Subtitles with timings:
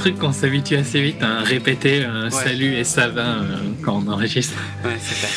[0.00, 4.10] truc qu'on s'habitue assez vite à répéter euh, salut et ça va euh, quand on
[4.10, 4.54] enregistre.
[4.84, 5.30] Ouais, c'est clair.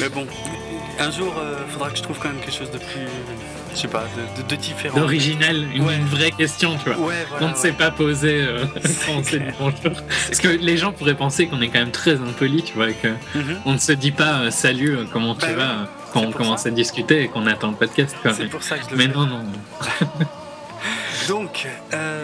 [0.00, 0.26] Mais bon,
[1.00, 3.06] un jour, euh, faudra que je trouve quand même quelque chose de plus,
[3.74, 4.04] je sais pas,
[4.36, 5.00] de, de- de différent.
[5.00, 5.96] D'original, une, Ouais.
[5.96, 7.08] une vraie question, tu vois.
[7.08, 7.46] Ouais, voilà.
[7.46, 7.58] on ne ouais.
[7.58, 8.64] s'est pas posé euh,
[9.10, 10.00] on s'est dit bonjour.
[10.28, 13.08] Parce que les gens pourraient penser qu'on est quand même très impoli, tu vois, que
[13.34, 13.56] Mhm.
[13.64, 15.88] on ne se dit pas salut, comment tu Bah vas, ouais.
[16.12, 16.68] quand on commence ça.
[16.68, 18.14] à discuter et qu'on attend le podcast.
[18.22, 19.12] C'est Mais, pour ça que je le mais fais.
[19.14, 19.42] non, non.
[21.28, 22.17] Donc, euh,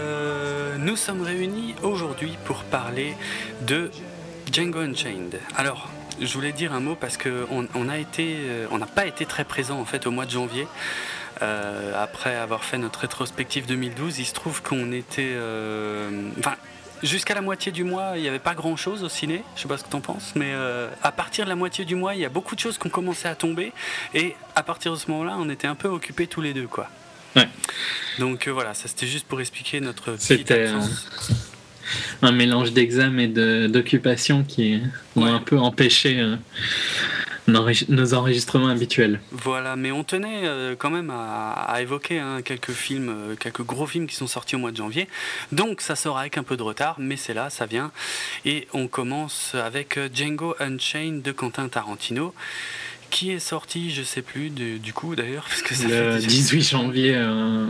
[0.95, 3.17] nous sommes réunis aujourd'hui pour parler
[3.63, 3.91] de
[4.53, 5.41] Django Unchained.
[5.57, 5.91] Alors,
[6.21, 9.05] je voulais dire un mot parce que on, on a été, euh, on n'a pas
[9.05, 10.69] été très présent en fait au mois de janvier.
[11.43, 16.55] Euh, après avoir fait notre rétrospective 2012, il se trouve qu'on était, euh, enfin.
[17.03, 19.69] Jusqu'à la moitié du mois, il n'y avait pas grand chose au ciné, je sais
[19.69, 20.55] pas ce que tu en penses, mais
[21.03, 22.91] à partir de la moitié du mois, il y a beaucoup de choses qui ont
[22.91, 23.75] commencé à tomber,
[24.15, 26.67] et à partir de ce moment-là, on était un peu occupés tous les deux.
[27.37, 27.49] Ouais.
[28.19, 30.69] Donc euh, voilà, ça c'était juste pour expliquer notre C'était.
[32.23, 34.81] Un mélange d'examen et d'occupation qui
[35.17, 35.31] ont Ouais.
[35.31, 36.37] un peu empêché euh,
[37.47, 39.21] nos- enregistrements habituels.
[39.33, 43.87] Voilà, mais on tenait euh, quand même à, à évoquer hein, quelques films, quelques gros
[43.87, 45.09] films qui sont sortis au mois de janvier.
[45.53, 47.93] Donc ça sort avec un peu de retard, mais c'est là, ça vient.
[48.47, 52.33] Et on commence avec Django Unchained de Quentin Tarantino,
[53.15, 56.15] qui est sorti, je sais plus du, du coup d'ailleurs, parce que ça fait Le
[56.17, 57.67] déjà- 18 janvier, euh,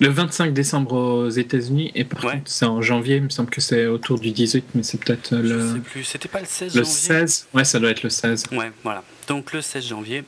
[0.00, 2.32] le 25 décembre aux États-Unis, et par Ouais.
[2.32, 5.34] contre, c'est en janvier, il me semble que c'est autour du 18, mais c'est peut-être
[5.34, 7.46] euh, Je sais le, plus, c'était pas le 16 le janvier 16.
[7.52, 8.44] Ouais, ça doit être le 16.
[8.52, 9.04] Ouais, voilà.
[9.28, 10.24] Donc le 16 janvier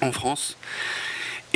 [0.00, 0.56] en France.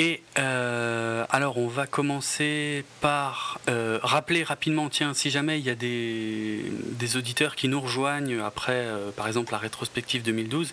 [0.01, 5.71] Et euh, alors on va commencer par euh, rappeler rapidement, tiens, si jamais il y
[5.71, 10.73] a des, auditeurs qui nous rejoignent après, euh, par exemple, la rétrospective 2012,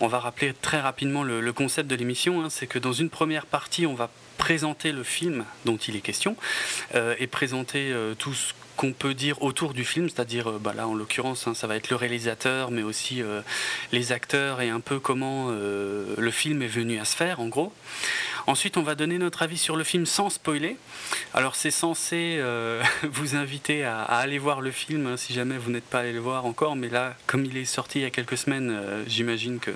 [0.00, 2.42] on va rappeler très rapidement le, concept de l'émission.
[2.42, 2.50] hein.
[2.50, 6.36] c'est que dans une première partie, on va présenter le film dont il est question
[6.94, 11.48] et présenter tout ce qu'on peut dire autour du film, c'est-à-dire bah là en l'occurrence
[11.48, 13.20] hein, ça va être le réalisateur mais aussi
[13.90, 17.72] les acteurs et un peu comment le film est venu à se faire en gros.
[18.48, 20.78] Ensuite, on va donner notre avis sur le film sans spoiler.
[21.34, 25.70] Alors, c'est censé euh, vous inviter à, aller voir le film hein, si jamais vous
[25.70, 26.74] n'êtes pas allé le voir encore.
[26.74, 29.70] Mais là, comme il est sorti il y a quelques semaines, euh, j'imagine que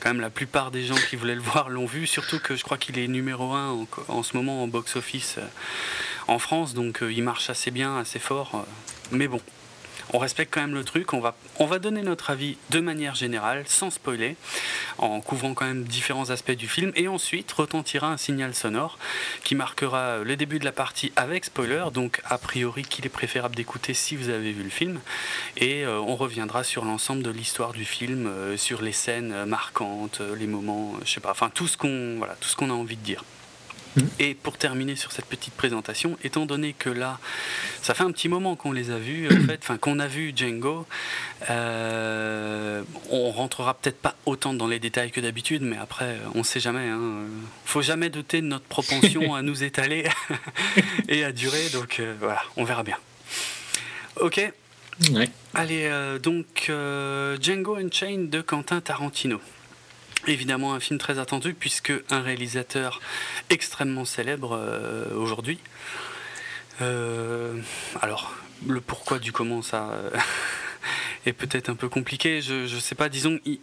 [0.00, 2.08] quand même la plupart des gens qui voulaient le voir l'ont vu.
[2.08, 5.46] Surtout que je crois qu'il est numéro 1 en, ce moment en box-office euh,
[6.26, 6.74] en France.
[6.74, 8.66] Donc, il marche assez bien, assez fort.
[9.12, 9.40] mais bon.
[10.12, 13.14] On respecte quand même le truc, on va, on va donner notre avis de manière
[13.14, 14.36] générale, sans spoiler,
[14.98, 18.98] en couvrant quand même différents aspects du film, et ensuite retentira un signal sonore
[19.42, 23.56] qui marquera le début de la partie avec spoiler, donc a priori qu'il est préférable
[23.56, 25.00] d'écouter si vous avez vu le film,
[25.56, 30.20] et euh, on reviendra sur l'ensemble de l'histoire du film, euh, sur les scènes marquantes,
[30.38, 32.96] les moments, je sais pas, enfin tout ce qu'on voilà, tout ce qu'on a envie
[32.96, 33.24] de dire.
[34.18, 37.18] Et pour terminer sur cette petite présentation, étant donné que là,
[37.82, 40.32] ça fait un petit moment qu'on les a vus, en fait, enfin qu'on a vu
[40.34, 40.86] Django,
[41.50, 46.60] euh, on rentrera peut-être pas autant dans les détails que d'habitude, mais après, on sait
[46.60, 46.88] jamais.
[46.88, 47.24] Hein,
[47.64, 50.04] faut jamais douter de notre propension à nous étaler
[51.08, 52.98] et à durer, donc euh, voilà, on verra bien.
[54.20, 54.52] Ok,
[55.12, 55.28] Ouais.
[55.52, 56.72] Allez, euh, donc
[57.40, 59.40] Django Unchained de Quentin Tarantino.
[60.26, 63.00] Évidemment un film très attendu puisque un réalisateur
[63.50, 65.58] extrêmement célèbre euh, aujourd'hui.
[66.82, 67.54] Euh,
[68.02, 68.34] alors,
[68.66, 70.10] le pourquoi du comment ça euh,
[71.26, 72.42] est peut-être un peu compliqué.
[72.42, 73.58] Je, je sais pas, disons, il,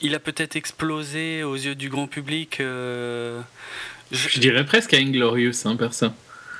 [0.00, 2.60] il a peut-être explosé aux yeux du grand public.
[2.60, 3.40] euh,
[4.12, 6.06] je- Je dirais presque à Inglorious, hein, perso.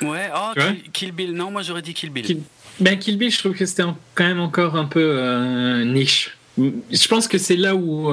[0.03, 1.33] ouais, oh, Kill, Kill Bill.
[1.33, 2.25] Non, moi j'aurais dit Kill Bill.
[2.25, 2.43] Kill-
[2.81, 3.85] Ben, Kill Bill, je trouve que c'était
[4.15, 6.37] quand même encore un peu niche.
[6.59, 8.13] Je pense que c'est là où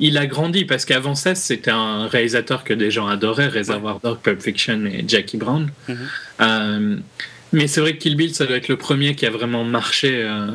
[0.00, 4.18] il a grandi, parce qu'avant ça, c'était un réalisateur que des gens adoraient, Reservoir Dog,
[4.18, 5.70] Pulp Fiction et Jackie Brown.
[5.88, 5.98] Mhm.
[6.40, 6.96] Euh,
[7.52, 10.20] mais c'est vrai que Kill Bill, ça doit être le premier qui a vraiment marché.
[10.22, 10.50] euh,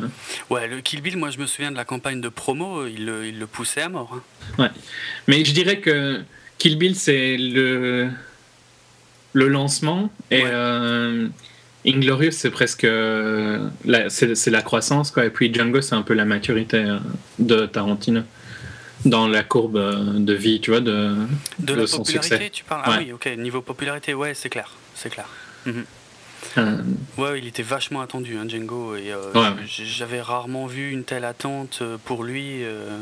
[0.48, 3.26] Ouais, le Kill Bill, moi je me souviens de la campagne de promo, il le,
[3.26, 4.20] il le poussait à mort.
[4.58, 4.70] hein.
[5.26, 6.20] Mais je dirais que
[6.58, 8.08] Kill Bill, c'est le,
[9.32, 10.50] le lancement et Ouais.
[10.52, 11.26] euh,
[11.86, 12.84] Inglorious, c'est presque
[13.84, 15.10] la, c'est, la croissance.
[15.10, 15.26] Quoi.
[15.26, 16.82] Et puis Django, c'est un peu la maturité
[17.38, 18.22] de Tarantino.
[19.04, 21.14] Dans la courbe euh, de vie, tu vois, de,
[21.58, 22.50] De de la son popularité, succès.
[22.50, 22.82] tu parles?
[22.84, 22.96] Ah Ouais.
[23.06, 25.26] oui, ok, niveau popularité, ouais, c'est clair, c'est clair.
[25.66, 25.84] Mhm.
[26.58, 26.76] Euh,
[27.16, 31.24] Ouais, il était vachement attendu, hein, Django, et euh, Ouais, j'avais rarement vu une telle
[31.24, 32.98] attente pour lui, euh,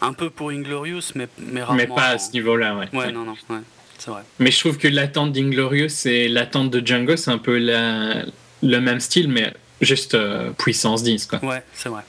[0.00, 1.76] un peu pour Inglorious, mais, mais rarement.
[1.76, 2.18] mais pas à avant.
[2.18, 2.88] ce niveau-là, ouais.
[2.92, 3.58] Ouais, non, non, ouais,
[3.98, 4.22] c'est vrai.
[4.38, 8.24] Mais je trouve que l'attente d'Inglorious et l'attente de Django, c'est un peu la-
[8.62, 10.16] le même style, mais juste
[10.58, 11.44] puissance 10, quoi.
[11.44, 12.02] Ouais, c'est vrai.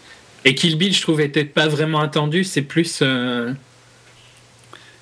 [0.46, 3.52] Et Kill Bill, je trouve, était pas vraiment attendu, c'est plus euh,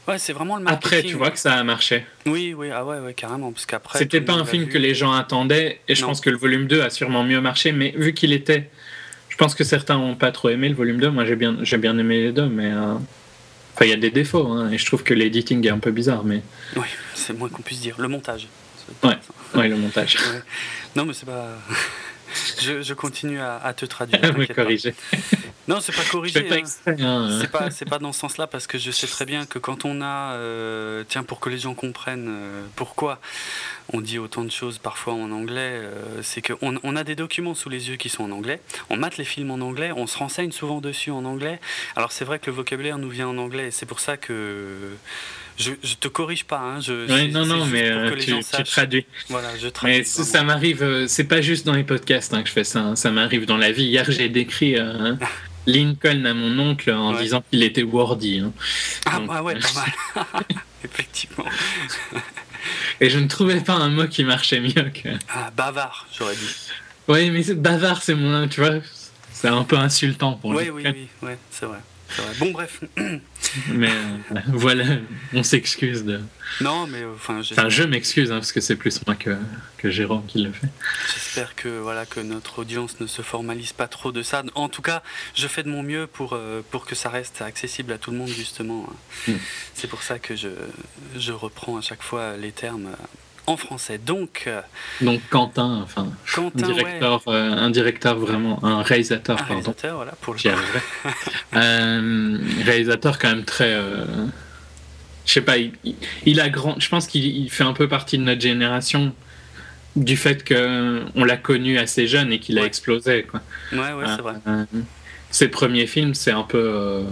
[0.07, 0.97] Ouais, c'est vraiment le marketing.
[0.97, 2.05] après, tu vois, que ça a marché.
[2.25, 3.99] Oui, oui, ah ouais, ouais, carrément, parce qu'après.
[3.99, 4.69] C'était pas un film vu.
[4.69, 6.07] que les gens attendaient, et je Non.
[6.07, 8.69] pense que le volume 2 a sûrement mieux marché, mais vu qu'il était.
[9.29, 11.77] Je pense que certains n'ont pas trop aimé le volume 2, moi j'ai bien, j'ai
[11.77, 12.71] bien aimé les deux, mais.
[12.71, 12.95] euh,
[13.75, 15.91] Enfin, il y a des défauts, hein, et je trouve que l'editing est un peu
[15.91, 16.41] bizarre, mais.
[16.77, 17.93] Oui, c'est moins qu'on puisse dire.
[17.99, 18.47] Le montage.
[19.03, 19.17] Ouais.
[19.53, 20.15] Ouais, le montage.
[20.15, 20.41] Ouais.
[20.95, 21.49] Non, mais c'est pas.
[22.61, 24.21] je, je continue à, à te traduire.
[24.37, 24.93] me corriger.
[25.67, 26.57] Non, c'est pas pas hein.
[26.57, 27.39] exprès, hein.
[27.71, 30.33] C'est pas, dans ce sens-là parce que je sais très bien que quand on a,
[30.33, 33.19] euh, tiens, pour que les gens comprennent euh, pourquoi
[33.91, 37.53] on dit autant de choses parfois en anglais, euh, c'est qu'on on a des documents
[37.53, 40.17] sous les yeux qui sont en anglais, on mate les films en anglais, on se
[40.17, 41.59] renseigne souvent dessus en anglais.
[41.97, 44.95] Alors c'est vrai que le vocabulaire nous vient en anglais et c'est pour ça que
[45.57, 46.59] je, je te corrige pas.
[46.59, 48.33] Hein, je, non, non, mais euh, tu,
[48.63, 49.05] traduis.
[49.29, 49.97] Voilà, je traduis.
[49.99, 52.79] Mais ça, m'arrive, euh, c'est pas juste dans les podcasts hein, que je fais ça,
[52.79, 53.85] hein, ça m'arrive dans la vie.
[53.85, 55.15] Hier, j'ai décrit euh,
[55.67, 57.21] Lincoln à mon oncle en Ouais.
[57.23, 58.39] disant qu'il était wordy.
[58.39, 58.53] hein.
[59.05, 60.43] Ah, Donc, ah ouais, pas mal.
[60.83, 61.45] Effectivement.
[63.01, 65.09] Et je ne trouvais pas un mot qui marchait mieux que.
[65.29, 66.55] Ah, bavard, j'aurais dit.
[67.07, 68.47] Oui, mais bavard, c'est mon.
[68.47, 68.75] Tu vois,
[69.31, 70.71] c'est un peu insultant pour Oui, lui.
[70.71, 71.77] oui, oui, ouais, c'est vrai.
[72.39, 72.81] Bon, bref.
[73.69, 74.83] Mais euh, voilà,
[75.33, 76.19] on s'excuse de.
[76.61, 79.37] Non, mais euh, enfin, Enfin, je m'excuse, hein, parce que c'est plus moi que,
[79.77, 80.67] que Jérôme qui le fait.
[81.13, 84.43] J'espère que voilà que notre audience ne se formalise pas trop de ça.
[84.55, 85.01] En tout cas,
[85.35, 88.17] je fais de mon mieux pour euh, pour que ça reste accessible à tout le
[88.17, 88.87] monde justement.
[89.27, 89.33] Mm.
[89.73, 90.49] C'est pour ça que je
[91.17, 92.89] je reprends à chaque fois les termes
[93.47, 93.97] en français.
[93.97, 94.61] Donc euh,
[95.01, 96.07] Donc, Quentin, enfin,
[96.37, 99.53] un ouais, euh, un directeur vraiment, un réalisateur, un pardon.
[99.53, 100.39] réalisateur, voilà pour le.
[101.55, 103.73] Euh, réalisateur quand même très.
[103.73, 104.05] euh,
[105.25, 105.55] je sais pas,
[106.25, 106.79] il, a grand.
[106.79, 109.13] Je pense qu'il il fait un peu partie de notre génération
[109.95, 113.23] du fait que on l'a connu assez jeune et qu'il a explosé.
[113.23, 113.41] Quoi.
[113.71, 114.35] Ouais, ouais, c'est vrai.
[115.31, 117.03] Ses premiers films, c'est un peu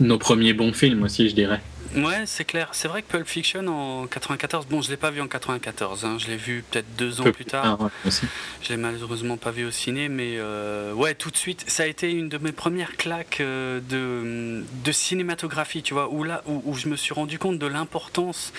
[0.00, 1.60] nos premiers bons films aussi, je dirais.
[1.96, 2.68] Ouais, c'est clair.
[2.72, 6.16] C'est vrai que Pulp Fiction en 94, bon, je l'ai pas vu en 94, hein,
[6.18, 7.80] je l'ai vu peut-être deux ans Peu plus tard.
[7.80, 8.26] ouais, aussi.
[8.62, 11.86] Je l'ai malheureusement pas vu au ciné, mais euh, ouais, tout de suite, ça a
[11.86, 16.62] été une de mes premières claques euh, de, de cinématographie, tu vois, où là, où,
[16.64, 18.52] où je me suis rendu compte de l'importance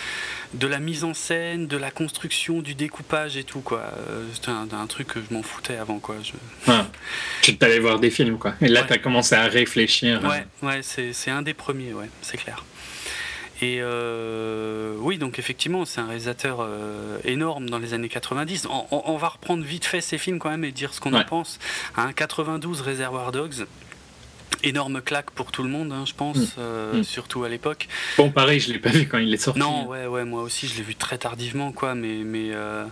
[0.53, 3.81] de la mise en scène, de la construction, du découpage et tout, quoi.
[4.09, 6.15] Euh, C'était un, un truc que je m'en foutais avant, quoi.
[6.23, 6.71] Je-.
[7.41, 8.53] Tu t'allais voir des films, quoi.
[8.61, 8.87] Et là, Ouais.
[8.87, 10.21] tu as commencé à réfléchir.
[10.23, 12.63] euh, Ouais, ouais, c'est c'est un des premiers, ouais, c'est clair.
[13.61, 18.67] Et euh, oui, donc effectivement, c'est un réalisateur euh, énorme dans les années 90.
[18.69, 21.13] On, on- on va reprendre vite fait ces films quand même et dire ce qu'on
[21.13, 21.59] en pense.
[21.95, 23.65] Hein, 92, Reservoir Dogs.
[24.65, 26.45] Énorme claque pour tout le monde, hein, je pense, Mm.
[26.57, 27.03] euh, Mm.
[27.03, 27.87] surtout à l'époque.
[28.17, 29.59] Bon, pareil, je l'ai pas vu quand il est sorti.
[29.59, 31.93] Non, ouais, ouais, moi aussi, je l'ai vu très tardivement, quoi.
[31.93, 32.83] Mais, mais euh,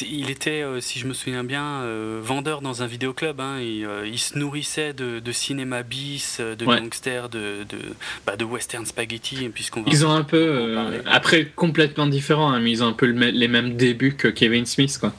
[0.00, 3.40] il était, euh, si je me souviens bien, euh, vendeur dans un vidéoclub.
[3.40, 6.80] Hein, et, euh, il se nourrissait de, de cinéma bis, de Ouais.
[6.80, 7.78] gangsters, de, de,
[8.26, 9.90] bah, de western spaghetti, puisqu'on va.
[9.90, 13.12] Ils ont un peu, euh, après complètement différents, hein, mais ils ont un peu le
[13.30, 15.12] les mêmes débuts que Kevin Smith, quoi.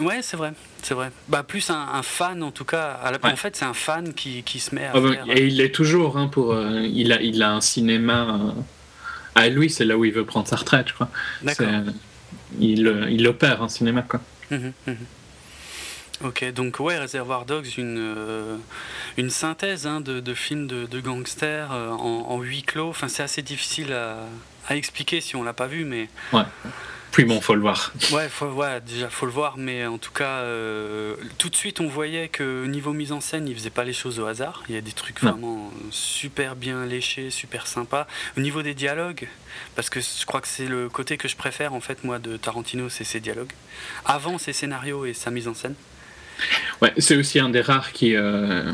[0.00, 0.52] Ouais, c'est vrai,
[0.82, 1.10] c'est vrai.
[1.28, 2.92] Bah, plus un, un fan, en tout cas.
[3.02, 3.32] À la- Ouais.
[3.32, 5.70] En fait, c'est un fan qui, qui se met à Ah bah, et il l'est
[5.74, 8.60] toujours, hein, pour, euh, il, a, il a un cinéma euh,
[9.34, 11.10] à lui, c'est là où il veut prendre sa retraite, je crois.
[11.42, 11.66] D'accord.
[11.68, 11.82] Euh,
[12.58, 14.20] Il, euh, il opère un cinéma, quoi.
[14.50, 14.96] Mhm, mhm.
[16.22, 18.56] Ok, donc ouais, Reservoir Dogs, une, euh,
[19.16, 22.88] une synthèse hein, de, de films de, de gangsters euh, en, en huis clos.
[22.90, 24.16] Enfin, c'est assez difficile à,
[24.68, 26.08] à expliquer si on l'a pas vu, mais
[27.12, 27.92] Puis bon, faut le voir.
[28.12, 29.56] ouais, faut, ouais, déjà faut le voir.
[29.56, 33.48] Mais en tout cas, euh, tout de suite, on voyait que niveau mise en scène,
[33.48, 34.62] il faisait pas les choses au hasard.
[34.68, 35.32] Il y a des trucs Non.
[35.32, 38.06] vraiment super bien léchés, super sympas.
[38.36, 39.26] Au niveau des dialogues,
[39.74, 42.36] parce que je crois que c'est le côté que je préfère en fait moi de
[42.36, 43.52] Tarantino, c'est ses dialogues.
[44.04, 45.74] Avant ses scénarios et sa mise en scène.
[46.80, 48.72] Ouais, c'est aussi un des rares qui euh,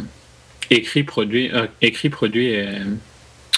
[0.70, 2.84] écrit, produit, euh, écrit, produit et euh,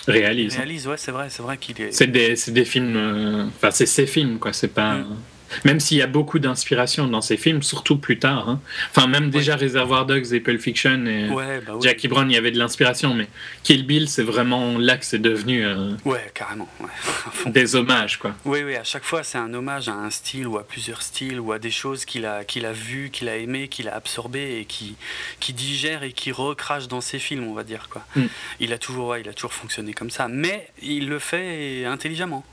[0.06, 0.56] réalise.
[0.56, 1.92] réalise, ouais, c'est vrai, c'est vrai qu'il est.
[1.92, 4.52] C'est des, c'est des films, euh, enfin c'est ses films, quoi.
[4.52, 5.16] C'est pas, Mm.
[5.64, 8.48] Même s'il y a beaucoup d'inspiration dans ces films, surtout plus tard.
[8.48, 8.60] hein.
[8.94, 11.80] Enfin, même déjà Reservoir Dogs et Pulp Fiction et Ouais, bah oui.
[11.82, 13.28] Jackie Brown, il y avait de l'inspiration, mais
[13.62, 16.68] Kill Bill, c'est vraiment là que c'est devenu euh, Ouais, carrément.
[16.80, 17.50] Ouais.
[17.50, 18.34] Des hommages, quoi.
[18.44, 21.40] Oui, oui, à chaque fois, c'est un hommage à un style ou à plusieurs styles
[21.40, 24.58] ou à des choses qu'il a, qu'il a vues, qu'il a aimées, qu'il a absorbées
[24.60, 24.96] et qui,
[25.40, 27.88] qui digère et qui recrache dans ses films, on va dire.
[27.90, 28.02] Quoi.
[28.16, 28.22] Mm.
[28.60, 32.44] Il, a toujours, il a toujours fonctionné comme ça, mais il le fait intelligemment.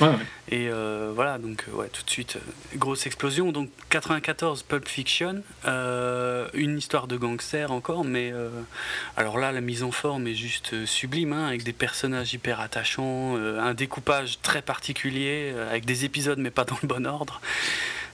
[0.00, 0.14] Ouais, ouais.
[0.50, 3.52] Et euh, voilà, donc euh, ouais, tout de suite, euh, grosse explosion.
[3.52, 8.48] Donc 94, Pulp Fiction, euh, une histoire de gangster encore, mais euh,
[9.16, 13.36] alors là, la mise en forme est juste sublime, hein, avec des personnages hyper attachants,
[13.36, 17.40] un découpage très particulier, avec des épisodes mais pas dans le bon ordre.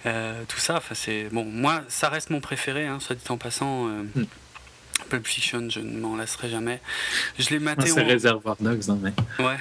[0.05, 1.45] Tout ça, c'est bon.
[1.45, 3.89] Moi, ça reste mon préféré, hein, soit dit en passant.
[3.89, 4.25] euh, Mm.
[5.09, 6.79] Pulp Fiction, je ne m'en lasserai jamais.
[7.39, 9.13] Je l'ai maté c'est en- Reservoir Dogs, hein, mais.
[9.45, 9.57] Ouais.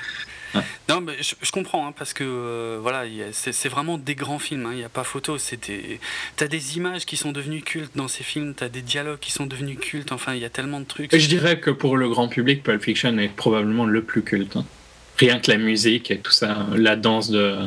[0.55, 0.61] Ouais.
[0.89, 4.65] Non, mais je, je comprends, hein, parce que euh, voilà, c'est vraiment des grands films,
[4.65, 5.37] hein, il n'y a pas photo.
[5.37, 5.99] c'était-
[6.37, 9.45] T'as des images qui sont devenues cultes dans ces films, t'as des dialogues qui sont
[9.45, 11.13] devenus cultes, enfin, il y a tellement de trucs.
[11.13, 14.55] Et je dirais que pour le grand public, Pulp Fiction est probablement le plus culte.
[14.57, 14.65] hein.
[15.19, 17.57] Rien que la musique et tout ça, la danse de,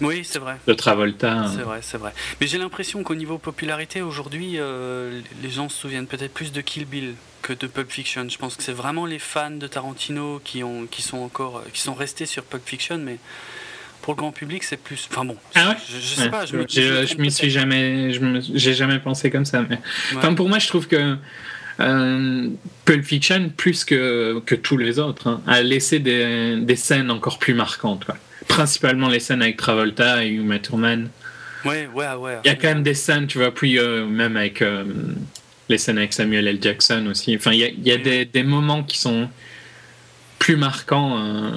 [0.00, 0.56] Oui, c'est vrai.
[0.66, 1.44] de Travolta.
[1.54, 2.12] C'est vrai, c'est vrai.
[2.40, 6.60] Mais j'ai l'impression qu'au niveau popularité, aujourd'hui, euh, les gens se souviennent peut-être plus de
[6.62, 8.26] Kill Bill que de Pulp Fiction.
[8.28, 11.68] Je pense que c'est vraiment les fans de Tarantino qui, ont, qui sont encore euh,
[11.72, 13.18] qui sont restés sur Pulp Fiction, mais
[14.00, 15.08] pour le grand public, c'est plus.
[15.12, 15.76] Enfin bon, Ah ouais?
[15.88, 16.30] je, je sais Ouais.
[16.30, 16.46] pas.
[16.46, 16.56] Je,
[17.06, 18.10] je m'y suis jamais,
[18.54, 19.62] j'ai jamais pensé comme ça.
[19.68, 19.76] Mais...
[19.76, 20.16] Ouais.
[20.16, 21.16] Enfin, pour moi, je trouve que
[21.80, 22.48] euh,
[22.84, 27.38] Pulp Fiction, plus que, que tous les autres, hein, a laissé des, des scènes encore
[27.38, 28.04] plus marquantes.
[28.04, 28.16] quoi.
[28.48, 31.08] Principalement les scènes avec Travolta et Uma Thurman.
[31.64, 32.38] Ouais, ouais, ouais.
[32.44, 34.84] Il y a quand même des scènes, tu vois, puis euh, même avec euh,
[35.68, 36.58] les scènes avec Samuel L.
[36.60, 37.36] Jackson aussi.
[37.36, 38.02] Enfin, il y a, il y a Oui.
[38.02, 39.28] des, des moments qui sont
[40.38, 41.18] plus marquants.
[41.18, 41.50] euh.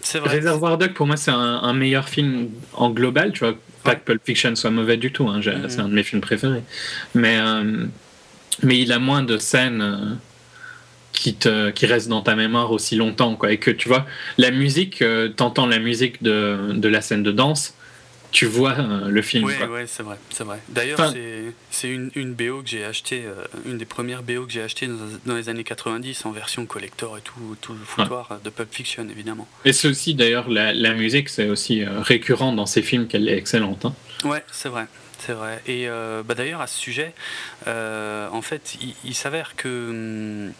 [0.00, 0.36] C'est vrai.
[0.36, 3.54] Reservoir Dog, pour moi, c'est un, un meilleur film en global, tu vois.
[3.84, 5.68] Pas que Pulp Fiction soit mauvais du tout, hein, Mhm.
[5.68, 6.62] c'est un de mes films préférés.
[7.14, 7.36] Mais,
[8.62, 10.14] mais il a moins de scènes euh,
[11.12, 13.34] qui, te, qui restent dans ta mémoire aussi longtemps.
[13.36, 13.52] Quoi.
[13.52, 17.32] Et que tu vois, la musique, euh, t'entends la musique de, de la scène de
[17.32, 17.74] danse,
[18.30, 19.44] tu vois euh, le film.
[19.46, 20.58] Oui, ouais, c'est vrai, c'est vrai.
[20.68, 24.44] D'ailleurs, Enfin- c'est- c'est une, une BO que j'ai acheté, euh, une des premières BO
[24.46, 27.78] que j'ai acheté dans, dans les années 90 en version collector et tout, tout le
[27.84, 29.48] foutoir de Pulp Fiction, évidemment.
[29.64, 33.36] Et c'est aussi, d'ailleurs, la, la musique, c'est aussi récurrent dans ces films qu'elle est
[33.38, 33.86] excellente.
[33.86, 33.94] hein.
[34.24, 34.86] Ouais, c'est vrai.
[35.18, 35.60] C'est vrai.
[35.66, 37.12] Et euh, bah d'ailleurs, à ce sujet,
[37.66, 40.52] euh, en fait, il, s'avère que hum,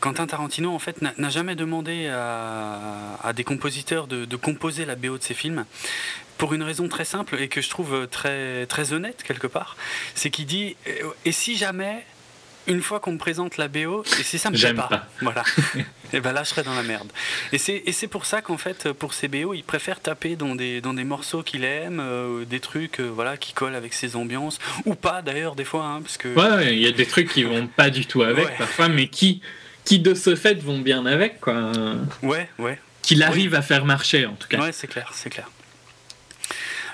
[0.00, 5.18] Quentin Tarantino, en fait, n'a jamais demandé à, des compositeurs de, de composer la BO
[5.18, 5.64] de ses films.
[6.38, 9.76] Pour une raison très simple et que je trouve très, très honnête quelque part,
[10.14, 12.06] c'est qu'il dit euh, Et si jamais,
[12.70, 15.06] une fois qu'on me présente la BO, et si ça me plaît pas, pas.
[15.20, 15.44] voilà,
[16.12, 17.08] et ben là je serais dans la merde.
[17.52, 20.94] Et c'est pour ça qu'en fait, pour ces BO, il préfère taper dans des, dans
[20.94, 24.94] des morceaux qu'il aime, euh, des trucs euh, voilà, qui collent avec ses ambiances, ou
[24.94, 26.28] pas d'ailleurs, des fois, hein, parce que.
[26.28, 28.54] Ouais, il y a des trucs qui vont pas du tout avec Ouais.
[28.56, 29.42] parfois, mais qui,
[29.84, 31.72] qui de ce fait vont bien avec, quoi.
[32.22, 32.78] Ouais, ouais.
[33.02, 34.60] Qu'il arrive à faire marcher, en tout cas.
[34.60, 35.50] Ouais, c'est clair, c'est clair.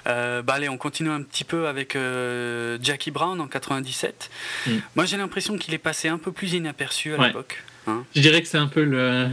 [0.07, 4.31] Euh, bah allez, on continue un petit peu avec euh, Jackie Brown en 97.
[4.67, 4.71] Mm.
[4.95, 7.27] Moi, j'ai l'impression qu'il est passé un peu plus inaperçu à Ouais.
[7.29, 7.63] l'époque.
[7.87, 8.05] hein.
[8.15, 9.29] Je dirais que c'est un peu le.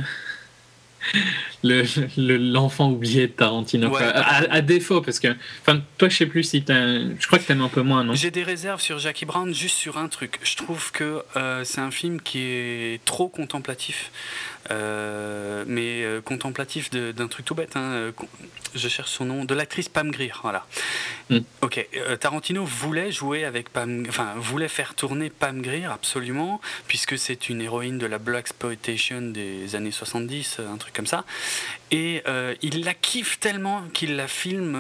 [1.63, 1.84] le-
[2.18, 3.89] le- L'enfant oublié de Tarantino.
[3.89, 4.01] Ouais.
[4.01, 5.27] À, à défaut, parce que.
[5.62, 6.63] Enfin, toi, je sais plus si.
[6.68, 8.13] Je crois que t'aimes un peu moins, non?
[8.15, 10.39] J'ai des réserves sur Jackie Brown juste sur un truc.
[10.44, 14.12] Je trouve que euh, c'est un film qui est trop contemplatif.
[14.72, 17.75] Euh, mais euh, contemplatif d'un truc tout bête.
[17.75, 17.82] hein.
[17.82, 18.12] Euh,
[18.75, 19.46] Je cherche son nom.
[19.46, 20.32] De l'actrice Pam Grier.
[20.41, 20.65] Voilà.
[21.29, 21.39] Mm.
[21.62, 21.88] Ok.
[21.96, 24.05] euh, Tarantino voulait jouer avec Pam.
[24.08, 29.22] Enfin, voulait faire tourner Pam Grier absolument, puisque c'est une héroïne de la Black Exploitation
[29.22, 31.24] des années 70, un truc comme ça.
[31.91, 32.24] Et
[32.62, 34.77] il la kiffe tellement qu'il la filme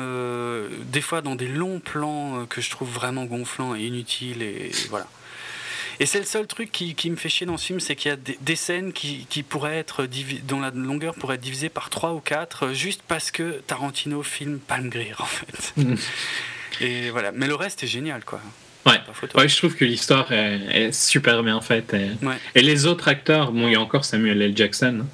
[0.85, 4.41] des fois dans des longs plans que je trouve vraiment gonflants et inutiles.
[4.41, 5.07] Et, voilà.
[6.03, 8.09] Et c'est le seul truc qui, qui me fait chier dans ce film, c'est qu'il
[8.09, 10.05] y a des, des scènes qui, qui pourraient être
[10.43, 14.59] dont la longueur pourrait être divisée par 3 ou 4 juste parce que Tarantino filme
[14.59, 15.73] Palm Grier en fait.
[16.81, 17.31] Et voilà.
[17.31, 18.41] Mais le reste est génial quoi.
[18.85, 18.99] Ouais.
[19.35, 21.93] Ouais, je trouve que l'histoire est, est super bien faite.
[21.93, 22.35] Et, Ouais.
[22.53, 24.57] et les autres acteurs, bon, il y a encore Samuel L.
[24.57, 25.05] Jackson,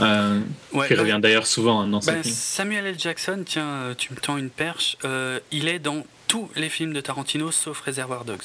[0.00, 0.40] euh,
[0.72, 2.24] Ouais, qui revient d'ailleurs souvent dans ces Ben.
[2.24, 2.96] Samuel L.
[2.98, 4.96] Jackson, tiens, euh, tu me tends une perche.
[5.04, 8.42] euh, il est dans tous les films de Tarantino sauf Reservoir Dogs.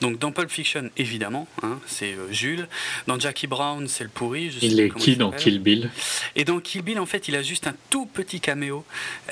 [0.00, 2.68] Donc dans Pulp Fiction, évidemment, hein, c'est euh, Jules.
[3.06, 4.50] Dans Jackie Brown, c'est le pourri.
[4.50, 5.30] je sais Il est qui il dans.
[5.30, 5.90] Kill Bill?
[6.36, 8.84] Et dans Kill Bill, en fait, il a juste un tout petit caméo.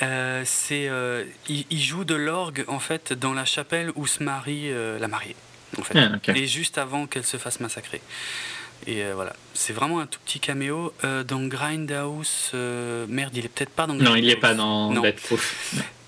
[0.03, 4.23] Euh, c'est, euh, il, il joue de l'orgue en fait dans la chapelle où se
[4.23, 4.71] marie
[5.01, 5.37] la mariée.
[5.79, 5.99] En fait.
[5.99, 6.33] Ah.
[6.37, 8.01] Et juste avant qu'elle se fasse massacrer.
[8.87, 10.93] Et euh, voilà, c'est vraiment un tout petit caméo.
[11.05, 14.41] Euh, dans Grindhouse, euh, merde, il est peut-être pas dans Non, il est Grindhouse.
[14.41, 15.03] pas dans Non.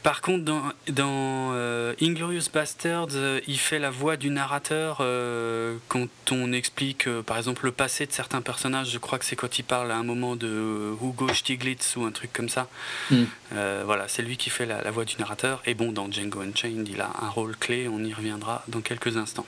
[0.05, 5.77] Par contre, dans, dans euh, Inglorious Bastards, euh, il fait la voix du narrateur euh,
[5.89, 8.91] quand on explique, par exemple, le passé de certains personnages.
[8.91, 12.11] Je crois que c'est quand il parle à un moment de Hugo Stiglitz ou un
[12.11, 12.69] truc comme ça.
[13.11, 13.23] Mm.
[13.55, 15.63] Euh, voilà, c'est lui qui fait la, la voix du narrateur.
[15.65, 17.89] Et bon, dans Django Unchained, il a un rôle clé.
[17.89, 19.47] On y reviendra dans quelques instants.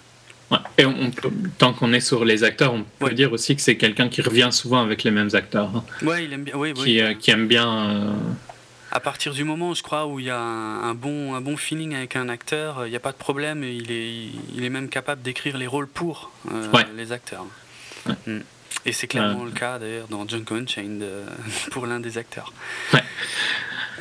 [0.51, 0.59] Ouais.
[0.79, 3.15] Et on peut- tant qu'on est sur les acteurs, on peut Ouais.
[3.15, 6.33] dire aussi que c'est quelqu'un qui revient souvent avec les mêmes acteurs, hein, Ouais, il
[6.33, 6.55] aime bien.
[6.57, 6.83] Oui, oui.
[6.83, 8.15] qui, qui aime bien.
[8.93, 11.41] Euh, À partir du moment, je crois, où il y a un, un bon, un
[11.41, 13.63] bon feeling avec un acteur, euh, il n'y a pas de problème.
[13.65, 14.15] Il est,
[14.55, 16.87] il est même capable d'écrire les rôles pour euh, Ouais.
[16.97, 17.45] les acteurs.
[18.07, 18.15] Ouais.
[18.27, 18.41] Mm.
[18.85, 19.47] Et c'est clairement Ouais.
[19.47, 21.27] le cas d'ailleurs dans Django Unchained euh,
[21.73, 22.53] pour l'un des acteurs.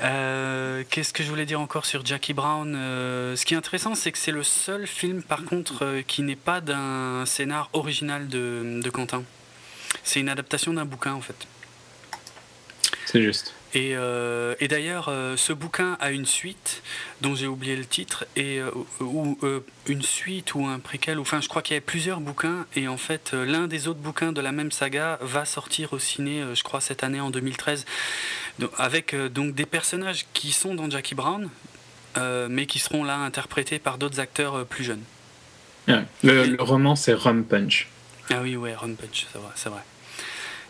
[0.03, 3.95] Euh, Qu'est-ce que je voulais dire encore sur Jackie Brown Euh, Ce qui est intéressant,
[3.95, 8.27] c'est que c'est le seul film, par contre, euh, qui n'est pas d'un scénar original
[8.27, 9.23] de, de Quentin.
[10.03, 11.47] C'est une adaptation d'un bouquin, en fait.
[13.05, 13.54] c'est juste.
[13.75, 16.81] Et, euh, et d'ailleurs, euh, ce bouquin a une suite
[17.19, 19.37] dont j'ai oublié le titre, et, euh, ou
[19.87, 22.87] une suite ou un préquel, ou- enfin je crois qu'il y a plusieurs bouquins, et
[22.87, 26.63] en fait l'un des autres bouquins de la même saga va sortir au ciné, je
[26.63, 27.85] crois cette année en 2013,
[28.59, 31.49] Donc, avec donc des personnages qui sont dans Jackie Brown,
[32.49, 35.03] mais qui seront là interprétés par d'autres acteurs plus jeunes.
[35.89, 36.03] Ouais.
[36.23, 37.89] Le, le roman, c'est Rum Punch.
[38.31, 39.81] Ah oui, ouais, Rum Punch, c'est vrai, c'est vrai.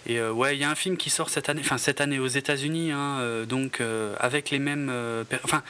[0.07, 2.19] Et euh, ouais, il y a un film qui sort cette année, enfin cette année
[2.19, 4.91] aux États-Unis, hein, euh, donc euh, avec les mêmes.
[5.43, 5.63] enfin,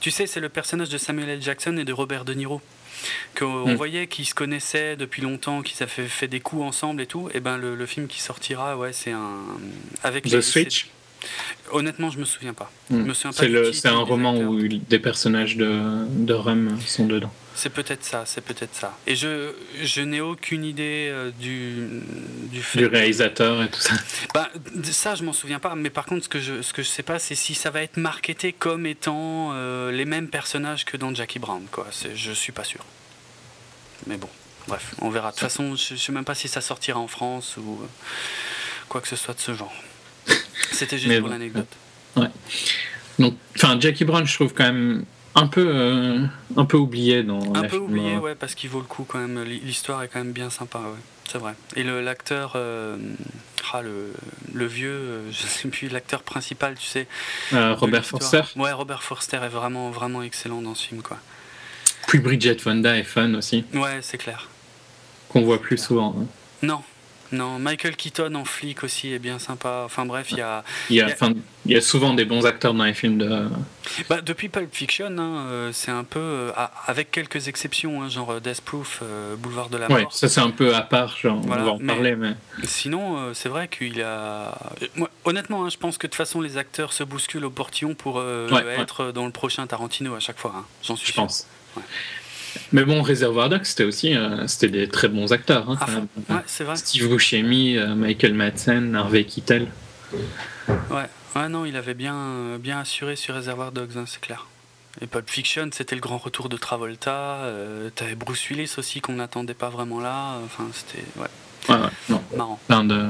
[0.00, 1.42] tu sais, c'est le personnage de Samuel L.
[1.42, 2.60] Jackson et de Robert De Niro.
[3.38, 3.74] Qu'on Mm.
[3.74, 7.28] voyait qu'ils se connaissaient depuis longtemps, qu'ils avaient fait des coups ensemble et tout.
[7.34, 9.36] Et ben le, le film qui sortira, ouais, c'est un.
[10.02, 10.88] Avec The les- Switch,
[11.72, 12.70] Honnêtement, je me souviens pas.
[12.90, 12.98] Mm.
[12.98, 17.32] Je me souviens pas c'est un roman où des personnages de, de Rum sont dedans.
[17.56, 18.96] C'est peut-être ça, c'est peut-être ça.
[19.06, 21.88] Et je, je n'ai aucune idée euh, du,
[22.52, 22.80] du fait.
[22.80, 23.94] Du réalisateur et tout ça.
[24.34, 24.50] Bah,
[24.84, 25.74] ça, je m'en souviens pas.
[25.74, 27.82] Mais par contre, ce que je, ce que je sais pas, c'est si ça va
[27.82, 31.66] être marketé comme étant euh, les mêmes personnages que dans Jackie Brown.
[31.72, 31.86] Quoi.
[32.14, 32.84] Je suis pas sûr.
[34.06, 34.28] Mais bon,
[34.68, 35.28] bref, on verra.
[35.30, 37.86] De toute façon, je, je sais même pas si ça sortira en France ou euh,
[38.90, 39.74] quoi que ce soit de ce genre.
[40.72, 41.74] C'était juste pour l'anecdote.
[43.18, 46.24] Donc, enfin, Jackie Brown, je trouve quand même un peu, euh,
[46.56, 49.04] un peu oublié dans Un la peu film- oublié, ouais, parce qu'il vaut le coup
[49.06, 49.42] quand même.
[49.44, 51.00] L'hi- L'histoire est quand même bien sympa, ouais.
[51.30, 51.54] C'est vrai.
[51.76, 52.96] Et l'acteur, euh,
[53.72, 54.12] ah, le,
[54.54, 57.06] le vieux, euh, je sais plus, l'acteur principal, tu sais.
[57.52, 58.04] Euh, Robert.
[58.04, 58.42] Forster.
[58.56, 61.18] Ouais, Robert Forster est vraiment, vraiment excellent dans ce film, quoi.
[62.08, 64.48] Puis Bridget Fonda est fun aussi, Ouais, c'est clair.
[65.28, 66.14] qu'on voit plus souvent.
[66.20, 66.26] hein.
[66.62, 66.82] Non,
[67.32, 69.82] non, Michael Keaton en flic aussi est bien sympa.
[69.84, 70.62] Enfin bref, il y a.
[70.90, 71.32] Il y, a, Il y a- enfin,
[71.66, 73.48] il y a souvent des bons acteurs dans les films de.
[74.08, 76.18] Bah, depuis Pulp Fiction, hein, euh, c'est un peu.
[76.20, 76.52] euh,
[76.86, 80.12] avec quelques exceptions, hein, genre Death Proof, euh, Boulevard de la Ouais, Mort.
[80.12, 82.34] ça c'est un peu à part, genre, Voilà, on va en mais- parler, mais.
[82.64, 84.06] Sinon, euh, c'est vrai qu'il a.
[84.82, 87.50] euh, Moi, honnêtement, hein, je pense que de toute façon, les acteurs se bousculent au
[87.50, 88.80] portillon pour euh, Ouais, ouais.
[88.80, 90.64] être dans le prochain Tarantino à chaque fois.
[90.82, 91.22] J'en suis je sûr.
[91.22, 91.46] pense.
[92.72, 95.68] Mais bon, Reservoir Dogs, c'était aussi euh, c'était des très bons acteurs.
[95.70, 96.06] hein, même.
[96.28, 96.76] Ouais, c'est vrai.
[96.76, 99.66] Steve Buscemi, euh, Michael Madsen, Harvey Keitel.
[100.90, 101.06] Ouais.
[101.36, 104.46] ouais, non, il avait bien, bien assuré sur Reservoir Dogs, hein, c'est clair.
[105.02, 107.10] Et Pulp Fiction, c'était le grand retour de Travolta.
[107.44, 110.38] euh, T'avais Bruce Willis aussi qu'on n'attendait pas vraiment là.
[110.44, 111.26] Enfin, c'était ouais,
[111.68, 112.60] Ouais, ouais, non, marrant.
[112.66, 113.04] plein de.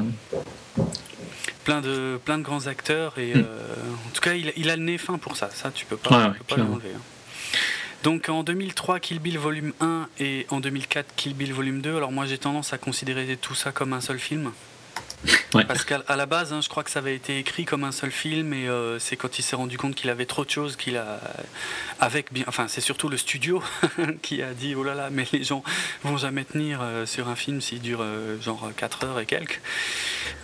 [1.65, 3.39] Plein de, plein de grands acteurs et Mm.
[3.39, 3.75] euh,
[4.07, 5.51] en tout cas, il, il a le nez fin pour ça.
[5.53, 6.91] Ça, tu peux pas, Ouais, tu ouais, peux pas l'enlever.
[6.97, 7.01] hein.
[8.03, 11.97] Donc en 2003, Kill Bill volume 1 et en 2004, Kill Bill volume 2.
[11.97, 14.53] Alors moi, j'ai tendance à considérer tout ça comme un seul film.
[15.55, 15.65] Ouais.
[15.65, 18.11] Parce qu'à la base, hein, je crois que ça avait été écrit comme un seul
[18.13, 20.97] film, et euh, c'est quand il s'est rendu compte qu'il avait trop de choses, qu'il
[20.97, 21.21] a,
[21.99, 23.63] avec bien, enfin c'est surtout le studio
[24.23, 25.65] qui a dit oh là là, mais les gens
[26.05, 29.61] vont jamais tenir euh, sur un film s'il dure euh, genre 4 heures et quelques.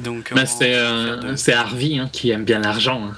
[0.01, 3.11] Donc Bah, de- c'est Harvey hein, qui aime bien l'argent.
[3.13, 3.17] hein.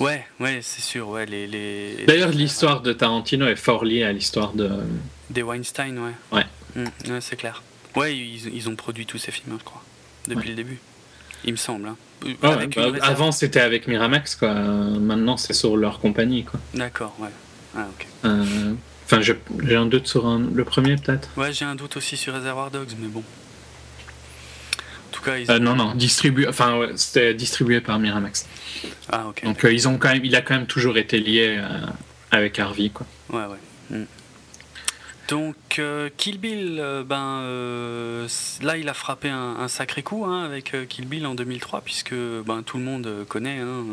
[0.00, 4.12] Ouais, ouais, c'est sûr, ouais, les, les D'ailleurs, l'histoire de Tarantino est fort liée à
[4.12, 4.70] l'histoire de.
[5.30, 6.46] des Weinstein, ouais, Ouais.
[6.76, 7.62] Mm, ouais, c'est clair.
[7.96, 9.82] Ouais, ils, ils ont produit tous ces films, je crois,
[10.26, 10.48] depuis Ouais.
[10.50, 10.78] le début.
[11.44, 11.88] Il me semble.
[11.88, 11.96] hein.
[12.26, 14.48] Euh, avec bah, avant, c'était avec Miramax, quoi.
[14.48, 16.58] Euh, Maintenant, c'est sur leur compagnie, quoi.
[16.74, 17.28] D'accord, ouais.
[17.76, 18.06] Ah, ok.
[18.24, 18.72] Euh,
[19.10, 21.30] Enfin, j'ai un doute sur un- le premier, peut-être?
[21.38, 23.22] Ouais, j'ai un doute aussi sur Reservoir Dogs, mais bon.
[25.08, 26.46] En tout cas, ils Euh, non, non, distribué.
[26.46, 28.46] Enfin, ouais, c'était distribué par Miramax.
[29.10, 29.44] Ah, ok.
[29.44, 31.86] Donc, euh, ils ont quand même, il a quand même toujours été lié euh,
[32.30, 33.06] avec Harvey, quoi.
[33.30, 33.98] Ouais, ouais.
[33.98, 34.04] Mm.
[35.28, 35.82] Donc,
[36.16, 37.42] Kill Bill, ben,
[38.62, 42.14] là, il a frappé un, un sacré coup hein, avec Kill Bill en 2003, puisque
[42.14, 43.84] ben, tout le monde connaît, hein,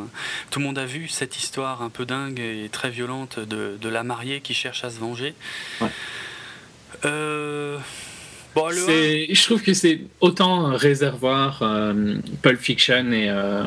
[0.50, 3.90] tout le monde a vu cette histoire un peu dingue et très violente de, de
[3.90, 5.34] la mariée qui cherche à se venger.
[5.82, 5.90] Ouais.
[7.04, 7.78] Euh,
[8.56, 13.64] bon, le C'est- Je trouve que c'est autant Réservoir, euh, Pulp Fiction et euh,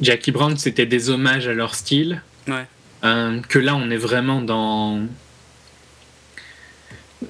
[0.00, 2.22] Jackie Brown, c'était des hommages à leur style.
[2.48, 2.66] Ouais.
[3.04, 5.00] Euh, que là, on est vraiment dans.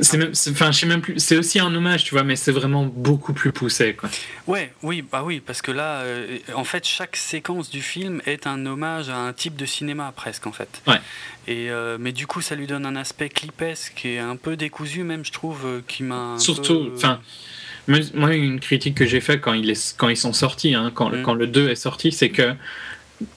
[0.00, 1.18] C'est même, enfin, je sais même plus.
[1.18, 4.08] C'est aussi un hommage, tu vois, mais c'est vraiment beaucoup plus poussé, quoi.
[4.46, 8.46] Ouais, oui, bah oui, parce que là, euh, en fait, chaque séquence du film est
[8.46, 10.82] un hommage à un type de cinéma presque, en fait.
[10.86, 11.00] Ouais.
[11.48, 15.02] Et euh, mais du coup, ça lui donne un aspect clipesque et un peu décousu,
[15.02, 16.34] même, je trouve, euh, qui m'a.
[16.38, 17.20] Surtout, enfin,
[17.86, 21.10] moi, une critique que j'ai faite quand, il est, quand ils sont sortis, hein, quand,
[21.10, 21.22] Mm.
[21.22, 22.54] quand le 2 est sorti, c'est que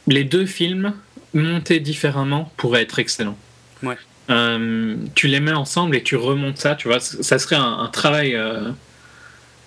[0.08, 0.94] les deux films,
[1.34, 3.38] montés différemment, pourraient être excellents.
[3.84, 3.98] Ouais.
[4.30, 7.88] Euh, tu les mets ensemble et tu remontes ça, tu vois, ça serait un, un
[7.88, 8.70] travail euh,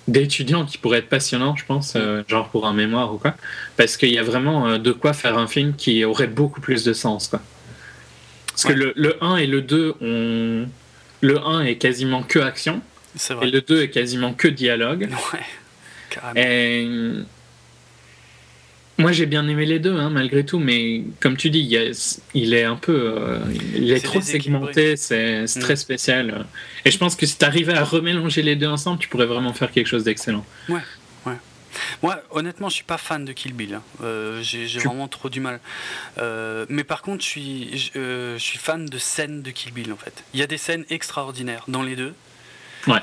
[0.09, 3.35] d'étudiant qui pourrait être passionnant, je pense, euh, genre pour un mémoire ou quoi,
[3.77, 6.93] parce qu'il y a vraiment de quoi faire un film qui aurait beaucoup plus de
[6.93, 7.41] sens, quoi.
[8.51, 8.75] Parce Ouais.
[8.75, 10.69] que le, le 1 et le 2 ont...
[11.23, 12.83] Le 1 est quasiment que action,
[13.43, 15.09] et le 2 est quasiment que dialogue.
[15.33, 15.41] Ouais,
[16.11, 16.35] carrément.
[16.37, 16.89] Et
[18.99, 21.77] moi j'ai bien aimé les deux, hein, malgré tout, mais comme tu dis, il, y
[21.79, 22.93] a- il est un peu.
[23.19, 23.39] euh,
[23.75, 25.77] il est trop segmenté, c'est très Mm.
[25.77, 26.47] spécial.
[26.85, 29.53] Et je pense que si tu arrivais à remélanger les deux ensemble, tu pourrais vraiment
[29.55, 30.45] faire quelque chose d'excellent.
[32.03, 33.75] Moi, honnêtement, je suis pas fan de Kill Bill.
[33.75, 33.83] hein.
[34.03, 35.59] Euh, J'ai Tu- vraiment trop du mal.
[36.19, 39.91] Euh, mais par contre, je suis, je, je suis fan de scènes de Kill Bill,
[39.91, 40.23] en fait.
[40.35, 42.13] Il y a des scènes extraordinaires dans les deux.
[42.87, 42.99] Ouais.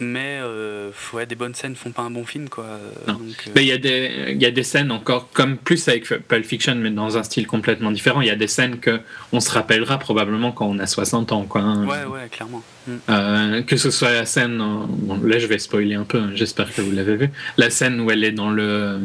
[0.00, 2.64] Mais euh, ouais, des bonnes scènes font pas un bon film, quoi.
[2.64, 3.12] Euh,
[3.54, 6.74] il y, a des- il y a des scènes encore, comme plus avec Pulp Fiction,
[6.74, 8.20] mais dans un style complètement différent.
[8.20, 9.00] Il y a des scènes que
[9.32, 11.44] on se rappellera probablement quand on a 60 ans.
[11.44, 11.86] Quoi, hein.
[11.86, 12.62] ouais, ouais, clairement.
[12.88, 12.92] Mm.
[13.08, 16.30] Euh, que ce soit la scène, euh, bon, là je vais spoiler un peu, hein,
[16.34, 18.98] j'espère que vous l'avez vu, la scène où elle est dans le euh,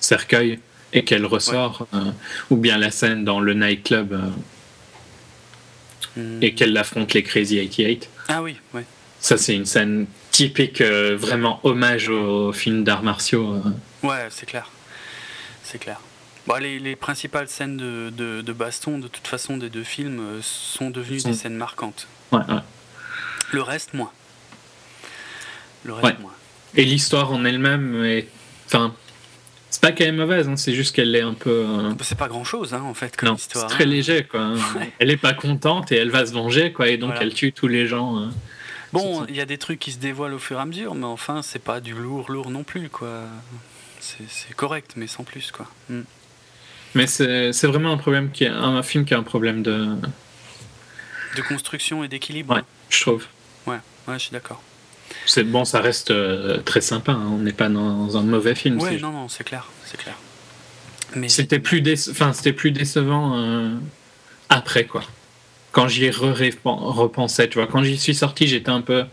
[0.00, 0.58] cercueil
[0.92, 1.98] et qu'elle ressort, euh,
[2.50, 4.18] ou bien la scène dans le nightclub euh,
[6.16, 6.42] Mm.
[6.42, 8.08] et qu'elle affronte les Crazy 88.
[8.28, 8.84] Ah oui, ouais.
[9.20, 13.54] Ça c'est une scène typique, euh, vraiment hommage aux films d'arts martiaux.
[13.54, 14.06] euh.
[14.06, 14.70] Ouais, c'est clair.
[15.62, 16.00] C'est clair.
[16.46, 20.20] Bon, les, les principales scènes de, de, de baston, de toute façon, des deux films,
[20.20, 22.06] euh, sont devenues Sont- des scènes marquantes.
[22.32, 22.60] Ouais, ouais.
[23.52, 24.10] Le reste, moins.
[25.84, 26.16] Le reste, Ouais.
[26.20, 26.32] moins.
[26.76, 28.26] Et l'histoire en elle-même est...
[28.66, 28.94] Enfin,
[29.68, 31.50] c'est pas qu'elle est mauvaise, hein, c'est juste qu'elle est un peu...
[31.50, 33.66] euh, C'est pas grand chose, hein, en fait, comme Non, c'est histoire.
[33.66, 33.88] très hein.
[33.88, 34.52] léger, quoi.
[34.76, 34.92] Ouais.
[34.98, 37.22] Elle est pas contente et elle va se venger, quoi, et donc Voilà.
[37.26, 38.30] elle tue tous les gens.
[38.92, 41.04] Bon, il y a des trucs qui se dévoilent au fur et à mesure, mais
[41.06, 43.22] enfin, c'est pas du lourd, lourd non plus, quoi.
[44.00, 45.66] C'est correct, mais sans plus, quoi.
[45.88, 46.00] Mm.
[46.94, 49.94] Mais c'est vraiment un problème qui est un film qui a un problème de
[51.36, 52.54] De construction et d'équilibre.
[52.54, 53.26] ouais, je trouve.
[53.66, 54.60] Ouais, ouais, je suis d'accord.
[55.26, 57.12] C'est bon, ça reste euh, très sympa.
[57.12, 58.80] hein, On n'est pas dans un mauvais film.
[58.80, 60.16] Ouais, non, non, c'est clair, c'est clair.
[61.14, 63.74] Mais C'était plus déce- enfin c'était plus décevant euh,
[64.48, 65.02] après quoi.
[65.72, 69.04] Quand j'y ai re- repensé, tu vois, quand j'y suis sorti, j'étais un peu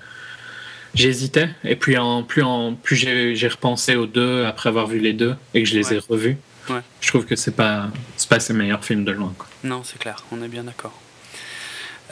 [0.95, 5.13] j'hésitais et puis en plus en plus j'ai repensé aux deux après avoir vu les
[5.13, 6.37] deux et que je les ai revus.
[6.69, 6.79] Ouais.
[7.01, 9.47] Je trouve que c'est pas c'est pas ses meilleurs films de loin quoi.
[9.63, 10.99] Non, c'est clair, on est bien d'accord.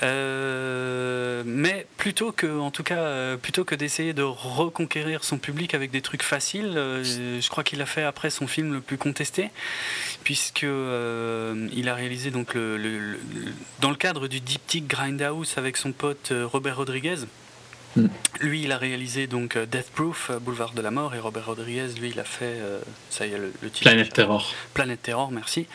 [0.03, 5.73] Euh, mais plutôt que, en tout cas, euh, plutôt que d'essayer de reconquérir son public
[5.73, 8.97] avec des trucs faciles, euh, je crois qu'il a fait après son film le plus
[8.97, 9.49] contesté,
[10.23, 13.19] puisque il a réalisé donc le, le- le-
[13.79, 17.17] dans le cadre du Diptyque Grindhouse avec son pote Robert Rodriguez.
[17.95, 18.07] Mm.
[18.41, 22.09] Lui, il a réalisé donc Death Proof, Boulevard de la Mort, et Robert Rodriguez, lui,
[22.09, 22.57] il a fait,
[23.09, 23.89] ça y est, le, titre.
[23.89, 24.53] Planète Terror.
[24.73, 25.67] Planète Terror, merci.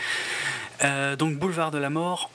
[1.19, 2.31] Donc Boulevard de la Mort.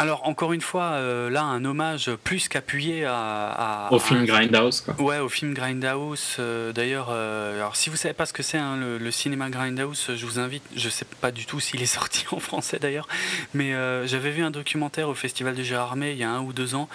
[0.00, 4.80] Alors encore une fois, euh, là un hommage plus qu'appuyé à, à- Au film Grindhouse
[4.82, 4.94] quoi.
[5.00, 6.36] Ouais, au film Grindhouse.
[6.38, 9.50] euh, D'ailleurs, euh, alors si vous savez pas ce que c'est hein, le, le cinéma
[9.50, 10.62] Grindhouse, je vous invite.
[10.76, 13.08] Je sais pas du tout s'il est sorti en français d'ailleurs,
[13.54, 13.72] mais
[14.06, 16.88] j'avais vu un documentaire au Festival de Gérardmer il y a un ou deux ans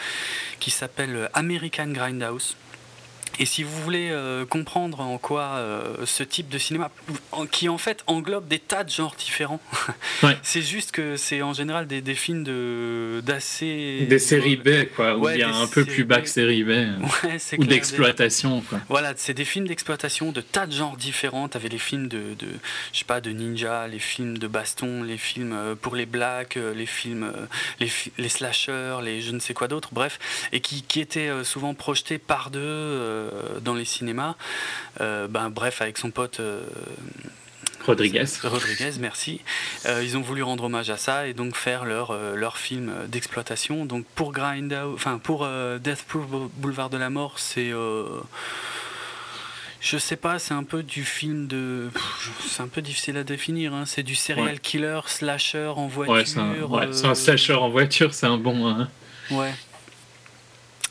[0.62, 2.56] qui s'appelle American Grindhouse.
[3.40, 6.92] Et si vous voulez euh, comprendre en quoi euh, ce type de cinéma,
[7.52, 9.60] qui en fait englobe des tas de genres différents,
[10.24, 10.38] Ouais.
[10.44, 15.18] c'est juste que c'est en général des, des films de d'assez Des séries B quoi,
[15.18, 16.70] ou Ouais, bien des un peu séries plus bas que série B.
[17.24, 18.80] Ouais, c'est Ou des- d'exploitation quoi.
[18.90, 21.48] voilà, c'est des films d'exploitation de tas de genres différents.
[21.50, 22.48] T'avais les films de, de,
[22.92, 26.56] je sais pas, de ninja, les films de baston, les films euh, pour les blacks,
[26.76, 27.32] les films,
[27.80, 30.20] les, les slashers, les je ne sais quoi d'autre, bref,
[30.52, 33.23] et qui, qui étaient souvent projetés par deux euh,
[33.62, 34.36] dans les cinémas.
[35.02, 36.40] Euh, ben, bref, avec son pote.
[36.40, 36.64] euh,
[37.86, 38.24] Rodriguez.
[38.44, 39.42] Rodriguez, merci.
[39.86, 42.94] Euh, ils ont voulu rendre hommage à ça et donc faire leur, euh, leur film
[43.10, 43.86] d'exploitation.
[43.86, 48.06] Donc pour Grindhouse, enfin pour euh, Death Proof Bou- Boulevard de la Mort, c'est euh,
[49.82, 51.90] je sais pas, c'est un peu du film de.
[52.48, 53.74] C'est un peu difficile à définir.
[53.74, 53.84] hein.
[53.86, 54.58] C'est du serial Ouais.
[54.62, 56.14] killer, slasher en voiture.
[56.14, 58.66] Ouais, c'est un, ouais, c'est euh, un slasher en voiture, c'est un bon.
[58.66, 58.88] hein.
[59.30, 59.54] Ouais.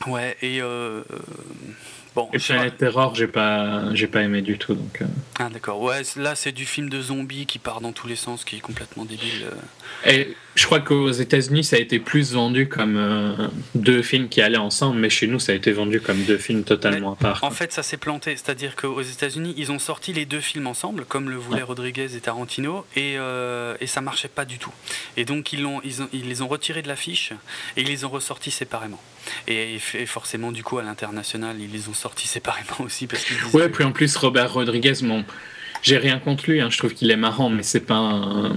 [0.05, 1.19] Ouais, et euh, euh,
[2.15, 4.75] Bon, Et Planet Terror, j'ai pas, j'ai pas aimé du tout.
[4.75, 5.05] Donc, euh.
[5.39, 5.81] Ah, d'accord.
[5.81, 8.61] Ouais, là, c'est du film de zombies qui part dans tous les sens, qui est
[8.61, 9.45] complètement débile.
[10.05, 10.11] euh.
[10.11, 14.41] Et je crois qu'aux États-Unis, ça a été plus vendu comme euh, deux films qui
[14.41, 17.43] allaient ensemble, mais chez nous, ça a été vendu comme deux films totalement à part.
[17.43, 18.31] En fait, ça s'est planté.
[18.35, 21.63] C'est-à-dire qu'aux États-Unis, ils ont sorti les deux films ensemble, comme le voulaient Ouais.
[21.63, 24.71] Rodriguez et Tarantino, et, euh, et ça marchait pas du tout.
[25.17, 27.31] Et donc, ils, l'ont, ils, ont- ils les ont retirés de l'affiche
[27.75, 29.01] et ils les ont ressortis séparément.
[29.47, 33.83] Et, forcément, du coup, à l'international, ils les ont sortis séparément aussi parce Ouais, puis
[33.85, 35.23] en plus, Robert Rodriguez, bon,
[35.81, 38.53] j'ai rien contre lui, hein, je trouve qu'il est marrant, mais c'est pas un.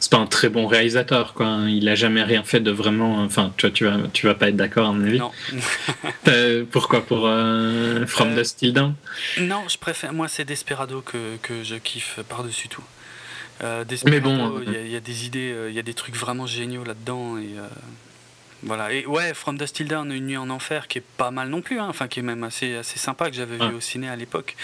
[0.00, 1.46] C'est pas un très bon réalisateur, quoi.
[1.46, 1.68] hein.
[1.68, 3.22] Il a jamais rien fait de vraiment.
[3.24, 5.18] Enfin, tu vois, tu vas, tu vas pas être d'accord, à mon avis.
[5.18, 5.32] Non.
[6.28, 8.94] Euh, Pourquoi Pour euh, From Euh, the Still Down?
[9.40, 10.12] non, je préfère.
[10.12, 12.84] Moi, c'est Desperado que, que je kiffe par-dessus tout.
[13.64, 16.14] Euh, Mais bon, Desperado, il y, y a des idées, il y a des trucs
[16.16, 17.38] vraiment géniaux là-dedans.
[17.38, 17.66] Et, euh,
[18.62, 18.92] voilà.
[18.92, 21.60] Et ouais, From the Still Down, Une nuit en enfer, qui est pas mal non
[21.62, 24.16] plus, hein, enfin qui est même assez, assez sympa, que j'avais vu au ciné à
[24.16, 24.56] l'époque.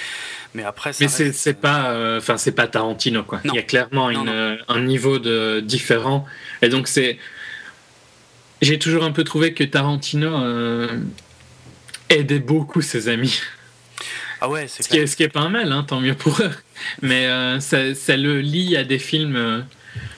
[0.55, 3.41] Mais après, ça Mais c'est reste- c'est pas, euh, c'est pas Tarantino quoi.
[3.45, 3.53] Non.
[3.55, 4.33] Il y a clairement Non, une, non.
[4.33, 6.27] euh, un niveau de différent.
[6.63, 7.19] Et donc c'est,
[8.63, 10.89] j'ai toujours un peu trouvé que Tarantino euh,
[12.09, 13.41] aidait beaucoup ses amis.
[14.41, 16.41] Ah ouais, c'est Ce qui, est, ce qui est pas mal, hein, tant mieux pour
[16.43, 16.51] eux.
[17.01, 19.65] Mais euh, ça, ça le lie à des films.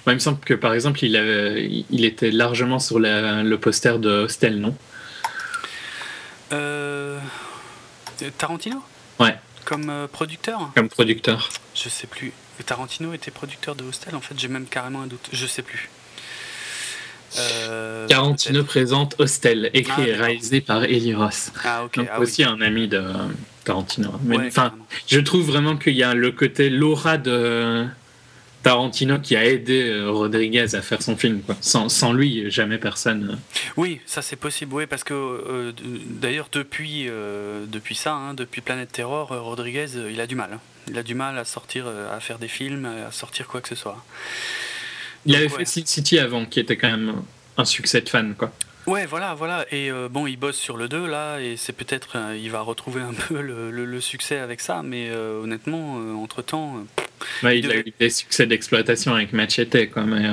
[0.06, 3.58] Moi, il me semble que par exemple, il, avait, il était largement sur la- le
[3.58, 4.74] poster de Hostel, non?
[6.52, 7.18] Euh,
[8.38, 8.82] Tarantino?
[9.18, 10.70] Ouais, Comme euh, producteur?
[10.76, 11.48] Comme producteur.
[11.74, 12.32] Je sais plus.
[12.64, 15.28] Tarantino était producteur de Hostel, en fait, j'ai même carrément un doute.
[15.32, 15.90] Je sais plus.
[17.38, 21.50] Euh, Tarantino présente Hostel, écrit Ah, et réalisé par Eli Ross.
[21.64, 21.96] Ah, ok.
[21.96, 22.48] Donc ah, aussi oui.
[22.50, 23.02] un ami de
[23.64, 24.12] Tarantino.
[24.22, 24.72] Mais enfin,
[25.08, 27.86] je trouve vraiment qu'il y a le côté l'aura de
[28.62, 31.40] Tarantino qui a aidé euh, Rodriguez à faire son film.
[31.42, 31.56] Quoi.
[31.60, 33.30] Sans, sans lui, jamais personne.
[33.32, 35.72] euh, Oui, ça c'est possible, oui, parce que euh,
[36.06, 40.50] d'ailleurs depuis, euh, depuis ça, hein, depuis Planète Terror, Rodriguez, il a du mal.
[40.54, 40.60] hein.
[40.88, 43.74] Il a du mal à sortir, à faire des films, à sortir quoi que ce
[43.74, 44.04] soit.
[45.24, 45.64] Il Donc, avait ouais.
[45.64, 47.14] fait City avant, qui était quand même
[47.56, 48.34] un succès de fan.
[48.36, 48.52] Quoi.
[48.86, 49.66] Ouais, voilà, voilà.
[49.72, 52.60] Et euh, bon, il bosse sur le 2 là, et c'est peut-être, euh, il va
[52.60, 56.84] retrouver un peu le, le- le succès avec ça, mais euh, honnêtement, entre temps,
[57.42, 59.90] Ouais, il Il a eu des succès d'exploitation avec Machete.
[59.90, 60.28] Quoi, mais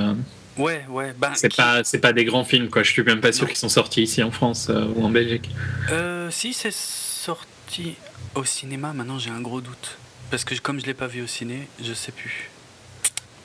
[0.57, 1.13] ouais, ouais.
[1.17, 2.69] Ben, c'est qui- pas, c'est pas des grands films.
[2.69, 2.83] Quoi.
[2.83, 5.49] Je suis même pas sûr qu'ils sont sortis ici en France ou en Belgique.
[5.91, 7.95] Euh, si c'est sorti
[8.35, 9.97] au cinéma, maintenant j'ai un gros doute.
[10.29, 12.49] Parce que comme je l'ai pas vu au ciné, je sais plus.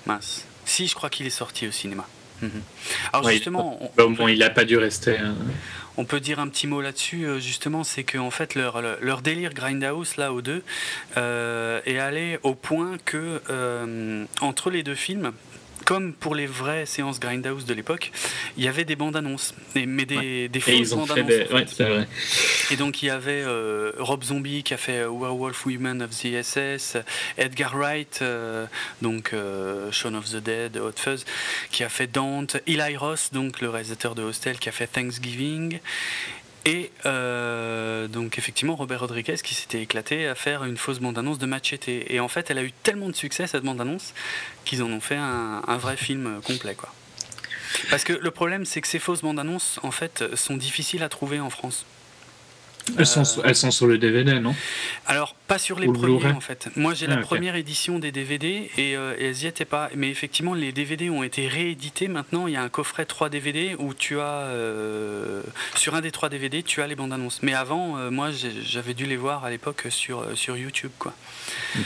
[0.06, 0.44] Mince.
[0.64, 2.06] Si, je crois qu'il est sorti au cinéma.
[2.42, 2.50] Mhm.
[3.12, 5.18] Alors Ouais, il- justement, on, il a pas dû rester.
[5.18, 5.32] euh,
[5.96, 7.24] on peut dire un petit mot là-dessus.
[7.26, 10.62] euh, Justement, c'est que en fait leur délire Grindhouse là aux deux
[11.16, 15.32] euh, est allé au point que euh, entre les deux films.
[15.88, 18.12] Comme pour les vraies séances Grindhouse de l'époque,
[18.58, 21.26] il y avait des bandes annonces, mais des, des Et fausses bandes annonces.
[21.26, 21.42] des.
[21.44, 21.54] en fait.
[21.54, 22.06] Ouais, c'est vrai.
[22.70, 26.10] Et donc il y avait euh, Rob Zombie qui a fait euh, Werewolf Women of
[26.10, 26.98] the SS,
[27.38, 28.66] Edgar Wright, euh,
[29.00, 31.24] donc euh, Shaun of the Dead, Hot Fuzz,
[31.70, 35.80] qui a fait Dante, Eli Ross, donc le réalisateur de Hostel, qui a fait Thanksgiving.
[36.64, 41.46] Et euh, donc effectivement Robert Rodriguez qui s'était éclaté à faire une fausse bande-annonce de
[41.46, 41.88] Machete.
[41.88, 44.12] Et en fait elle a eu tellement de succès cette bande-annonce
[44.64, 46.92] qu'ils en ont fait un, un vrai film euh, complet quoi.
[47.90, 51.40] Parce que le problème c'est que ces fausses bandes-annonces en fait sont difficiles à trouver
[51.40, 51.86] en France.
[52.96, 54.54] Elles, sont, elles sont sur le DVD, non?
[55.06, 56.68] Alors, pas sur les Ou premiers en fait.
[56.76, 57.22] Moi j'ai Ah, la ok.
[57.22, 59.90] première édition des DVD et, euh, et elles y étaient pas.
[59.94, 62.08] Mais effectivement, les DVD ont été réédités.
[62.08, 64.24] Maintenant, il y a un coffret 3 DVD où tu as.
[64.48, 65.42] euh,
[65.74, 67.40] sur un des 3 DVD, tu as les bandes annonces.
[67.42, 70.90] Mais avant, euh, moi j'avais dû les voir à l'époque sur, sur YouTube.
[70.98, 71.14] quoi.
[71.74, 71.80] Mm.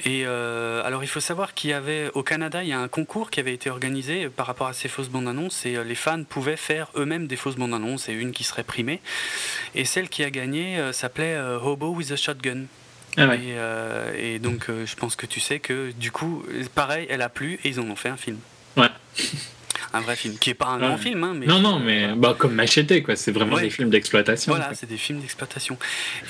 [0.00, 2.88] Et euh, alors, il faut savoir qu'il y avait au Canada, il y a un
[2.88, 5.94] concours qui avait été organisé par rapport à ces fausses bandes annonces et euh, les
[5.94, 9.00] fans pouvaient faire eux-mêmes des fausses bandes annonces et une qui serait primée.
[9.74, 12.64] Et celle qui a gagné euh, s'appelait euh, Hobo with a Shotgun.
[13.16, 13.40] Ah ouais.
[14.18, 17.60] Et, et donc, je pense que tu sais que du coup, pareil, elle a plu
[17.62, 18.38] et ils en ont fait un film.
[18.76, 18.88] Ouais.
[19.96, 20.86] Un vrai film, qui est pas un Ouais.
[20.88, 21.46] grand film, hein, mais.
[21.46, 23.14] Non, non, mais bah, comme Machete, quoi.
[23.14, 23.62] C'est vraiment Ouais.
[23.62, 24.50] des films d'exploitation.
[24.52, 25.78] Voilà, c'est des films d'exploitation.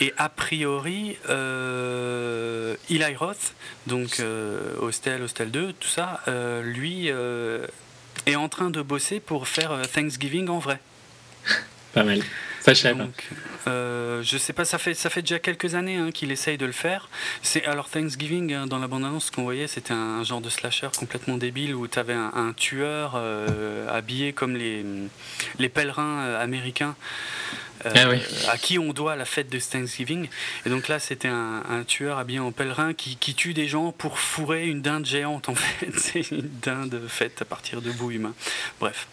[0.03, 3.55] Et a priori, euh, Eli Roth,
[3.87, 7.67] donc euh, Hostel, Hostel 2, tout ça, euh, lui euh,
[8.27, 10.79] est en train de bosser pour faire Thanksgiving en vrai.
[11.95, 12.21] Pas mal.
[13.67, 16.67] Euh, je sais pas, ça fait, ça fait déjà quelques années hein, qu'il essaye de
[16.67, 17.09] le faire.
[17.43, 21.37] C'est alors Thanksgiving hein, dans la bande-annonce qu'on voyait, c'était un, genre de slasher complètement
[21.37, 24.85] débile où tu avais un, un tueur euh, habillé comme les,
[25.59, 26.95] les pèlerins euh, américains.
[27.87, 28.19] euh, Ah oui.
[28.51, 30.29] à qui on doit la fête de Thanksgiving.
[30.67, 33.93] Et donc là, c'était un, un tueur habillé en pèlerin qui, qui tue des gens
[33.93, 35.89] pour fourrer une dinde géante, en fait.
[35.99, 38.35] C'est une dinde faite à partir de bouts humains.
[38.81, 39.07] Bref.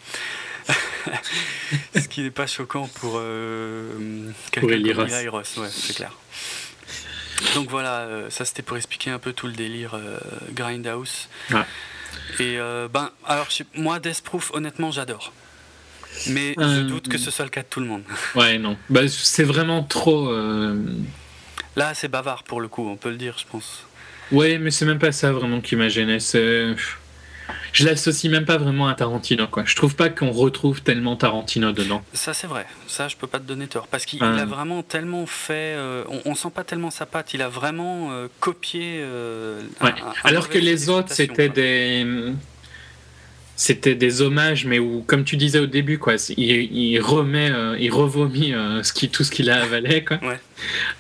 [1.96, 5.08] Ce qui n'est pas choquant pour euh, quelqu'un comme.
[5.08, 6.12] Eli Roth, ouais, c'est clair.
[7.56, 10.18] Donc voilà, euh, ça c'était pour expliquer un peu tout le délire euh,
[10.54, 11.28] Grindhouse.
[11.52, 11.66] Ouais.
[12.40, 15.34] Et euh, ben, alors moi, Death Proof, honnêtement, j'adore.
[16.28, 18.04] Mais je doute que ce soit le cas de tout le monde.
[18.36, 18.78] Ouais, non.
[18.90, 20.32] Bah, c'est vraiment trop.
[21.76, 23.86] Là, c'est bavard pour le coup, on peut le dire, je pense.
[24.32, 26.20] Ouais, mais c'est même pas ça vraiment qui m'a gêné.
[26.20, 26.76] C'est.
[27.74, 29.64] Je l'associe même pas vraiment à Tarantino, quoi.
[29.66, 32.04] Je trouve pas qu'on retrouve tellement Tarantino dedans.
[32.14, 32.66] Ça, c'est vrai.
[32.88, 33.88] Ça, je peux pas te donner tort.
[33.88, 35.74] Parce qu'il il a vraiment tellement fait.
[35.78, 37.34] euh, on, on sent pas tellement sa patte.
[37.34, 39.00] Il a vraiment euh, copié.
[39.02, 39.94] euh, un- Ouais.
[40.02, 42.06] un- Alors que les autres, c'était des.
[43.56, 46.40] C'était des hommages, mais où, comme tu disais au début, quoi, il,
[46.76, 50.40] il remet, euh, il revomit euh, ce qui, tout ce qu'il a avalé, quoi, Ouais.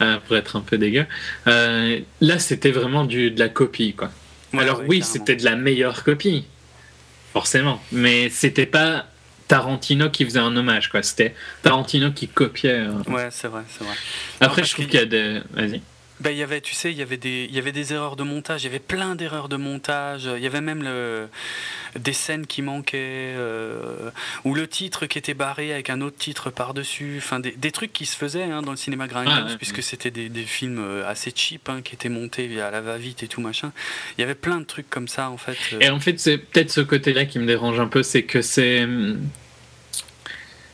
[0.01, 1.07] euh, pour être un peu dégueu.
[1.47, 4.11] Euh, là, c'était vraiment du, de la copie, quoi.
[4.53, 6.45] Ouais, Alors oui, c'était de la meilleure copie,
[7.33, 9.05] forcément, mais c'était pas
[9.47, 11.03] Tarantino qui faisait un hommage, quoi.
[11.03, 12.71] C'était Tarantino qui copiait.
[12.87, 12.93] euh.
[13.07, 13.95] Ouais, c'est vrai, c'est vrai.
[14.39, 15.41] Après, je trouve qu'il- qu'il y a des.
[15.51, 15.81] Vas-y.
[16.21, 18.15] Ben, il y avait, tu sais, il y avait des, il y avait des erreurs
[18.15, 18.61] de montage.
[18.63, 20.29] Il y avait plein d'erreurs de montage.
[20.37, 21.27] Il y avait même le,
[21.99, 24.11] des scènes qui manquaient, euh,
[24.43, 27.15] ou le titre qui était barré avec un autre titre par-dessus.
[27.17, 29.77] Enfin, des, des trucs qui se faisaient hein, dans le cinéma Grindhouse, Ah, ouais, puisque
[29.77, 29.81] ouais.
[29.81, 33.27] c'était des, des films euh, assez cheap hein, qui étaient montés à la va-vite et
[33.27, 33.71] tout machin.
[34.17, 35.57] Il y avait plein de trucs comme ça, en fait.
[35.73, 35.79] euh.
[35.79, 38.87] Et en fait, c'est peut-être ce côté-là qui me dérange un peu, c'est que c'est.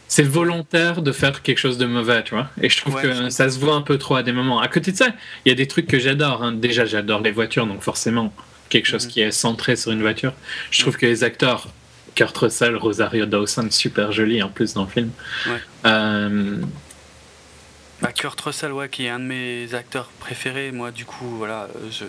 [0.09, 2.49] C'est volontaire de faire quelque chose de mauvais, tu vois.
[2.61, 4.59] Et je trouve Ouais, que ça se voit un peu trop à des moments.
[4.61, 5.07] À côté de ça,
[5.45, 6.43] il y a des trucs que j'adore.
[6.43, 6.53] hein.
[6.53, 8.33] Déjà, j'adore les voitures, donc forcément,
[8.69, 9.11] quelque chose Mhm.
[9.11, 10.33] qui est centré sur une voiture.
[10.71, 11.67] Je trouve que les acteurs,
[12.15, 15.11] Kurt Russell, Rosario Dawson, super jolis en plus dans le film.
[15.45, 15.59] Ouais.
[15.85, 16.57] Euh,
[18.01, 20.71] Bah, Kurt Russell, ouais, qui est un de mes acteurs préférés.
[20.71, 22.07] Moi, du coup, voilà, je, euh,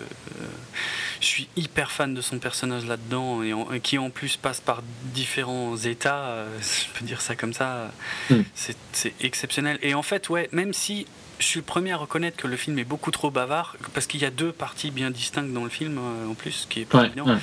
[1.20, 4.60] je suis hyper fan de son personnage là-dedans, et, en- et qui en plus passe
[4.60, 4.82] par
[5.14, 7.90] différents états, euh, je peux dire ça comme ça.
[8.30, 8.40] Mm.
[8.54, 9.78] C'est c'est exceptionnel.
[9.82, 11.06] Et en fait, ouais, même si
[11.40, 14.20] je suis le premier à reconnaître que le film est beaucoup trop bavard, parce qu'il
[14.20, 16.84] y a deux parties bien distinctes dans le film, euh, en plus, ce qui est
[16.84, 17.26] pas ouais, évident.
[17.26, 17.38] ouais.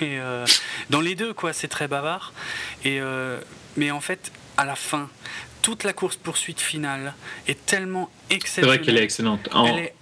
[0.00, 0.46] Mais euh,
[0.90, 2.32] dans les deux, quoi, c'est très bavard.
[2.84, 3.40] Et, euh,
[3.76, 5.08] mais en fait, à la fin,
[5.62, 7.14] toute la course-poursuite finale
[7.48, 8.68] est tellement C'est exceptionnelle.
[8.78, 9.48] vrai qu'elle est excellente.
[9.52, 9.94] En- Elle est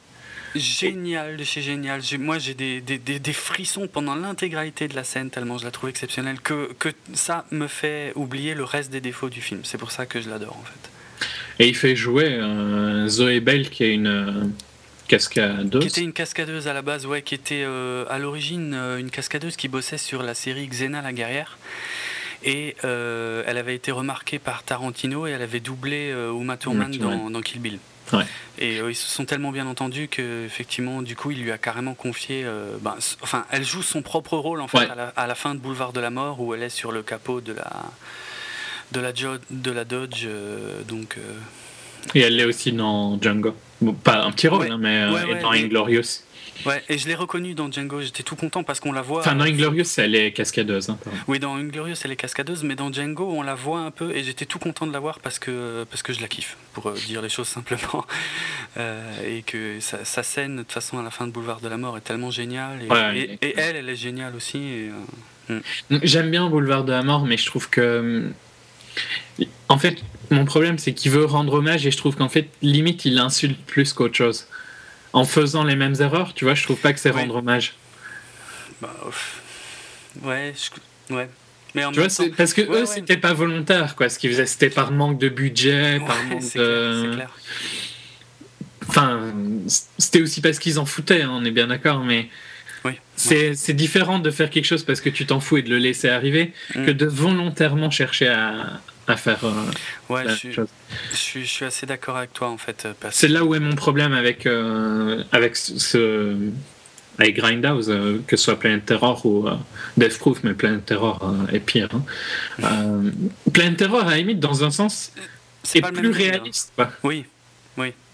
[0.55, 2.01] géniale de chez génial.
[2.19, 5.71] Moi, j'ai des, des, des- des frissons pendant l'intégralité de la scène, tellement je la
[5.71, 9.61] trouve exceptionnelle, que, que ça me fait oublier le reste des défauts du film.
[9.65, 10.91] C'est pour ça que je l'adore, en fait.
[11.65, 14.45] Et il fait jouer euh, Zoé Bell, qui est une euh,
[15.09, 15.81] cascadeuse.
[15.83, 19.11] Qui était une cascadeuse à la base, ouais, qui était euh, à l'origine euh, une
[19.11, 21.59] cascadeuse qui bossait sur la série Xena la guerrière.
[22.45, 26.87] Et euh, elle avait été remarquée par Tarantino et elle avait doublé euh, Uma Thurman
[26.95, 27.19] Uma Thurman.
[27.25, 27.79] dans, dans Kill Bill.
[28.13, 28.25] Ouais.
[28.59, 31.59] Et euh, ils se sont tellement bien entendus que effectivement, du coup, il lui a
[31.59, 32.43] carrément confié.
[32.45, 34.89] euh, ben, enfin, elle joue son propre rôle en fait Ouais.
[34.91, 37.03] à, la, à la fin de Boulevard de la Mort où elle est sur le
[37.03, 37.71] capot de la
[38.93, 40.25] de la, Jo- de la Dodge.
[40.27, 41.17] euh, donc.
[42.15, 43.55] Et elle l'est aussi dans Django.
[43.83, 44.71] Bon, pas un petit rôle, Ouais.
[44.71, 46.23] hein, mais dans Inglorious.
[46.67, 48.01] Ouais, et je l'ai reconnue dans Django.
[48.01, 49.21] J'étais tout content parce qu'on la voit.
[49.21, 50.91] Enfin, dans Inglorious, elle est cascadeuse.
[50.91, 50.99] Hein.
[51.29, 54.25] Oui, dans Inglorious, elle est cascadeuse, mais dans Django, on la voit un peu, et
[54.25, 56.95] j'étais tout content de la voir parce que, parce que je la kiffe, pour euh,
[57.07, 58.05] dire les choses simplement.
[58.77, 59.03] Euh,
[59.39, 61.77] et que sa, sa scène, de toute façon, à la fin de Boulevard de la
[61.77, 62.83] Mort, est tellement géniale.
[62.83, 64.59] Et, Ouais, et- elle et elle, elle est géniale aussi.
[64.59, 64.91] et,
[65.51, 65.61] euh,
[66.03, 68.33] J'aime bien Boulevard de la Mort, mais je trouve que.
[69.41, 72.49] hum, En fait, mon problème, c'est qu'il veut rendre hommage et je trouve qu'en fait,
[72.63, 74.47] limite, il insulte plus qu'autre chose.
[75.13, 77.75] En faisant les mêmes erreurs, tu vois, je trouve pas que c'est rendre hommage.
[78.83, 79.41] bah, ouf.
[80.23, 81.29] ouais, je- ouais.
[81.75, 84.09] Mais en Tu vois, temps, parce que Ouais, eux, c'était pas volontaire, quoi.
[84.09, 87.15] Ce qu'ils faisaient, c'était par manque de budget, par manque de.
[87.15, 87.31] clair.
[88.89, 89.21] Enfin,
[89.99, 92.29] c'était aussi parce qu'ils en foutaient, hein, on est bien d'accord, mais
[92.85, 92.93] Oui.
[93.17, 95.79] c'est c'est différent de faire quelque chose parce que tu t'en fous et de le
[95.79, 96.87] laisser arriver Mm.
[96.87, 99.53] que de volontairement chercher à, à faire euh,
[100.09, 100.69] Ouais, je suis, chose.
[101.13, 102.85] je, suis, je suis assez d'accord avec toi, en fait.
[102.87, 102.93] euh.
[103.11, 106.37] C'est là où est mon problème avec, euh, avec ce-.
[107.21, 109.49] Avec Grindhouse, euh, que ce soit Planet Terror ou
[109.97, 111.89] Death Proof, mais Planet Terror est pire.
[111.93, 112.03] hein.
[112.63, 113.11] Euh,
[113.53, 115.11] Planet Terror, à la limite, dans un sens,
[115.65, 116.13] c'est plus hein.
[116.15, 116.73] réaliste.
[116.77, 116.93] quoi.
[117.03, 117.25] Oui,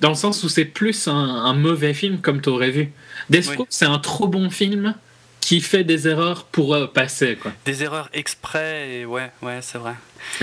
[0.01, 2.93] Dans le sens où c'est plus un, un mauvais film comme tu aurais vu.
[3.29, 3.55] Death Oui.
[3.57, 4.95] Proof, c'est un trop bon film
[5.41, 7.37] qui fait des erreurs pour euh, passer.
[7.37, 7.53] Quoi.
[7.67, 9.93] des erreurs exprès, et ouais, ouais, c'est vrai.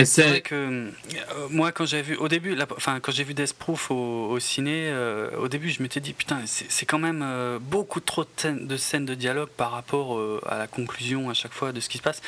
[0.04, 0.90] C'est vrai que euh,
[1.50, 4.38] moi, quand j'ai vu au début, la- enfin quand j'ai vu Death Proof au, au
[4.40, 8.28] ciné, euh, au début, je m'étais dit putain, c'est quand même euh, beaucoup trop de
[8.36, 11.88] scènes, de scènes de dialogue par rapport à la conclusion à chaque fois de ce
[11.88, 12.22] qui se passe.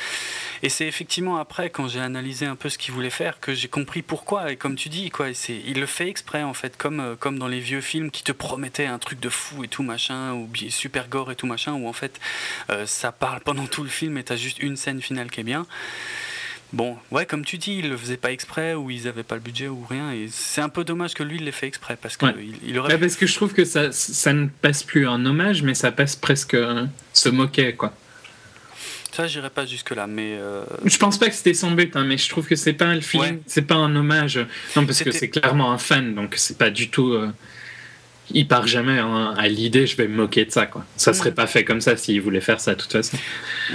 [0.63, 3.67] Et c'est effectivement après, quand j'ai analysé un peu ce qu'il voulait faire, que j'ai
[3.67, 4.51] compris pourquoi.
[4.51, 7.59] Et comme tu dis, quoi, il le fait exprès en fait, comme comme dans les
[7.59, 11.07] vieux films qui te promettaient un truc de fou et tout machin, ou bien super
[11.07, 12.19] gore et tout machin, où en fait
[12.85, 15.65] ça parle pendant tout le film et t'as juste une scène finale qui est bien.
[16.75, 19.41] Bon, ouais, comme tu dis, ils le faisaient pas exprès ou ils avaient pas le
[19.41, 20.11] budget ou rien.
[20.11, 22.33] Et c'est un peu dommage que lui il l'ait fait exprès parce que Ouais.
[22.37, 22.93] il, il aurait.
[22.95, 25.93] Pu- parce que je trouve que ça, ça ne passe plus en hommage, mais ça
[25.93, 27.93] passe presque euh, se moquer, quoi.
[29.13, 32.03] Ça, j'irai pas jusque là, mais euh, Je pense pas que c'était son but, hein,
[32.03, 33.39] mais je trouve que c'est pas le film, Ouais.
[33.47, 34.37] c'est pas un hommage.
[34.75, 37.13] Non, parce que c'est clairement un fan, donc c'est pas du tout.
[37.13, 37.31] euh,
[38.31, 40.83] il part jamais hein, à l'idée, je vais me moquer de ça, quoi.
[40.97, 41.35] Ça serait Mm.
[41.35, 43.17] pas fait comme ça s'il voulait faire ça, de toute façon.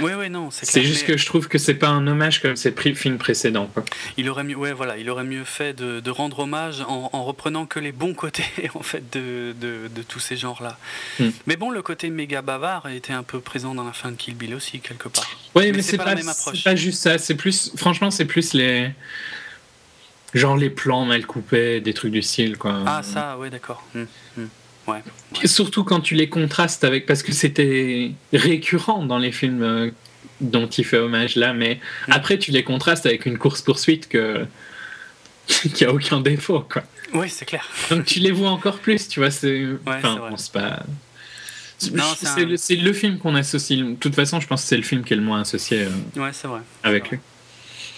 [0.01, 2.55] ouais, ouais, non, c'est juste mais que je trouve que c'est pas un hommage comme
[2.55, 3.85] ses films précédents, quoi.
[4.17, 7.23] il aurait mieux, ouais, voilà, il aurait mieux fait de, de rendre hommage en, en
[7.23, 8.43] reprenant que les bons côtés
[8.75, 10.77] en fait de, de, de tous ces genres-là.
[11.19, 11.29] Mm.
[11.47, 14.35] Mais bon, le côté méga bavard était un peu présent dans la fin de Kill
[14.35, 15.29] Bill aussi quelque part.
[15.55, 16.63] Oui, Mais mais, c'est c'est pas pas, la même c'est approche.
[16.63, 17.17] pas juste ça.
[17.17, 18.89] C'est plus, franchement, c'est plus les,
[20.33, 22.79] genre les plans mal coupés, des trucs du style, quoi.
[22.85, 23.83] Ah, ça, ouais, d'accord.
[23.95, 24.03] Hmm,
[24.37, 24.45] hmm.
[24.87, 25.03] Ouais.
[25.43, 29.91] Et Surtout quand tu les contrastes avec, parce que c'était récurrent dans les films euh,
[30.41, 32.11] dont il fait hommage là, mais Mm.
[32.13, 34.45] après tu les contrastes avec une course poursuite que
[35.75, 36.83] qui a aucun défaut, quoi.
[37.13, 37.67] Oui, c'est clair.
[37.89, 39.31] Donc tu les vois encore plus, tu vois.
[39.31, 40.29] C'est, enfin, c'est vrai.
[40.31, 40.83] bon, c'est pas.
[41.93, 42.27] Non, c'est
[42.57, 43.79] c'est un- le, film qu'on associe.
[43.79, 46.19] De toute façon, je pense que c'est le film qui est le moins associé euh,
[46.21, 46.61] Ouais, c'est vrai.
[46.83, 47.17] avec lui.
[47.17, 47.25] vrai.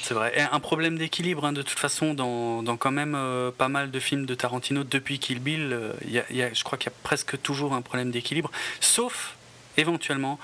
[0.06, 0.34] C'est vrai.
[0.38, 3.90] Et un problème d'équilibre, hein, de toute façon, dans, dans quand même euh, pas mal
[3.90, 6.78] de films de Tarantino depuis Kill Bill, euh, y a- il y a- je crois
[6.78, 8.52] qu'il y a presque toujours un problème d'équilibre,
[8.82, 9.36] sauf
[9.78, 10.40] éventuellement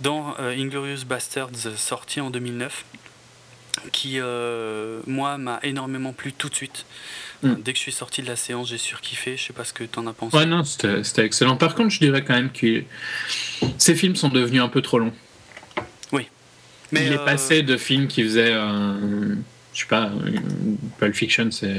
[0.00, 2.84] dans euh, Inglorious Bastards, sorti en 2009,
[3.90, 6.86] qui, euh, moi, m'a énormément plu tout de suite.
[7.42, 7.54] Mm.
[7.54, 9.36] Dès que je suis sorti de la séance, j'ai surkiffé.
[9.36, 10.36] Je sais pas ce que t'en as pensé.
[10.36, 11.56] Ouais, non, c'était excellent.
[11.56, 12.84] Par contre, je dirais quand même que
[13.78, 15.12] ces films sont devenus un peu trop longs.
[16.92, 19.34] Mais, il est euh, passé de films qui faisaient, euh,
[19.74, 20.38] je sais pas, euh,
[20.98, 21.74] Pulp Fiction, c'est.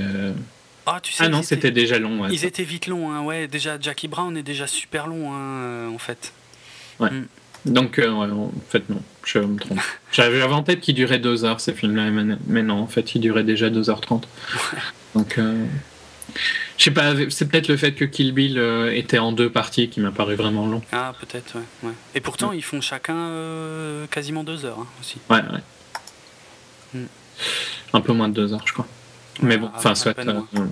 [0.85, 2.21] Ah, tu sais, Ah non, c'était déjà long.
[2.21, 2.47] ouais, Ils ça.
[2.47, 3.47] étaient vite longs, hein, ouais.
[3.47, 6.33] Déjà, Jackie Brown est déjà super long, hein, en fait.
[7.65, 9.79] Donc, euh, ouais, en fait, non, je me trompe.
[10.11, 13.21] J'avais en tête qu'il durait 2 heures, ces films-là, mais- mais non, en fait, il
[13.21, 14.27] durait déjà 2h30.
[15.15, 15.63] Donc, euh,
[16.77, 19.89] je sais pas, c'est peut-être le fait que Kill Bill euh, était en deux parties
[19.89, 20.81] qui m'a paru vraiment long.
[20.91, 21.93] Ah, peut-être, ouais, ouais.
[22.15, 25.17] Et pourtant, ils font chacun euh, quasiment deux heures hein, aussi.
[25.29, 25.59] Ouais, ouais.
[26.93, 27.05] Hmm.
[27.93, 28.87] Un peu moins de 2 heures, je crois.
[29.41, 30.17] Mais bon, enfin, soit.
[30.19, 30.69] euh, moins.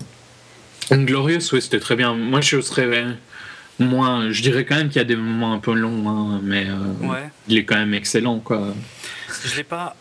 [0.91, 2.13] Inglorious, oui, c'était très bien.
[2.13, 3.05] Moi, je serais
[3.79, 4.29] moins.
[4.31, 7.07] Je dirais quand même qu'il y a des moments un peu longs, hein, mais euh,
[7.07, 8.73] Ouais, il est quand même excellent, quoi.
[9.45, 9.95] je l'ai pas.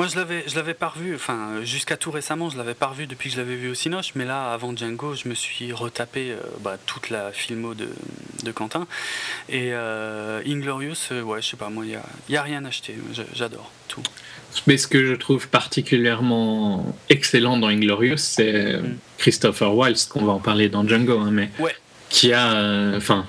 [0.00, 1.14] Moi, je l'avais, je l'avais pas revu.
[1.14, 4.12] Enfin, jusqu'à tout récemment, je l'avais pas revu depuis que je l'avais vu au Cinoche.
[4.14, 7.86] Mais là, avant Django, je me suis retapé euh, bah, toute la filmo de,
[8.42, 8.86] de Quentin.
[9.50, 12.62] Et euh, Inglorious, euh, ouais, je sais pas, moi, il y a, y a rien.
[13.12, 14.02] Je- J'adore tout.
[14.66, 18.96] Mais ce que je trouve particulièrement excellent dans Inglorious, c'est Mm.
[19.18, 21.74] Christopher Waltz, qu'on va en parler dans Django, hein, mais Ouais.
[22.08, 22.54] qui a.
[22.54, 23.26] euh, Enfin.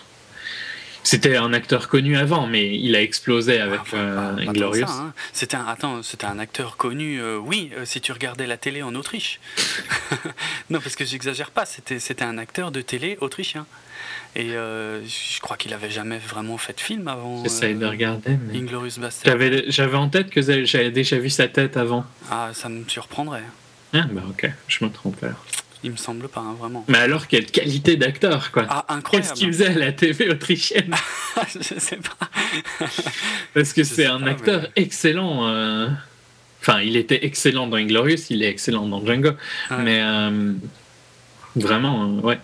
[1.03, 4.87] C'était un acteur connu avant, mais il a explosé avec Enfin, euh, que Inglorious.
[4.87, 5.13] ça, hein.
[5.33, 8.83] C'était un, attends, c'était un acteur connu, euh, oui, euh, si tu regardais la télé
[8.83, 9.39] en Autriche.
[10.69, 13.65] non, parce que j'exagère pas, c'était, c'était un acteur de télé autrichien.
[14.35, 17.43] Et euh, je crois qu'il avait jamais vraiment fait de film avant.
[17.43, 18.57] J'essaye de regarder, mais.
[18.59, 19.25] Inglorious Bastard.
[19.33, 22.05] J'avais, j'avais en tête que j'avais déjà vu sa tête avant.
[22.29, 23.43] Ah, ça me surprendrait.
[23.93, 25.43] Ah, bah ok, je me trompe alors.
[25.83, 26.85] Il me semble pas, hein, vraiment.
[26.87, 28.65] Mais alors, quelle qualité d'acteur, quoi!
[28.69, 29.33] Ah, Qu'est-ce incroyable.
[29.33, 30.93] qu'il faisait à la TV autrichienne
[31.59, 32.29] je sais pas.
[33.53, 35.47] Parce que c'est un pas, acteur mais- excellent.
[35.47, 35.87] euh,
[36.61, 39.31] Enfin, il était excellent dans Inglorious, il est excellent dans Django.
[39.79, 40.53] Mais euh,
[41.55, 42.39] vraiment, euh, ouais.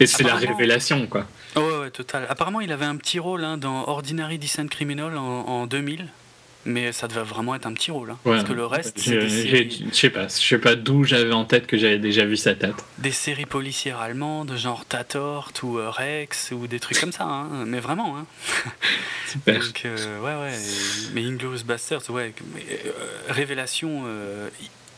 [0.00, 1.26] Et c'est la révélation, quoi.
[1.56, 2.26] Oh, ouais, ouais, total.
[2.28, 6.08] Apparemment, il avait un petit rôle hein, dans Ordinary Decent Criminal en, en 2000.
[6.66, 8.10] Mais ça devait vraiment être un petit rôle.
[8.10, 8.36] hein, Ouais.
[8.36, 10.74] Parce que le reste, c'est Je des j'ai- séries, je sais pas, je sais pas
[10.76, 12.74] d'où j'avais en tête que j'avais déjà vu sa tête.
[12.98, 17.24] des séries policières allemandes, genre Tatort ou euh, Rex ou des trucs comme ça.
[17.24, 17.64] hein.
[17.66, 18.16] Mais vraiment.
[18.16, 18.26] Hein.
[19.28, 19.58] Super.
[19.60, 20.58] Donc, euh, ouais, ouais.
[21.12, 22.32] Mais Inglorious Bastards, ouais.
[22.54, 22.90] mais, euh,
[23.28, 24.04] révélation.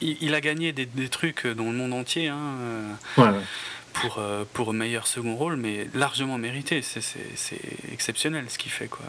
[0.01, 2.55] il, il a gagné des, des trucs dans le monde entier hein,
[3.17, 3.31] Ouais, ouais.
[3.95, 4.21] pour,
[4.53, 6.83] pour meilleur second rôle, mais largement mérité.
[6.83, 7.59] C'est
[7.93, 9.05] exceptionnel ce qu'il fait, quoi.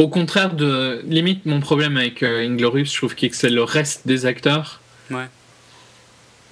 [0.00, 1.02] Au contraire de.
[1.04, 4.80] Limite, mon problème avec euh, Inglorious, je trouve que c'est le reste des acteurs.
[5.10, 5.26] Ouais.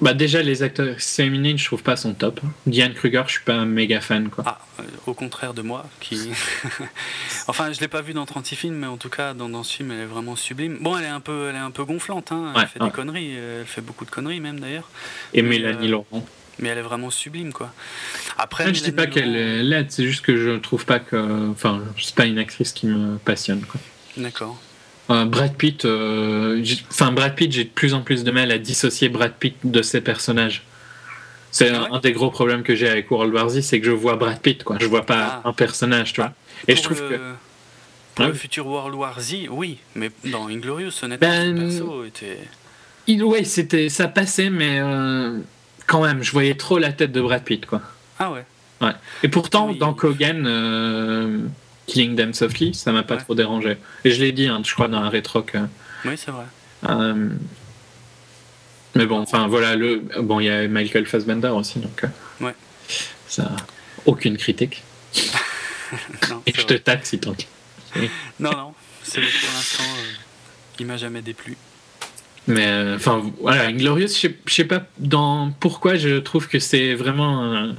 [0.03, 2.41] Bah, déjà, les acteurs féminines, je trouve pas sont top.
[2.67, 4.45] Diane Kruger, je suis pas un méga fan, quoi.
[4.47, 6.29] Ah, euh, au contraire de moi, qui.
[7.49, 9.77] enfin, je l'ai pas vu dans 36 films, mais en tout cas, dans, dans ce
[9.77, 10.77] film, elle est vraiment sublime.
[10.83, 12.53] Bon, elle est un peu, elle est un peu gonflante, hein.
[12.55, 12.87] Elle Ouais, fait ouais.
[12.89, 14.91] des conneries, euh, elle fait beaucoup de conneries même d'ailleurs.
[15.33, 16.27] Et mais, Mélanie euh, Laurent.
[16.61, 17.73] Mais elle est vraiment sublime, quoi.
[18.37, 21.51] Après, Moi, je dis pas qu'elle est laide, c'est juste que je trouve pas que.
[21.51, 23.81] Enfin, c'est pas une actrice qui me passionne, quoi.
[24.17, 24.61] D'accord.
[25.11, 28.59] Euh, Brad Pitt, euh, enfin Brad Pitt, j'ai de plus en plus de mal à
[28.59, 30.65] dissocier Brad Pitt de ses personnages.
[31.51, 34.17] C'est un, des gros problèmes que j'ai avec World War Z, c'est que je vois
[34.17, 34.77] Brad Pitt, quoi.
[34.81, 35.49] Je vois pas Ah.
[35.49, 36.35] un personnage, tu vois.
[36.67, 37.17] Et je trouve le- que
[38.17, 42.05] pour Ah le futur World War Z, oui, mais dans Inglorious, honnêtement, Ben, ce perso
[42.05, 42.39] était.
[43.07, 45.39] Il, ouais, c'était, ça passait, mais euh,
[45.89, 47.81] quand même, je voyais trop la tête de Brad Pitt, quoi.
[48.21, 48.45] Ah ouais.
[48.81, 48.93] Ouais.
[49.25, 49.79] Et pourtant, Oui.
[49.79, 51.41] dans Kogan, euh,
[51.87, 53.21] Killing Them Softly, ça m'a pas Ouais.
[53.23, 53.77] trop dérangé.
[54.05, 55.59] Et je l'ai dit, hein, je crois, dans un rétro que.
[56.05, 56.45] Oui, c'est vrai.
[56.89, 57.29] euh,
[58.95, 62.05] mais bon, enfin voilà, le bon, il y a Michael Fassbender aussi, donc.
[62.05, 62.09] euh,
[62.45, 62.55] Ouais.
[63.27, 63.51] Ça,
[64.07, 64.83] aucune critique.
[66.31, 67.45] Non, Et je te taxe si tant que-
[68.39, 69.83] non, non, c'est pour l'instant,
[70.79, 71.57] il m'a jamais déplu.
[72.49, 77.73] Mais euh, enfin, voilà, Inglorious, je sais- pas dans pourquoi je trouve que c'est vraiment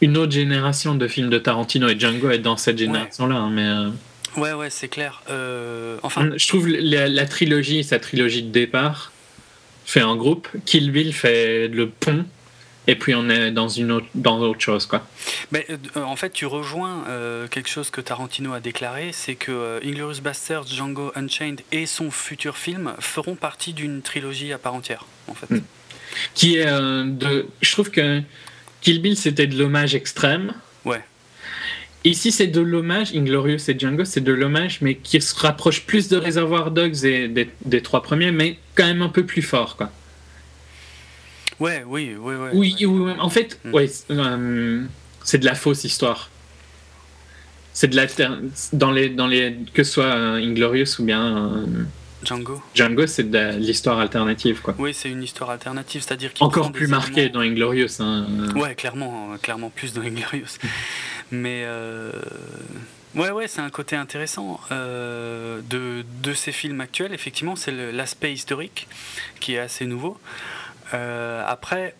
[0.00, 3.36] une autre génération de films de Tarantino et Django est dans cette génération-là.
[3.36, 3.90] hein, mais euh,
[4.36, 5.22] Ouais, ouais, c'est clair.
[5.28, 9.12] Euh, enfin, je trouve la, la trilogie, sa trilogie de départ,
[9.84, 10.48] fait en groupe.
[10.66, 12.24] Kill Bill fait le pont.
[12.90, 15.06] Et puis on est dans une autre, dans autre chose, quoi.
[15.52, 19.52] mais, euh, en fait, tu rejoins euh, quelque chose que Tarantino a déclaré, c'est que
[19.52, 24.74] euh, Inglourious Basterds, Django Unchained et son futur film feront partie d'une trilogie à part
[24.74, 25.48] entière, en fait.
[25.54, 25.62] Mm.
[26.34, 28.22] Qui est euh, de, je trouve que
[28.80, 30.52] Kill Bill c'était de l'hommage extrême.
[30.84, 31.04] Ouais.
[32.02, 36.08] Ici, c'est de l'hommage, Inglorious et Django, c'est de l'hommage, mais qui se rapproche plus
[36.08, 39.76] de Reservoir Dogs et des, des trois premiers, mais quand même un peu plus fort,
[39.76, 39.92] quoi.
[41.60, 42.86] Ouais, oui, oui, oui, ouais.
[42.86, 43.74] oui, en fait, Mm.
[43.74, 44.84] ouais, c'est euh,
[45.22, 46.30] c'est de la fausse histoire.
[47.72, 48.06] C'est de la
[48.72, 51.66] dans les dans les que ce soit euh, Inglorious ou bien euh,
[52.24, 52.60] Django.
[52.74, 54.74] Django, c'est de l'histoire alternative, quoi.
[54.78, 58.00] Oui, c'est une histoire alternative, c'est-à-dire Encore plus des marqué éléments- dans Inglorious.
[58.00, 58.26] Hein.
[58.56, 60.58] Ouais, clairement, euh, clairement plus dans Inglorious.
[61.30, 62.10] Mais euh,
[63.14, 67.14] ouais, ouais, c'est un côté intéressant euh, de, de ces films actuels.
[67.14, 68.88] Effectivement, c'est l'aspect historique
[69.38, 70.18] qui est assez nouveau.
[70.94, 71.94] Euh, après,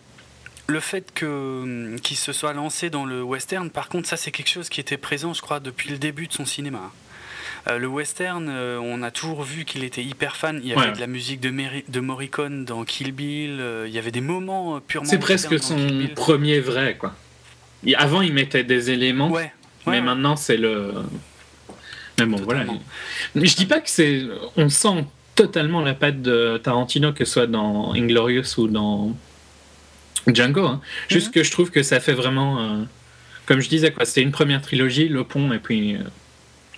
[0.67, 4.49] le fait que qu'il se soit lancé dans le western, par contre, ça c'est quelque
[4.49, 6.91] chose qui était présent, je crois, depuis le début de son cinéma.
[7.67, 10.59] Euh, le western, euh, on a toujours vu qu'il était hyper fan.
[10.63, 10.93] Il y avait Ouais.
[10.93, 11.51] de la musique de,
[11.89, 13.59] de Morricone dans Kill Bill.
[13.59, 15.07] euh, il y avait des moments purement.
[15.07, 17.13] C'est presque son premier vrai, quoi.
[17.97, 19.51] Avant, il mettait des éléments, Ouais.
[19.85, 20.93] mais ouais, maintenant, c'est le.
[22.19, 22.63] Mais bon, Totalement.
[22.73, 22.79] voilà.
[23.35, 24.23] Mais je dis pas que c'est.
[24.57, 25.05] On sent
[25.35, 29.15] totalement la patte de Tarantino, que ce soit dans Inglorious ou dans
[30.27, 30.65] Django.
[30.65, 30.81] hein.
[31.09, 31.33] Juste Mhm.
[31.33, 32.59] que je trouve que ça fait vraiment.
[32.61, 32.83] euh,
[33.47, 34.05] Comme je disais, quoi.
[34.05, 35.95] C'était une première trilogie, Le Pont, et puis.
[35.95, 35.99] euh,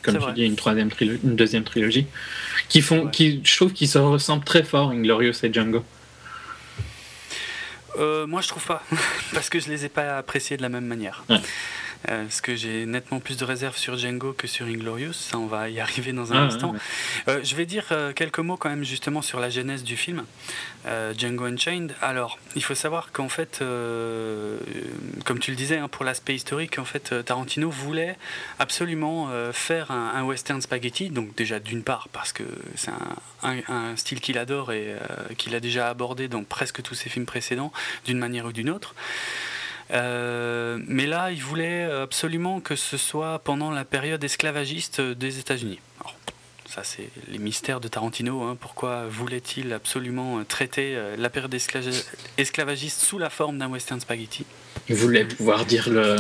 [0.02, 2.08] Comme tu dis, une troisième trilogie, une deuxième trilogie,
[2.68, 3.12] qui font, Ouais.
[3.12, 5.84] qui, je trouve qu'ils se ressemblent très fort, Inglorious et Django.
[8.00, 8.84] Euh, moi, je trouve pas,
[9.34, 11.24] parce que je les ai pas appréciés de la même manière.
[11.30, 11.38] Ouais.
[12.10, 15.14] Euh, parce que j'ai nettement plus de réserves sur Django que sur Inglorious.
[15.14, 16.72] Ça, on va y arriver dans un Ah, instant.
[16.74, 16.80] ouais,
[17.30, 20.26] Euh, je vais dire euh, quelques mots quand même justement sur la genèse du film,
[21.18, 21.96] Django Unchained.
[22.02, 23.60] Alors, il faut savoir qu'en fait,
[25.26, 28.18] comme tu le disais, hein, pour l'aspect historique, en fait, Tarantino voulait
[28.60, 31.10] absolument faire un, un western spaghetti.
[31.10, 32.44] Donc déjà d'une part parce que
[32.76, 34.94] c'est un, un- un style qu'il adore et
[35.38, 37.72] qu'il a déjà abordé dans presque tous ses films précédents,
[38.06, 38.94] d'une manière ou d'une autre.
[39.94, 45.80] Euh, mais là, il voulait absolument que ce soit pendant la période esclavagiste des États-Unis.
[46.68, 48.42] Ça, c'est les mystères de Tarantino.
[48.42, 48.58] hein.
[48.60, 52.04] Pourquoi voulait-il absolument traiter euh, la période esclava-
[52.38, 54.46] esclavagiste sous la forme d'un western spaghetti?
[54.90, 56.16] Il voulait pouvoir dire le,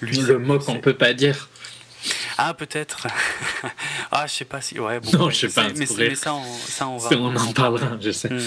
[0.00, 1.48] Lui, le mot qu'on c'est- peut pas dire.
[2.38, 3.08] Ah, peut-être.
[4.12, 4.78] ah, je sais pas si.
[4.78, 5.10] Ouais, bon.
[5.18, 7.08] Non, ouais, je sais pas, Mais, ça, on, ça, on va.
[7.16, 8.28] on en parlera, je sais.
[8.28, 8.38] Hmm.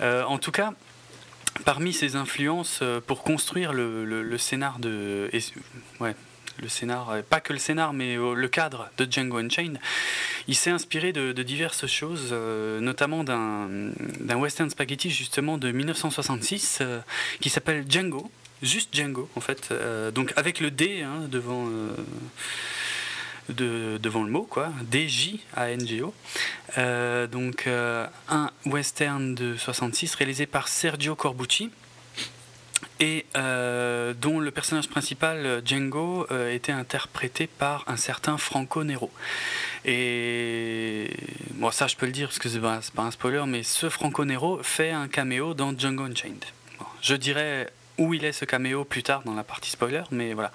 [0.00, 0.72] Euh, en tout cas,
[1.64, 5.30] parmi ses influences euh, pour construire le, scénar de.
[6.00, 6.14] ouais,
[6.60, 9.78] le scénar, euh, pas que le scénar, mais euh, le cadre de Django Unchained,
[10.46, 17.00] il s'est inspiré de, diverses choses, notamment d'un western spaghetti justement de 1966 euh,
[17.40, 18.30] qui s'appelle Django.
[18.60, 19.72] Juste Django en fait,
[20.12, 21.68] donc avec le D hein, devant,
[23.48, 26.14] de- devant le mot quoi, D-J-A-N-G-O.
[26.76, 31.70] Euh, donc euh, un western de 66 réalisé par Sergio Corbucci
[33.00, 39.10] et euh, dont le personnage principal Django euh, était interprété par un certain Franco Nero.
[39.84, 41.08] Et
[41.54, 43.88] bon ça je peux le dire parce que c'est pas, pas un spoiler mais ce
[43.88, 46.44] Franco Nero fait un caméo dans Django Unchained.
[47.02, 50.52] Je dirais où il est ce caméo plus tard dans la partie spoiler mais voilà.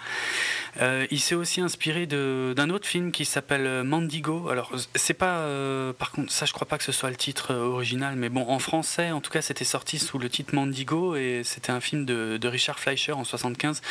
[0.81, 4.49] Euh, il s'est aussi inspiré d'un autre film qui s'appelle euh, Mandigo.
[4.49, 5.39] Alors, c'est pas.
[5.39, 8.47] euh, par contre, ça, je crois pas que ce soit le titre original, mais bon,
[8.49, 12.05] en français, en tout cas, c'était sorti sous le titre Mandigo et c'était un film
[12.05, 13.81] de, de Richard Fleischer en 75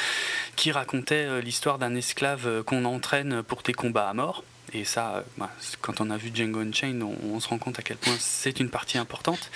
[0.57, 4.44] qui racontait l'histoire d'un esclave qu'on entraîne pour des combats à mort.
[4.74, 5.50] Et ça, bah,
[5.82, 8.59] quand on a vu Django Unchained, on, on se rend compte à quel point c'est
[8.59, 9.50] une partie importante.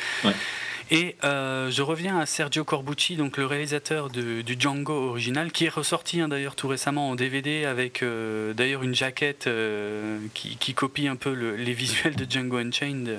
[0.90, 5.64] Et euh, je reviens à Sergio Corbucci, donc le réalisateur de- du Django original, qui
[5.64, 10.56] est ressorti hein, d'ailleurs tout récemment en DVD avec euh, d'ailleurs une jaquette euh, qui,
[10.58, 13.18] qui copie un peu le- les visuels de Django Unchained.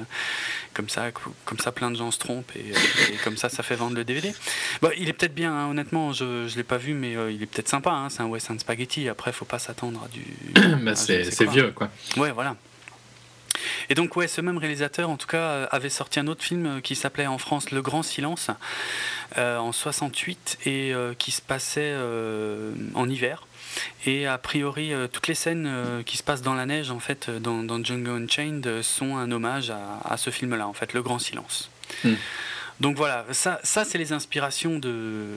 [0.74, 2.70] Comme ça, comme ça, plein de gens se trompent et,
[3.14, 4.32] et comme ça, ça fait vendre le DVD.
[4.82, 7.48] Bon, il est peut-être bien, hein, honnêtement, je ne l'ai pas vu, mais il est
[7.48, 7.90] peut-être sympa.
[7.92, 9.10] hein, c'est un Western Spaghetti.
[9.10, 10.22] Après, faut pas s'attendre à du.
[10.84, 11.90] Bah, c'est ne vieux, quoi.
[12.16, 12.56] Ouais, voilà.
[13.90, 16.66] Et donc, ouais, ce même réalisateur, en tout cas, euh, avait sorti un autre film
[16.66, 18.50] euh, qui s'appelait en France Le Grand Silence,
[19.38, 21.96] euh, en 68, et qui se passait
[22.94, 23.46] en hiver.
[24.06, 27.64] Et a priori, toutes les scènes qui se passent dans la neige, en fait, dans,
[27.64, 29.72] dans Django Unchained, sont un hommage
[30.04, 31.70] à, ce film-là, en fait, Le Grand Silence.
[32.04, 32.14] Mm.
[32.80, 35.36] Donc voilà, ça, ça c'est les inspirations de,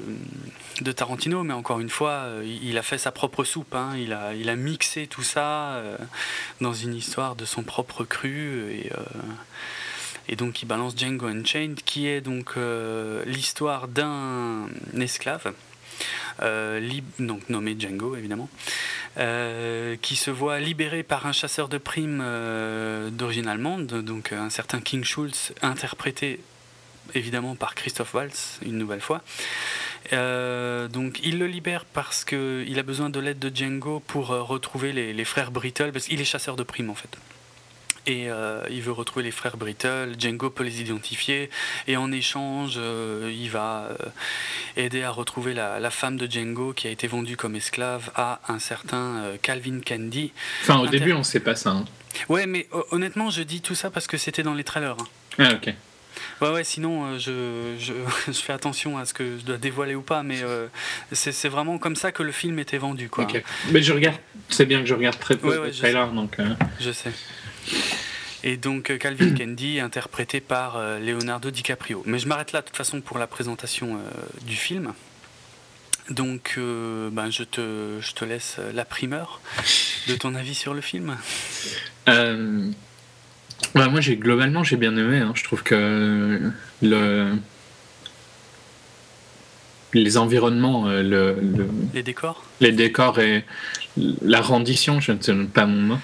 [0.94, 4.56] Tarantino, mais encore une fois, euh, il a fait sa propre soupe, hein, il, a,
[4.56, 5.96] mixé tout ça euh,
[6.60, 9.04] dans une histoire de son propre cru, et, euh,
[10.28, 12.56] et donc il balance Django Unchained, qui est donc
[13.24, 14.68] l'histoire d'un
[14.98, 15.54] esclave,
[17.18, 18.50] donc nommé Django évidemment,
[19.16, 22.22] qui se voit libéré par un chasseur de primes
[23.12, 26.40] d'origine allemande, donc un certain King Schulz, interprété
[27.14, 29.22] évidemment par Christophe Waltz, une nouvelle fois.
[30.12, 34.42] Euh, donc il le libère parce qu'il a besoin de l'aide de Django pour euh,
[34.42, 37.10] retrouver les, les frères Brittle, parce qu'il est chasseur de primes en fait.
[38.06, 41.50] Et euh, il veut retrouver les frères Brittle, Django peut les identifier,
[41.86, 42.76] et en échange,
[43.30, 43.88] il va
[44.76, 48.40] aider à retrouver la, la femme de Django qui a été vendue comme esclave à
[48.48, 50.32] un certain Calvin Candy.
[50.62, 51.70] Enfin, au Inter- début, on sait pas ça.
[51.70, 51.84] hein.
[52.30, 54.96] Ouais, mais ho- honnêtement, je dis tout ça parce que c'était dans les trailers.
[54.98, 55.06] hein.
[55.38, 55.74] Ah, ok.
[56.40, 57.92] Ouais, ouais, sinon, euh, je, je,
[58.32, 60.66] je fais attention à ce que je dois dévoiler ou pas, mais euh,
[61.12, 63.26] c'est vraiment comme ça que le film était vendu, quoi.
[63.70, 64.16] Mais je regarde,
[64.48, 66.38] c'est bien que je regarde très peu Ouais, ouais, trailers, donc.
[66.38, 67.12] euh, Je sais.
[68.42, 72.02] Et donc euh, Calvin Candy, interprété par Leonardo DiCaprio.
[72.06, 73.98] Mais je m'arrête là, de toute façon, pour la présentation
[74.46, 74.92] du film.
[76.08, 79.40] Donc, euh, ben, je, te, je te laisse la primeur
[80.08, 81.16] de ton avis sur le film.
[82.08, 82.68] Euh,
[83.74, 85.18] bah, moi, j'ai globalement, j'ai bien aimé.
[85.18, 85.32] hein.
[85.34, 86.40] Je trouve que
[86.82, 87.32] le
[89.92, 92.44] les environnements, euh, le, le- Les décors?
[92.60, 93.44] les décors et
[94.22, 95.98] la rendition, je ne sais pas mon mot.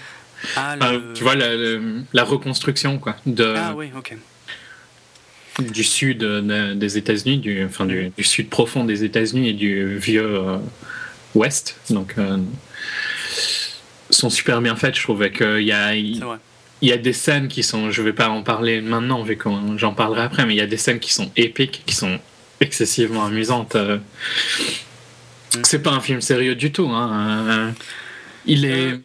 [0.56, 1.48] Ah, Enfin, le- tu vois la,
[2.12, 3.90] la reconstruction quoi de Ah oui,
[5.72, 9.96] du sud de- des États-Unis, du enfin du, du sud profond des États-Unis et du
[9.98, 10.58] vieux euh,
[11.34, 11.78] ouest.
[11.90, 12.38] Donc euh,
[14.10, 15.22] sont super bien faites, je trouve.
[15.22, 15.94] et qu'il y a
[16.82, 19.76] il- y a des scènes qui sont, je vais pas en parler maintenant, vu qu'on-
[19.78, 22.18] j'en parlerai après, mais il y a des scènes qui sont épiques, qui sont
[22.60, 23.74] excessivement amusantes.
[23.76, 23.98] euh.
[25.56, 25.60] Mm.
[25.64, 26.88] C'est pas un film sérieux du tout.
[26.88, 27.46] Hein.
[27.48, 27.70] euh,
[28.46, 29.00] Il est.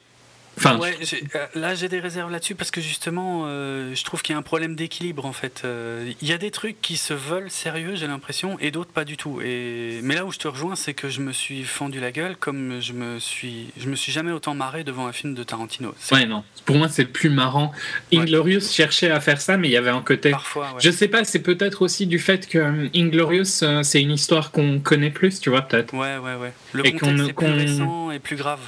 [0.66, 1.24] Euh, Enfin, Ouais, j'ai-
[1.55, 4.43] là j'ai des réserves là-dessus parce que justement euh, je trouve qu'il y a un
[4.43, 5.62] problème d'équilibre en fait.
[5.66, 9.03] Euh, Il y a des trucs qui se veulent sérieux j'ai l'impression et d'autres pas
[9.05, 9.41] du tout.
[9.41, 9.99] Et...
[10.03, 12.80] Mais là où je te rejoins c'est que je me suis fendu la gueule comme
[12.80, 15.93] je me suis, je me suis jamais autant marré devant un film de Tarantino.
[16.12, 16.43] Ouais, non.
[16.66, 17.72] Pour moi, c'est le plus marrant.
[18.12, 18.20] Ouais.
[18.20, 20.30] Inglorious cherchait à faire ça, mais il y avait un côté.
[20.32, 20.80] Parfois, ouais.
[20.80, 25.09] Je sais pas, c'est peut-être aussi du fait que Inglorious, c'est une histoire qu'on connaît
[25.09, 25.93] plus, tu vois, peut-être.
[25.93, 26.53] Ouais, ouais, ouais.
[26.74, 28.59] Le Et qu'on contexte est plus qu'on- récent et plus grave.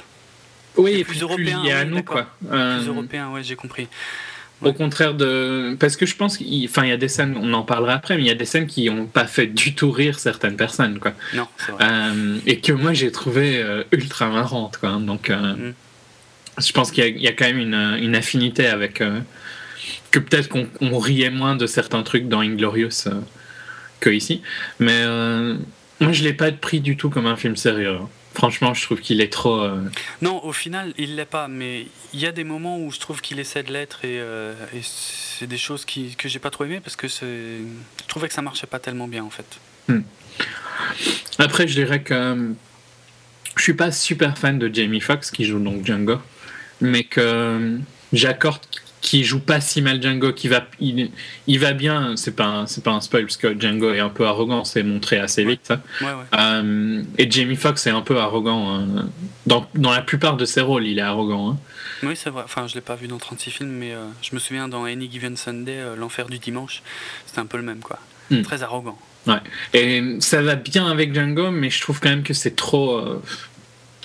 [0.77, 2.27] Oui, plus puis européen, lié à oui, nous, quoi.
[2.51, 3.87] Euh, Plus européen, ouais, j'ai compris.
[4.61, 5.75] Au contraire de.
[5.79, 8.15] Parce que je pense qu'il enfin, il y a des scènes, on en parlera après,
[8.15, 10.99] mais il y a des scènes qui n'ont pas fait du tout rire certaines personnes,
[10.99, 11.11] quoi.
[11.33, 11.83] Non, c'est vrai.
[11.85, 14.91] Euh, et que moi j'ai trouvé euh, ultra marrantes, quoi.
[15.01, 15.73] Donc, euh, Mm.
[16.65, 19.03] je pense qu'il y, a- il y a quand même une, une affinité avec.
[20.11, 23.09] que peut-être qu'on on riait moins de certains trucs dans Inglorious
[23.99, 24.41] que ici.
[24.79, 25.03] Mais
[25.99, 27.97] moi je l'ai pas pris du tout comme un film sérieux.
[28.01, 28.09] hein.
[28.35, 29.61] Franchement, je trouve qu'il est trop.
[29.61, 29.79] euh,
[30.21, 33.21] Non, au final, il l'est pas, mais il y a des moments où je trouve
[33.21, 36.63] qu'il essaie de l'être et, euh, et c'est des choses qui, que j'ai pas trop
[36.65, 37.63] aimé parce que je
[38.07, 39.45] trouvais que ça marchait pas tellement bien en fait.
[41.37, 42.49] Après, je dirais que euh,
[43.55, 46.17] je suis pas super fan de Jamie Foxx qui joue donc Django,
[46.81, 47.77] mais que
[48.13, 48.61] j'accorde
[49.03, 51.11] qu'il joue pas si mal Django, qu'il va, il,
[51.45, 52.15] il va bien.
[52.15, 54.81] C'est pas, un- c'est pas un spoil parce que Django est un peu arrogant, c'est
[54.81, 55.59] montré assez vite.
[55.63, 55.81] ça.
[56.01, 56.39] Ouais, ouais.
[56.39, 59.09] Euh, et Jamie Foxx est un peu arrogant hein.
[59.45, 61.51] dans, dans la plupart de ses rôles, il est arrogant.
[61.51, 61.57] hein.
[62.01, 62.43] Oui, c'est vrai.
[62.45, 65.11] Enfin, je l'ai pas vu dans 36 films, mais euh, je me souviens dans Any
[65.11, 66.81] Given Sunday, euh, L'Enfer du Dimanche,
[67.27, 67.99] c'était un peu le même quoi.
[68.31, 68.41] Hmm.
[68.41, 68.97] Très arrogant.
[69.73, 73.01] Et ça va bien avec Django, mais je trouve quand même que c'est trop.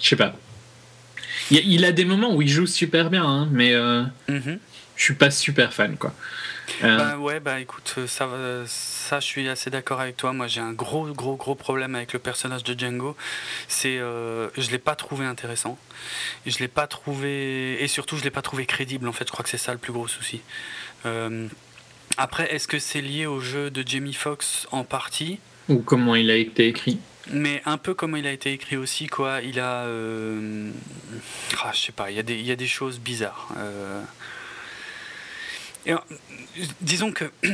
[0.02, 0.34] je sais pas.
[1.50, 3.74] Il, a des moments où il joue super bien, hein, mais.
[4.28, 4.58] Mhm.
[4.98, 6.12] Je suis pas super fan quoi.
[6.84, 10.34] Euh, Bah ouais, bah écoute, euh, ça, va- ça je suis assez d'accord avec toi.
[10.34, 13.16] Moi j'ai un gros, gros, gros problème avec le personnage de Django.
[13.68, 15.78] C'est, euh, je l'ai pas trouvé intéressant.
[16.46, 19.08] Je l'ai pas trouvé, et surtout je l'ai pas trouvé crédible.
[19.08, 20.42] En fait, je crois que c'est ça le plus gros souci.
[21.06, 21.48] Euh,
[22.18, 25.38] Après, est-ce que c'est lié au jeu de Jamie Foxx en partie?
[25.68, 26.98] Ou comment il a été écrit?
[27.30, 29.40] mais un peu comme il a été écrit aussi, quoi.
[29.42, 29.82] Il a.
[29.84, 30.70] euh,
[31.62, 33.48] ah, je sais pas, il y, a des- il y a des choses bizarres.
[33.58, 34.02] euh.
[35.86, 35.96] Et, euh,
[36.80, 37.24] disons que,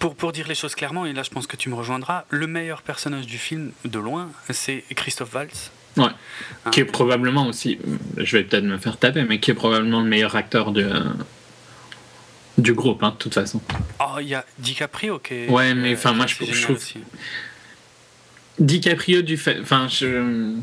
[0.00, 2.46] pour, pour dire les choses clairement, et là je pense que tu me rejoindras, le
[2.46, 5.70] meilleur personnage du film, de loin, c'est Christophe Waltz.
[5.96, 6.04] Ouais.
[6.64, 6.70] Hein?
[6.70, 7.78] Qui est probablement aussi,
[8.16, 10.88] je vais peut-être me faire taper, mais qui est probablement le meilleur acteur de,
[12.58, 13.60] du groupe, hein, de toute façon.
[14.00, 15.48] Oh, il y a DiCaprio qui est.
[15.48, 16.98] Ouais, mais, euh, enfin, moi, qui est je- trouve- aussi.
[18.58, 19.58] DiCaprio du fait.
[19.60, 20.54] Enfin, je.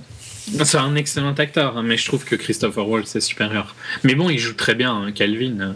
[0.63, 3.75] C'est un excellent acteur, hein, mais je trouve que Christopher Waltz est supérieur.
[4.03, 5.75] Mais bon, il joue très bien, hein, Calvin.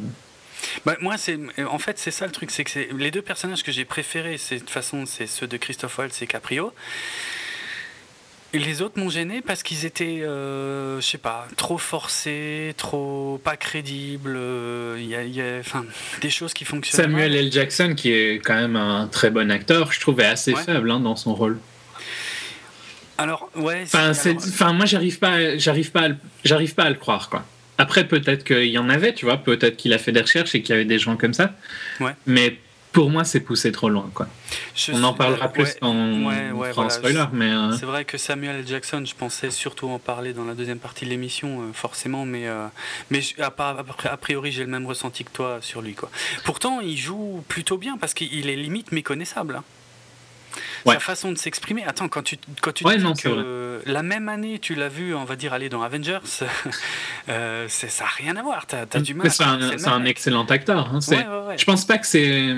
[0.63, 0.79] Euh.
[0.85, 1.37] Bah, moi, c'est
[1.69, 4.37] en fait c'est ça le truc, c'est que c'est les deux personnages que j'ai préférés,
[4.37, 6.73] c'est de toute façon c'est ceux de Christophe Waltz et Caprio.
[8.53, 13.39] Et les autres m'ont gêné parce qu'ils étaient, euh, je sais pas, trop forcés, trop
[13.41, 14.35] pas crédibles.
[14.35, 15.85] euh, Il y a, il y a- enfin,
[16.19, 17.01] des choses qui fonctionnent.
[17.01, 17.33] Samuel.
[17.33, 17.49] L.
[17.49, 20.61] Jackson, qui est quand même un très bon acteur, je trouve est assez Ouais.
[20.63, 21.59] faible hein, dans son rôle.
[23.17, 23.83] Alors ouais.
[23.83, 26.09] Enfin, alors, enfin moi, j'arrive pas, j'arrive pas,
[26.43, 27.45] j'arrive pas à le croire, quoi.
[27.81, 30.61] Après, peut-être qu'il y en avait, tu vois, peut-être qu'il a fait des recherches et
[30.61, 31.53] qu'il y avait des gens comme ça.
[31.99, 32.13] Ouais.
[32.25, 32.57] Mais
[32.91, 34.27] pour moi, c'est poussé trop loin, quoi.
[34.75, 37.49] je On en parlera plus ouais, quand on ouais, ouais, fera un voilà, spoiler, mais
[37.51, 38.67] euh, C'est vrai que Samuel L.
[38.67, 42.47] Jackson, je pensais surtout en parler dans la deuxième partie de l'émission, euh, forcément, mais,
[42.49, 42.67] euh,
[43.09, 45.93] mais je- à, a priori, j'ai le même ressenti que toi sur lui.
[45.93, 46.09] Quoi.
[46.43, 49.55] Pourtant, il joue plutôt bien parce qu'il est limite méconnaissable.
[49.55, 49.63] hein.
[50.85, 50.95] Ouais.
[50.95, 51.83] Sa façon de s'exprimer.
[51.85, 55.13] Attends, quand tu, quand tu Ouais, dis non, que la même année, tu l'as vu,
[55.15, 56.19] on va dire, aller dans Avengers,
[57.29, 58.65] euh, ça n'a rien à voir.
[58.67, 59.29] Tu as, du mal.
[59.31, 59.43] c'est
[59.87, 60.89] un, excellent acteur.
[60.93, 61.57] hein, Ouais.
[61.57, 62.53] Je pense pas que c'est.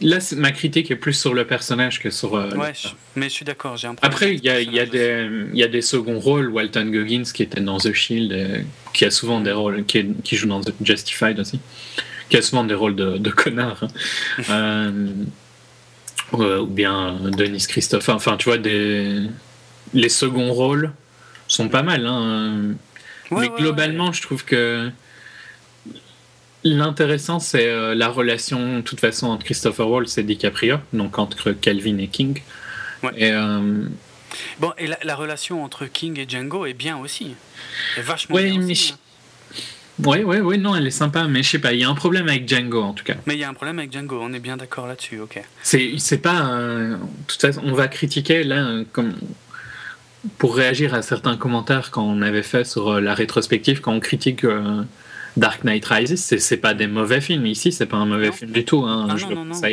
[0.00, 2.34] Là, ma critique est plus sur le personnage que sur.
[2.34, 3.76] euh, Ouais, je- mais je suis d'accord.
[3.76, 6.48] j'ai Après, il y, a, y, a y a des seconds rôles.
[6.48, 8.58] Walton Goggins, qui était dans The Shield, euh,
[8.92, 9.84] qui a souvent des rôles.
[9.84, 11.60] Qui, est- qui joue dans The Justified aussi.
[12.28, 13.78] Qui a souvent des rôles de, de connard.
[13.84, 13.88] hein.
[14.50, 15.06] Euh,
[16.40, 18.14] euh, ou bien euh, Denis Christopher.
[18.14, 19.22] Enfin, tu vois, des,
[19.94, 20.92] les seconds rôles
[21.48, 22.06] sont pas mal.
[22.06, 22.74] hein.
[23.30, 24.90] Ouais, Mais ouais, globalement, je trouve que
[26.64, 31.52] l'intéressant, c'est euh, la relation, de toute façon, entre Christopher Waltz et DiCaprio, donc entre
[31.52, 32.40] Calvin et King.
[33.02, 33.10] Ouais.
[33.16, 33.84] Et euh,
[34.60, 37.34] Bon, et la, la relation entre King et Django est bien aussi.
[37.98, 38.98] est vachement bien aussi, hein.
[40.00, 41.94] Ouais, ouais, ouais, non, elle est sympa, mais je sais pas, il y a un
[41.94, 43.14] problème avec Django en tout cas.
[43.26, 45.42] Mais il y a un problème avec Django, on est bien d'accord là-dessus, ok.
[45.62, 46.50] C'est, c'est pas.
[46.52, 49.14] euh, de toute façon, on va critiquer là, euh, comme
[50.38, 54.44] pour réagir à certains commentaires qu'on avait fait sur euh, la rétrospective, quand on critique
[54.44, 54.82] euh,
[55.36, 57.46] Dark Knight Rises, c'est, pas des mauvais films.
[57.46, 58.32] Ici, c'est pas un mauvais Non.
[58.32, 58.84] film du tout.
[58.84, 59.66] hein, Ah.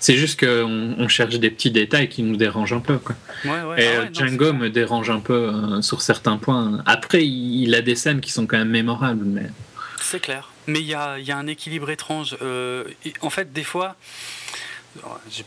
[0.00, 2.98] C'est juste qu'on on cherche des petits détails qui nous dérangent un peu.
[2.98, 3.14] Quoi.
[3.44, 3.82] Ouais, ouais.
[3.82, 6.82] Et ah euh, ouais, Django me dérange un peu euh, sur certains points.
[6.86, 9.46] Après, il, a des scènes qui sont quand même mémorables, mais.
[10.00, 10.50] C'est clair.
[10.66, 12.36] Mais il y a, il y a un équilibre étrange.
[12.40, 12.84] Euh,
[13.20, 13.96] en fait, des fois,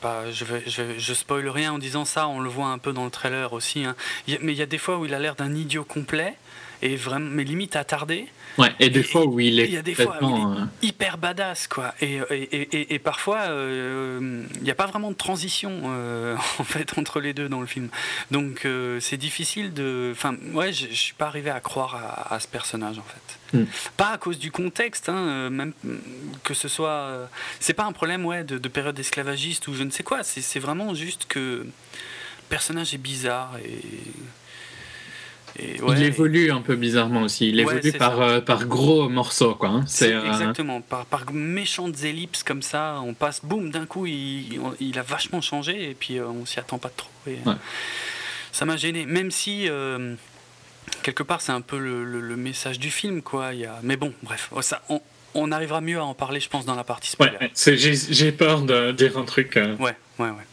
[0.01, 2.93] pas, je, vais, je, je spoil rien en disant ça, on le voit un peu
[2.93, 3.85] dans le trailer aussi.
[3.85, 3.95] hein.
[4.41, 6.35] Mais il y a des fois où il a l'air d'un idiot complet,
[6.81, 8.27] et vraiment, mais limite attardé.
[8.57, 10.53] Ouais, et des Et- fois où il est il y a des fois où complètement,
[10.53, 15.11] euh, hyper badass quoi et, et, et- et- parfois euh, il n'y a pas vraiment
[15.11, 17.89] de transition euh, en fait entre les deux dans le film
[18.31, 22.39] donc euh, c'est difficile de enfin ouais je suis pas arrivé à croire à, à
[22.39, 23.63] ce personnage en fait Mm.
[23.95, 25.71] pas à cause du contexte hein, euh, même
[26.43, 27.25] que ce soit euh,
[27.61, 30.41] c'est pas un problème ouais de, de période esclavagiste ou je ne sais quoi c'est
[30.41, 31.71] c'est vraiment juste que le
[32.49, 33.79] personnage est bizarre et,
[35.59, 37.49] et ouais, il évolue un peu bizarrement aussi.
[37.49, 39.69] Il Ouais, évolue par, euh, par gros morceaux, quoi.
[39.69, 39.83] hein.
[39.87, 44.59] C'est euh, exactement par, par méchantes ellipses comme ça, on passe, boum, d'un coup il,
[44.79, 47.09] il a vachement changé et puis euh, on s'y attend pas trop.
[47.27, 47.55] Et, Ouais.
[48.51, 49.67] Ça m'a gêné, même si
[51.03, 53.53] quelque part c'est un peu le, le- le message du film, quoi.
[53.53, 53.79] Il y a...
[53.83, 54.99] Mais bon, bref, oh, ça, on,
[55.35, 57.51] on arrivera mieux à en parler, je pense, dans la partie ouais, spoiler.
[57.53, 59.57] c'est- j'ai j'ai peur de dire un truc.
[59.57, 60.45] euh, Ouais, ouais, ouais.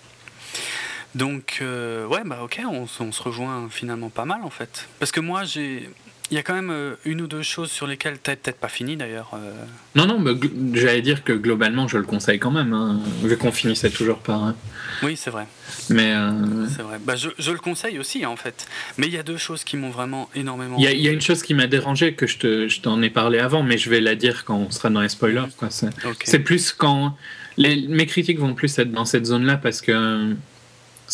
[1.14, 4.88] Donc, euh, ouais, bah ok, on, se rejoint finalement pas mal en fait.
[4.98, 5.88] Parce que moi, j'ai.
[6.30, 8.70] Il y a quand même euh, une ou deux choses sur lesquelles t'as peut-être pas
[8.70, 9.30] fini d'ailleurs.
[9.34, 9.52] euh,
[9.94, 10.32] Non, non, mais
[10.72, 14.42] j'allais dire que globalement, je le conseille quand même, hein, vu qu'on finissait toujours par.
[14.42, 14.56] un.
[15.02, 15.46] Oui, c'est vrai.
[15.90, 16.98] Mais euh, C'est vrai.
[17.04, 18.66] Bah, je, je le conseille aussi, en fait.
[18.96, 20.76] Mais il y a deux choses qui m'ont vraiment énormément.
[20.78, 22.80] il y, a- il y a une chose qui m'a dérangé, que je te- je
[22.80, 25.44] t'en ai parlé avant, mais je vais la dire quand on sera dans les spoilers.
[25.58, 25.68] quoi.
[25.70, 27.16] C'est plus quand.
[27.58, 30.34] Les, mes critiques vont plus être dans cette zone-là parce que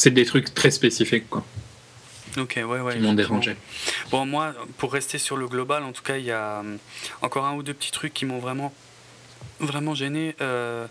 [0.01, 1.45] c'est des trucs très spécifiques quoi,
[2.39, 2.95] Ok, ouais, ouais.
[2.95, 3.55] qui m'ont dérangé.
[4.11, 6.79] Bon, moi, pour rester sur le global, en tout cas, il y a hum,
[7.21, 8.73] encore un ou deux petits trucs qui m'ont vraiment,
[9.59, 10.35] vraiment gêné.
[10.41, 10.87] Euh,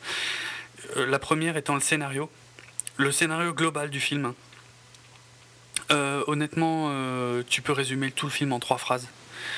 [0.97, 2.29] euh, la première étant le scénario.
[2.97, 4.33] Le scénario global du film.
[5.91, 9.07] Euh, honnêtement, euh, tu peux résumer tout le film en trois phrases.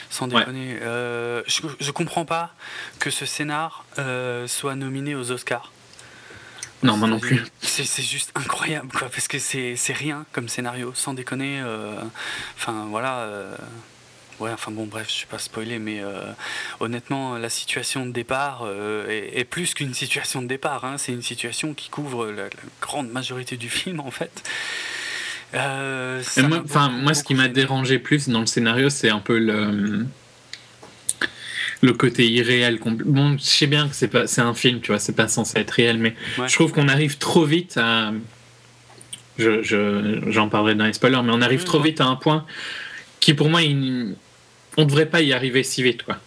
[0.10, 0.40] Sans Ouais.
[0.40, 0.78] déconner.
[0.82, 2.54] Euh, je, je comprends pas
[3.00, 5.72] que ce scénar euh, soit nominé aux Oscars.
[6.84, 7.44] Non, moi non plus.
[7.62, 11.60] C'est c'est juste incroyable, quoi, parce que c'est c'est rien comme scénario, sans déconner.
[11.64, 11.94] euh,
[12.58, 13.20] Enfin, voilà.
[13.20, 13.56] euh,
[14.40, 16.24] Ouais, enfin bon, bref, je suis pas spoilé, mais euh,
[16.80, 20.84] honnêtement, la situation de départ euh, est, est plus qu'une situation de départ.
[20.84, 20.98] hein.
[20.98, 22.50] C'est une situation qui couvre la, la
[22.82, 24.42] grande majorité du film, en fait.
[25.54, 26.24] Euh,
[26.90, 30.08] moi, ce qui m'a dérangé plus dans le scénario, c'est un peu le
[31.82, 32.80] le côté irréel.
[32.84, 35.60] Bon, je sais bien que c'est pas, c'est un film, tu vois, c'est pas censé
[35.60, 36.48] être réel, mais Ouais.
[36.48, 38.12] je trouve qu'on arrive trop vite à.
[39.38, 42.16] Je, je- j'en parlerai dans les spoilers, mais on arrive Oui, trop vite à un
[42.16, 42.46] point
[43.20, 44.16] qui, pour moi, il-
[44.78, 46.18] on devrait pas y arriver si vite, quoi.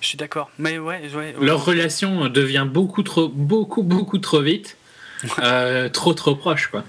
[0.00, 1.34] Je suis d'accord, mais ouais, ouais.
[1.40, 4.76] Leur relation devient beaucoup trop, beaucoup, beaucoup trop vite,
[5.38, 6.84] euh, trop, trop proche, quoi.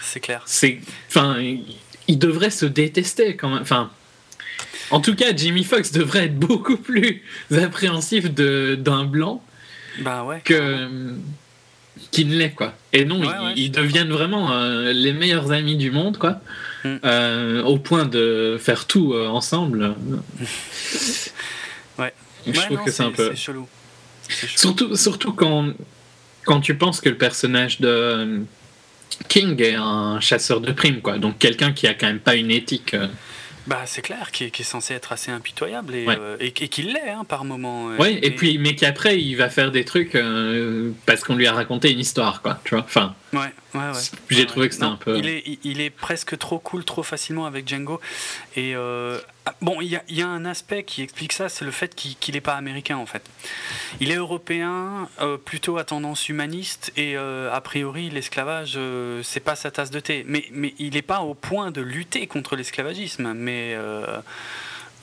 [0.00, 0.42] C'est clair.
[0.46, 1.36] c'est enfin
[2.08, 3.90] ils devraient se détester quand même enfin
[4.90, 7.22] en tout cas Jimmy Fox devrait être beaucoup plus
[7.56, 9.42] appréhensif de d'un blanc
[10.00, 10.40] Bah ouais.
[10.44, 10.88] que
[12.10, 13.26] qu'il ne l'est quoi et non Ouais,
[13.56, 16.40] ils, ouais, deviennent vraiment euh, les meilleurs amis du monde quoi
[16.84, 16.96] Mm.
[17.04, 19.94] Euh, au point de faire tout euh, ensemble
[21.98, 22.12] Ouais.
[22.44, 23.68] je trouve non, que c'est un peu chelou.
[24.28, 24.52] Chelou.
[24.56, 25.72] Surtout, surtout quand,
[26.44, 28.40] quand tu penses que le personnage de
[29.28, 31.18] King est un chasseur de primes, quoi.
[31.18, 32.96] Donc quelqu'un qui a quand même pas une éthique.
[33.66, 36.16] Bah c'est clair, qui est, qui est censé être assez impitoyable et, Ouais.
[36.18, 37.90] euh, et, et qu'il l'est hein, par moment.
[37.90, 41.36] euh, Ouais, et mais- puis, mais qu'après, il va faire des trucs euh, parce qu'on
[41.36, 42.60] lui a raconté une histoire, quoi.
[42.64, 43.40] Tu vois Enfin, Ouais,
[43.74, 43.92] ouais, ouais.
[44.28, 47.46] J'ai trouvé que c'était un peu- Il est, il- est presque trop cool, trop facilement
[47.46, 47.98] avec Django.
[48.56, 51.70] Et euh, ah, bon, il y y a un aspect qui explique ça, c'est le
[51.70, 53.22] fait qu'il n'est pas américain en fait.
[54.00, 55.08] Il est européen,
[55.46, 58.78] plutôt à tendance humaniste, et a priori l'esclavage,
[59.22, 60.24] c'est pas sa tasse de thé.
[60.26, 63.32] Mais, mais il n'est pas au point de lutter contre l'esclavagisme.
[63.34, 64.18] Mais euh,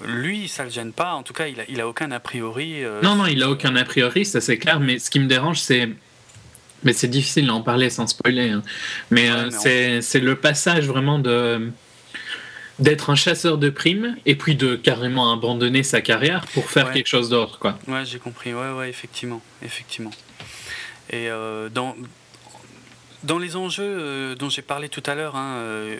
[0.06, 1.14] lui, ça le gêne pas.
[1.14, 2.84] En tout cas, il a, il a aucun a priori.
[2.84, 4.80] euh, non, non, il a aucun a priori, ça c'est clair.
[4.80, 5.89] Mais ce qui me dérange, c'est.
[6.84, 8.52] Mais c'est difficile d'en parler sans spoiler.
[8.52, 8.62] hein.
[9.12, 11.70] Mais, Ouais, euh, mais c'est le passage vraiment de
[12.80, 16.93] d'être un chasseur de primes et puis de carrément abandonner sa carrière pour faire Ouais.
[16.93, 17.78] quelque chose d'autre, quoi.
[17.89, 18.54] Ouais, j'ai compris.
[18.54, 20.12] Ouais, ouais, effectivement, effectivement.
[21.10, 21.93] Et euh, dans
[23.24, 25.97] dans les enjeux euh, dont j'ai parlé tout à l'heure, hein, euh,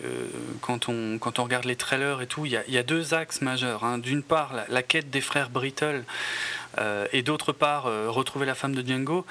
[0.62, 2.82] quand on quand on regarde les trailers et tout, il y a, il y a
[2.82, 3.84] deux axes majeurs.
[3.84, 3.98] hein.
[3.98, 6.04] D'une part, la, la quête des frères Brittle.
[6.78, 9.26] euh, et d'autre part, euh, retrouver la femme de Django.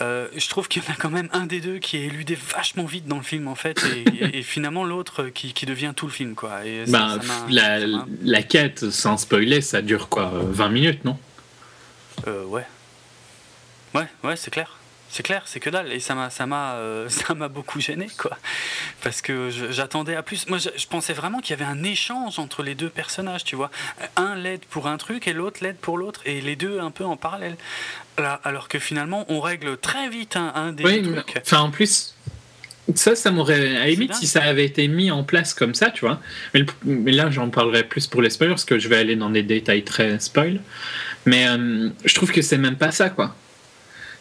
[0.00, 2.36] Euh, je trouve qu'il y en a quand même un des deux qui est éludé
[2.36, 5.92] vachement vite dans le film en fait, et, et- et finalement l'autre qui, qui devient
[5.96, 6.64] tout le film quoi.
[6.64, 7.78] Et ça- Bah, ça la,
[8.22, 11.18] la quête, sans spoiler, ça dure quoi euh, 20 minutes, non?
[12.26, 12.64] Ouais.
[13.94, 14.76] Ouais, ouais, c'est clair.
[15.12, 15.92] C'est clair, c'est que dalle.
[15.92, 18.38] Et ça m'a, ça m'a, euh, ça m'a beaucoup gêné, quoi.
[19.02, 20.48] Parce que j'attendais à plus.
[20.48, 23.56] Moi, je, je pensais vraiment qu'il y avait un échange entre les deux personnages, tu
[23.56, 23.70] vois.
[24.16, 27.04] Un l'aide pour un truc et l'autre l'aide pour l'autre, et les deux un peu
[27.04, 27.56] en parallèle.
[28.18, 31.38] Là, alors que finalement, on règle très vite un, un des Oui, trucs.
[31.42, 32.14] enfin en plus,
[32.94, 33.76] ça, ça m'aurait.
[33.78, 36.20] À limite, si ça avait été mis en place comme ça, tu vois.
[36.54, 39.16] Mais, le- mais là, j'en parlerai plus pour les spoilers, parce que je vais aller
[39.16, 40.60] dans des détails très spoil.
[41.26, 43.34] Mais euh, je trouve que c'est même pas ça, quoi.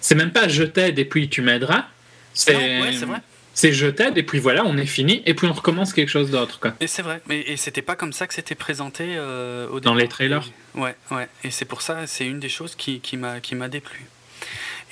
[0.02, 1.86] C'est même pas je t'aide et puis tu m'aideras.
[2.34, 3.18] C'est ouais, c'est vrai.
[3.54, 6.32] c'est je t'aide et puis voilà, on est fini et puis on recommence quelque chose
[6.32, 6.74] d'autre, quoi.
[6.80, 9.92] Et c'est vrai, mais et c'était pas comme ça que c'était présenté euh, au Dans
[9.92, 9.96] départ.
[9.96, 11.28] les trailers Et- ouais, ouais.
[11.44, 14.06] Et c'est pour ça, c'est une des choses qui, qui m'a qui m'a déplu.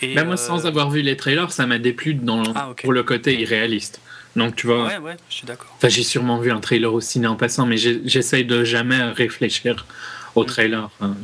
[0.01, 2.91] Et, Même moi, euh, sans avoir vu les trailers, ça m'a déplu dans, Ah, pour
[2.93, 3.99] le côté irréaliste.
[4.35, 4.85] Donc, tu vois.
[4.85, 5.73] Ouais, ouais, je suis d'accord.
[5.77, 9.87] Enfin, j'ai sûrement vu un trailer au ciné en passant, mais j'essaye de jamais réfléchir
[10.35, 10.45] au Mm.
[10.47, 10.89] trailer.
[10.99, 11.15] Enfin,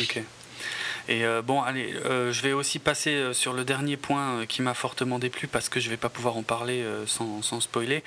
[0.00, 0.22] Ok.
[1.08, 4.62] Et euh, bon, allez, euh, je vais aussi passer euh, sur le dernier point qui
[4.62, 8.02] m'a fortement déplu parce que je vais pas pouvoir en parler sans, sans spoiler.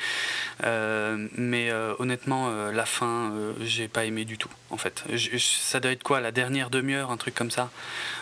[0.63, 4.49] Mais honnêtement, la fin, j'ai pas aimé du tout.
[4.69, 5.03] En fait,
[5.37, 7.69] ça doit être quoi, la dernière demi-heure, un truc comme ça?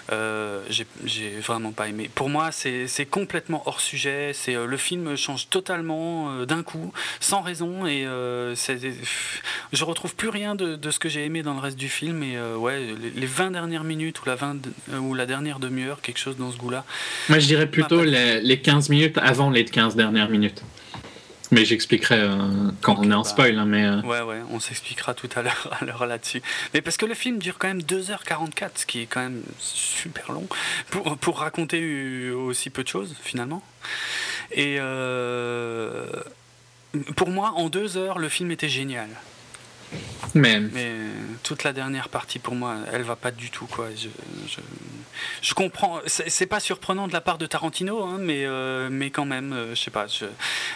[0.09, 2.09] J'ai vraiment pas aimé.
[2.13, 4.31] Pour moi, c'est complètement hors sujet.
[4.33, 10.75] C'est le film change totalement d'un coup, sans raison, et je retrouve plus rien de,
[10.75, 12.23] de ce que j'ai aimé dans le reste du film.
[12.23, 14.62] Et ouais, les, les 20 dernières minutes ou la 20 de- euh,
[14.99, 16.85] ou la dernière demi-heure, quelque chose dans ce goût-là.
[17.29, 20.63] moi, je dirais plutôt les, les 15 minutes avant les 15 dernières minutes.
[21.53, 22.37] Mais j'expliquerai euh,
[22.81, 23.29] quand on est en bah.
[23.29, 23.59] spoil.
[23.59, 26.41] hein, mais, euh, Ouais, ouais, on s'expliquera tout à l'heure là-dessus.
[26.73, 30.31] Mais parce que le film dure quand même 2h44, ce qui est quand même super
[30.31, 30.47] long
[30.89, 33.61] pour, pour raconter euh, aussi peu de choses finalement.
[34.51, 36.07] Et euh,
[37.15, 39.09] pour moi, en deux heures, le film était génial.
[40.35, 40.91] Mais Mais
[41.43, 43.89] toute la dernière partie, pour moi, elle va pas du tout, quoi.
[43.95, 44.07] Je,
[44.47, 44.59] je,
[45.41, 45.99] je comprends.
[46.07, 49.75] C'est pas surprenant de la part de Tarantino, hein, mais, euh, mais quand même, euh,
[49.75, 50.07] je sais pas.
[50.07, 50.25] je-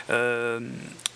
[0.09, 0.59] euh,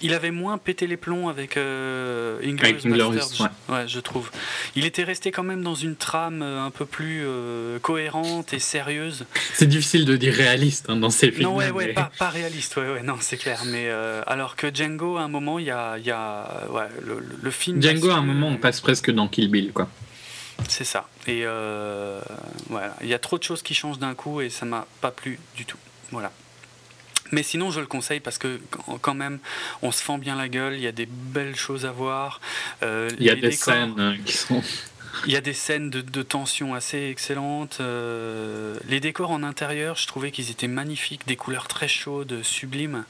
[0.01, 4.31] il avait moins pété les plombs avec euh, Inglourious Basterds, je- ouais, je trouve.
[4.75, 7.23] Il était resté quand même dans une trame un peu plus
[7.81, 9.25] cohérente et sérieuse.
[9.53, 11.43] c'est difficile de dire réaliste hein, dans ces films.
[11.43, 13.61] Non, ouais, ouais, mais- pas, pas réaliste, ouais, ouais, non, c'est clair.
[13.67, 13.89] Mais
[14.25, 16.47] alors que Django, à un moment, il y a, il y a
[17.05, 17.81] le, le- le film.
[17.81, 19.89] Django, à un moment, on passe presque dans Kill Bill, quoi.
[20.67, 21.07] C'est ça.
[21.27, 22.21] Et euh,
[22.69, 25.11] voilà, il y a trop de choses qui changent d'un coup et ça m'a pas
[25.11, 25.77] plu du tout.
[26.11, 26.31] Voilà.
[27.31, 28.59] Mais sinon, je le conseille parce que
[29.01, 29.39] quand- même,
[29.81, 30.73] on se fend bien la gueule.
[30.73, 32.41] Il y a des belles choses à voir.
[32.83, 34.61] Euh, Il y a des décors- scènes euh, qui sont.
[35.27, 37.77] Il y a des scènes de, de tension assez excellentes.
[37.81, 43.03] euh, les décors en intérieur, je trouvais qu'ils étaient magnifiques, des couleurs très chaudes, sublimes.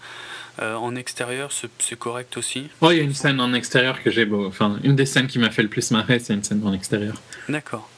[0.59, 1.49] Euh, en extérieur,
[1.79, 2.67] c'est correct aussi.
[2.81, 4.45] Oh, il y a une scène en extérieur que j'ai beau.
[4.47, 7.15] Enfin, une des scènes qui m'a fait le plus marrer, c'est une scène en extérieur.
[7.49, 7.89] D'accord.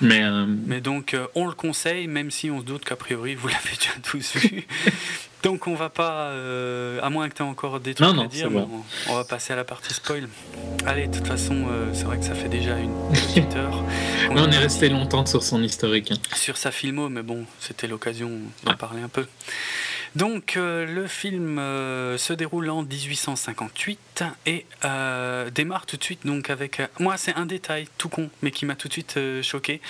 [0.00, 3.34] Mais euh, Mais donc, euh, on le conseille, même si on se doute qu'a priori,
[3.34, 4.66] vous l'avez déjà tous vu.
[5.42, 6.32] donc, on va pas,
[7.02, 8.68] à moins que tu aies encore des trucs Non, non, à dire, bon.
[9.08, 10.28] on, on va passer à la partie spoil.
[10.86, 13.82] Allez, de toute façon, c'est vrai que ça fait déjà une petite heure.
[14.30, 16.12] on est resté longtemps sur son historique.
[16.12, 16.16] hein.
[16.36, 18.30] sur sa filmo, mais bon, c'était l'occasion
[18.64, 18.76] d'en Ouais.
[18.76, 19.26] parler un peu.
[20.14, 26.26] Donc, euh, le film euh, se déroule en 1858 et euh, démarre tout de suite
[26.26, 26.82] donc avec.
[27.00, 29.80] moi, c'est un détail tout con, mais qui m'a tout de suite choqué.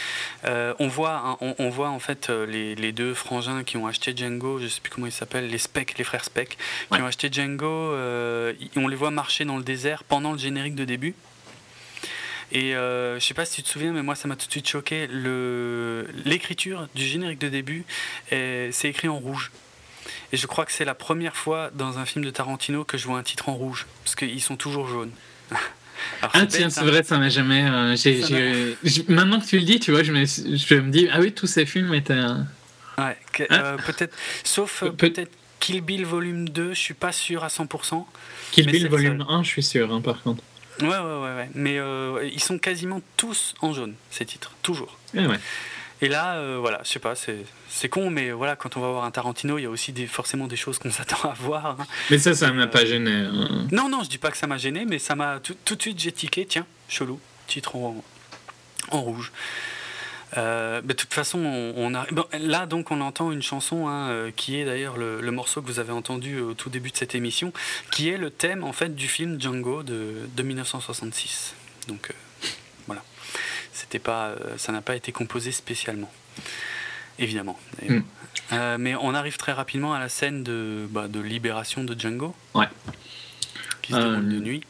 [0.44, 4.16] On voit, hein, on, on voit en fait les, les deux frangins qui ont acheté
[4.16, 6.56] Django, je sais plus comment ils s'appellent, les Speck, les frères Speck,
[6.92, 7.92] qui ont acheté Django.
[8.76, 11.14] on les voit marcher dans le désert pendant le générique de début.
[12.54, 14.52] Et euh, je sais pas si tu te souviens, mais moi ça m'a tout de
[14.52, 15.08] suite choqué.
[16.24, 17.84] L'écriture du générique de début,
[18.30, 19.50] est- c'est écrit en rouge.
[20.32, 23.06] Et je crois que c'est la première fois dans un film de Tarantino que je
[23.06, 25.12] vois un titre en rouge, parce qu'ils sont toujours jaunes.
[26.20, 26.84] Alors, Ah tiens, c'est hein.
[26.84, 27.64] vrai, ça m'a jamais.
[27.64, 28.74] euh,
[29.08, 31.46] maintenant que tu le dis, tu vois, je me, je me dis, ah oui, tous
[31.46, 32.12] ces films étaient.
[32.14, 32.34] euh,
[32.98, 35.30] Ouais, que- Hein euh, peut-être, sauf Peut- peut-être
[35.60, 38.04] Kill Bill volume 2, je suis pas sûr à 100%.
[38.50, 39.26] Kill Bill volume seul.
[39.28, 40.42] 1, je suis sûr, hein, par contre.
[40.80, 41.50] Ouais, ouais, ouais, ouais.
[41.54, 44.98] Mais euh, ils sont quasiment tous en jaune, ces titres, toujours.
[45.14, 45.38] Eh ouais.
[46.02, 49.04] Et là, euh, voilà, je sais pas, c'est con, mais voilà, quand on va voir
[49.04, 51.64] un Tarantino, il y a aussi des, forcément des choses qu'on s'attend à voir.
[51.80, 51.86] hein.
[52.10, 53.12] Mais ça, ça m'a pas gêné.
[53.12, 53.66] hein.
[53.70, 55.80] Non, non, je dis pas que ça m'a gêné, mais ça m'a tout, tout de
[55.82, 58.02] suite j'ai tiqué, tiens, chelou, titre en,
[58.90, 59.30] en rouge.
[60.38, 63.86] Euh, mais de toute façon, on, on a, bon, là donc on entend une chanson
[63.86, 66.90] hein, euh, qui est d'ailleurs le, le morceau que vous avez entendu au tout début
[66.90, 67.52] de cette émission,
[67.90, 71.54] qui est le thème en fait du film Django de, de 1966.
[71.86, 72.14] Donc euh,
[73.82, 76.10] c'était pas, euh, ça n'a pas été composé spécialement,
[77.18, 77.58] évidemment.
[77.80, 78.00] d'ailleurs.
[78.02, 78.04] Mm.
[78.52, 82.34] Euh, mais on arrive très rapidement à la scène de, bah, de libération de Django
[82.54, 82.66] Ouais.
[83.82, 84.62] qui se Euh, déroule de nuit.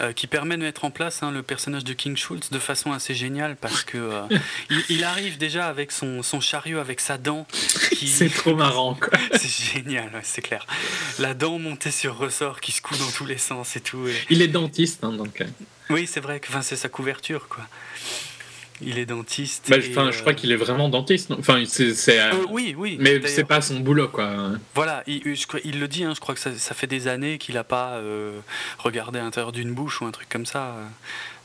[0.00, 2.92] Euh, qui permet de mettre en place hein, le personnage de King Schultz de façon
[2.92, 4.22] assez géniale parce que euh,
[4.70, 7.44] il, il arrive déjà avec son, son chariot avec sa dent
[7.92, 9.18] qui C'est trop marrant, quoi.
[9.34, 10.64] c'est génial ouais, c'est clair
[11.18, 14.14] la dent montée sur ressort qui se coud dans tous les sens et tout et-
[14.30, 15.40] Il est dentiste, hein, donc.
[15.40, 15.46] euh,
[15.90, 17.66] oui c'est vrai que enfin, c'est sa couverture quoi
[18.80, 21.30] il est dentiste bah, enfin, je euh, crois qu'il est vraiment dentiste.
[21.30, 21.36] non?
[21.40, 21.90] Enfin, c'est.
[22.20, 24.52] euh, euh, oui oui Mais c'est pas son boulot, quoi.
[24.74, 27.08] Voilà, il, je crois- il le dit, hein, je crois que ça, ça fait des
[27.08, 28.38] années qu'il n'a pas euh,
[28.78, 30.76] regardé à l'intérieur d'une bouche ou un truc comme ça.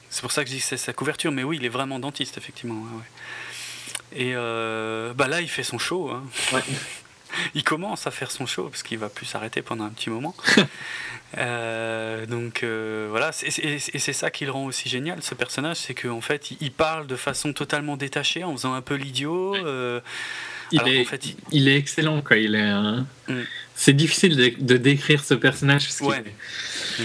[0.10, 1.98] C'est pour ça que je dis que c'est sa couverture, mais oui, il est vraiment
[2.00, 2.76] dentiste, effectivement.
[2.82, 4.20] ouais.
[4.22, 6.12] Et euh, bah là, il fait son show.
[6.12, 6.24] hein.
[6.54, 6.62] Ouais.
[7.56, 10.36] Il commence à faire son show, parce qu'il va plus s'arrêter pendant un petit moment.
[11.38, 15.94] Euh, donc euh, voilà, et c'est ça qui le rend aussi génial, ce personnage, c'est
[15.96, 19.56] qu'en fait, il- parle de façon totalement détachée, en faisant un peu l'idiot.
[19.56, 20.00] euh,
[20.72, 22.38] Il alors est, fait, il- il est excellent, quoi.
[22.38, 22.72] Il est.
[23.32, 23.44] Mm.
[23.76, 25.84] C'est difficile de, de décrire ce personnage.
[25.86, 26.24] parce Ouais.
[27.00, 27.04] Mm.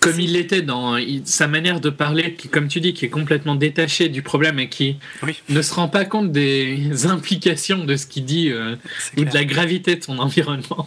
[0.00, 3.54] Comme il l'était dans sa manière de parler, qui, comme tu dis, qui est complètement
[3.54, 5.40] détachée du problème et qui Oui.
[5.48, 8.76] ne se rend pas compte des implications de ce qu'il dit euh,
[9.16, 10.86] ou de la gravité de son environnement.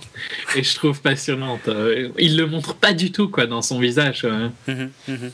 [0.56, 1.68] Et je trouve passionnante.
[1.68, 4.22] Euh, Il le montre pas du tout, quoi, dans son visage.
[4.26, 4.50] euh.
[4.68, 5.32] Mhm, mhm.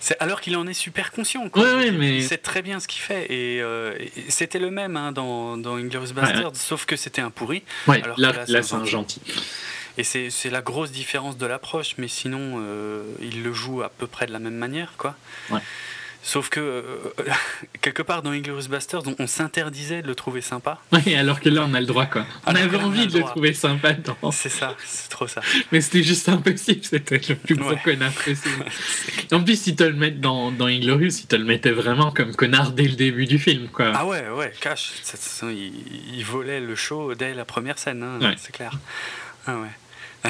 [0.00, 1.48] C'est alors qu'il en est super conscient.
[1.48, 1.76] quoi.
[1.76, 3.24] Ouais, mais- Il sait très bien ce qu'il fait.
[3.32, 7.30] Et, euh, et c'était le même hein, dans, dans Inglourious Basterds, sauf que c'était un
[7.30, 7.62] pourri.
[7.88, 9.20] Alors là, c'est un gentil.
[9.98, 14.06] Et c'est la grosse différence de l'approche, mais sinon, euh, il le joue à peu
[14.06, 14.92] près de la même manière.
[14.96, 15.16] quoi.
[15.50, 15.60] Ouais.
[16.22, 16.84] Sauf que, euh,
[17.80, 20.78] quelque part, dans Inglourious Basterds, on, on s'interdisait de le trouver sympa.
[20.92, 22.26] Ouais, alors que là, on a le droit, quoi.
[22.46, 24.16] On Alors avait on envie le de le trouver sympa dedans.
[24.30, 25.40] C'est ça, c'est trop ça.
[25.72, 27.80] Mais c'était juste impossible, c'était le plus gros Ouais.
[27.84, 28.64] connard possible.
[29.32, 32.34] En plus, s'ils te le mettent dans, dans Inglorious, ils te le mettaient vraiment comme
[32.36, 33.92] connard dès le début du film, quoi.
[33.94, 34.92] Ah ouais, ouais, Cash,
[35.44, 35.72] il,
[36.14, 38.34] il volait le show dès la première scène, hein, Ouais.
[38.38, 38.72] c'est clair.
[39.46, 39.68] Ah ouais.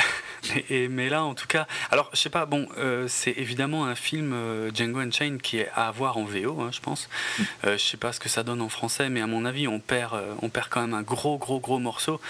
[0.71, 4.33] Mais là, en tout cas, alors je sais pas, bon, euh, c'est évidemment un film
[4.33, 7.09] euh, Django Unchained qui est à voir en VO, hein, je pense.
[7.67, 9.81] Euh, je sais pas ce que ça donne en français, mais à mon avis, on
[9.81, 12.21] perd, euh, on perd quand même un gros, gros, gros morceau.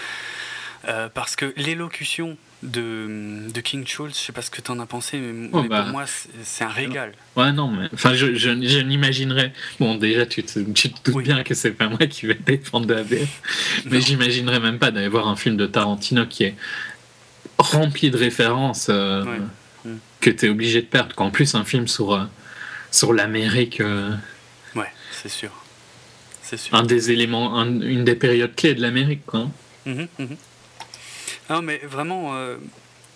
[1.13, 4.85] Parce que l'élocution de, de King Schultz, je sais pas ce que tu en as
[4.85, 5.81] pensé, mais, Oh, mais bah.
[5.83, 6.05] pour moi,
[6.41, 7.11] c'est un régal.
[7.35, 9.53] Ouais, non, mais enfin, je, je, je n'imaginerais.
[9.79, 11.23] Bon, déjà, tu te, tu te doutes Oui.
[11.25, 14.89] bien que c'est pas moi qui vais défendre de la BF, mais j'imaginerais même pas
[14.89, 16.55] d'aller voir un film de Tarantino qui est
[17.59, 19.91] rempli de références euh, Ouais.
[20.21, 21.15] Que tu es obligé de perdre.
[21.15, 22.23] Qu'en plus, un film sur, euh,
[22.91, 24.11] sur l'Amérique, euh,
[24.75, 25.51] Ouais, c'est sûr.
[26.41, 26.75] C'est sûr.
[26.75, 29.47] un des éléments, un- une des périodes clés de l'Amérique, quoi.
[29.85, 30.35] Mhm, mhm.
[31.49, 32.33] Non, mais vraiment,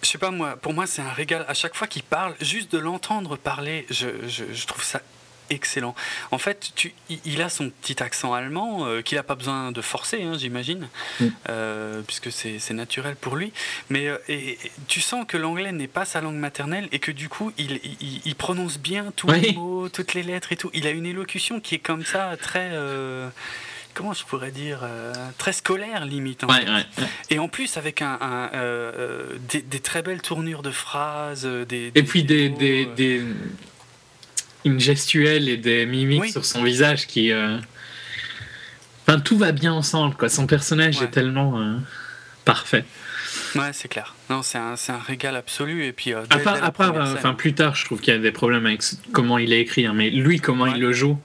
[0.02, 1.46] je sais pas moi, pour moi c'est un régal.
[1.50, 5.02] À chaque fois qu'il parle, juste de l'entendre parler, je, je- je trouve ça
[5.50, 5.96] excellent.
[6.32, 9.82] En fait, tu, il- a son petit accent allemand euh, qu'il n'a pas besoin de
[9.82, 10.88] forcer, hein, j'imagine,
[11.20, 11.26] Mm.
[11.50, 13.52] euh, puisque c'est naturel pour lui.
[13.90, 17.12] Mais euh, et, et tu sens que l'anglais n'est pas sa langue maternelle et que
[17.12, 19.42] du coup, il, il- il prononce bien tous Oui.
[19.42, 20.70] les mots, toutes les lettres et tout.
[20.74, 22.72] Il a une élocution qui est comme ça, très.
[23.96, 26.44] Comment je pourrais dire euh, Très scolaire, limite.
[26.44, 26.72] en Ouais, fait.
[26.72, 26.86] ouais.
[27.30, 31.46] Et en plus, avec un, un, euh, des, des très belles tournures de phrases.
[31.46, 33.22] Des, Et puis des, des-
[34.66, 36.32] une gestuelle et des mimiques Oui.
[36.32, 37.32] sur son visage qui.
[37.32, 37.58] euh,
[39.06, 40.30] Enfin, tout va bien ensemble, quoi.
[40.30, 41.06] Son personnage Ouais.
[41.06, 41.76] est tellement euh,
[42.46, 42.86] parfait.
[43.56, 44.16] Ouais, c'est clair.
[44.30, 45.86] Non, c'est un, un régal absolu.
[45.86, 48.16] Et puis, euh, dès- dès première euh, scène- enfin, plus tard, je trouve qu'il y
[48.18, 50.72] a des problèmes avec comment il est écrit, hein, mais lui, comment Ouais.
[50.76, 51.20] il le joue,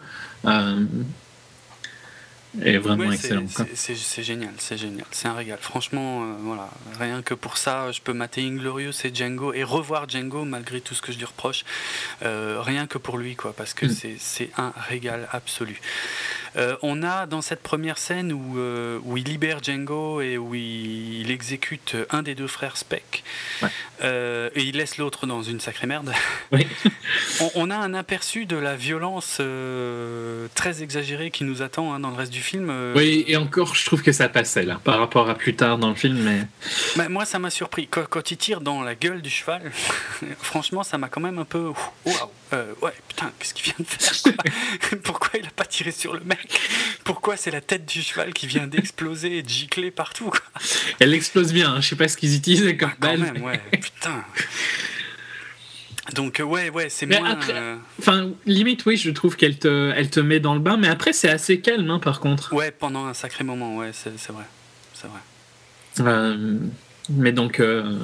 [2.62, 3.46] est vraiment Ouais, c'est- excellent.
[3.74, 5.04] c'est- génial, c'est génial.
[5.10, 5.58] C'est un régal.
[5.60, 6.68] Franchement, euh, voilà,
[6.98, 10.94] rien que pour ça, je peux mater Inglorious et Django et revoir Django malgré tout
[10.94, 11.64] ce que je lui reproche.
[12.22, 14.16] Euh, rien que pour lui, quoi, parce que Mm.
[14.18, 15.80] c'est un régal absolu.
[16.56, 20.54] Euh, on a dans cette première scène où, euh, où il libère Django et où
[20.54, 23.22] il, il exécute un des deux frères Speck
[23.62, 23.68] Ouais.
[24.02, 26.12] euh, et il laisse l'autre dans une sacrée merde.
[26.52, 26.66] Oui.
[27.40, 29.40] on, on a un aperçu de la violence
[30.54, 32.72] très exagérée qui nous attend hein, dans le reste du film.
[32.96, 35.90] Oui, et encore, je trouve que ça passait là, par rapport à plus tard dans
[35.90, 36.40] le film, mais
[36.96, 37.86] bah, moi, ça m'a surpris.
[37.88, 39.70] Quand, quand il tire dans la gueule du cheval,
[40.40, 41.72] franchement, ça m'a quand même un peu.
[42.06, 42.16] Waouh!
[42.80, 44.34] Ouais, putain, qu'est-ce qu'il vient de faire?
[44.34, 44.98] quoi?
[45.04, 46.47] Pourquoi il a pas tiré sur le mec?
[47.04, 50.30] Pourquoi c'est la tête du cheval qui vient d'exploser et de gicler partout?
[50.30, 50.40] Quoi
[51.00, 51.74] elle explose bien.
[51.74, 51.80] hein.
[51.80, 53.20] Je sais pas ce qu'ils utilisaient comme Ah, quand balle.
[53.34, 54.24] même, ouais, putain.
[56.14, 57.32] Donc, ouais, ouais, c'est moins.
[57.32, 60.78] après- euh, Enfin, limite, oui, je trouve qu'elle te, elle te met dans le bain,
[60.78, 62.54] mais après, c'est assez calme, hein, par contre.
[62.54, 64.44] Ouais, pendant un sacré moment, ouais, c'est vrai.
[64.94, 65.20] C'est vrai.
[66.00, 66.56] Euh,
[67.10, 67.98] mais donc, euh,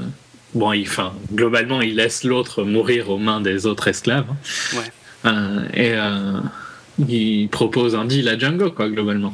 [0.54, 4.26] bon, il, enfin, globalement, il laisse l'autre mourir aux mains des autres esclaves.
[4.30, 4.76] hein.
[4.76, 5.70] Ouais.
[5.72, 5.94] Et
[6.98, 9.32] il propose un deal à Django, quoi, globalement.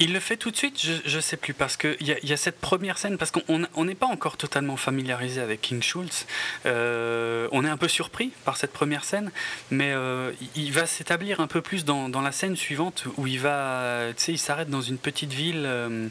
[0.00, 2.32] Il le fait tout de suite, je, je sais plus, parce qu'il y, a- y
[2.32, 5.80] a cette première scène, parce qu'on on- on n'est pas encore totalement familiarisé avec King
[5.80, 6.26] Schultz.
[6.66, 9.30] Euh, on est un peu surpris par cette première scène,
[9.70, 13.38] mais euh, il- va s'établir un peu plus dans, dans la scène suivante où il
[13.38, 16.08] va, tu sais, il s'arrête dans une petite ville euh,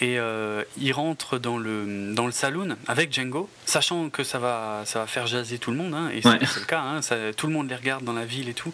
[0.00, 0.18] et
[0.78, 5.06] il rentre dans le, dans le saloon avec Django, sachant que ça va, ça va
[5.06, 6.38] faire jaser tout le monde, hein, et c'est Ouais.
[6.46, 8.72] c'est le cas, hein, ça- tout le monde les regarde dans la ville et tout.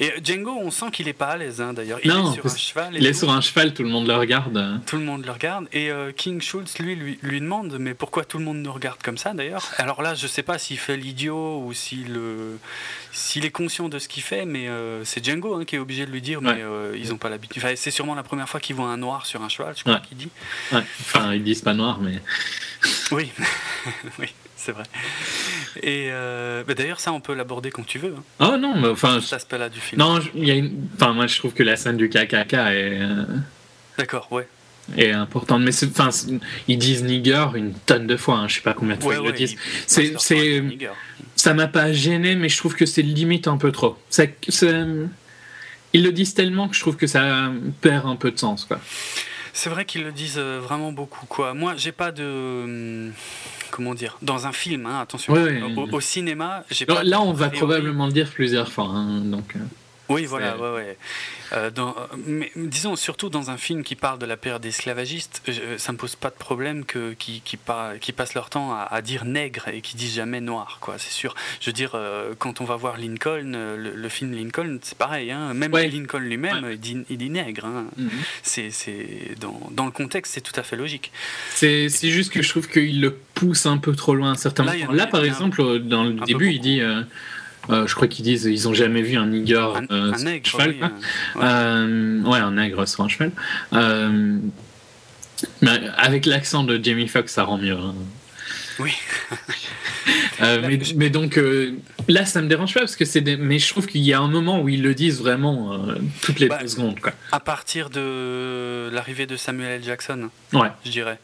[0.00, 2.00] Et Django, on sent qu'il est pas à l'aise, hein, d'ailleurs.
[2.04, 2.94] Il Non, est sur un cheval.
[2.96, 4.80] Il est sur un cheval, tout le monde le regarde.
[4.86, 8.24] Tout le monde le regarde et euh, King Schultz lui, lui lui demande mais pourquoi
[8.24, 9.64] tout le monde nous regarde comme ça d'ailleurs?
[9.76, 12.56] Alors là je sais pas s'il fait l'idiot ou s'il euh,
[13.12, 16.06] s'il est conscient de ce qu'il fait mais euh, c'est Django hein, qui est obligé
[16.06, 16.62] de lui dire mais Ouais.
[16.62, 17.62] euh, ils ont pas l'habitude.
[17.62, 19.94] Enfin, c'est sûrement la première fois qu'ils voient un noir sur un cheval je crois
[19.94, 20.00] Ouais.
[20.08, 20.28] qu'il dit.
[20.72, 20.82] Ouais.
[21.00, 22.20] Enfin, ils disent pas noir, mais.
[23.10, 23.30] Oui
[24.18, 24.82] oui c'est vrai.
[25.82, 28.14] Et euh, bah, d'ailleurs ça on peut l'aborder quand tu veux.
[28.40, 29.20] Hein, Oh non, mais enfin.
[29.20, 30.00] cet aspect-là du film.
[30.00, 30.88] Non, je- il y a une...
[30.96, 33.00] enfin, moi, je trouve que la scène du KKK est.
[33.98, 34.48] D'accord ouais.
[34.96, 35.60] est importante.
[35.62, 36.08] Mais enfin,
[36.68, 38.36] ils disent nigger une tonne de fois.
[38.38, 38.48] hein.
[38.48, 39.56] Je sais pas combien de fois Ouais, ils le disent.
[39.98, 40.62] il- C'est-.
[41.36, 43.96] Ça m'a pas gêné, mais je trouve que c'est limite un peu trop.
[44.08, 44.24] Ça-
[45.94, 47.50] Ils le disent tellement que je trouve que ça
[47.80, 48.64] perd un peu de sens.
[48.64, 48.78] Quoi.
[49.52, 51.26] C'est vrai qu'ils le disent euh, vraiment beaucoup.
[51.26, 51.54] Quoi.
[51.54, 52.24] Moi, j'ai pas de.
[52.64, 53.12] hum,
[53.70, 55.32] Comment dire Dans un film, hein, attention.
[55.34, 55.60] Ouais.
[55.76, 57.02] Au, au cinéma, j'ai pas.
[57.04, 58.86] là, on va probablement le dire plusieurs fois.
[58.86, 59.58] hein, donc, euh,
[60.08, 60.96] Oui, voilà, ouais, ouais.
[61.52, 65.42] Euh, dans- euh, mais disons, surtout dans un film qui parle de la période esclavagiste,
[65.46, 68.72] je- ça me pose pas de problème que, qui, qui, pa- qui passent leur temps
[68.72, 71.34] à, à dire nègre et qui disent jamais noir, quoi, c'est sûr.
[71.60, 74.96] Je veux dire, euh, quand on va voir Lincoln, euh, le, le film Lincoln, c'est
[74.96, 75.88] pareil, hein, même Ouais.
[75.88, 77.66] Lincoln lui-même, il, dit, il dit nègre.
[77.66, 77.86] hein.
[77.96, 78.10] mhm.
[78.42, 81.12] C'est, c'est, dans, dans le contexte, c'est tout à fait logique.
[81.50, 84.92] C'est juste que je trouve qu'il le pousse un peu trop loin à certains moments.
[84.92, 86.80] Là, par exemple, dans le début, il dit.
[86.80, 87.02] euh,
[87.70, 90.46] euh, je crois qu'ils disent ils ont jamais vu un nigger Un, euh, un nègre,
[90.50, 90.70] cheval.
[90.70, 90.86] oui, euh,
[91.38, 91.44] ouais.
[91.44, 93.32] Euh, ouais, un nègre sur un cheval.
[95.62, 97.76] Mais avec l'accent de Jamie Foxx, ça rend mieux.
[97.76, 97.94] hein.
[98.78, 98.92] Oui.
[100.40, 101.38] Mais, mais donc
[102.06, 103.20] là, ça me dérange pas parce que c'est.
[103.20, 105.84] des- Mais je trouve qu'il y a un moment où ils le disent vraiment
[106.22, 107.12] toutes les Bah, deux secondes, quoi.
[107.32, 109.84] À partir de l'arrivée de Samuel L.
[109.84, 110.68] Jackson, Ouais.
[110.86, 111.18] je dirais.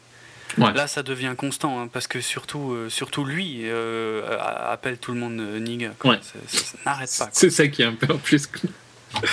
[0.57, 0.73] Ouais.
[0.73, 4.21] Là, ça devient constant, hein, parce que surtout, euh, surtout lui euh,
[4.71, 5.91] appelle tout le monde euh, nigga.
[5.99, 6.11] quoi.
[6.11, 6.19] Ouais.
[6.47, 7.29] Ça n'arrête pas.
[7.33, 8.47] C'est ça qui est un peu en plus.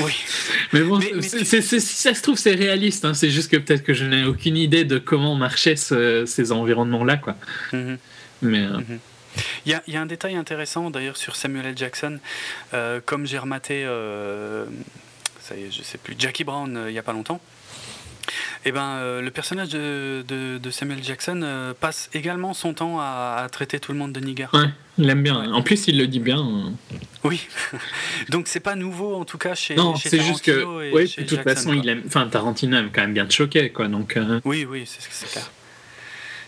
[0.01, 0.13] Oui.
[0.73, 3.05] Mais bon, Mais- mais tu- si ça se trouve, c'est réaliste.
[3.05, 3.15] hein.
[3.15, 7.17] C'est juste que peut-être que je n'ai aucune idée de comment marchaient ce- ces environnements-là,
[7.17, 7.37] quoi.
[7.73, 7.99] Mhm.
[8.43, 8.81] Mais euh,
[9.67, 11.75] Il y, a, il y a un détail intéressant d'ailleurs sur Samuel L.
[11.79, 12.19] Jackson.
[12.75, 14.67] Euh, comme j'ai rematé, euh,
[15.41, 17.41] ça y est, je sais plus, Jackie Brown euh, il y a pas longtemps.
[18.65, 23.01] Et ben, euh, le personnage de, de- de Samuel Jackson euh, passe également son temps
[23.01, 24.47] à, à traiter tout le monde de nigger.
[24.53, 24.69] ouais,
[24.99, 25.53] il aime bien.
[25.53, 26.39] En plus, il le dit bien.
[26.39, 26.97] euh.
[27.25, 27.47] Oui.
[28.31, 29.75] Donc c'est pas nouveau en tout cas chez.
[29.75, 31.81] non, chez c'est juste que, Tarantino de toute Jackson, façon, quoi.
[31.83, 32.03] il aime.
[32.07, 33.89] Enfin, Tarantino aime quand même bien te choquer, quoi.
[33.89, 34.17] Donc.
[34.17, 35.51] euh, Oui, oui, c'est clair.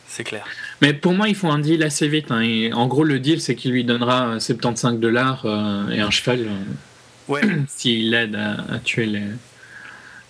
[0.06, 0.46] C'est clair.
[0.80, 2.30] Mais pour moi, ils font un deal assez vite.
[2.30, 2.40] hein.
[2.40, 5.44] Et en gros, le deal, c'est qu'il lui donnera 75 dollars
[5.90, 6.46] et un cheval
[7.26, 7.40] Ouais.
[7.68, 9.22] s'il l'aide à, à tuer les,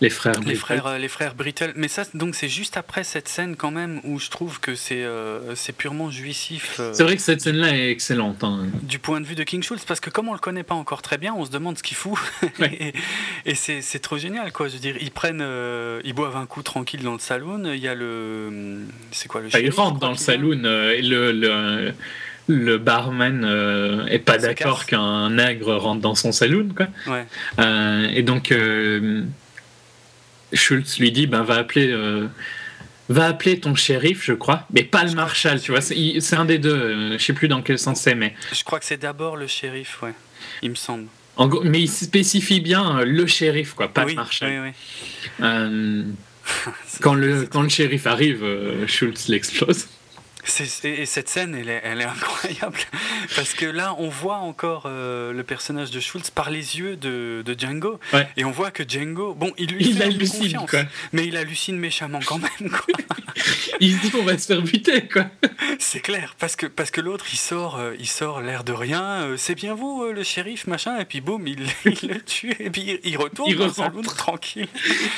[0.00, 0.40] les frères.
[0.44, 1.72] Les frères, euh, les frères Brittle.
[1.76, 5.02] Mais ça, donc c'est juste après cette scène quand même où je trouve que c'est
[5.02, 8.42] euh, c'est purement jouissif euh, C'est vrai que cette scène-là est excellente.
[8.44, 8.66] hein.
[8.82, 11.00] du point de vue de King Schultz parce que comme on le connaît pas encore
[11.02, 12.18] très bien, on se demande ce qu'il fout.
[12.60, 12.92] Ouais.
[13.46, 14.68] et et c'est trop génial quoi.
[14.68, 17.72] Je veux dire, ils prennent, euh, ils boivent un coup tranquille dans le saloon.
[17.72, 18.80] Il y a le,
[19.12, 19.46] c'est quoi le.
[19.48, 21.94] Enfin, il shérif, rentre je crois, dans le saloon et le, le,
[22.46, 26.68] le barman euh, est pas d'accord qu'un nègre rentre dans son saloon.
[26.76, 26.88] Quoi.
[27.06, 27.26] Ouais.
[27.58, 29.22] Euh, et donc, euh,
[30.54, 31.88] Schultz lui dit ben, va appeler.
[31.90, 32.26] euh,
[33.10, 35.82] Va appeler ton shérif, je crois, mais pas le marshal, tu vois.
[35.82, 36.74] C'est un des deux.
[36.74, 39.46] euh, je sais plus dans quel sens c'est, mais Je crois que c'est d'abord le
[39.46, 40.14] shérif, ouais.
[40.62, 41.08] Il me semble.
[41.36, 44.48] en gros, mais il spécifie bien euh, le shérif, quoi, pas oui, le marshal.
[44.62, 45.44] oui, oui.
[45.44, 46.02] Euh,
[46.86, 48.42] C'est- quand le quand le shérif arrive,
[48.86, 49.86] Schultz l'explose.
[50.84, 52.78] Et cette scène, elle est, elle est incroyable.
[53.34, 57.42] Parce que là, on voit encore euh, le personnage de Schultz par les yeux de,
[57.44, 57.98] de Django.
[58.12, 58.28] Ouais.
[58.36, 60.82] Et on voit que Django, bon, il lui Il fait hallucine, confiance, quoi.
[61.12, 62.94] Mais il hallucine méchamment quand même, quoi.
[63.80, 65.26] Il se dit on va se faire buter, quoi.
[65.80, 66.36] C'est clair.
[66.38, 69.02] Parce que, parce que l'autre, il sort, euh, il sort l'air de rien.
[69.02, 70.98] euh, c'est bien vous, le shérif, machin.
[71.00, 72.54] Et puis boum, il, il le tue.
[72.60, 74.68] Et puis il, retourne Il dans saloon tranquille.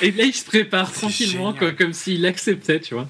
[0.00, 3.08] Et là, il se prépare tranquillement, quoi, comme s'il acceptait, tu vois.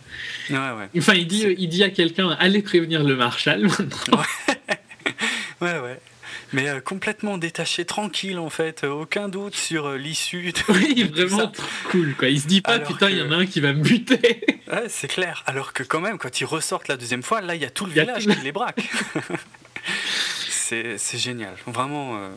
[0.50, 0.88] Ouais, ouais.
[0.98, 4.22] Enfin, il dit, il dit à quelqu'un allez prévenir le marshal maintenant.
[5.62, 5.98] Ouais, ouais.
[6.52, 10.52] Mais euh, complètement détaché, tranquille en fait, aucun doute sur euh, l'issue.
[10.68, 11.50] Oui, vraiment
[11.90, 12.28] cool, quoi.
[12.28, 14.60] Il se dit pas Alors putain, il y en a un qui va me buter.
[14.70, 15.44] Ouais, c'est clair.
[15.46, 17.86] Alors que quand même, quand ils ressortent la deuxième fois, là, il y a tout
[17.86, 18.82] le y village tout qui les braque.
[20.44, 21.54] c'est génial.
[21.66, 22.30] Vraiment, euh,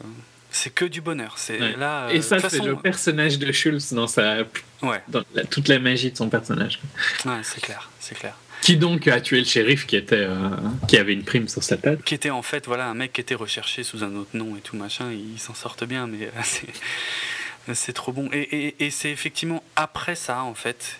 [0.51, 1.33] c'est que du bonheur.
[1.37, 1.75] C'est Ouais.
[1.75, 2.05] là.
[2.07, 4.37] euh, Et ça, c'est le personnage de Schultz dans sa,
[4.81, 6.79] Ouais, dans la- toute la magie de son personnage.
[7.25, 8.35] ouais, c'est clair, c'est clair.
[8.61, 10.49] Qui donc a tué le shérif qui était, euh,
[10.87, 12.03] qui avait une prime sur sa tête.
[12.03, 14.61] Qui était en fait, voilà, un mec qui était recherché sous un autre nom et
[14.61, 15.11] tout machin.
[15.11, 18.29] Ils s'en sortent bien, mais euh, c'est trop bon.
[18.33, 20.97] Et, c'est effectivement après ça, en fait,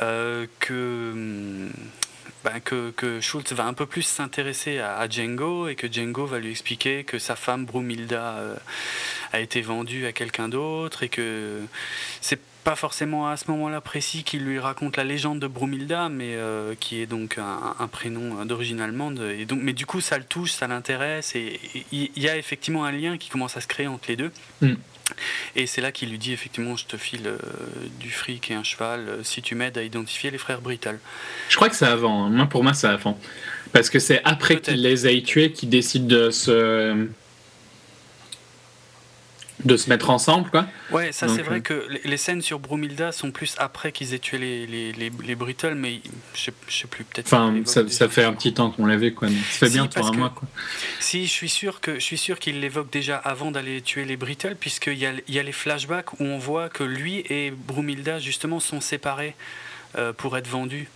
[0.00, 1.10] euh, que.
[1.12, 1.70] hum,
[2.42, 6.26] ben, que, que Schultz va un peu plus s'intéresser à, à Django et que Django
[6.26, 8.36] va lui expliquer que sa femme Brumilda
[9.32, 11.62] a été vendue à quelqu'un d'autre et que
[12.20, 16.34] c'est pas forcément à ce moment-là précis qu'il lui raconte la légende de Brumilda, mais
[16.34, 19.20] euh, qui est donc un, un prénom d'origine allemande.
[19.38, 21.60] Et donc, mais du coup, ça le touche, ça l'intéresse et
[21.92, 24.32] il y, a effectivement un lien qui commence à se créer entre les deux.
[24.62, 24.74] Mm.
[25.54, 27.38] Et c'est là qu'il lui dit effectivement, je te file euh,
[28.00, 30.98] du fric et un cheval euh, si tu m'aides à identifier les frères Brittle.
[31.50, 32.24] Je crois que c'est avant.
[32.24, 32.30] hein.
[32.30, 33.18] Moi, pour moi, c'est avant.
[33.72, 37.06] Parce que c'est après qu'il les ait tués qu'il décide de se
[39.62, 40.66] de se mettre ensemble, quoi.
[40.90, 44.18] Ouais, ça c'est vrai euh, que les- scènes sur Brumilda sont plus après qu'ils aient
[44.18, 46.00] tué les, les, les, les Brittle, mais
[46.34, 47.26] je sais, je sais plus, peut-être.
[47.32, 49.28] Enfin, ça, fait un petit temps qu'on l'avait, quoi.
[49.28, 50.48] Ça fait Si, bientôt parce un mois, quoi.
[50.98, 54.16] Si, je suis sûr que je suis sûr qu'il l'évoque déjà avant d'aller tuer les
[54.16, 58.18] Brittle, puisqu'il y a, y a les flashbacks où on voit que lui et Brumilda
[58.18, 59.36] justement sont séparés
[59.96, 60.88] euh, pour être vendus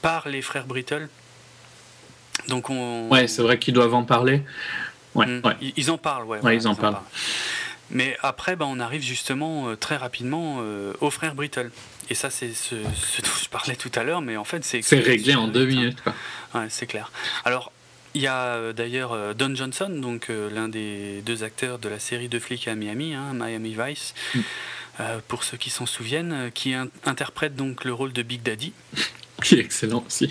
[0.00, 1.08] par les frères Brittle.
[2.48, 3.08] Donc on.
[3.08, 4.42] Ouais, c'est vrai qu'ils doivent en parler.
[5.14, 5.40] Ouais, Mm.
[5.44, 5.56] ouais.
[5.60, 6.38] Ils, ils en parlent, ouais.
[6.40, 6.96] Ouais, ils en parlent.
[7.90, 11.70] Mais après, bah, on arrive justement euh, très rapidement euh, aux frères Brittle.
[12.08, 14.82] Et ça, c'est ce, ce dont je parlais tout à l'heure, mais en fait, c'est.
[14.82, 15.66] C'est réglé en deux Hein.
[15.66, 16.14] minutes, quoi.
[16.54, 17.10] Ouais, c'est clair.
[17.44, 17.72] Alors,
[18.14, 21.98] il y a euh, d'ailleurs euh, Don Johnson, donc l'un des deux acteurs de la
[22.00, 24.40] série de flics à Miami, hein, Miami Vice, Mm.
[25.28, 28.72] pour ceux qui s'en souviennent, qui in- interprète donc le rôle de Big Daddy,
[29.44, 30.30] Qui est excellent aussi.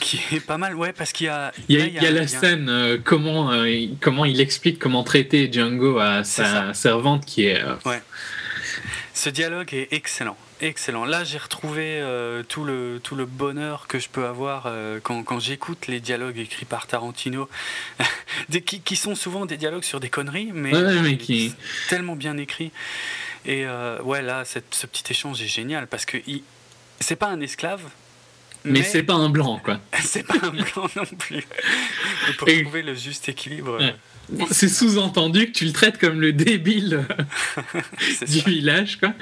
[0.00, 1.52] qui est pas mal, ouais, parce qu'il y a.
[1.68, 3.68] Il y a, là, il y a la il y a- scène, euh, comment, euh,
[3.68, 7.62] il- comment il explique comment traiter Django à sa servante qui est.
[7.62, 7.74] euh,
[9.16, 11.04] Ce dialogue est excellent, excellent.
[11.04, 15.22] Là, j'ai retrouvé euh, tout, le, tout le bonheur que je peux avoir euh, quand,
[15.22, 17.48] quand j'écoute les dialogues écrits par Tarantino,
[18.48, 21.54] des, qui, qui sont souvent des dialogues sur des conneries, mais, Ouais, mais qui-
[21.88, 22.72] tellement bien écrits.
[23.46, 23.66] Et
[24.02, 26.42] ouais, là, cette- ce petit échange est génial parce que il-
[26.98, 27.82] c'est pas un esclave,
[28.64, 29.78] Mais, c'est pas un blanc, quoi.
[30.02, 31.38] c'est pas un blanc non plus.
[31.38, 33.94] Et pour Et- trouver le juste équilibre, Ouais.
[34.50, 37.04] C'est sous-entendu que tu le traites comme le débile
[38.26, 38.48] du ça.
[38.48, 39.12] village, quoi.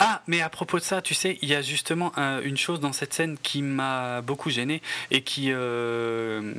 [0.00, 2.78] Ah, mais à propos de ça, tu sais, il y a justement un- une chose
[2.78, 5.46] dans cette scène qui m'a beaucoup gêné et qui.
[5.50, 6.52] euh,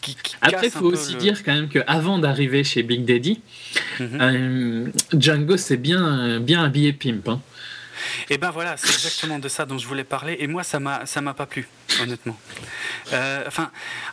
[0.00, 3.40] qui, qui Après, il faut aussi le- dire quand même qu'avant d'arriver chez Big Daddy,
[4.00, 7.28] euh, Django s'est bien, bien habillé pimp.
[7.28, 7.40] hein.
[8.30, 10.36] Et ben voilà, c'est exactement de ça dont je voulais parler.
[10.40, 11.68] Et moi, ça m'a, ça m'a pas plu,
[12.00, 12.38] honnêtement.
[13.12, 13.48] Euh,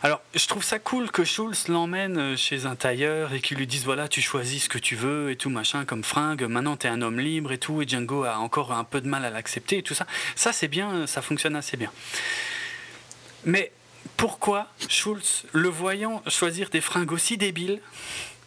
[0.02, 3.66] alors, je trouve ça cool que Schulz l'emmène euh, chez un tailleur et qu'il lui
[3.66, 6.42] dise voilà, tu choisis ce que tu veux et tout machin comme fringue.
[6.42, 7.82] Maintenant, t'es un homme libre et tout.
[7.82, 10.06] Et Django a encore un peu de mal à l'accepter et tout ça.
[10.34, 11.90] Ça, c'est bien, ça fonctionne assez bien.
[13.44, 13.72] Mais
[14.16, 17.80] pourquoi Schulz, le voyant choisir des fringues aussi débiles,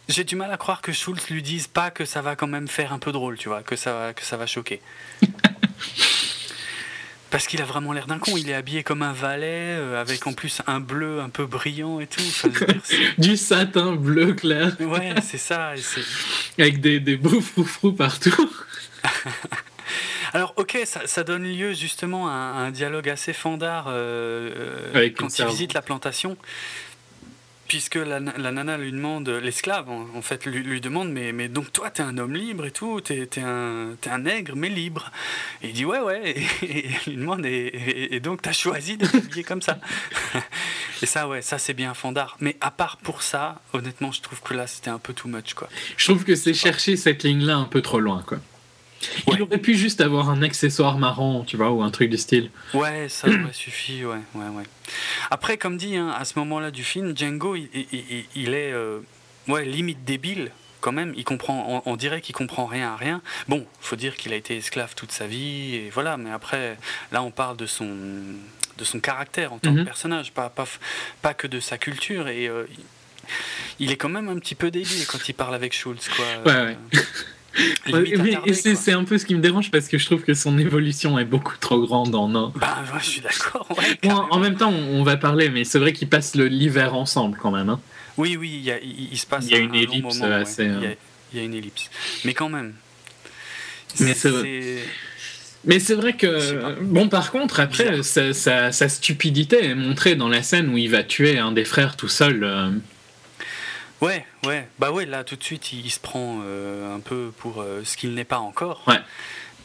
[0.08, 2.68] j'ai du mal à croire que Schulz lui dise pas que ça va quand même
[2.68, 4.80] faire un peu drôle, tu vois, que ça, va- que ça va choquer.
[7.30, 10.24] Parce qu'il a vraiment l'air d'un con, il est habillé comme un valet, euh, avec
[10.28, 12.20] en plus un bleu un peu brillant et tout.
[12.20, 12.68] Enfin, dire,
[13.18, 15.72] Du satin bleu clair, ouais, c'est ça.
[16.58, 18.50] et avec des, des beaux froufrous partout.
[20.32, 24.50] Alors, ok, ça, ça donne lieu justement à un, à un dialogue assez fandard euh,
[24.94, 26.36] euh, quand il visite la plantation.
[27.74, 31.48] Puisque la, na- la nana lui demande, l'esclave en, fait, lui, lui demande mais, mais
[31.48, 34.68] donc toi, t'es un homme libre et tout, t'es es un, t'es un nègre mais
[34.68, 35.10] libre.
[35.60, 36.34] Et il dit ouais, ouais.
[36.62, 39.78] Et, elle lui demande et, et- et donc t'as choisi de t'habiller comme ça.
[41.02, 42.36] et ça, ouais, ça c'est bien fandard.
[42.38, 45.54] Mais à part pour ça, honnêtement, je trouve que là c'était un peu too much
[45.54, 45.68] quoi.
[45.96, 48.38] Je trouve que c'est chercher cette ligne-là un peu trop loin, quoi.
[49.26, 49.34] Ouais.
[49.36, 52.50] Il aurait pu juste avoir un accessoire marrant, tu vois, ou un truc du style.
[52.72, 54.64] Ouais, ça aurait suffi, ouais, ouais, ouais.
[55.30, 58.72] Après, comme dit, hein, à ce moment-là du film, Django, il, il- il- il est
[58.72, 59.00] euh,
[59.48, 60.50] ouais, limite débile,
[60.80, 61.14] quand même.
[61.16, 63.22] Il comprend, on, on dirait qu'il comprend rien à rien.
[63.48, 66.76] Bon, faut dire qu'il a été esclave toute sa vie, et voilà, mais après,
[67.12, 67.88] là, on parle de son,
[68.76, 69.78] de son caractère en tant Mhm.
[69.80, 70.66] que personnage, pas, pas,
[71.22, 72.84] pas que de sa culture, et euh, il-
[73.80, 76.26] il est quand même un petit peu débile quand il parle avec Schultz, quoi.
[76.44, 76.76] Ouais, ouais.
[78.46, 81.18] Et c'est un peu ce qui me dérange parce que je trouve que son évolution
[81.18, 82.52] est beaucoup trop grande en un.
[82.56, 84.28] Bah, ouais, je suis d'accord, ouais, Bon, carrément.
[84.32, 87.68] en même temps, on va parler, mais c'est vrai qu'ils passent l'hiver ensemble quand même.
[87.68, 87.80] hein.
[88.16, 89.74] Oui, oui, il, y a- il- il se passe Il y a un- une un
[89.74, 90.40] ellipse moment, ouais.
[90.42, 90.90] assez, Il, y a,
[91.32, 91.90] il y a une ellipse.
[92.24, 92.74] Mais quand même.
[94.00, 94.30] Mais c'est
[95.64, 96.80] Mais c'est vrai que.
[96.82, 98.04] Bon, par contre, après, Bizarre.
[98.04, 101.64] sa, sa- sa stupidité est montrée dans la scène où il va tuer un des
[101.64, 102.44] frères tout seul.
[102.44, 102.70] euh,
[104.04, 104.68] Ouais, ouais.
[104.78, 107.82] Bah ouais, là, tout de suite, il, il se prend euh, un peu pour euh,
[107.84, 108.82] ce qu'il n'est pas encore.
[108.86, 109.00] Ouais.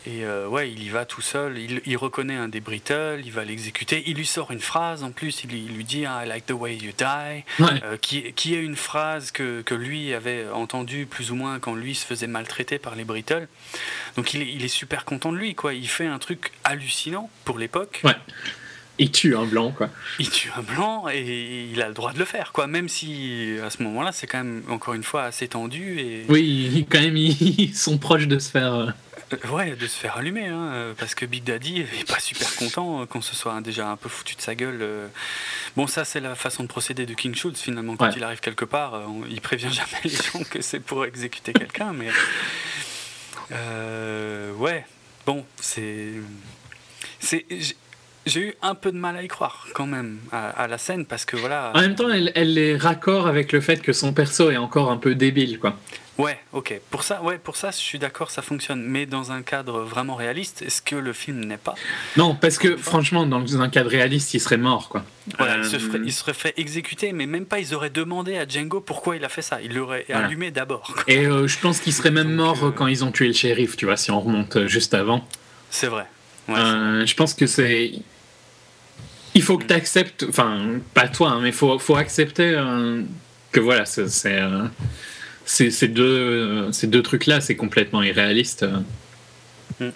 [0.05, 1.57] Et euh, ouais, il y va tout seul.
[1.57, 4.01] Il, il reconnaît un des Brittles, il va l'exécuter.
[4.07, 5.43] Il lui sort une phrase en plus.
[5.43, 7.43] Il, lui- il lui dit I like the way you die.
[7.59, 7.83] Ouais.
[7.83, 11.75] Euh, qui, qui est une phrase que, que lui avait entendue plus ou moins quand
[11.75, 13.49] lui se faisait maltraiter par les Brittles.
[14.15, 15.73] Donc il est, il est super content de lui, quoi.
[15.73, 17.99] Il fait un truc hallucinant pour l'époque.
[18.05, 18.15] Ouais.
[18.99, 19.89] Il tue un blanc, quoi.
[20.19, 22.67] Il tue un blanc et il a le droit de le faire, quoi.
[22.67, 26.85] Même si à ce moment-là, c'est quand même encore une fois assez tendu et Oui,
[26.89, 28.73] quand même, ils sont proches de se faire.
[28.73, 28.91] euh,
[29.51, 33.21] ouais, de se faire allumer, hein, parce que Big Daddy est pas super content qu'on
[33.21, 34.79] se soit déjà un peu foutu de sa gueule.
[34.81, 35.07] euh.
[35.77, 37.95] Bon, ça c'est la façon de procéder de King Schultz finalement.
[37.95, 38.13] Quand Ouais.
[38.17, 41.93] il arrive quelque part, euh, il prévient jamais les gens que c'est pour exécuter quelqu'un,
[41.93, 42.07] mais
[43.51, 44.85] euh, ouais,
[45.25, 46.09] bon, c'est
[47.19, 47.45] c'est
[48.29, 51.05] j'ai- eu un peu de mal à y croire quand même à, à la scène
[51.05, 51.71] parce que voilà.
[51.75, 54.91] En même temps, elle, elle les raccord avec le fait que son perso est encore
[54.91, 55.77] un peu débile, quoi.
[56.17, 56.81] Ouais, ok.
[56.91, 58.81] Pour ça, ouais, pour ça, je suis d'accord, ça fonctionne.
[58.83, 61.75] Mais dans un cadre vraiment réaliste, est-ce que le film n'est pas?
[62.17, 65.05] Non, parce que franchement, dans un cadre réaliste, il serait mort, quoi.
[65.37, 67.59] Voilà, il, Euh, se ferait, il serait fait exécuter, mais même pas.
[67.59, 69.61] Ils auraient demandé à Django pourquoi il a fait ça.
[69.61, 70.25] Il l'aurait Voilà.
[70.25, 70.93] allumé d'abord.
[71.07, 73.77] Et euh, je pense qu'il serait même mort euh, quand ils ont tué le shérif,
[73.77, 75.25] tu vois, si on remonte euh, juste avant.
[75.69, 76.05] C'est vrai.
[76.49, 77.93] Ouais, Euh, je pense que c'est.
[79.35, 83.01] Il faut que tu acceptes, enfin, pas toi, hein, mais il faut, faut accepter euh,
[83.51, 84.09] que voilà, c'est.
[84.09, 84.63] c'est, euh,
[85.45, 88.63] c'est- deux, euh, ces deux trucs-là, c'est complètement irréaliste.
[88.63, 88.79] euh.
[89.79, 89.91] Mm.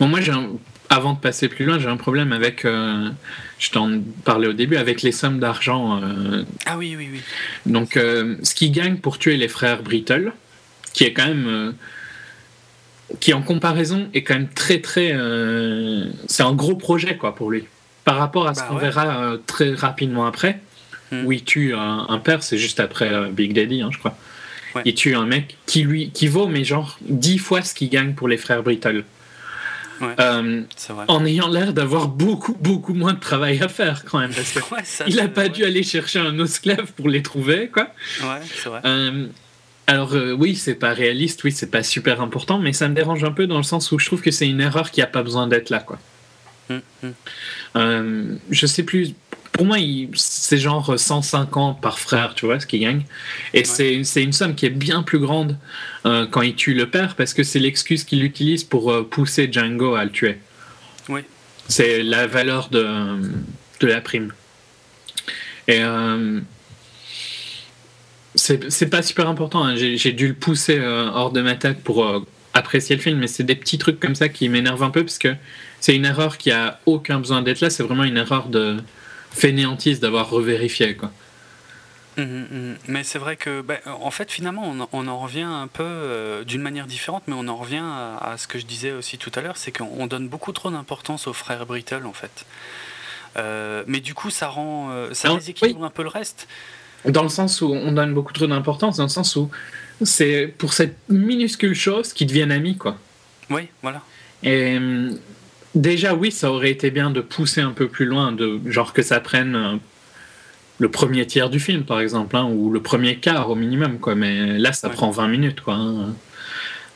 [0.00, 0.50] Bon, moi, j'ai un-
[0.88, 2.62] avant de passer plus loin, j'ai un problème avec.
[2.64, 6.00] je t'en parlais au début, avec les sommes d'argent.
[6.64, 7.20] Ah oui, oui, oui.
[7.66, 10.32] donc, ce qu'il gagne pour tuer les frères Brittle,
[10.92, 11.74] qui est quand même.
[13.20, 15.10] qui en comparaison est quand même très très.
[15.12, 17.64] euh, c'est un gros projet quoi pour lui.
[18.06, 18.80] Par rapport à ce Bah qu'on ouais.
[18.82, 20.60] verra euh, très rapidement après,
[21.12, 21.24] Hmm.
[21.24, 24.16] où il tue un, un père, c'est juste après euh, Big Daddy, hein, je crois.
[24.74, 24.82] Ouais.
[24.86, 28.14] Il tue un mec qui lui qui vaut mais genre 10 fois ce qu'il gagne
[28.14, 29.04] pour les frères Brittle.
[30.00, 30.62] Ouais, euh,
[31.08, 34.32] en ayant l'air d'avoir beaucoup, beaucoup moins de travail à faire quand même.
[34.34, 35.48] Parce que Ouais, ça, il a c'est- pas ouais.
[35.48, 37.88] dû aller chercher un esclave pour les trouver, quoi.
[38.20, 38.40] Vrai.
[38.84, 39.26] Euh,
[39.86, 43.22] alors euh, oui, c'est pas réaliste, oui, c'est pas super important, mais ça me dérange
[43.22, 45.22] un peu dans le sens où je trouve que c'est une erreur qui a pas
[45.22, 45.98] besoin d'être là, quoi.
[47.76, 49.14] Euh, je sais plus.
[49.52, 49.78] Pour moi,
[50.14, 53.04] c'est genre 150 par frère, tu vois, ce qu'il gagne.
[53.54, 55.56] Et c'est c'est une somme qui est bien plus grande
[56.04, 59.48] euh, quand il tue le père, parce que c'est l'excuse qu'il utilise pour euh, pousser
[59.50, 60.38] Django à le tuer.
[61.08, 61.20] Oui.
[61.68, 62.86] C'est la valeur de,
[63.80, 64.32] de la prime.
[65.68, 65.80] Et
[68.34, 69.64] c'est pas super important.
[69.64, 69.74] hein.
[69.76, 72.24] J'ai dû le pousser hors de ma tête pour
[72.56, 75.18] apprécier le film, mais c'est des petits trucs comme ça qui m'énervent un peu parce
[75.18, 75.34] que
[75.80, 77.70] c'est une erreur qui a aucun besoin d'être là.
[77.70, 78.76] C'est vraiment une erreur de
[79.32, 80.96] fainéantise d'avoir revérifié.
[80.96, 81.12] Quoi.
[82.16, 82.76] Mhm, mhm.
[82.88, 85.82] Mais c'est vrai que, ben, en fait, finalement, on, en- on en revient un peu
[85.84, 89.18] euh, d'une manière différente, mais on en revient à, à ce que je disais aussi
[89.18, 92.46] tout à l'heure, c'est qu'on donne beaucoup trop d'importance aux frères Brittle, en fait.
[93.36, 96.48] Euh, mais du coup, ça rend, euh, ça déséquilibre un peu le reste.
[97.04, 99.50] Dans le sens où on donne beaucoup trop d'importance, dans le sens où
[100.02, 102.76] c'est pour cette minuscule chose qu'ils deviennent amis.
[102.76, 102.98] Quoi.
[103.50, 104.02] Oui, voilà.
[104.42, 105.10] Et euh,
[105.74, 109.02] déjà, oui, ça aurait été bien de pousser un peu plus loin, de genre que
[109.02, 109.76] ça prenne euh,
[110.78, 114.14] le premier tiers du film, par exemple, hein, ou le premier quart au minimum, quoi.
[114.14, 114.94] Mais là, ça Ouais.
[114.94, 115.74] prend 20 minutes, quoi.
[115.74, 116.14] hein.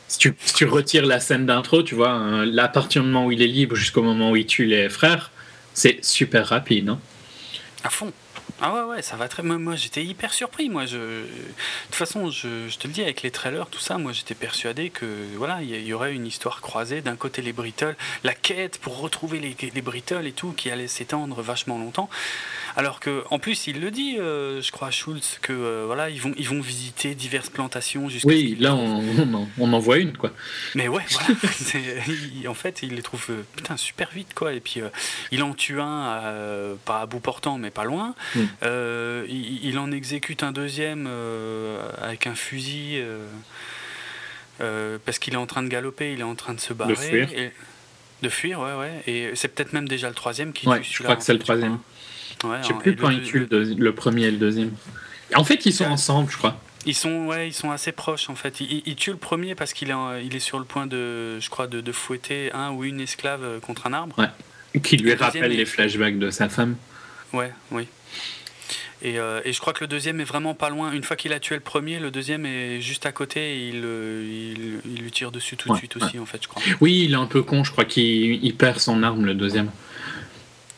[0.07, 3.07] Si tu, si tu retires la scène d'intro, tu vois, euh, là, à partir du
[3.07, 5.31] moment où il est libre jusqu'au moment où il tue les frères,
[5.73, 6.89] c'est super rapide.
[6.89, 6.99] hein.
[7.83, 8.11] À fond.
[8.63, 9.41] Ah ouais, ouais, ça va très.
[9.41, 10.69] Moi, j'étais hyper surpris.
[10.69, 10.97] Moi, je.
[10.97, 11.27] De
[11.87, 15.05] toute façon, je, te le dis, avec les trailers, tout ça, moi, j'étais persuadé que
[15.35, 17.01] voilà, il y, aurait une histoire croisée.
[17.01, 21.41] D'un côté, les Brittle, la quête pour retrouver les, les et tout, qui allait s'étendre
[21.41, 22.07] vachement longtemps.
[22.75, 26.21] Alors que, en plus, il le dit, euh, je crois, Schultz, que euh, voilà, ils
[26.21, 28.29] vont, ils vont visiter diverses plantations jusqu'à.
[28.29, 30.31] Oui, là, on, on en, on en voit une, quoi.
[30.75, 31.27] mais ouais, voilà.
[32.07, 34.53] Il- en fait, il les trouve euh, putain super vite quoi.
[34.53, 34.81] Et puis
[35.31, 38.15] il en tue un, pas à bout portant, mais pas loin.
[38.35, 38.39] Mm.
[38.63, 41.07] Euh, il, il en exécute un deuxième
[42.01, 43.01] avec un fusil
[45.05, 46.95] parce qu'il est en train de galoper, il est en train de se barrer.
[46.95, 47.29] fuir.
[47.33, 47.51] et-
[48.21, 49.01] de fuir, ouais, ouais.
[49.07, 51.39] Et c'est peut-être même déjà le troisième qui Ouais, tue je crois que c'est le
[51.39, 51.55] crois.
[52.43, 54.37] Ouais, Je sais plus quand le- il tue le, le- deuxi- le premier et le
[54.37, 54.71] deuxième.
[55.35, 55.89] En fait, ils sont Ouais.
[55.91, 56.59] ensemble, je crois.
[56.85, 58.59] Ils sont, ouais, ils sont assez proches en fait.
[58.59, 61.39] Il, il tue le premier parce qu'il est, en- il est sur le point de,
[61.39, 64.15] je crois, de, de fouetter un ou une esclave euh, contre un arbre.
[64.83, 66.75] Qui lui Le rappelle est- les flashbacks de sa femme.
[67.33, 67.87] Ouais, oui.
[69.03, 70.91] Et, euh, et je crois que le deuxième est vraiment pas loin.
[70.91, 73.81] Une fois qu'il a tué le premier, le deuxième est juste à côté et il,
[73.83, 74.23] euh,
[74.85, 76.61] il, il lui tire dessus tout de Ouais, suite aussi, en fait, je crois.
[76.81, 79.69] Oui, il est un peu con, je crois qu'il il perd son arme, le deuxième.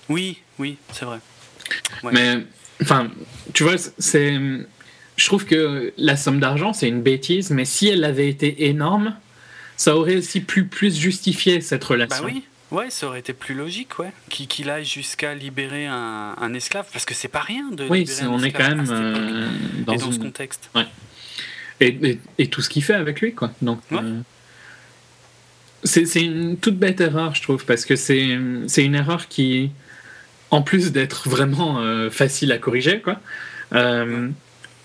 [0.10, 1.20] Oui, oui, c'est vrai.
[2.04, 2.12] Ouais.
[2.14, 2.38] Mais,
[2.82, 3.10] enfin,
[3.54, 4.38] tu vois, c'est.
[5.16, 9.16] Je trouve que la somme d'argent, c'est une bêtise, mais si elle avait été énorme,
[9.78, 12.26] ça aurait aussi pu plus justifier cette Bah relation.
[12.26, 14.12] oui, ouais, ça aurait été plus logique, ouais.
[14.30, 18.18] Qu'il aille jusqu'à libérer un, un esclave, parce que c'est pas rien de Oui, libérer
[18.18, 19.48] c'est- un on est quand même euh,
[19.86, 20.72] dans, et dans ce contexte.
[21.80, 23.52] et, et- et tout ce qu'il fait avec lui, quoi.
[23.62, 24.00] Donc, Ouais.
[24.02, 24.20] euh,
[25.84, 28.38] c'est une toute bête erreur, je trouve, parce que c'est
[28.68, 29.70] c'est une erreur qui,
[30.54, 33.20] en plus d'être vraiment euh, facile à corriger, quoi,
[33.74, 34.30] euh,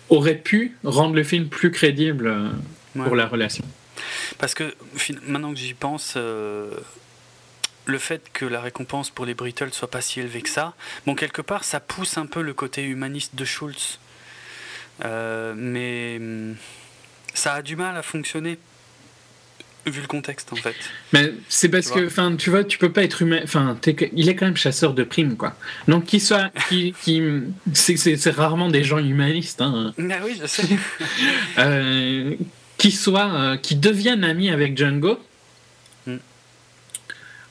[0.09, 2.49] aurait pu rendre le film plus crédible euh,
[2.97, 3.05] Ouais.
[3.05, 3.65] pour la relation.
[4.39, 4.75] Parce que
[5.27, 6.71] maintenant que j'y pense, euh,
[7.85, 10.73] le fait que la récompense pour les Brittle soit pas si élevée que ça,
[11.05, 14.01] bon, quelque part, ça pousse un peu le côté humaniste de Schultz.
[15.05, 16.57] Mais hum,
[17.35, 18.59] ça a du mal à fonctionner,
[19.91, 20.75] vu le contexte, en fait.
[21.13, 23.41] Mais c'est parce que, enfin, tu vois, tu peux pas être humain.
[23.43, 23.77] Enfin,
[24.15, 25.55] il est quand même chasseur de primes, quoi.
[25.87, 26.51] Donc, qu'il soit,
[27.73, 29.95] c'est- rarement des gens humanistes, hein.
[29.99, 30.63] Ah oui, je sais.
[31.59, 32.35] Euh,
[32.77, 35.19] qui soit, euh, qui deviennent amis avec Django.
[36.07, 36.17] Mm.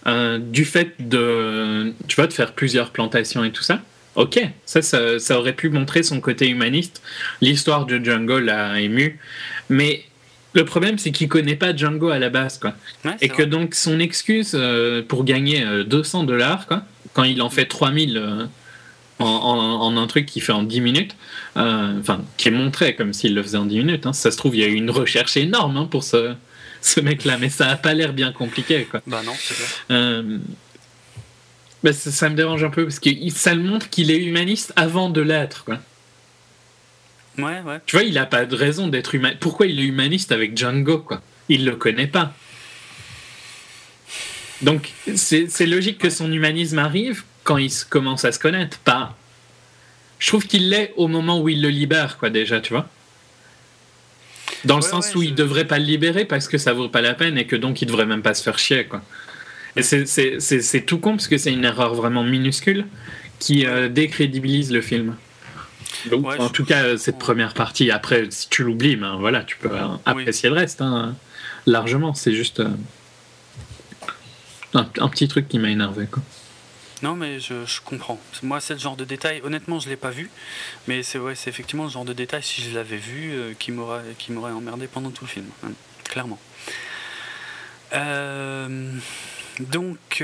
[0.07, 3.81] euh, du fait de, tu vois, de faire plusieurs plantations et tout ça.
[4.15, 7.03] Ok, ça, ça, ça aurait pu montrer son côté humaniste.
[7.41, 9.19] L'histoire de Django l'a ému,
[9.69, 10.03] mais
[10.53, 12.73] le problème c'est qu'il connaît pas Django à la base, quoi.
[13.05, 13.45] Ouais, Et que vrai.
[13.47, 16.83] donc son excuse euh, pour gagner euh, 200 dollars, quoi,
[17.13, 18.45] quand il en fait 3000 euh,
[19.19, 21.15] en, en- en un truc qu'il fait en 10 minutes,
[21.57, 24.13] euh, enfin, qui est montré comme s'il le faisait en 10 minutes, hein.
[24.13, 26.33] ça se trouve, il y a eu une recherche énorme hein, pour ce,
[26.81, 29.01] ce mec-là, mais ça a pas l'air bien compliqué, quoi.
[29.07, 29.55] Bah non, c'est.
[29.91, 30.37] Euh,
[31.83, 34.73] bah, ça, ça me dérange un peu parce que ça le montre qu'il est humaniste
[34.75, 35.79] avant de l'être, quoi.
[37.37, 37.79] Ouais, ouais.
[37.85, 39.39] Tu vois, il a pas de raison d'être humaniste.
[39.39, 41.21] Pourquoi il est humaniste avec Django, quoi?
[41.49, 42.33] Il le connaît pas.
[44.61, 49.15] Donc, c'est logique que son humanisme arrive quand il commence à se connaître, pas.
[50.19, 52.89] Je trouve qu'il l'est au moment où il le libère, quoi, déjà, tu vois?
[54.65, 57.01] Dans le sens ouais, où il devrait pas le libérer parce que ça vaut pas
[57.01, 59.03] la peine et que donc il devrait même pas se faire chier, quoi.
[59.75, 62.87] Et c'est tout con parce que c'est une erreur vraiment minuscule
[63.37, 65.15] qui euh, décrédibilise le film.
[66.09, 67.91] Donc, Ouais, en tout cas, cette première partie.
[67.91, 69.71] Après, si tu l'oublies, ben voilà, tu peux
[70.05, 71.15] apprécier le reste hein,
[71.65, 72.13] largement.
[72.13, 72.69] C'est juste euh,
[74.73, 76.07] un, un petit truc qui m'a énervé.
[76.07, 76.23] Quoi.
[77.03, 78.19] Non, mais je, je comprends.
[78.41, 79.41] Moi, c'est le genre de détail.
[79.43, 80.29] Honnêtement, je l'ai pas vu,
[80.87, 82.41] mais c'est ouais, effectivement le genre de détail.
[82.43, 85.69] Si je l'avais vu, euh, qui m'aurait emmerdé pendant tout le film, hein,
[86.05, 86.39] clairement.
[87.93, 88.91] Euh,
[89.59, 90.21] donc,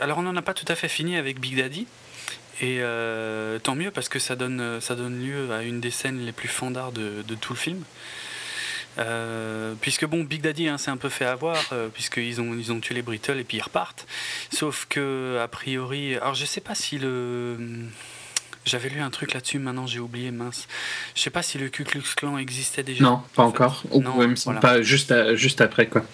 [0.00, 1.86] alors on n'en a pas tout à fait fini avec Big Daddy.
[2.62, 6.24] Et euh, tant mieux parce que ça donne, ça donne lieu à une des scènes
[6.24, 7.82] les plus fandards de, de tout le film.
[8.98, 12.70] Euh, puisque bon, Big Daddy hein, s'est un peu fait avoir, euh, puisqu'ils ont, ils
[12.72, 14.06] ont tué les Brittle et puis ils repartent.
[14.52, 17.56] Sauf que, a priori, alors je sais pas si le.
[18.64, 20.68] J'avais lu un truc là-dessus, maintenant j'ai oublié, mince.
[21.16, 23.02] Je sais pas si le Ku Klux Klan existait déjà.
[23.02, 23.82] Non, pas en encore.
[23.90, 24.60] Ou Non, même voilà.
[24.60, 25.86] pas juste, à- juste après.
[25.88, 26.04] quoi.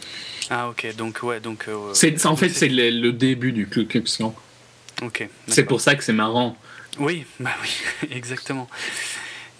[0.49, 1.66] Ah ok, donc ouais, donc.
[1.69, 4.35] euh, C'est c'est- en fait, c'est le, le début du Ku Klux Klan.
[5.47, 6.57] C'est pour ça que c'est marrant.
[6.99, 8.69] Oui, bah oui, exactement.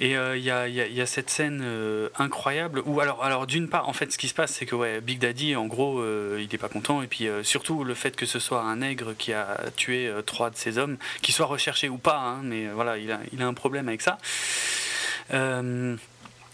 [0.01, 2.83] Et euh, il y, a, il y a- il y a cette scène euh, incroyable
[2.87, 5.19] où, alors, alors d'une part, en fait, ce qui se passe, c'est que ouais, Big
[5.19, 7.03] Daddy, en gros, euh, il n'est pas content.
[7.03, 10.57] Et puis surtout, le fait que ce soit un nègre qui a tué trois de
[10.57, 13.55] ses hommes, qu'il soit recherché ou pas, hein, mais voilà, il a, il a un
[13.55, 14.19] problème avec ça.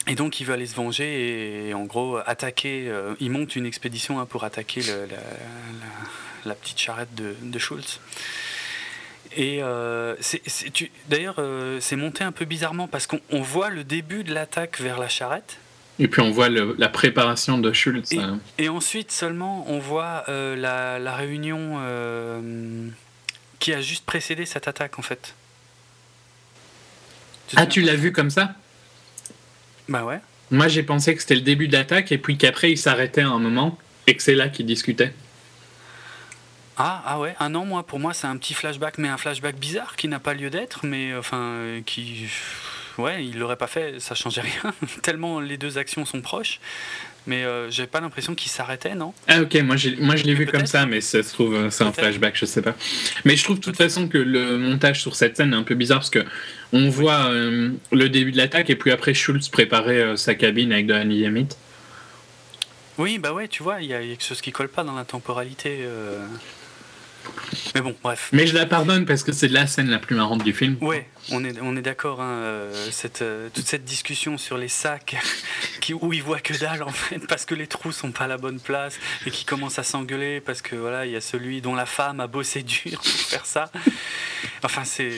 [0.06, 2.86] Et donc, il veut aller se venger et, en gros, attaquer.
[2.88, 7.34] euh, il monte une expédition hein, pour attaquer le- la, la- la petite charrette de,
[7.40, 8.00] de Schultz.
[9.36, 10.14] Et euh,
[10.72, 14.32] tu- d'ailleurs, euh, c'est monté un peu bizarrement parce qu'on on voit le début de
[14.32, 15.56] l'attaque vers la charrette.
[15.98, 18.12] Et puis on voit le- la préparation de Schultz.
[18.12, 18.18] Et-
[18.58, 21.80] Et ensuite seulement, on voit euh, la, la réunion
[23.58, 25.34] qui a juste précédé cette attaque en fait.
[27.48, 28.54] te Ah, tu l'as vu comme ça?
[29.88, 30.20] Bah ouais.
[30.50, 33.28] Moi, j'ai pensé que c'était le début de l'attaque et puis qu'après, il s'arrêtait à
[33.28, 35.12] un moment et que c'est là qu'ils discutaient.
[36.76, 39.56] Ah, ah ouais, ah non, moi, pour moi, c'est un petit flashback, mais un flashback
[39.56, 42.26] bizarre qui n'a pas lieu d'être, mais euh, enfin, euh, qui.
[42.98, 44.72] Ouais, il l'aurait pas fait, ça changeait rien,
[45.02, 46.60] tellement les deux actions sont proches.
[47.26, 49.14] Mais euh, j'ai pas l'impression qu'il s'arrêtait, non?
[49.28, 51.84] Ah, ok, moi, moi je l'ai vu comme ça, mais ça se trouve, euh, c'est
[51.84, 52.74] un flashback, je sais pas.
[53.24, 55.74] Mais je trouve de toute façon que le montage sur cette scène est un peu
[55.74, 56.24] bizarre parce que
[56.72, 60.72] on voit euh, le début de l'attaque et puis après Schultz préparer euh, sa cabine
[60.72, 61.04] avec de la.
[62.98, 64.68] Oui, bah ouais, tu vois, il y, a il y a quelque chose qui colle
[64.68, 65.80] pas dans la temporalité.
[67.74, 68.28] Mais bon, bref.
[68.32, 70.76] Mais je la pardonne parce que c'est la scène la plus marrante du film.
[70.80, 72.20] Ouais, on est, on est d'accord.
[72.20, 75.16] hein, euh, cette, euh, toute cette discussion sur les sacs
[75.80, 78.28] qui, où ils voient que dalle en fait parce que les trous sont pas à
[78.28, 81.60] la bonne place et qui commencent à s'engueuler parce que voilà il y a celui
[81.60, 83.70] dont la femme a bossé dur pour faire ça.
[84.62, 85.10] Enfin c'est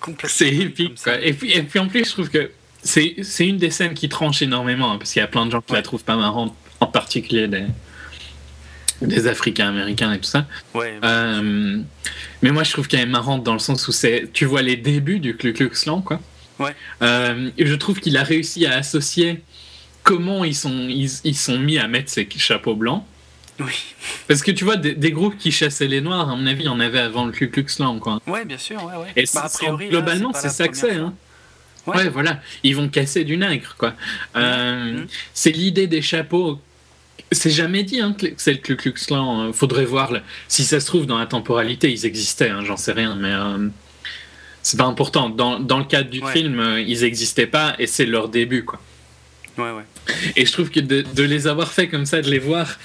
[0.00, 0.28] complètement.
[0.36, 1.00] C'est épique.
[1.02, 1.20] Quoi.
[1.20, 2.50] Et, puis, et puis en plus, je trouve que
[2.82, 5.60] c'est une des scènes qui tranche énormément hein, parce qu'il y a plein de gens
[5.60, 5.82] qui la Ouais.
[5.82, 7.64] trouvent pas marrante, en particulier des,
[9.06, 10.46] des Africains américains et tout ça.
[10.74, 10.98] Ouais.
[11.04, 11.78] Euh,
[12.42, 14.76] mais moi, je trouve qu'elle est marrante dans le sens où c'est, tu vois les
[14.76, 16.20] débuts du Ku Klux Klan, quoi.
[16.58, 16.74] Ouais.
[17.02, 19.42] Euh, et je trouve qu'il a réussi à associer
[20.02, 23.04] comment ils sont, ils, ils sont mis à mettre ces chapeaux blancs.
[23.60, 23.84] Oui.
[24.28, 26.66] Parce que tu vois, des, des groupes qui chassaient les noirs, à mon avis, il
[26.66, 28.20] y en avait avant le Ku Klux Klan, quoi.
[28.26, 28.82] Ouais, bien sûr.
[28.84, 29.12] Ouais, ouais.
[29.16, 30.94] Et Bah, c'est- globalement, c'est ça que c'est.
[30.96, 31.14] Hein.
[31.86, 32.08] Ouais.
[32.08, 32.40] voilà.
[32.62, 33.94] Ils vont casser du nègre, quoi.
[34.36, 35.06] Euh, Mhm.
[35.34, 36.60] C'est l'idée des chapeaux.
[37.32, 39.48] C'est jamais dit hein, que c'est le Ku Klux Klan.
[39.48, 40.12] euh, Faudrait voir.
[40.48, 43.68] Si ça se trouve, dans la temporalité, ils existaient, hein, j'en sais rien, mais euh,
[44.62, 45.28] c'est pas important.
[45.30, 46.32] Dans, dans le cadre du Ouais.
[46.32, 48.80] film, euh, ils existaient pas et c'est leur début, quoi.
[49.58, 50.14] Ouais, ouais.
[50.36, 52.78] Et je trouve que de, de les avoir fait comme ça, de les voir,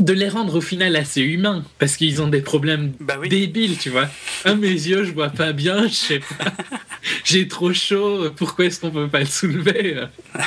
[0.00, 3.28] de les rendre au final assez humains, parce qu'ils ont des problèmes Bah oui.
[3.28, 4.08] débiles, tu vois.
[4.44, 6.52] Ah, mes yeux, je vois pas bien, je sais pas.
[7.24, 9.96] J'ai trop chaud, pourquoi est-ce qu'on peut pas le soulever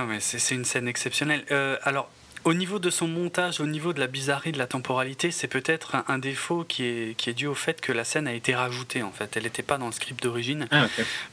[0.00, 1.44] Ah mais c'est une scène exceptionnelle.
[1.50, 2.08] Euh, alors,
[2.44, 5.96] au niveau de son montage, au niveau de la bizarrerie de la temporalité, c'est peut-être
[5.96, 8.54] un, un défaut qui est, qui est dû au fait que la scène a été
[8.54, 9.36] rajoutée en fait.
[9.36, 10.86] Elle n'était pas dans le script d'origine Ah,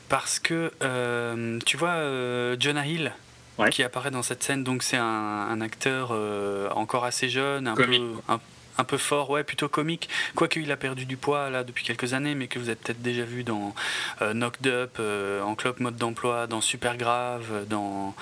[0.09, 3.13] parce que euh, tu vois euh, Jonah Hill
[3.57, 3.69] Ouais.
[3.69, 7.75] qui apparaît dans cette scène, donc c'est un, un acteur euh, encore assez jeune, un
[7.75, 8.41] Comique, peu un,
[8.77, 10.09] un peu fort, ouais, plutôt comique.
[10.35, 13.01] Quoique il a perdu du poids là depuis quelques années, mais que vous avez peut-être
[13.01, 13.73] déjà vu dans
[14.21, 18.15] euh, Knocked Up, euh, en Clock Mode d'emploi, dans Super Grave, dans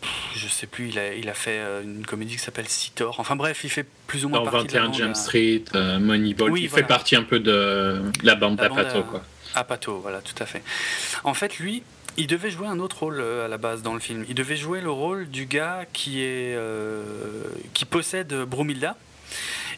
[0.00, 3.18] pff, je sais plus, il a, il a fait euh, une comédie qui s'appelle Sitor.
[3.20, 5.64] Enfin bref, il fait plus ou moins Dans partie de la 21 bande Jump Street,
[5.74, 6.84] euh, Moneyball, Oui, voilà.
[6.84, 9.22] fait partie un peu de la bande d'Apato, quoi.
[9.54, 10.62] À Pato, voilà, tout à fait.
[11.24, 11.82] En fait, lui,
[12.18, 14.24] il devait jouer un autre rôle euh, à la base dans le film.
[14.28, 17.02] Il devait jouer le rôle du gars qui est euh,
[17.74, 18.96] qui possède Brumilda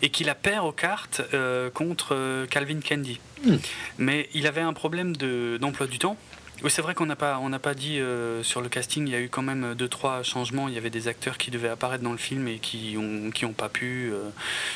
[0.02, 3.20] et qui la perd aux cartes euh, contre euh, Calvin Candy.
[3.44, 3.56] Hmm.
[3.98, 6.16] Mais il avait un problème de- d'emploi du temps.
[6.64, 9.06] Oui, c'est vrai qu'on n'a pas, on n'a pas dit euh, sur le casting.
[9.06, 10.66] Il y a eu quand même deux trois changements.
[10.66, 13.44] Il y avait des acteurs qui devaient apparaître dans le film et qui ont, qui
[13.44, 14.10] ont pas pu.
[14.12, 14.28] euh,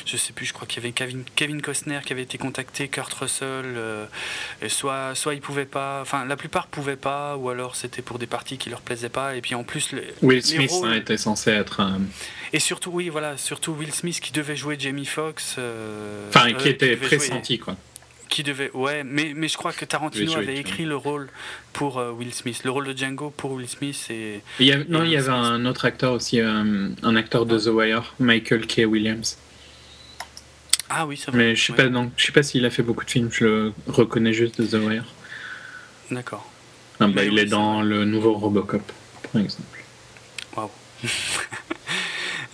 [0.05, 0.45] je sais plus.
[0.45, 3.65] Je crois qu'il y avait Kevin, Kevin Costner qui avait été contacté, Kurt Russell.
[3.65, 4.05] euh,
[4.61, 5.99] et soit, soit ils pouvaient pas.
[6.01, 9.35] Enfin, la plupart pouvaient pas, ou alors c'était pour des parties qui leur plaisaient pas.
[9.35, 11.99] Et puis en plus, les, Will les Smith rôles- hein, était censé être un-
[12.53, 15.55] et surtout, oui, voilà, surtout Will Smith qui devait jouer Jamie Foxx.
[15.57, 17.75] euh, Enfin, euh, qui était jouer- pressenti, quoi.
[18.33, 21.29] Qui devait, ouais, mais, mais je crois que Tarantino avait écrit le rôle
[21.71, 24.85] pour euh, Will Smith, le rôle de Django pour Will Smith et Il y avait-
[24.89, 28.65] non, il y avait un autre acteur aussi, euh, un acteur de The Wire, Michael
[28.65, 28.85] K.
[28.87, 29.37] Williams.
[30.89, 31.37] ah oui c'est vrai.
[31.37, 33.29] Mais je sais ouais, pas, donc, je sais pas s'il a fait beaucoup de films,
[33.31, 35.05] je le reconnais juste de The Wire.
[36.09, 36.49] D'accord.
[36.99, 38.91] Ah, bah, il oui, est dans le nouveau Robocop,
[39.31, 39.83] par exemple.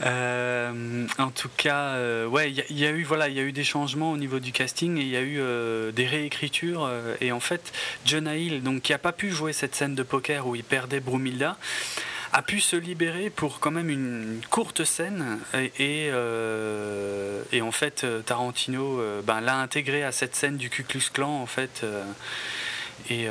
[0.02, 3.52] Euh, en tout cas, euh, ouais, il y, a- eu voilà, il y a eu
[3.52, 6.90] des changements au niveau du casting et il y a eu euh, des réécritures
[7.22, 7.74] et en fait,
[8.06, 11.00] Jonah Hill, donc qui a pas pu jouer cette scène de poker où il perdait
[11.00, 11.58] Brumilda,
[12.32, 15.40] a pu se libérer pour quand même une courte scène
[15.80, 21.48] et, en fait Tarantino ben, l'a intégré à cette scène du Ku Klux Klan en
[21.48, 21.84] fait
[23.10, 23.28] et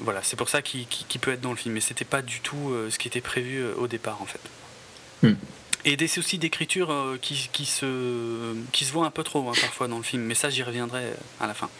[0.00, 0.86] voilà c'est pour ça qu'il
[1.20, 3.86] peut être dans le film mais c'était pas du tout ce qui était prévu au
[3.88, 4.40] départ en fait
[5.22, 5.32] Hmm.
[5.84, 9.52] et des soucis d'écriture euh, qui, qui, se, qui se voient un peu trop hein,
[9.60, 11.70] parfois dans le film mais ça j'y reviendrai euh, à la fin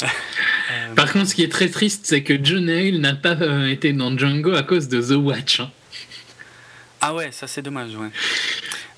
[0.70, 3.34] Euh, Par contre, ce qui est très triste, c'est que John Hill n'a pas
[3.70, 5.60] été dans Django à cause de The Watch.
[5.60, 5.70] hein.
[7.00, 8.10] Ah ouais, ça c'est dommage, ouais.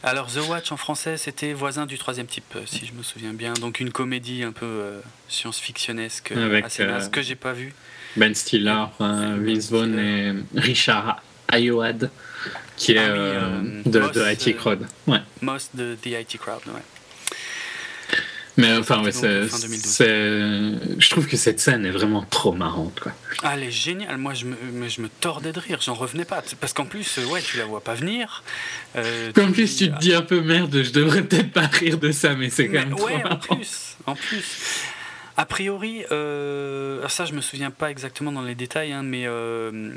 [0.02, 3.52] Alors The Watch en français c'était Voisin du troisième type, si je me souviens bien.
[3.52, 7.72] Donc une comédie un peu euh, science-fictionnesque, Avec, assez euh, que j'ai pas vu.
[8.16, 12.10] Ben Stiller, Vince Vaughn et Richard Ayoade,
[12.81, 14.86] qui est Ah euh, euh, de, Moss, de IT euh, Crowd.
[15.07, 15.19] Ouais.
[15.43, 16.81] Most de The IT Crowd, ouais.
[18.57, 19.81] Mais enfin, ouais, c'est, en fin 2012.
[19.85, 22.98] c'est- je trouve que cette scène est vraiment trop marrante.
[23.01, 23.12] Quoi.
[23.43, 26.24] Ah, elle est géniale, moi je me, mais je me tordais de rire, j'en revenais
[26.24, 26.43] pas.
[26.61, 28.43] Parce qu'en plus, ouais, tu la vois pas venir.
[28.97, 32.11] Euh, En plus, tu te dis un peu merde, je devrais peut-être pas rire de
[32.12, 34.44] ça, mais c'est quand Mais même trop ouais, en plus, en plus.
[35.36, 39.93] A priori, euh, ça je me souviens pas exactement dans les détails, hein, mais euh,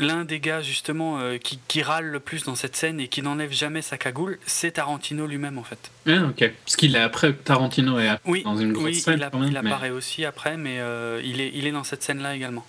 [0.00, 3.20] l'un des gars justement euh, qui, qui râle le plus dans cette scène et qui
[3.22, 5.90] n'enlève jamais sa cagoule, c'est Tarantino lui-même en fait.
[6.06, 6.50] Ah, ok.
[6.64, 9.14] Parce qu'il est après Tarantino Oui, dans une grosse oui scène.
[9.18, 11.72] il, a- quand même, il mais apparaît aussi après, mais euh, il, est, il est
[11.72, 12.64] dans cette scène-là également.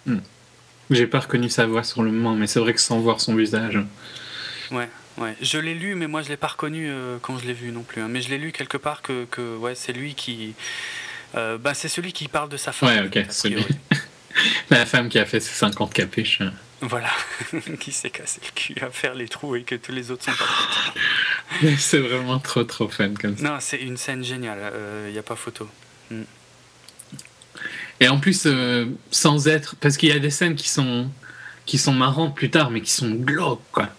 [0.90, 3.36] J'ai pas reconnu sa voix sur le moment, mais c'est vrai que sans voir son
[3.36, 3.78] visage.
[4.72, 4.90] Ouais,
[5.20, 5.36] ouais.
[5.42, 7.84] Je l'ai lu, mais moi je l'ai pas reconnu euh, quand je l'ai vu non
[7.84, 8.02] plus.
[8.02, 8.08] hein.
[8.10, 10.56] Mais je l'ai lu quelque part que, que ouais, c'est lui qui.
[11.36, 12.90] bah, c'est celui qui parle de sa femme.
[12.90, 13.32] Ouais, ok, fait,
[14.70, 16.42] La femme qui a fait ses 50 capuches.
[16.82, 17.10] Voilà,
[17.80, 20.32] qui s'est cassé le cul à faire les trous et que tous les autres sont
[20.32, 23.44] pas c'est vraiment trop trop fun comme ça.
[23.44, 24.72] Non, c'est une scène géniale,
[25.08, 25.68] il n'y a pas photo.
[28.00, 29.76] Et en plus, euh, sans être.
[29.80, 31.10] Parce qu'il y a des scènes qui sont,
[31.66, 33.90] qui sont marrantes plus tard, mais qui sont glauques, quoi.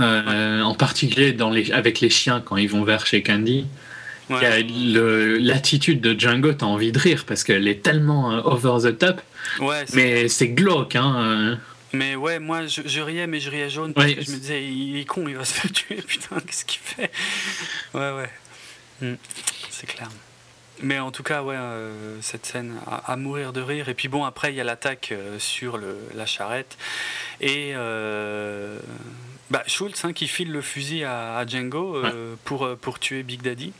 [0.00, 3.66] Euh, En particulier dans les, avec les chiens quand ils vont vers chez Candy.
[4.28, 4.66] Ouais,
[5.40, 9.22] L'attitude de Django, t'as envie de rire parce qu'elle est tellement euh, over the top,
[9.60, 11.14] ouais, mais c'est glauque, hein.
[11.22, 11.56] euh.
[11.92, 14.36] mais ouais, moi je, je riais, mais je riais jaune parce Ouais, que je me
[14.38, 17.10] disais, il est con, il va se faire tuer, putain, qu'est-ce qu'il fait?
[17.94, 18.30] Ouais, ouais,
[19.02, 19.14] Hmm,
[19.70, 20.08] c'est clair.
[20.82, 23.88] Mais en tout cas, ouais, euh, cette scène à, à mourir de rire.
[23.90, 26.76] Et puis bon, après, il y a l'attaque euh, sur le, la charrette.
[27.40, 28.78] Et euh,
[29.50, 32.02] bah, Schultz hein, qui file le fusil à, à Django
[32.44, 33.72] pour, pour tuer Big Daddy.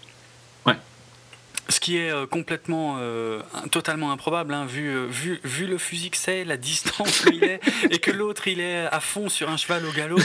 [1.68, 3.40] Ce qui est euh, complètement, euh,
[3.72, 7.42] totalement improbable, hein, vu, euh, vu, vu le fusil que c'est, la distance où il
[7.42, 7.60] est,
[7.90, 10.18] et que l'autre il est à fond sur un cheval au galop.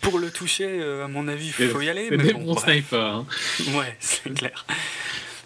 [0.00, 2.06] Pour le toucher, à mon avis, il faut y aller.
[2.10, 3.00] C'est mais des bon, bons snipers.
[3.00, 3.26] hein.
[3.74, 4.64] Ouais, c'est clair.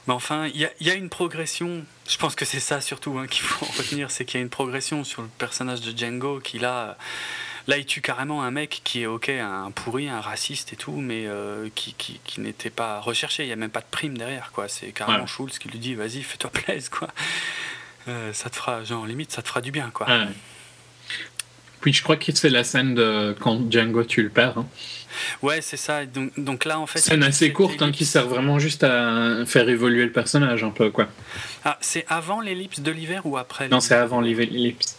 [0.06, 1.84] Mais enfin, il y, a- il y a une progression.
[2.06, 4.44] Je pense que c'est ça surtout hein, qu'il faut en retenir, c'est qu'il y a
[4.44, 6.98] une progression sur le personnage de Django qui là,
[7.66, 10.92] là il tue carrément un mec qui est ok, un pourri, un raciste et tout,
[10.92, 13.44] mais euh, qui, qui, qui n'était pas recherché.
[13.44, 14.68] Il n'y a même pas de prime derrière, quoi.
[14.68, 15.26] C'est carrément Ouais.
[15.26, 17.08] Schultz qui lui dit, vas-y, fais-toi plaisir, quoi.
[18.08, 20.06] Euh, ça te fera, genre limite, ça te fera du bien, quoi.
[20.06, 20.26] Ouais.
[21.80, 24.56] Puis je crois que c'est la scène de quand Django tue le père.
[24.56, 24.66] hein.
[25.42, 26.06] Ouais, c'est ça.
[26.06, 29.68] Donc, donc là, en fait, Scène assez courte hein, qui sert vraiment juste à faire
[29.68, 31.08] évoluer le personnage un peu quoi.
[31.64, 34.96] Ah, c'est avant l'ellipse de l'hiver ou après Non, c'est avant l'ellipse.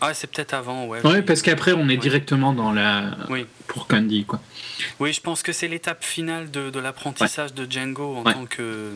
[0.00, 1.04] Ah, c'est peut-être avant, ouais.
[1.06, 1.96] Ouais, parce qu'après on est Ouais.
[1.98, 3.46] directement dans la Oui.
[3.66, 4.40] pour Candy quoi.
[4.98, 8.32] Oui, je pense que c'est l'étape finale de, de l'apprentissage de Django en Ouais.
[8.32, 8.90] tant que euh,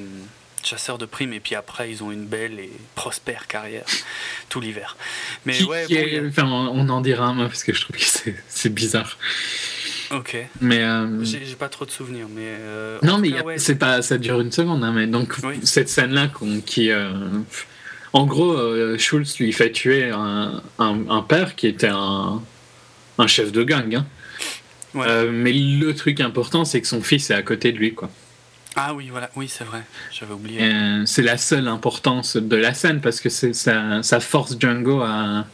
[0.63, 1.35] chasseur de primes.
[1.35, 3.85] Et puis après, ils ont une belle et prospère carrière
[4.49, 4.97] tout l'hiver.
[5.45, 7.47] Mais Qui- ouais, qui bon, est- il y a- enfin, on en dira un mot
[7.49, 9.19] parce que je trouve que c'est c'est bizarre.
[10.11, 10.37] ok.
[10.63, 12.43] Mais euh, J'ai pas trop de souvenirs, mais.
[12.47, 14.93] euh, non, mais cas, il y a- ouais, c'est pas ça dure une seconde hein,
[14.95, 15.61] mais donc Oui.
[15.65, 16.31] cette scène là
[16.65, 17.11] qui euh,
[18.15, 22.41] En gros, euh, Schultz lui fait tuer un, un- un père qui était un,
[23.19, 23.95] un chef de gang.
[23.97, 24.07] hein.
[24.95, 25.07] Ouais.
[25.09, 27.93] Euh, mais le truc important, c'est que son fils est à côté de lui.
[27.93, 28.09] quoi.
[28.77, 29.83] Ah oui, voilà, oui, c'est vrai,
[30.13, 30.61] j'avais oublié.
[30.63, 35.45] Euh, c'est la seule importance de la scène parce que ça, ça force Django à,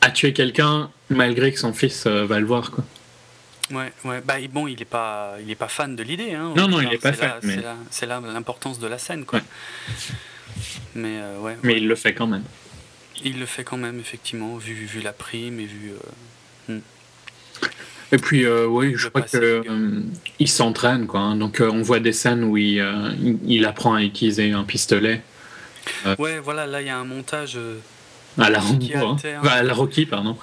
[0.00, 2.70] à tuer quelqu'un malgré que son fils euh, va le voir.
[2.70, 2.84] Quoi.
[3.72, 4.20] Ouais, ouais.
[4.24, 6.34] Bah, bon, il est pas, il est pas fan de l'idée.
[6.34, 8.98] Hein, Non, non, il est pas fan, mais- C'est là, c'est là l'importance de la
[8.98, 9.38] scène, quoi.
[9.40, 9.44] Ouais.
[10.94, 11.78] Mais euh, ouais, Mais ouais.
[11.78, 12.44] il le fait quand même.
[13.24, 15.92] il le fait quand même, effectivement, vu, vu la prime et vu.
[16.68, 16.78] euh,
[18.12, 19.28] Et puis, euh, oui, je Le crois gars.
[19.34, 20.02] euh,
[20.40, 21.20] il s'entraîne, quoi.
[21.20, 21.36] hein.
[21.36, 24.64] Donc, euh, on voit des scènes où il, euh, il- il apprend à utiliser un
[24.64, 25.22] pistolet
[26.18, 27.52] Ouais, voilà, là, il y a un montage.
[27.56, 27.78] euh,
[28.38, 29.10] à la Rambo, Qui hein.
[29.12, 29.40] alterne.
[29.44, 30.36] Enfin, à la Rocky, pardon.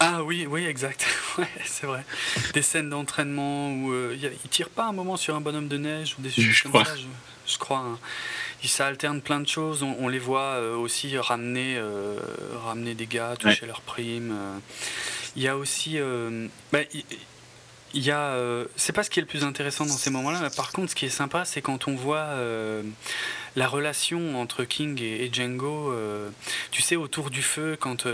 [0.00, 1.06] Ah oui, oui, exact.
[1.38, 2.04] Ouais, c'est vrai.
[2.52, 5.76] Des scènes d'entraînement où euh, il il tire pas un moment sur un bonhomme de
[5.78, 6.84] neige ou des choses Je comme crois.
[6.84, 6.94] ça.
[6.94, 7.78] Je, je crois.
[7.78, 7.98] hein.
[8.68, 9.82] Ça alterne plein de choses.
[9.82, 12.18] On, on les voit euh, aussi ramener, euh,
[12.64, 14.32] ramener des gars, toucher leur prime.
[14.32, 14.58] euh.
[15.36, 17.04] Il y a aussi, euh, bah, il-
[18.02, 20.40] y a, euh, c'est pas ce qui est le plus intéressant dans ces moments-là.
[20.42, 22.82] mais Par contre, ce qui est sympa, c'est quand on voit euh,
[23.54, 25.92] la relation entre King et, et Django.
[25.92, 26.28] euh,
[26.72, 28.06] tu sais, autour du feu, quand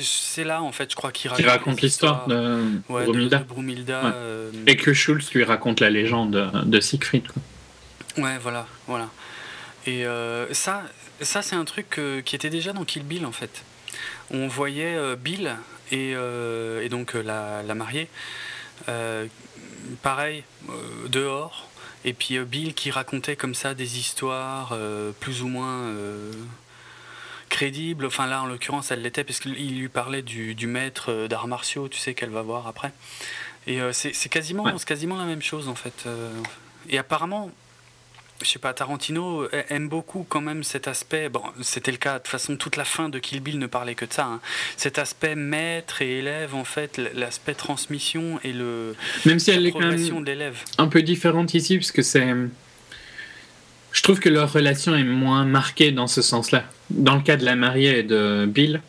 [0.00, 2.60] c'est là en fait, je crois qu'il Qui raconte l'histoire de
[2.90, 3.36] Ouais, de- de
[4.04, 4.10] Ouais.
[4.14, 7.24] euh, Et que Schultz lui raconte la légende de Siegfried.
[7.28, 8.24] Quoi.
[8.24, 9.08] ouais, voilà, voilà.
[9.86, 10.82] Et euh, ça,
[11.20, 13.64] ça c'est un truc euh, qui était déjà dans Kill Bill en fait.
[14.30, 15.56] On voyait euh, Bill
[15.90, 18.08] et, et donc la, la mariée,
[20.02, 20.44] pareil,
[21.08, 21.68] dehors.
[22.04, 24.74] Et puis Bill qui racontait comme ça des histoires
[25.20, 25.92] plus ou moins
[27.50, 28.06] crédibles.
[28.06, 31.88] Enfin là, en l'occurrence, elle l'était parce qu'il lui parlait du, du maître d'arts martiaux,
[31.88, 32.92] tu sais, qu'elle va voir après.
[33.66, 34.72] Et euh, c'est quasiment, Ouais.
[34.86, 36.06] quasiment la même chose en fait.
[36.88, 37.50] Et apparemment,
[38.42, 41.28] je sais pas, Tarantino a- aime beaucoup quand même cet aspect.
[41.28, 43.94] Bon, c'était le cas de toute façon, toute la fin de Kill Bill ne parlait
[43.94, 44.26] que de ça.
[44.26, 44.40] hein.
[44.76, 48.94] Cet aspect maître et élève, en fait, l'aspect transmission et le
[49.26, 50.56] Même si elle la est quand même de l'élève.
[50.78, 52.26] un peu différente ici, parce que c'est.
[53.92, 56.64] Je trouve que leur relation est moins marquée dans ce sens-là.
[56.90, 58.80] Dans le cas de la mariée et de Bill,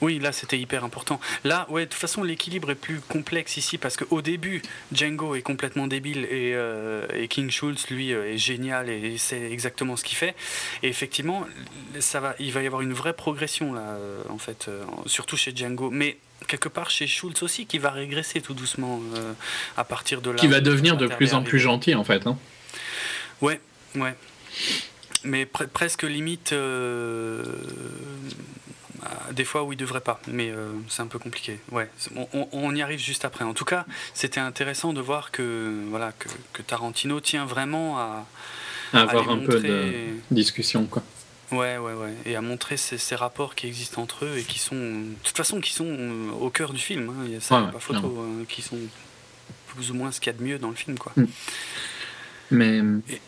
[0.00, 1.20] Oui, là c'était hyper important.
[1.44, 4.62] Là, ouais, de toute façon, l'équilibre est plus complexe ici parce qu'au début,
[4.92, 9.50] Django est complètement débile et, euh, et King Schultz, lui, euh, est génial et c'est
[9.50, 10.34] exactement ce qu'il fait.
[10.82, 11.46] Et effectivement,
[11.98, 14.70] ça va, il va y avoir une vraie progression là, euh, en fait,
[15.06, 15.90] surtout chez Django.
[15.90, 16.16] Mais
[16.48, 19.32] quelque part chez Schultz aussi, qui va régresser tout doucement euh,
[19.76, 20.36] à partir de là.
[20.36, 22.26] qui va devenir de plus en plus gentil, en fait.
[22.26, 22.38] hein.
[23.42, 23.60] Ouais,
[23.96, 24.14] ouais.
[25.24, 26.52] Mais pre- presque limite.
[26.54, 27.44] euh,
[29.32, 31.58] des fois où il devrait pas, mais euh, c'est un peu compliqué.
[31.72, 31.88] Ouais,
[32.52, 33.44] on, y arrive juste après.
[33.44, 38.26] En tout cas, c'était intéressant de voir que voilà que, que Tarantino tient vraiment à,
[38.92, 41.02] À à avoir un peu de discussion, quoi.
[41.52, 42.14] Ouais, ouais, ouais.
[42.26, 45.36] Et à montrer ces, ces rapports qui existent entre eux et qui sont, de toute
[45.36, 47.08] façon, qui sont euh, au cœur du film.
[47.10, 47.24] hein.
[47.26, 48.78] Il y a ça, Ouais, a pas ouais, photo, hein, qui sont
[49.74, 51.12] plus ou moins ce qu'il y a de mieux dans le film, quoi.
[51.16, 51.24] Mm.
[52.52, 52.78] Mais,
[53.08, 53.20] Et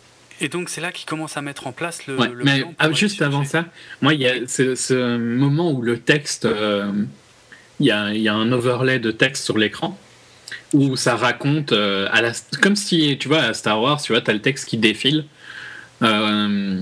[0.49, 2.93] donc c'est là qu'il commence à mettre en place le, ouais, le mais plan ah,
[2.93, 3.67] juste avant ça,
[4.01, 6.91] moi, il y a ce, ce moment où le texte, euh,
[7.81, 9.99] il y, a, il y a un overlay de texte sur l'écran
[10.73, 14.23] où ça raconte, euh, à la, comme si, tu vois, à Star Wars, tu vois,
[14.27, 15.25] as le texte qui défile.
[16.03, 16.81] Euh,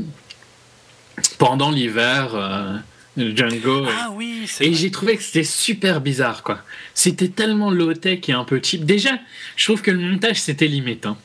[1.38, 2.82] pendant l'hiver,
[3.16, 3.86] Django.
[3.88, 6.60] Ah oui, Et j'ai trouvé que c'était super bizarre, quoi.
[6.94, 8.84] C'était tellement low-tech et un peu cheap.
[8.84, 9.10] Déjà,
[9.56, 11.06] je trouve que le montage, c'était limite.
[11.06, 11.16] hein.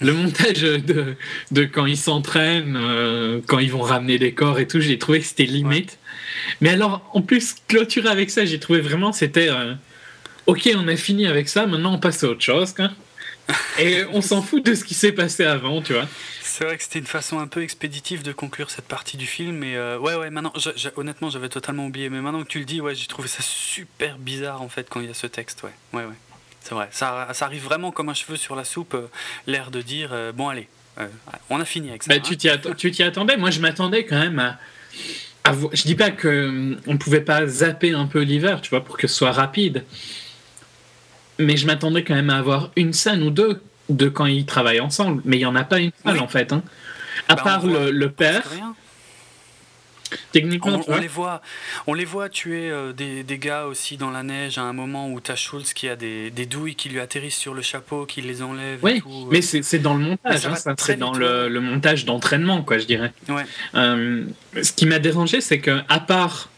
[0.00, 1.16] Le montage de,
[1.50, 5.20] de quand ils s'entraînent, euh, quand ils vont ramener des corps et tout, j'ai trouvé
[5.20, 5.98] que c'était limite.
[6.60, 9.48] Mais alors, en plus, clôturer avec ça, j'ai trouvé vraiment c'était.
[9.50, 9.74] euh,
[10.46, 12.90] ok, on a fini avec ça, maintenant on passe à autre chose, quoi.
[13.78, 16.06] Et on s'en fout de ce qui s'est passé avant, tu vois.
[16.40, 19.56] C'est vrai que c'était une façon un peu expéditive de conclure cette partie du film.
[19.56, 20.52] Mais euh, ouais, ouais, maintenant,
[20.96, 22.10] honnêtement, j'avais totalement oublié.
[22.10, 25.00] Mais maintenant que tu le dis, ouais, j'ai trouvé ça super bizarre en fait quand
[25.00, 25.62] il y a ce texte.
[25.62, 26.14] Ouais, ouais, ouais.
[26.62, 26.88] C'est vrai.
[26.90, 29.08] Ça, ça arrive vraiment comme un cheveu sur la soupe, euh,
[29.46, 30.68] l'air de dire euh, bon, allez,
[30.98, 31.06] euh,
[31.48, 32.10] on a fini avec ça.
[32.14, 32.74] Bah, hein.
[32.76, 34.58] tu t'y attendais Moi, je m'attendais quand même à.
[35.44, 38.98] à je dis pas que on pouvait pas zapper un peu l'hiver, tu vois, pour
[38.98, 39.84] que ce soit rapide.
[41.38, 44.80] Mais je m'attendais quand même à avoir une scène ou deux de quand ils travaillent
[44.80, 45.22] ensemble.
[45.24, 46.20] Mais il y en a pas une seule Oui.
[46.20, 46.52] en fait.
[46.52, 46.62] hein.
[47.28, 48.74] À Bah, part le, le père, rien.
[50.32, 51.42] Techniquement, On, les voit,
[51.86, 55.10] on les voit tuer euh, des, des gars aussi dans la neige à un moment
[55.10, 58.20] où t'as Schultz qui a des, des douilles qui lui atterrissent sur le chapeau, qui
[58.22, 58.78] les enlève.
[58.80, 59.08] et Oui, tout.
[59.08, 59.28] euh.
[59.30, 62.84] mais c'est dans le Mais montage, ça hein, c'est dans le, montage d'entraînement, quoi, je
[62.86, 63.12] dirais.
[63.28, 63.44] Ouais.
[63.74, 64.24] Euh,
[64.62, 66.48] ce qui m'a dérangé, c'est que à part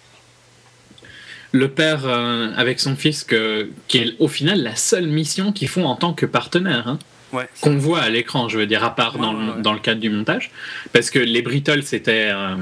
[1.52, 5.68] le père euh, avec son fils, que, qui est au final la seule mission qu'ils
[5.68, 6.88] font en tant que partenaire.
[6.88, 6.98] hein,
[7.32, 7.48] Ouais.
[7.62, 9.62] qu'on voit à l'écran, je veux dire, à part Ouais, dans, le- ouais.
[9.62, 10.50] dans le cadre du montage.
[10.92, 12.56] Parce que les Brittles, c'était euh,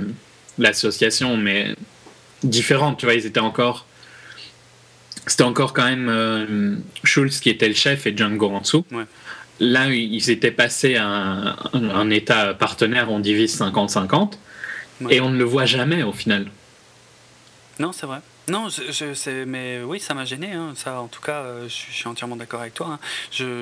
[0.59, 1.75] l'association, mais
[2.43, 3.87] différente, tu vois, ils étaient encore.
[5.27, 8.85] C'était encore quand même euh, Schultz qui était le chef et Django en dessous.
[8.91, 9.05] Ouais.
[9.61, 14.33] Là, ils étaient passés à un, un- un état partenaire, on divise 50-50,
[15.03, 15.15] Ouais.
[15.17, 16.47] et on ne le voit jamais au final.
[17.79, 18.19] Non, c'est vrai.
[18.51, 20.53] Non, je, je- c'est- mais oui, ça m'a gêné.
[20.53, 20.73] hein.
[20.77, 22.99] Ça, en tout cas, euh, je, suis- entièrement d'accord avec toi.
[22.99, 22.99] hein.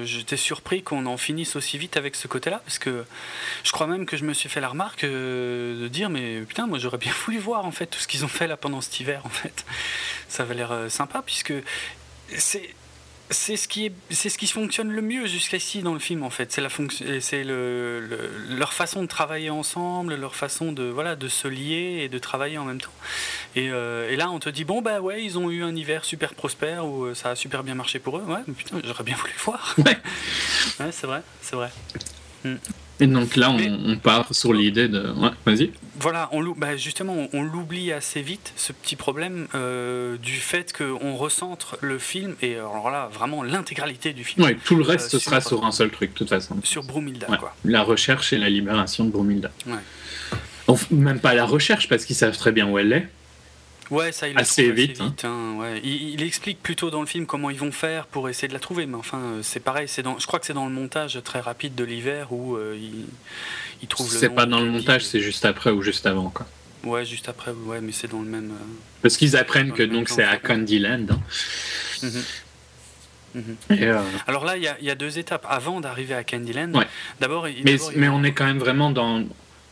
[0.04, 3.04] J'étais surpris qu'on en finisse aussi vite avec ce côté-là, parce que
[3.64, 6.66] je crois même que je me suis fait la remarque euh, de dire, mais putain,
[6.66, 8.98] moi j'aurais bien voulu voir en fait tout ce qu'ils ont fait là pendant cet
[9.00, 9.20] hiver.
[9.24, 9.64] En fait,
[10.28, 11.52] ça avait l'air euh, sympa, puisque
[12.36, 12.74] c'est
[13.30, 16.30] c'est ce qui est, c'est ce qui fonctionne le mieux jusqu'ici dans le film en
[16.30, 16.50] fait.
[16.52, 21.14] C'est la fonction, c'est le, le- leur façon de travailler ensemble, leur façon de voilà
[21.16, 22.92] de se lier et de travailler en même temps.
[23.56, 26.04] Et, euh, et là, on te dit bon bah ouais, ils ont eu un hiver
[26.04, 28.22] super prospère où euh, ça a super bien marché pour eux.
[28.22, 29.74] Ouais, mais putain, j'aurais bien voulu le voir.
[29.78, 29.98] Ouais.
[30.80, 31.70] Ouais, c'est vrai, c'est vrai.
[33.00, 35.10] Et donc là, on, Mais- on part sur l'idée de.
[35.12, 35.70] Ouais, vas-y.
[36.00, 41.14] Voilà, on bah, justement, on, l'oublie assez vite, ce petit problème euh, du fait qu'on
[41.16, 45.18] recentre le film, et alors là, vraiment l'intégralité du film, Ouais, tout le reste, Euh,
[45.18, 46.56] ce sera sur- un seul truc, de toute façon.
[46.64, 47.28] sur Brumilda.
[47.30, 47.38] Ouais.
[47.38, 47.54] Quoi.
[47.64, 49.50] La recherche et la libération de Bromilda.
[49.66, 49.74] Ouais.
[50.66, 53.08] Enfin, même pas la recherche, parce qu'ils savent très bien où elle est.
[53.90, 55.80] Ouais, ça, il Assez trouve vite, hein, ouais.
[55.82, 58.58] il, il explique plutôt dans le film comment ils vont faire pour essayer de la
[58.60, 59.88] trouver, mais enfin, euh, c'est pareil.
[59.88, 62.76] C'est dans, je crois que c'est dans le montage très rapide de l'hiver où euh,
[62.78, 63.06] il,
[63.82, 66.28] il trouve C'est pas dans le montage, c'est juste après ou juste avant.
[66.28, 66.46] Quoi.
[66.84, 68.50] Ouais, juste après, ouais, mais c'est dans le même.
[68.50, 68.64] euh,
[69.02, 70.36] Parce qu'ils apprennent que donc c'est à.
[70.36, 71.06] Candyland.
[71.10, 71.20] hein.
[72.02, 72.22] mhm.
[73.34, 73.56] Mhm.
[73.78, 75.46] Et, euh, Alors là, il y, a- il y a deux étapes.
[75.48, 76.86] Avant d'arriver à Candyland, Ouais.
[77.20, 77.48] d'abord.
[77.48, 79.24] il- mais, mais on est quand même vraiment dans.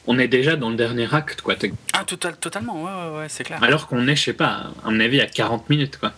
[0.06, 1.54] On est déjà dans le dernier acte, quoi.
[1.92, 3.62] Ah, total, totalement, ouais, ouais, ouais, c'est clair.
[3.62, 6.12] Alors qu'on est, je sais pas, à mon avis, à 40 minutes, quoi.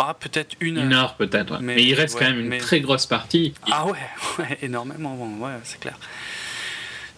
[0.00, 1.58] Ah, peut-être une, Une heure peut-être, ouais.
[1.60, 3.52] mais, Mais- il reste ouais, quand même une mais- très grosse partie.
[3.70, 3.98] Ah ouais,
[4.38, 5.98] ouais, énormément, bon, ouais, c'est clair.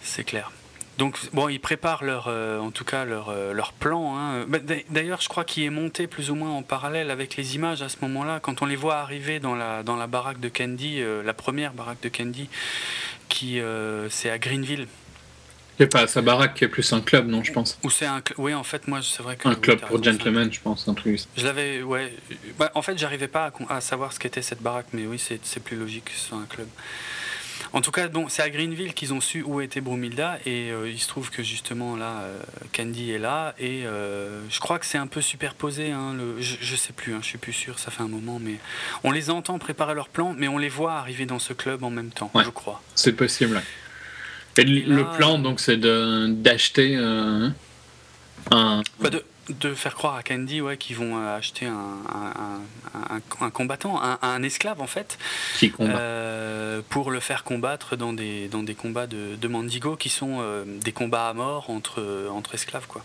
[0.01, 0.51] C'est clair.
[0.97, 4.15] Donc, bon, ils préparent leur, euh, en tout cas leur, euh, leur plan.
[4.17, 4.45] hein.
[4.47, 7.55] Bah, d'a- D'ailleurs, je crois qu'il est monté plus ou moins en parallèle avec les
[7.55, 8.39] images à ce moment-là.
[8.39, 11.73] Quand on les voit arriver dans la, dans la baraque de Candy, euh, la première
[11.73, 12.49] baraque de Candy,
[13.31, 14.87] qui euh, c'est à Greenville.
[15.79, 17.79] Sais pas, sa baraque qui est plus un club, non, je pense.
[17.83, 18.21] Ou c'est un.
[18.37, 19.47] Oui, en fait, moi, c'est vrai que.
[19.47, 21.19] Un club pour c'est gentlemen, je pense, un truc.
[21.35, 22.13] Je l'avais, ouais.
[22.59, 25.63] Bah, en fait, j'arrivais pas à, savoir ce qu'était cette baraque, mais oui, c'est c'est
[25.63, 26.67] plus logique que ce soit un club.
[27.73, 30.89] En tout cas, bon, c'est à Greenville qu'ils ont su où était Brumilda, et euh,
[30.89, 32.37] il se trouve que justement là, euh,
[32.75, 35.91] Candy est là, et euh, je crois que c'est un peu superposé.
[35.91, 38.39] Hein, le, je, je sais plus, hein, je suis plus sûr, ça fait un moment,
[38.41, 38.55] mais
[39.03, 41.89] on les entend préparer leur plan, mais on les voit arriver dans ce club en
[41.89, 42.43] même temps, Ouais.
[42.43, 42.81] je crois.
[42.95, 43.61] C'est possible.
[44.57, 47.53] Et le Et là, le plan, donc, c'est d'acheter un.
[48.49, 49.23] Bah, de,
[49.59, 52.33] de faire croire à Candy ouais, qu'ils vont euh, acheter un, un,
[53.09, 55.17] un- un- un combattant, un, esclave en fait.
[55.55, 55.87] qui.
[55.99, 60.37] Euh, pour le faire combattre dans des, dans des combats de, de Mandigo qui sont
[60.41, 62.87] euh, des combats à mort entre, entre esclaves.
[62.87, 63.01] Quoi.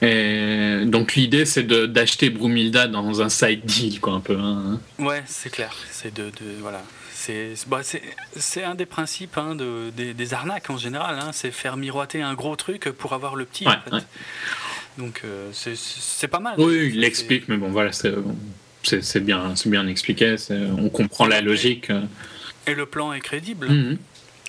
[0.00, 4.38] Et donc l'idée c'est d'acheter Brumilda dans un side deal quoi un peu.
[4.38, 4.80] hein.
[5.00, 5.74] Ouais, c'est clair.
[5.90, 6.82] C'est de, de- voilà.
[7.12, 7.80] C'est bah,
[8.64, 11.18] un des principes hein, de, des, des arnaques en général.
[11.18, 13.66] hein, c'est faire miroiter un gros truc pour avoir le petit.
[13.66, 13.96] Ouais, en fait.
[13.96, 14.02] ouais.
[14.98, 16.54] Donc euh, c'est- pas mal.
[16.58, 20.36] Oui, il l'explique mais bon voilà c'est bien bien expliqué.
[20.78, 21.90] On comprend la logique.
[21.90, 22.02] euh.
[22.66, 23.68] Et le plan est crédible.
[23.68, 23.98] Mhm.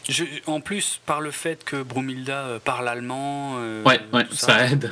[0.09, 4.65] Je- en plus, par le fait que Brumilda euh, parle allemand, euh, Ouais ouais ça
[4.65, 4.91] aide.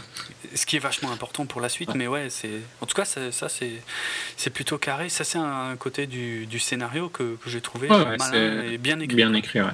[0.53, 1.95] ce qui est vachement important pour la suite, Ouais.
[1.97, 2.51] mais ouais, c'est
[2.81, 5.09] en tout cas ça, ça, c'est plutôt carré.
[5.09, 8.99] Ça c'est un côté du, du scénario que, que j'ai trouvé Ouais, malin et bien
[8.99, 9.15] écrit.
[9.15, 9.71] Bien écrit ouais.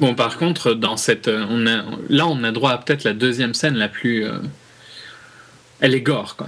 [0.00, 3.54] Bon par contre dans cette on a là on a droit à peut-être la deuxième
[3.54, 4.38] scène la plus euh,
[5.82, 6.46] elle est gore quoi.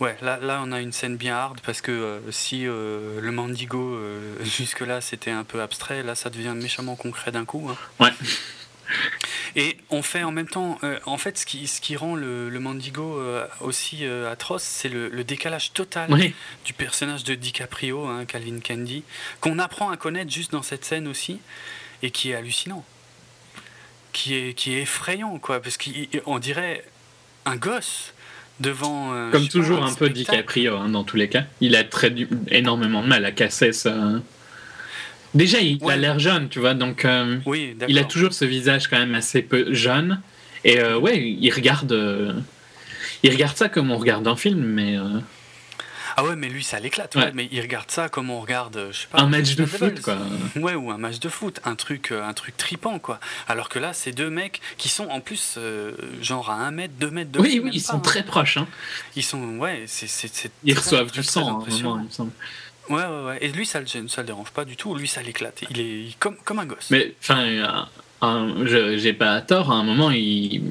[0.00, 3.30] Ouais, là, là on a une scène bien hard parce que euh, si euh, le
[3.30, 7.68] Mandigo euh, jusque là c'était un peu abstrait, là ça devient méchamment concret d'un coup.
[7.70, 7.76] hein.
[8.00, 8.10] Ouais.
[9.56, 12.60] Et on fait en même temps, en fait, ce qui, ce qui rend le, le
[12.60, 13.20] Mandigo
[13.60, 16.34] aussi atroce, c'est le, le décalage total Oui.
[16.64, 19.04] du personnage de DiCaprio, hein, Calvin Candy,
[19.40, 21.40] qu'on apprend à connaître juste dans cette scène aussi,
[22.02, 22.84] et qui est hallucinant,
[24.12, 26.84] qui est, qui est effrayant, quoi, parce qu'on dirait
[27.44, 28.14] un gosse
[28.60, 29.12] devant.
[29.14, 30.08] euh, Comme pas, toujours un peu.
[30.08, 31.44] DiCaprio hein, dans tous les cas.
[31.60, 33.94] Il a très du- énormément de mal à casser ça.
[35.34, 35.92] Déjà il Ouais.
[35.92, 37.04] a l'air jeune tu vois donc.
[37.04, 37.76] euh, Oui.
[37.88, 40.20] Il a toujours ce visage quand même assez peu jeune.
[40.64, 42.32] Et euh, ouais, il regarde, euh,
[43.22, 44.96] il regarde ça comme on regarde un film, mais
[46.18, 47.14] Ah ouais, mais lui, ça l'éclate.
[47.14, 47.26] Ouais.
[47.26, 49.64] ouais, mais il regarde ça comme on regarde, euh, je sais pas, Un match de
[49.64, 50.18] foot, quoi.
[50.56, 53.20] Ouais, ou un match de foot, un truc, euh, un truc tripant, quoi.
[53.46, 56.94] Alors que là, c'est deux mecs qui sont en plus, euh, genre à 1 mètre,
[56.98, 58.00] 2 mètres de Oui, oui, ils pas, sont hein.
[58.00, 58.56] très proches.
[58.56, 58.66] Hein.
[59.14, 60.08] Ils sont, ouais, c'est.
[60.64, 62.32] Ils très, reçoivent très, du sang à moment, il me semble.
[62.90, 63.38] Ouais, ouais, ouais.
[63.40, 64.96] Et lui, ça le gêne, ça le dérange pas du tout.
[64.96, 65.62] Lui, ça l'éclate.
[65.70, 66.90] Il est comme, comme un gosse.
[66.90, 67.86] Mais enfin,
[68.64, 70.62] j'ai pas tort, à un moment, il,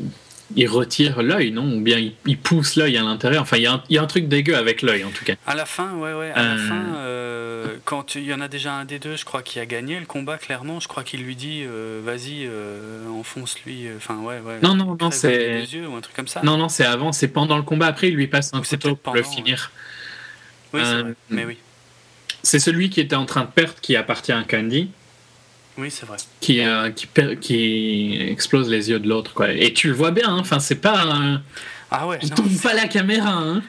[0.56, 1.78] il retire l'œil, non?
[1.78, 3.42] Ou bien il, il pousse l'œil à l'intérieur?
[3.44, 5.26] Enfin, il y, a un- il y a un truc dégueu avec l'œil, en tout
[5.26, 5.34] cas.
[5.46, 6.68] À la fin, ouais, ouais, à la Euh.
[6.68, 9.66] fin, euh, quand il y en a déjà un des deux, je crois, qui a
[9.66, 12.48] gagné le combat, clairement, je crois qu'il lui dit, euh, vas-y,
[13.20, 14.60] enfonce-lui, enfin, ouais, ouais.
[14.64, 16.42] Non, non, non, c'est- yeux ou un truc comme ça.
[16.44, 17.88] Non, non, c'est avant, c'est pendant le combat.
[17.88, 19.72] Après, il lui passe un couteau pour le finir.
[20.74, 21.14] Oui, c'est Euh, vrai.
[21.30, 21.58] Mais oui,
[22.44, 24.90] C'est celui qui était en train de perdre qui appartient à Candy,
[25.78, 26.18] oui, c'est vrai.
[26.42, 29.34] qui, euh, qui, explose les yeux de l'autre.
[29.34, 29.52] quoi.
[29.52, 30.38] Et tu le vois bien, hein.
[30.40, 31.06] enfin, c'est pas.
[31.06, 31.38] euh,
[31.92, 33.32] Ah ouais, il tourne pas la caméra.
[33.32, 33.62] Hein.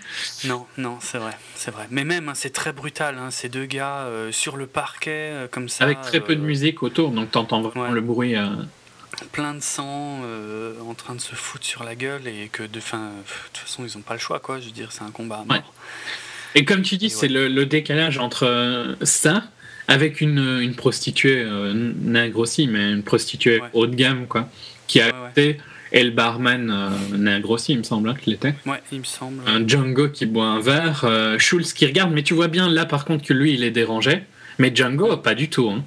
[0.44, 1.86] non, non, c'est vrai, c'est vrai.
[1.90, 5.48] Mais même, hein, c'est très brutal, hein, ces deux gars euh, sur le parquet, euh,
[5.51, 5.85] comme ça.
[5.85, 7.94] Avec très peu de musique autour, donc t'entends vraiment ouais.
[7.94, 8.35] le bruit.
[9.32, 10.20] plein de sang,
[10.89, 13.12] en train de se foutre sur la gueule et que de, fin, de
[13.52, 14.60] toute façon ils ont pas le choix quoi.
[14.60, 15.56] Je veux dire c'est un combat à mort.
[15.56, 15.62] Ouais.
[16.55, 17.28] Et comme tu dis, c'est ouais.
[17.28, 19.44] le, le décalage entre ça
[19.89, 23.69] avec une, une prostituée euh, nègre aussi, mais une prostituée Ouais.
[23.73, 24.48] haut de gamme, quoi,
[24.86, 25.31] qui a Ouais, ouais.
[25.31, 25.60] été,
[25.90, 28.55] et le barman euh, nègre aussi, il me semble hein, qu'il était.
[28.66, 29.43] Ouais, il me semble.
[29.47, 32.85] Un Django qui boit un verre, euh, Schulz qui regarde, mais tu vois bien là
[32.85, 34.23] par contre que lui il est dérangé,
[34.59, 35.70] mais Django pas du tout.
[35.70, 35.82] Hein.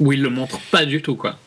[0.00, 1.38] Ou il le montre pas du tout, quoi.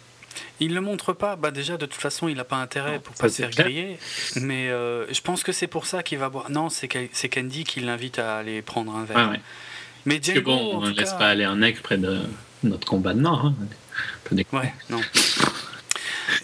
[0.60, 1.35] Il le montre pas.
[1.35, 3.97] Bah déjà de toute façon il a pas intérêt Non, pour pas se faire griller.
[4.38, 6.49] Mais euh, je pense que c'est pour ça qu'il va boire.
[6.51, 9.18] Non, c'est Candy qui l'invite à aller prendre un verre.
[9.18, 9.39] Ah ouais.
[10.05, 12.19] Mais Parce que bon, on ne laisse cas- pas aller un nègre près de
[12.63, 13.45] notre combat de mort.
[13.45, 13.55] Hein.
[14.51, 14.99] Ouais, non.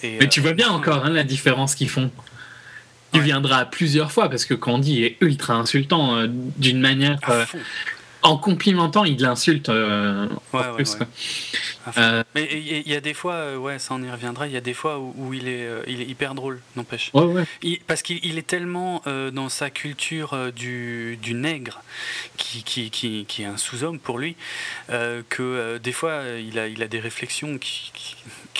[0.04, 2.12] Et, Mais tu euh, vois bien encore hein, la différence qu'ils font.
[3.12, 3.26] Tu Ouais.
[3.26, 7.18] viendras plusieurs fois parce que Candy est ultra insultant euh, d'une manière.
[7.30, 7.46] euh,
[8.22, 10.92] en complimentant, il l'insulte euh, Ouais, en ouais, plus.
[10.92, 10.98] ouais.
[10.98, 11.08] quoi.
[11.86, 12.02] à fond.
[12.02, 14.48] Euh, Mais il y a des fois, euh, ouais, ça on y reviendra.
[14.48, 17.12] Il y a des fois où, où il est, il est hyper drôle, n'empêche.
[17.88, 21.82] parce qu'il il est tellement euh, dans sa culture du, du nègre,
[22.38, 24.36] qui, qui, qui, qui est un sous-homme pour lui,
[25.30, 27.92] que des fois il a, il a des réflexions qui,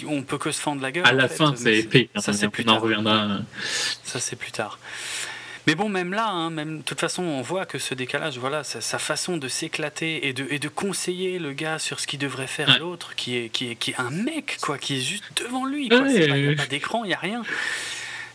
[0.08, 1.06] on peut que se fendre la gueule.
[1.06, 2.10] À la fait, fin, c'est épique.
[2.16, 2.82] Ça hein, c'est plus tard.
[4.04, 4.80] Ça c'est plus tard.
[5.68, 8.64] Mais bon, même là, hein, même de toute façon, on voit que ce décalage, voilà,
[8.64, 12.20] sa, sa façon de s'éclater et de, et de conseiller le gars sur ce qu'il
[12.20, 12.80] devrait faire à Ouais.
[12.80, 15.94] l'autre, qui est, qui, est, qui est un mec, quoi, qui est juste devant lui.
[15.94, 17.44] Ouais, Il n'y a pas d'écran, il n'y a rien.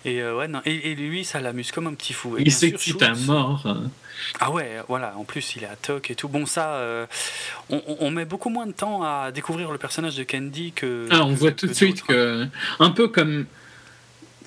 [0.05, 2.37] Et, euh, ouais, non, et, et lui, ça l'amuse comme un petit fou.
[2.37, 3.63] Et Il s'excite à mort.
[3.67, 3.75] euh.
[4.39, 6.29] Ah ouais, voilà, en plus il est à toc et tout.
[6.29, 7.07] Bon, ça, euh,
[7.71, 11.09] on, met beaucoup moins de temps à découvrir le personnage de Candy que.
[11.11, 12.13] Ah, on que- voit tout de suite hein.
[12.13, 12.47] que.
[12.81, 13.47] Un peu comme.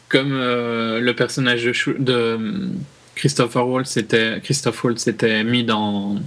[0.09, 1.73] Comme euh, le personnage de,
[2.13, 2.67] euh,
[3.15, 3.97] Christopher Waltz
[4.43, 6.17] Christophe Waltz s'était mis dans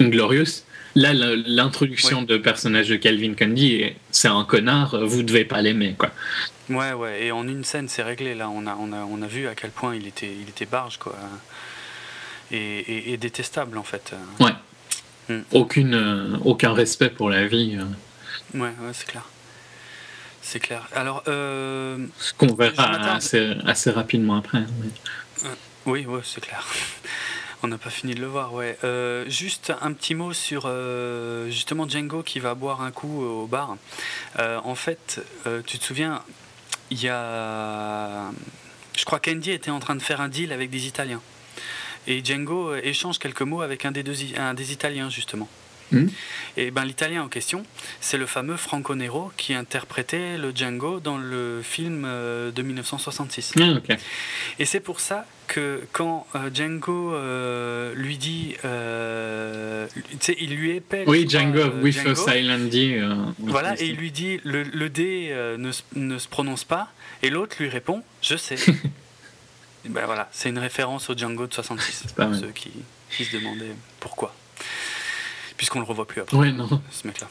[0.00, 0.64] Inglorious.
[0.94, 5.94] Là, l'introduction de personnage de Calvin Candy, est- c'est un connard, vous devez pas l'aimer,
[5.96, 6.10] quoi.
[6.68, 8.34] Ouais, ouais, et en une scène, c'est réglé.
[8.34, 10.66] Là, on a, on, a, on a vu à quel point il était, il était
[10.66, 11.14] barge, quoi.
[12.50, 14.12] Et, et- et détestable, en fait.
[14.40, 14.52] Ouais.
[15.30, 15.40] Mm.
[15.52, 17.78] Aucune, euh, aucun respect pour la vie,
[18.54, 19.24] Ouais, ouais, c'est clair.
[20.42, 20.86] C'est clair.
[20.92, 24.60] Alors, euh, ce qu'on verra assez, assez rapidement après.
[24.80, 25.48] mais-
[25.86, 26.66] Oui, ouais, c'est clair.
[27.64, 28.76] On n'a pas fini de le voir, ouais.
[28.82, 33.46] Euh, juste un petit mot sur euh, justement Django qui va boire un coup au
[33.46, 33.76] bar.
[34.40, 36.22] Euh, en fait, euh, tu te souviens,
[36.90, 38.30] il y a.
[38.96, 41.20] Je crois qu'Andy était en train de faire un deal avec des Italiens.
[42.08, 45.48] Et Django euh, échange quelques mots avec un des, deux, un des Italiens, justement.
[45.92, 46.10] Mhm.
[46.56, 47.64] Et ben l'Italien en question,
[48.00, 53.52] c'est le fameux Franco Nero qui interprétait le Django dans le film euh, de 1966.
[53.60, 53.94] Ah.
[54.58, 59.86] Et c'est pour ça que quand euh, Django euh, lui dit, euh,
[60.38, 61.08] il lui épelle.
[61.08, 62.10] Oui, Django, euh, with Django.
[62.28, 63.02] a silent D.
[63.38, 66.88] Voilà, et il lui dit, le, le D ne, se- ne se prononce pas,
[67.22, 68.56] et l'autre lui répond, je sais.
[69.88, 72.70] Ben voilà, c'est une référence au Django de 66, pas pour ceux qui,
[73.10, 74.32] qui se demandaient pourquoi.
[75.62, 76.68] Puisqu'on le revoit plus après, Ouais, non.
[76.90, 77.28] ce mec-là.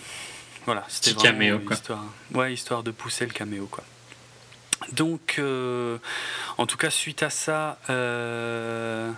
[0.65, 1.75] Voilà, c'était vraiment caméo, quoi.
[1.75, 3.83] histoire, ouais, histoire de pousser le caméo, quoi.
[4.93, 5.97] Donc, euh,
[6.57, 9.11] en tout cas, suite à ça, euh,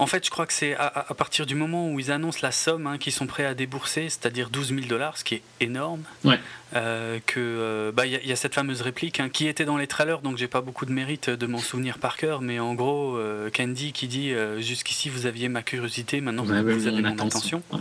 [0.00, 2.86] en fait, je crois que c'est à, partir du moment où ils annoncent la somme
[2.86, 6.38] hein, qu'ils sont prêts à débourser, c'est-à-dire 12 000 dollars, ce qui est énorme, Ouais.
[6.74, 9.76] euh, que euh, bah, il y, y a cette fameuse réplique hein, qui était dans
[9.76, 12.74] les trailers, donc j'ai pas beaucoup de mérite de m'en souvenir par cœur, mais en
[12.74, 16.86] gros, euh, Candy qui dit euh, jusqu'ici vous aviez ma curiosité, maintenant Vous avez vous
[16.86, 17.62] avez mon attention.
[17.72, 17.80] Ouais.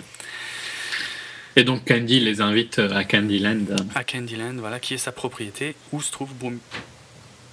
[1.56, 5.76] Et donc Candy les invite à Candyland, euh, À Candyland, voilà, qui est sa propriété,
[5.92, 6.60] où se trouve Brum-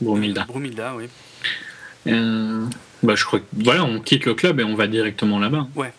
[0.00, 0.44] Bromilda.
[0.44, 1.08] Brumilda, oui.
[2.06, 2.64] Euh,
[3.02, 5.66] bah, je crois que voilà, on quitte le club et on va directement là-bas.
[5.74, 5.92] Ouais.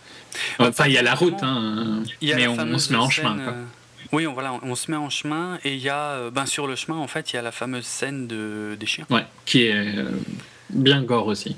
[0.60, 3.44] Enfin, il y a la route, hein, mais on, se met en scène, chemin.
[3.44, 3.54] Quoi.
[3.54, 3.64] euh,
[4.12, 6.68] Oui, on, voilà, on se met en chemin et il y a, euh, ben, sur
[6.68, 9.06] le chemin, en fait, il y a la fameuse scène de, des chiens.
[9.10, 9.96] Ouais, qui est
[10.70, 11.56] bien gore aussi.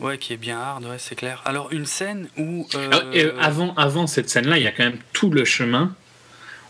[0.00, 1.40] Ouais, qui est bien hard, ouais, c'est clair.
[1.44, 2.66] Alors, une scène où.
[2.74, 5.94] euh, Ah, et, avant, avant cette scène-là, il y a quand même tout le chemin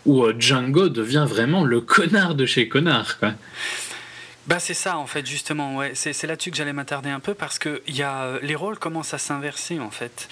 [0.05, 3.17] où Django devient vraiment le connard de chez connard.
[3.17, 3.31] Quoi.
[4.47, 5.93] Bah c'est ça en fait justement ouais.
[5.95, 9.17] C'est là-dessus que j'allais m'attarder un peu parce que y euh, les rôles commencent à
[9.17, 10.29] s'inverser en fait.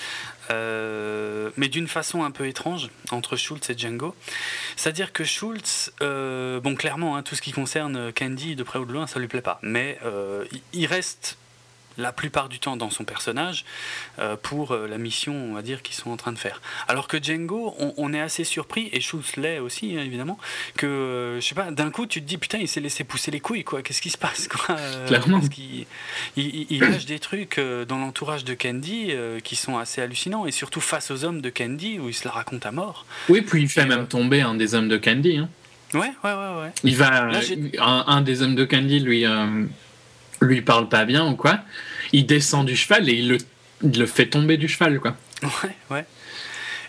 [0.51, 4.15] Euh, mais d'une façon un peu étrange entre Schultz et Django.
[4.75, 8.85] C'est-à-dire que Schultz euh, bon clairement hein, tout ce qui concerne Candy de près ou
[8.85, 9.59] de loin ça lui plaît pas.
[9.63, 9.97] Mais
[10.73, 11.37] il reste
[11.97, 13.65] la plupart du temps dans son personnage
[14.19, 16.61] euh, pour euh, la mission, on va dire, qu'ils sont en train de faire.
[16.87, 20.37] Alors que Django, on, on est assez surpris, et Schultz l'est aussi, hein, évidemment,
[20.77, 23.31] que, euh, je sais pas, d'un coup, tu te dis, putain, il s'est laissé pousser
[23.31, 25.39] les couilles, quoi, qu'est-ce qui se passe, quoi Euh, Clairement.
[25.39, 25.85] parce qu'il-
[26.37, 29.11] il, lâche des trucs dans l'entourage de Candy
[29.43, 32.31] qui sont assez hallucinants, et surtout face aux hommes de Candy, où il se la
[32.31, 33.05] raconte à mort.
[33.29, 35.37] Oui, puis il fait Et, même tomber un des hommes de Candy.
[35.37, 35.49] hein.
[35.93, 36.71] Ouais, ouais, ouais, ouais.
[36.83, 37.39] Il va, Là,
[37.79, 39.25] un, un des hommes de Candy lui,
[40.45, 41.59] lui parle pas bien ou quoi.
[42.11, 43.37] Il descend du cheval et il le,
[43.83, 44.99] il le fait tomber du cheval.
[44.99, 45.15] quoi.
[45.41, 46.05] Ouais, ouais.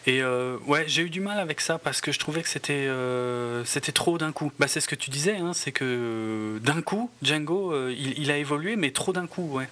[0.06, 2.86] Et euh, ouais, j'ai eu du mal avec ça parce que je trouvais que c'était
[2.88, 4.52] euh, c'était trop d'un coup.
[4.58, 8.30] Bah, c'est ce que tu disais, hein, c'est que euh, d'un coup, Django, il, il
[8.30, 9.68] a évolué, mais trop d'un coup, ouais.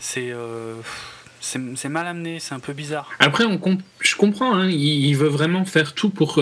[0.00, 0.32] C'est
[1.40, 3.08] c'est mal amené, c'est un peu bizarre.
[3.20, 6.40] Après, on comp- je comprends, hein, il, il veut vraiment faire tout pour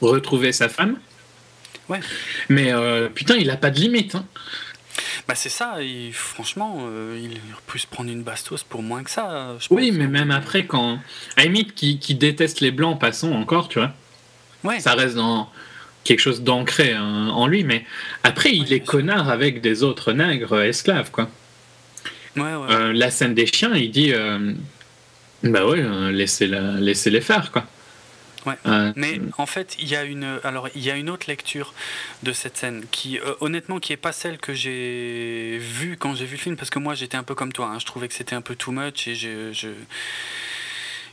[0.00, 0.96] retrouver sa femme.
[1.90, 2.00] Ouais.
[2.48, 2.72] Mais
[3.14, 4.14] putain, il a pas de limite.
[4.14, 4.24] hein.
[5.28, 9.02] Bah, c'est ça, et franchement, euh, il aurait pu se prendre une bastos pour moins
[9.02, 9.56] que ça.
[9.60, 9.98] je Oui, pense.
[9.98, 10.94] mais même après, quand.
[11.36, 13.92] À la limite, qui, qui déteste les blancs, passons encore, tu vois.
[14.64, 15.50] Ouais, Ça reste dans
[16.04, 17.84] quelque chose d'ancré hein, en lui, mais
[18.24, 18.92] après, il est sûr.
[18.92, 21.28] connard avec des autres nègres esclaves, quoi.
[22.36, 22.48] ouais, ouais.
[22.70, 24.12] Euh, la scène des chiens, il dit.
[24.12, 24.52] euh,
[25.42, 27.64] bah ouais, euh, laissez-la- laissez-les faire, quoi.
[28.46, 28.54] Ouais.
[28.66, 31.74] Euh, Mais en fait, il y a une alors il y a une autre lecture
[32.22, 36.24] de cette scène qui euh, honnêtement qui est pas celle que j'ai vue quand j'ai
[36.24, 38.14] vu le film parce que moi j'étais un peu comme toi, hein, je trouvais que
[38.14, 39.68] c'était un peu too much et je, je-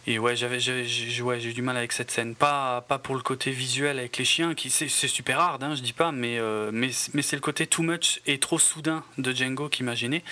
[0.10, 2.34] et ouais j'avais j'ai ouais, eu du mal avec cette scène.
[2.34, 5.76] Pas pas pour le côté visuel avec les chiens qui c'est c'est super hard hein,
[5.76, 9.04] je dis pas mais euh, mais mais c'est le côté too much et trop soudain
[9.18, 10.24] de Django qui m'a gêné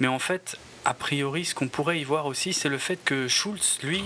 [0.00, 3.26] mais en fait a priori ce qu'on pourrait y voir aussi c'est le fait que
[3.26, 4.02] Schultz lui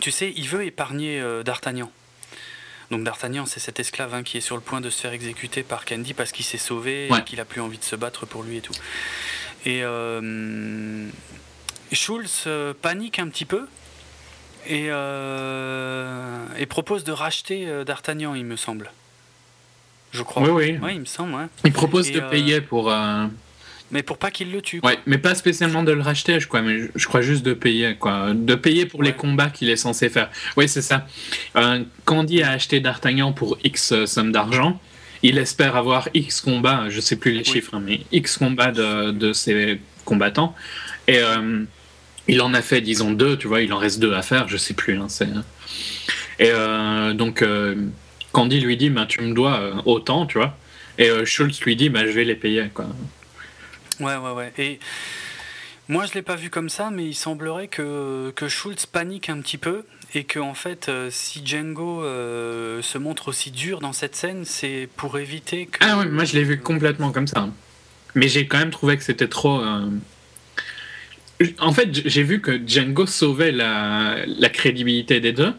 [0.00, 1.90] tu sais, il veut épargner euh, D'Artagnan.
[2.90, 5.62] Donc D'Artagnan, c'est cet esclave hein, qui est sur le point de se faire exécuter
[5.62, 7.18] par Candy parce qu'il s'est sauvé Ouais.
[7.18, 8.74] et qu'il a plus envie de se battre pour lui et tout.
[9.64, 11.08] Et euh,
[11.92, 13.66] Schulz euh, panique un petit peu
[14.66, 18.92] et, euh, et propose de racheter D'Artagnan, il me semble.
[20.12, 20.42] Je crois.
[20.42, 20.78] Oui, oui.
[20.78, 21.48] Ouais, il me semble.
[21.64, 22.92] Il propose Et, de payer pour.
[23.86, 24.80] Euh, Mais pour pas qu'il le tue.
[24.80, 24.90] quoi.
[24.90, 27.52] Ouais, mais pas spécialement de le racheter, je crois, mais je- je crois juste de
[27.54, 28.32] payer, quoi.
[28.34, 30.30] De payer pour les combats qu'il est censé faire.
[30.56, 31.06] Oui, c'est ça.
[31.56, 34.80] Euh, Candy a acheté D'Artagnan pour X euh, somme d'argent.
[35.22, 37.44] Il espère avoir X combats, je sais plus les Oui.
[37.44, 40.54] chiffres, hein, mais X combats de, de ses combattants.
[41.08, 41.64] Et euh,
[42.28, 44.56] il en a fait, disons, deux, tu vois, il en reste deux à faire, je
[44.56, 44.98] sais plus.
[44.98, 45.26] hein, c'est-
[46.38, 47.74] Et euh, donc, euh,
[48.32, 50.56] Candy lui dit, bah, tu me dois euh, autant, tu vois.
[50.98, 52.86] Et euh, Schultz lui dit, bah, je vais les payer, quoi.
[54.00, 54.52] Ouais, ouais, ouais.
[54.58, 54.78] Et
[55.88, 59.40] moi, je l'ai pas vu comme ça, mais il semblerait que, que Schultz panique un
[59.40, 63.92] petit peu et que, en fait, euh, si Django euh, se montre aussi dur dans
[63.92, 65.78] cette scène, c'est pour éviter que.
[65.82, 67.48] Ah ouais, moi je l'ai vu complètement comme ça.
[68.14, 69.60] Mais j'ai quand même trouvé que c'était trop.
[69.60, 69.90] euh,
[71.58, 75.52] En fait, j'ai vu que Django sauvait la, la crédibilité des deux.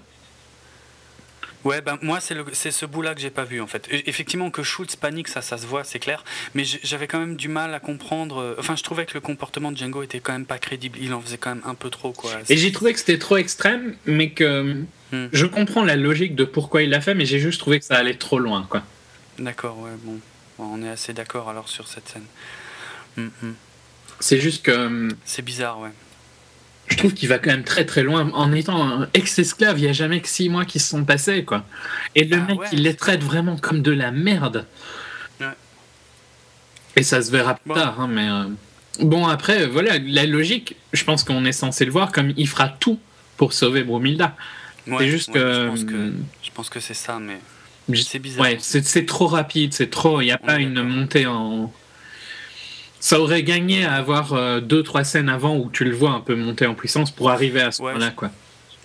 [1.63, 3.87] Ouais, ben moi, c'est le- c'est ce bout-là que j'ai pas vu, en fait.
[3.91, 6.23] Effectivement, que Schultz panique, ça, ça se voit, c'est clair.
[6.53, 8.37] Mais j'avais quand même du mal à comprendre.
[8.39, 10.97] euh, Enfin, je trouvais que le comportement de Django était quand même pas crédible.
[11.01, 12.31] Il en faisait quand même un peu trop, quoi.
[12.47, 14.83] Et j'ai trouvé que c'était trop extrême, mais que.
[15.11, 15.27] Hmm.
[15.33, 17.95] Je comprends la logique de pourquoi il l'a fait, mais j'ai juste trouvé que ça
[17.97, 18.83] allait trop loin, quoi.
[19.39, 20.19] D'accord, ouais, bon.
[20.57, 22.25] Bon, On est assez d'accord alors sur cette scène.
[23.17, 23.55] Hum, hum.
[24.19, 24.71] C'est juste que.
[24.71, 25.91] euh, C'est bizarre, ouais.
[26.87, 28.31] Je trouve qu'il va quand même très très loin.
[28.33, 31.65] En étant ex-esclave, il n'y a jamais que six mois qui se sont passés, quoi.
[32.15, 34.65] Et le Ah mec, ouais, il les traite vraiment comme de la merde.
[35.41, 35.47] Ouais.
[36.95, 37.73] Et ça se verra plus Bon.
[37.75, 38.29] tard, hein, mais.
[38.29, 38.43] euh,
[38.99, 42.47] Bon, après, euh, voilà, la logique, je pense qu'on est censé le voir comme il
[42.47, 42.99] fera tout
[43.35, 44.35] pour sauver Bromilda.
[44.87, 45.39] Ouais, c'est juste que.
[45.39, 47.37] Je pense que, je pense que c'est ça, mais
[47.95, 48.41] c'est bizarre.
[48.41, 50.21] Ouais, c'est c'est trop rapide, c'est trop.
[50.21, 51.71] Il n'y a pas une montée en.
[52.99, 56.19] Ça aurait gagné à avoir euh, deux, trois scènes avant où tu le vois un
[56.21, 58.31] peu monter en puissance pour arriver à ce Ouais, point-là, je- quoi.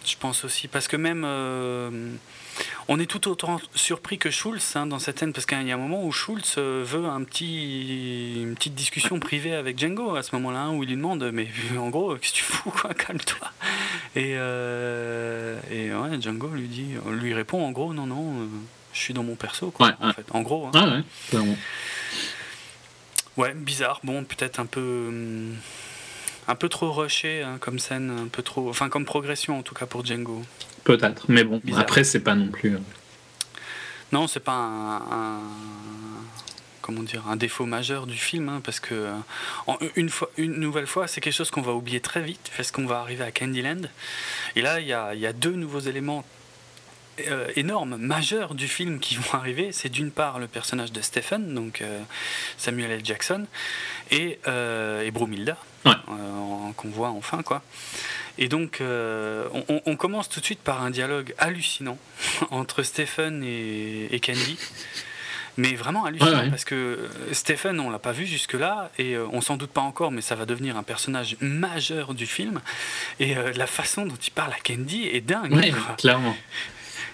[0.05, 1.89] Je pense aussi, parce que même, euh,
[2.89, 5.75] on est tout autant surpris que Schulz hein, dans cette scène, parce qu'il y a
[5.75, 10.25] un moment où Schulz euh, veut un petit, une petite discussion privée avec Django à
[10.25, 11.47] ce moment-là, hein, où il lui demande Mais
[11.79, 13.49] en gros, qu'est-ce que tu fous quoi Calme-toi.
[14.17, 18.49] Et, euh, et ouais, Django lui, dit, lui répond En gros, non, non,
[18.93, 20.13] je suis dans mon perso, quoi, Ouais, en, ouais.
[20.15, 20.25] fait.
[20.33, 20.67] en gros.
[20.67, 20.71] hein.
[20.75, 21.57] Ah ouais, clairement.
[23.37, 24.01] Ouais, bizarre.
[24.05, 24.81] Bon, peut-être un peu.
[25.09, 25.57] hum,
[26.49, 28.69] Un peu trop rushé hein, comme scène, un peu trop.
[28.69, 30.43] Enfin, comme progression en tout cas pour Django.
[30.85, 31.25] Peut-être.
[31.29, 31.83] Mais bon, Bizarre.
[31.83, 32.75] après, c'est pas non plus.
[32.75, 32.79] euh,
[34.11, 35.41] Non, c'est pas un, un-
[36.83, 39.13] comment dire un défaut majeur du film, hein, parce que euh,
[39.69, 42.73] en- une fois, une nouvelle fois, c'est quelque chose qu'on va oublier très vite, parce
[42.73, 43.83] qu'on va arriver à Candyland.
[44.57, 46.25] Et là, il y a, il y a deux nouveaux éléments
[47.29, 49.71] euh, énormes, majeurs du film qui vont arriver.
[49.73, 52.01] C'est d'une part le personnage de Stephen, donc euh,
[52.57, 53.01] Samuel L.
[53.05, 53.47] Jackson,
[54.11, 55.93] et, euh, et Brumilda, Ouais.
[56.11, 57.63] euh, qu'on voit enfin, quoi.
[58.39, 61.99] Et donc, on, commence tout de suite par un dialogue hallucinant
[62.51, 64.57] entre Stephen et, et Candy.
[65.59, 66.51] Mais vraiment hallucinant, Ouais, ouais.
[66.51, 70.11] parce que Stephen, on l'a pas vu jusque-là, et euh, on s'en doute pas encore,
[70.11, 72.63] mais ça va devenir un personnage majeur du film.
[73.21, 75.53] Et la façon dont il parle à Candy est dingue.
[75.53, 76.35] Ouais, clairement.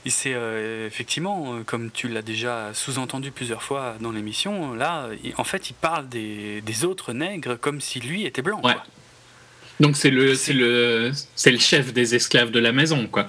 [0.07, 5.09] Et c'est euh, effectivement, euh, comme tu l'as déjà sous-entendu plusieurs fois dans l'émission, là,
[5.37, 8.61] en fait, il parle des, des autres nègres comme si lui était blanc.
[8.63, 8.75] Ouais.
[8.75, 8.85] quoi.
[9.81, 13.29] Donc c'est le, C'est- le, c'est le chef des esclaves de la maison, quoi.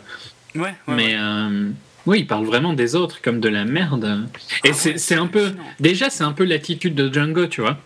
[0.55, 1.69] Ouais, ouais, Mais euh,
[2.05, 4.27] oui, il parle vraiment des autres comme de la merde.
[4.63, 7.77] Et Ah c'est un peu, déjà c'est un peu l'attitude de Django, tu vois.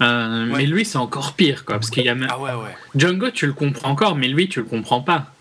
[0.00, 0.58] Euh, Ouais.
[0.58, 2.74] Mais lui c'est encore pire, quoi, parce qu'il y a même Ah ouais, ouais.
[2.94, 5.34] Django, tu le comprends encore, mais lui, tu le comprends pas.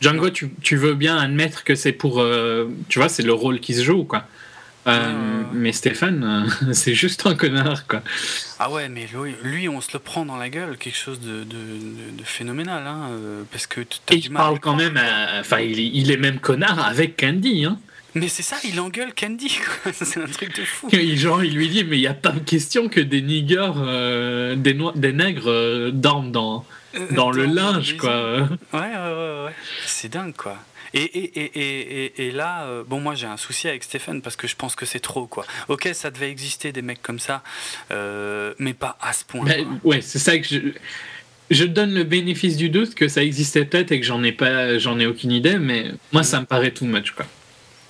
[0.00, 2.20] Django, tu, tu veux bien admettre que c'est pour.
[2.20, 4.24] euh, tu vois, c'est le rôle qui se joue, quoi.
[4.86, 5.42] Euh.
[5.52, 8.02] Mais Stéphane, euh, c'est juste un connard, quoi.
[8.58, 11.44] Ah ouais, mais lui, lui, on se le prend dans la gueule, quelque chose de,
[11.44, 13.10] de- de- de phénoménal, hein,
[13.52, 14.40] parce que du il mal.
[14.42, 14.98] parle le quand même.
[15.38, 17.78] Enfin, il, il est même connard avec Candy, hein.
[18.14, 19.58] Mais c'est ça, il engueule Candy,
[19.92, 20.88] c'est un truc de fou.
[20.92, 23.72] Il- Genre, il lui dit, mais il n'y a pas de question que des niggers,
[23.76, 26.64] euh, des, des nègres euh, dorment dans,
[27.12, 28.40] dans le linge, quoi.
[28.72, 29.54] Ouais, ouais, ouais, ouais.
[29.86, 30.56] C'est dingue, quoi.
[30.92, 34.22] Et, et, et, et, et- et là, euh, bon, moi j'ai un souci avec Stéphane
[34.22, 35.46] parce que je pense que c'est trop, quoi.
[35.68, 37.44] Ok, ça devait exister des mecs comme ça,
[37.92, 39.44] euh, mais pas à ce point.
[39.44, 39.90] Ben, quoi.
[39.92, 40.58] ouais, c'est ça que je.
[41.52, 44.78] Je donne le bénéfice du doute que ça existait peut-être et que j'en ai pas,
[44.78, 47.26] j'en ai aucune idée, mais moi ça me paraît too much quoi.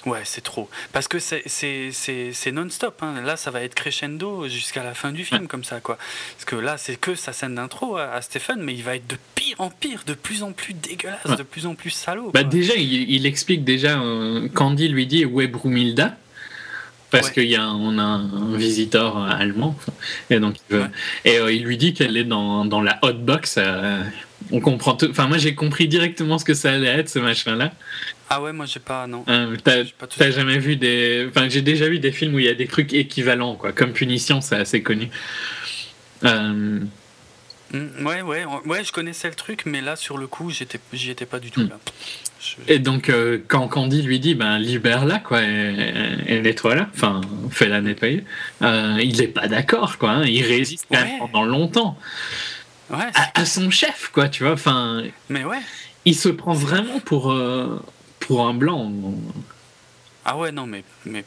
[0.06, 0.70] Ouais, c'est trop.
[0.92, 3.02] Parce que c'est- non-stop.
[3.02, 3.20] hein.
[3.22, 5.98] Là, ça va être crescendo jusqu'à la fin du film, comme ça, quoi.
[6.36, 9.06] Parce que là, c'est que sa scène d'intro à, à Stéphane, mais il va être
[9.06, 11.36] de pire en pire, de plus en plus dégueulasse, Ouais.
[11.36, 12.30] de plus en plus salaud.
[12.32, 12.48] Bah quoi.
[12.50, 16.16] déjà, il, il explique déjà, euh, Candy lui dit où est Brumilda
[17.10, 17.32] parce Ouais.
[17.34, 19.76] qu'il y a un- on a un visiteur allemand
[20.30, 20.88] et donc il veut- Ouais.
[21.26, 23.56] et euh, il lui dit qu'elle est dans, dans la hotbox.
[23.58, 24.02] euh,
[24.52, 25.08] on comprend tout.
[25.10, 27.72] Enfin moi j'ai compris directement ce que ça allait être ce machin là.
[28.28, 29.06] Ah ouais, moi j'ai pas.
[29.06, 29.24] Non.
[29.28, 31.26] Euh, t'as jamais vu des.
[31.28, 33.72] Enfin j'ai déjà vu des films où il y a des trucs équivalents quoi.
[33.72, 35.08] Comme Punition c'est assez connu.
[36.24, 36.80] Euh,
[37.72, 41.24] Mm, ouais, ouais, ouais, je connaissais le truc, mais là, sur le coup, j'y étais
[41.24, 41.60] pas du tout.
[41.60, 41.68] Mm.
[41.68, 41.78] Là.
[42.40, 45.92] Je- Et donc, euh, quand Candy lui dit, ben, libère-la, quoi, et,
[46.26, 47.20] et nettoie-la, enfin,
[47.52, 48.24] fais-la nettoyer,
[48.62, 51.12] euh, il n'est pas d'accord, quoi, hein, il résiste Ouais.
[51.20, 51.96] pendant longtemps
[52.90, 55.60] Ouais, à, à son chef, quoi, tu vois, enfin, mais ouais.
[56.04, 57.80] il se prend vraiment pour, euh,
[58.18, 58.92] pour un blanc.
[60.24, 61.24] Ah ouais, non, mais, mais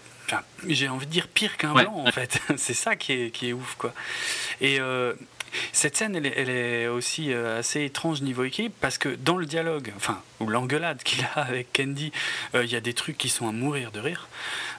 [0.67, 2.39] j'ai envie de dire pire qu'un Ouais, blanc, en fait.
[2.57, 3.93] c'est ça qui est, qui est ouf, quoi.
[4.61, 5.13] Et euh,
[5.71, 9.37] cette scène, elle est, elle est aussi euh, assez étrange niveau équipe, parce que dans
[9.37, 12.11] le dialogue, enfin, ou l'engueulade qu'il a avec Candy,
[12.55, 14.27] euh, il y a des trucs qui sont à mourir de rire.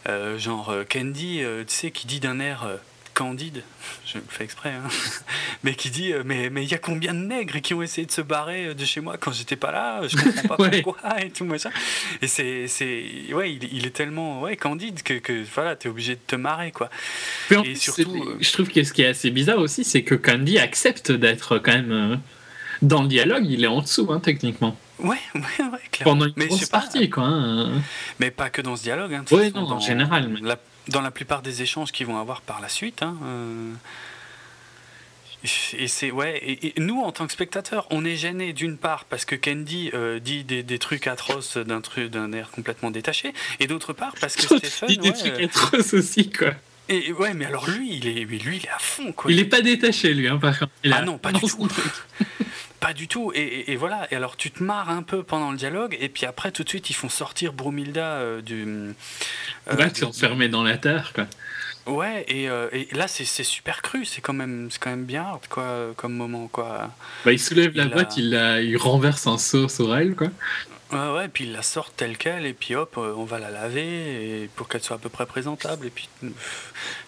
[0.08, 2.66] Euh, genre, Candy, tu sais, qui dit d'un air...
[3.14, 3.62] candide,
[4.06, 4.88] je le fais exprès, hein,
[5.64, 8.06] mais qui dit euh, mais mais il y a combien de nègres qui ont essayé
[8.06, 10.82] de se barrer euh, de chez moi quand j'étais pas là, je comprends pas Ouais.
[10.82, 11.70] pourquoi et tout machin.
[12.20, 16.16] Et c'est c'est ouais, il, il est tellement ouais candide que, que voilà, t'es obligé
[16.16, 16.90] de te marrer quoi.
[17.48, 19.84] Puis en Et plus, surtout, euh, je trouve que ce qui est assez bizarre aussi,
[19.84, 22.16] c'est que Candy accepte d'être quand même euh,
[22.82, 24.76] dans le dialogue, il est en dessous, hein, techniquement.
[24.98, 26.12] Ouais, ouais, ouais, clairement.
[26.14, 27.24] Pendant une mais grosse sais pas, partie, quoi.
[27.24, 27.82] hein.
[28.20, 29.14] mais pas que dans ce dialogue.
[29.14, 30.58] Hein, Ouais, non, en général, mais- la-
[30.88, 33.02] dans la plupart des échanges qu'ils vont avoir par la suite.
[33.02, 33.72] Hein, euh,
[35.74, 36.38] Et c'est ouais.
[36.38, 39.90] Et, et nous, en tant que spectateurs, on est gêné d'une part parce que Candy
[39.92, 44.14] euh, dit des, des trucs atroces d'un truc d'un air complètement détaché, et d'autre part
[44.20, 46.52] parce que Stephen, il dit des trucs euh, atroces aussi, quoi.
[46.88, 49.30] Et ouais, mais alors lui, il est, lui, il est à fond quoi.
[49.30, 50.72] Il est pas détaché, lui, hein, par contre.
[50.84, 51.68] Il Ah non, pas du tout.
[52.80, 53.32] Pas du tout.
[53.34, 54.06] Et, et- et voilà.
[54.10, 56.68] Et alors tu te marres un peu pendant le dialogue, et puis après tout de
[56.68, 58.62] suite ils font sortir Brumilda euh, du.
[58.66, 58.92] euh,
[59.74, 61.26] Ouais, du- enfermé dans la terre, quoi.
[61.86, 65.22] Ouais, et, euh, et là c'est super cru, c'est quand même c'est quand même bien
[65.22, 66.90] hard, quoi comme moment quoi.
[67.24, 70.28] Bah, il soulève la Il boîte, il, la- il renverse un seau sur elle, quoi.
[70.92, 73.50] Ouais, ouais, puis ils la sortent telle qu'elle, et puis hop, euh, on va la
[73.50, 73.82] laver
[74.44, 75.86] et pour qu'elle soit à peu près présentable.
[75.86, 76.08] Et puis,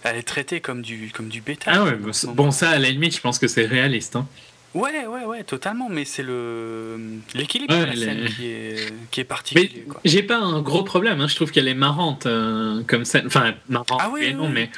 [0.03, 1.75] elle est traitée comme du, comme du bétail.
[1.77, 1.97] Ah ouais,
[2.35, 4.17] bon, ça, à la limite, je pense que c'est réaliste.
[4.17, 4.27] Hein.
[4.75, 6.99] Ouais, ouais, ouais, totalement, mais c'est le
[7.35, 9.85] l'équilibre Ouais, de la scène qui est, qui est Mais particulier.
[10.05, 11.29] j'ai pas un gros problème, hein.
[11.29, 13.27] je trouve qu'elle est marrante euh, comme scène.
[13.27, 14.53] Enfin, marrante, Ah oui, oui, non, oui.
[14.53, 14.71] mais.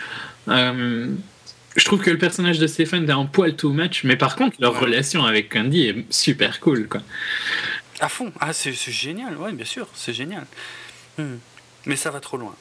[0.49, 1.09] euh,
[1.77, 4.57] je trouve que le personnage de Stephen est un poil too much, mais par contre,
[4.61, 4.81] leur Ouais.
[4.81, 7.01] relation avec Candy est super cool, quoi.
[8.01, 10.47] À fond, ah, c'est génial, ouais, bien sûr, c'est génial.
[11.19, 11.37] Hmm.
[11.87, 12.55] Mais ça va trop loin.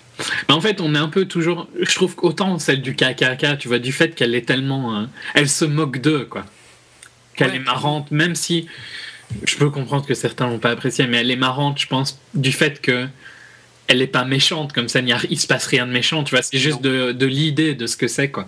[0.48, 1.68] Mais en fait, on est un peu toujours.
[1.80, 4.98] Je trouve qu'autant celle du KKK, tu vois, du fait qu'elle est tellement.
[5.02, 6.46] euh, elle se moque d'eux, quoi.
[7.36, 7.56] Qu'elle Ouais.
[7.58, 8.68] est marrante, même si.
[9.44, 12.52] Je peux comprendre que certains l'ont pas apprécié, mais elle est marrante, je pense, du
[12.52, 13.08] fait que.
[13.90, 16.32] Elle est pas méchante, comme ça, il, a- il se passe rien de méchant, tu
[16.36, 18.48] vois, c'est juste de, de l'idée de ce que c'est, quoi.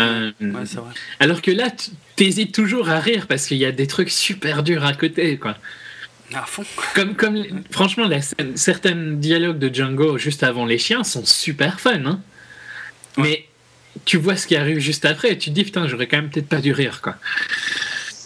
[0.00, 0.92] Euh, Ouais, c'est vrai.
[1.20, 4.62] alors que là, tu- t'hésites toujours à rire parce qu'il y a des trucs super
[4.62, 5.56] durs à côté, quoi.
[6.34, 6.64] À fond.
[6.94, 7.14] Comme,
[7.70, 12.20] franchement, la scène- certains dialogues de Django juste avant les chiens sont super fun, hein.
[13.18, 13.22] Ouais.
[13.22, 13.46] Mais
[14.04, 16.30] tu vois ce qui arrive juste après et tu te dis putain, j'aurais quand même
[16.30, 17.16] peut-être pas dû rire, quoi.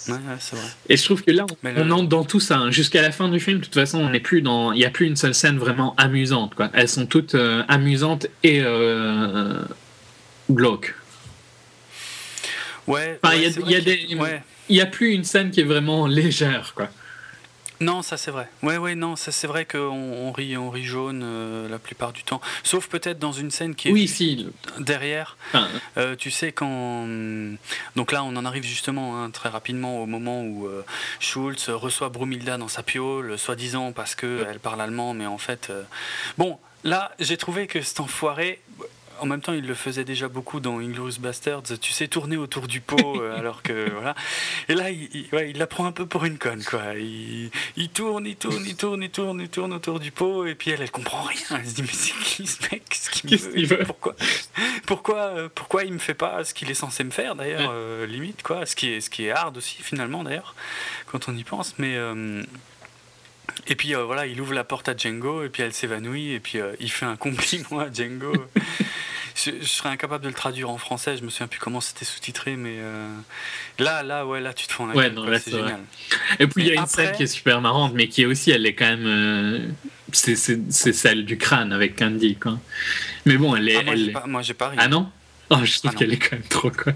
[0.09, 0.67] Ouais, ouais, c'est vrai.
[0.89, 2.59] Et je trouve que là, on, entre dans tout ça.
[2.59, 2.71] hein.
[2.71, 4.71] Jusqu'à la fin du film, de toute façon, on n'est plus dans.
[4.71, 6.71] Il n'y a plus une seule scène vraiment amusante, quoi.
[6.75, 9.61] Elles sont toutes euh, amusantes et euh,
[10.49, 10.95] glauques.
[12.87, 14.43] Ouais, Enfin, ouais, il y y Ouais.
[14.71, 16.89] N'y a plus une scène qui est vraiment légère, quoi.
[17.81, 18.49] Non, ça c'est vrai.
[18.63, 22.13] Ouais, ouais, non, ça c'est vrai qu'on on rit, on rit jaune euh, la plupart
[22.13, 22.41] du temps.
[22.63, 24.49] Sauf peut-être dans une scène qui est Oui, juste si.
[24.79, 25.37] derrière.
[25.53, 27.07] Enfin, Euh, tu sais quand
[27.97, 30.85] donc là on en arrive justement hein, très rapidement au moment où euh,
[31.21, 35.69] Schulz reçoit Brumilda dans sa piole, soi-disant parce que elle parle allemand, mais en fait
[35.71, 35.83] euh,
[36.39, 38.61] bon là j'ai trouvé que cet enfoiré
[39.21, 42.67] en même temps, il le faisait déjà beaucoup dans Inglourious Bastards, tu sais, tourner autour
[42.69, 44.15] du pot, euh, alors que voilà.
[44.69, 46.95] Et là, il, il- ouais, il la prend un peu pour une conne, quoi.
[46.97, 50.55] Il, il tourne, il tourne, il tourne, il tourne, il tourne autour du pot, et
[50.55, 51.59] puis elle, elle comprend rien.
[51.61, 52.83] Elle se dit, mais c'est qui ce mec?
[52.89, 53.31] Qu'est-ce qu'il
[53.63, 53.85] me veut?
[53.85, 54.15] Pourquoi
[54.87, 58.07] pourquoi, euh, pourquoi il me fait pas ce qu'il est censé me faire d'ailleurs, euh,
[58.07, 60.55] limite quoi, ce qui est ce qui est hard aussi finalement d'ailleurs
[61.07, 62.43] quand on y pense, mais euh,
[63.67, 66.41] et puis euh, voilà, il ouvre la porte à Django et puis elle s'évanouit et
[66.41, 68.33] puis euh, il fait un compliment à Django.
[69.35, 72.05] je, je serais incapable de le traduire en français, je me souviens plus comment c'était
[72.05, 73.09] sous-titré, mais euh,
[73.79, 75.81] là, là, ouais, là, tu te fends la Ouais, gueule, c'est génial.
[76.39, 78.27] Et puis il y a une après- scène qui est super marrante, mais qui est
[78.27, 79.07] aussi, elle est quand même.
[79.07, 79.69] euh,
[80.13, 80.37] c'est-
[80.71, 82.59] celle du crâne avec Candy, quoi.
[83.27, 83.77] Mais bon, elle est.
[83.77, 84.77] Ah, moi, elle j'ai pas, pas ri.
[84.81, 85.11] Ah non?
[85.51, 86.93] Oh, je trouve Ah qu'elle est quand même trop quoi.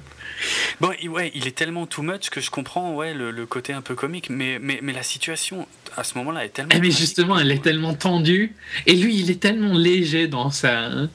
[0.81, 3.73] Bon, il- ouais, il est tellement too much que je comprends ouais, le, le côté
[3.73, 6.73] un peu comique, mais, mais, mais la situation à ce moment-là est tellement.
[6.75, 8.55] Eh, mais justement, elle est tellement tendue.
[8.87, 10.87] Et lui, il est tellement léger dans sa.
[10.87, 11.11] hein.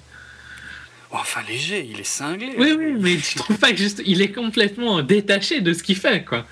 [1.11, 2.53] Oh, Enfin, léger, il est cinglé.
[2.57, 4.01] Oui, oui, mais tu trouves pas que juste.
[4.05, 6.45] Il est complètement détaché de ce qu'il fait, quoi.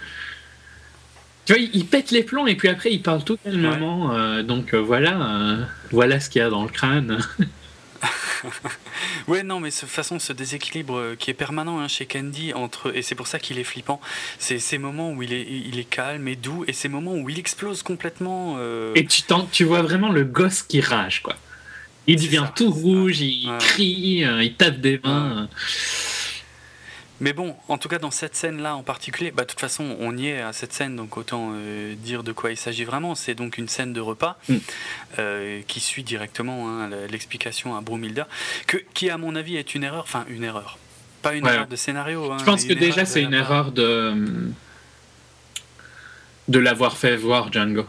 [1.45, 4.14] Tu vois, il, pète les plombs et puis après, il parle tout calmement.
[4.16, 7.20] euh, donc euh, voilà, euh, voilà ce qu'il y a dans le crâne.
[9.28, 12.53] Ouais, non, mais de toute façon, ce déséquilibre euh, qui est permanent hein, chez Candy,
[12.53, 14.02] entre, et c'est pour ça qu'il est flippant,
[14.40, 17.30] c'est ces moments où il est, il est calme et doux, et ces moments où
[17.30, 18.56] il explose complètement.
[18.57, 19.22] euh, Et tu,
[19.52, 21.36] tu vois vraiment le gosse qui rage, quoi.
[22.06, 22.80] Il devient ça, tout ça.
[22.82, 23.57] rouge, il Ouais.
[23.60, 25.48] crie, euh, il tape des mains.
[27.24, 30.18] Mais bon, en tout cas, dans cette scène-là en particulier, bah, de toute façon, on
[30.18, 33.16] y est à cette scène, donc autant euh, dire de quoi il s'agit vraiment.
[33.16, 34.56] C'est donc une scène de repas Mm.
[35.20, 38.28] euh, qui suit directement hein, l'explication à Brumilda,
[38.68, 40.78] que, qui, à mon avis, est une erreur, enfin, une erreur.
[41.22, 41.54] Pas une Ouais.
[41.54, 42.30] erreur de scénario.
[42.30, 44.14] hein, Je pense que déjà, c'est une erreur de.
[46.50, 47.86] de l'avoir fait voir Django.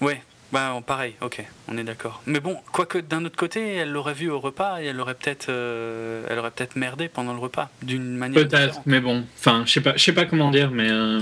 [0.00, 0.22] Ouais,
[0.52, 2.22] bah pareil, ok, on est d'accord.
[2.26, 5.46] Mais bon, quoique d'un autre côté, elle l'aurait vu au repas et elle aurait peut-être
[5.50, 9.24] euh, elle aurait peut-être merdé pendant le repas, d'une manière Peut-être, mais bon.
[9.38, 11.20] Enfin, je sais pas, je sais pas comment dire, mais euh,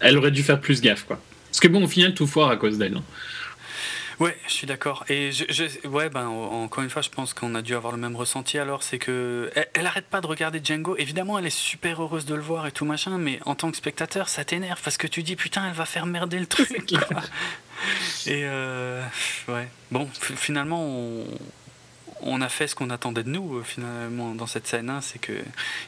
[0.00, 1.18] elle aurait dû faire plus gaffe, quoi.
[1.50, 2.96] Parce que bon, au final, tout foire à cause d'elle.
[2.96, 3.02] hein.
[4.18, 5.04] Ouais, je suis d'accord.
[5.10, 7.92] Et je, je- ouais, ben en- encore une fois, je pense qu'on a dû avoir
[7.92, 8.58] le même ressenti.
[8.58, 10.96] Alors, c'est que elle, elle arrête pas de regarder Django.
[10.96, 13.76] Évidemment, elle est super heureuse de le voir et tout machin, mais en tant que
[13.76, 16.92] spectateur, ça t'énerve parce que tu dis putain, elle va faire merder le truc.
[18.26, 19.02] Et euh,
[19.48, 21.26] ouais, bon, finalement, on,
[22.22, 24.88] on a fait ce qu'on attendait de nous euh, finalement dans cette scène.
[24.90, 25.00] hein.
[25.02, 25.32] c'est que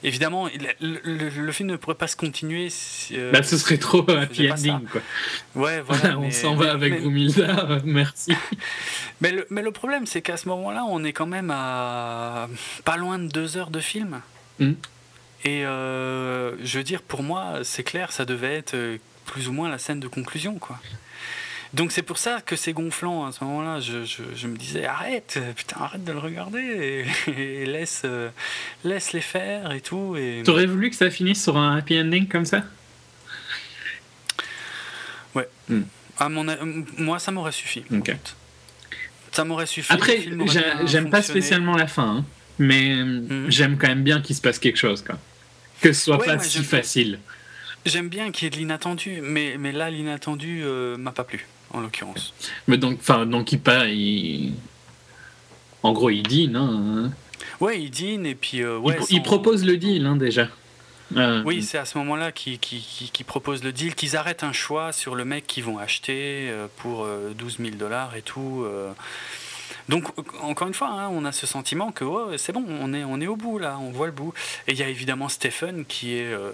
[0.02, 0.46] évidemment,
[0.80, 2.68] le, le- le film ne pourrait pas se continuer.
[2.70, 5.00] Si, euh, Bah, ce serait trop on happy ending, quoi.
[5.54, 6.18] Ouais, voilà.
[6.18, 8.32] on mais- s'en va avec mais- Brumilda, merci.
[9.20, 12.48] mais le, mais le problème, c'est qu'à ce moment-là, on est quand même à
[12.84, 14.20] pas loin de deux heures de film.
[14.58, 14.72] Mm.
[15.44, 18.76] Et euh, je veux dire, pour moi, c'est clair, ça devait être
[19.24, 20.78] plus ou moins la scène de conclusion, quoi.
[21.74, 23.80] Donc c'est pour ça que c'est gonflant à ce moment-là.
[23.80, 27.30] Je, je- je me disais arrête, putain arrête de le regarder et,
[27.62, 28.30] et laisse, euh,
[28.84, 30.16] laisse les faire et tout.
[30.16, 30.42] Et...
[30.44, 32.64] T'aurais voulu que ça finisse sur un happy ending comme ça?
[36.20, 36.56] À mon, a-
[36.96, 37.84] moi, ça m'aurait suffi.
[37.92, 38.06] en Ok.
[38.06, 38.34] fait.
[39.30, 39.92] Ça m'aurait suffi.
[39.92, 40.24] Après,
[40.86, 42.24] j'aime pas spécialement la fin, hein,
[42.58, 43.44] mais Mhm.
[43.48, 45.16] j'aime quand même bien qu'il se passe quelque chose, quoi.
[45.80, 47.20] Que ce soit Ouais, pas si facile.
[47.86, 51.46] J'aime bien qu'il y ait de l'inattendu, mais, mais là, l'inattendu euh, m'a pas plu,
[51.72, 52.32] en l'occurrence.
[52.66, 54.52] Mais donc, enfin, donc il pas, il...
[55.82, 57.10] En gros, il dîne, hein.
[57.60, 58.62] Ouais, il dîne et puis.
[58.62, 60.48] euh, Il ouais, pro- sans- il, propose le deal, hein, déjà.
[61.16, 64.44] Euh, Oui, c'est à ce moment-là qu'ils qui, qui, qui proposent le deal, qu'ils arrêtent
[64.44, 68.22] un choix sur le mec qu'ils vont acheter euh, pour euh, 12 000 dollars et
[68.22, 68.64] tout.
[69.88, 70.04] Donc,
[70.42, 73.20] encore une fois, hein, on a ce sentiment que oh, c'est bon, on est, on
[73.20, 74.34] est au bout là, on voit le bout.
[74.66, 76.26] Et il y a évidemment Stephen qui est.
[76.26, 76.52] euh,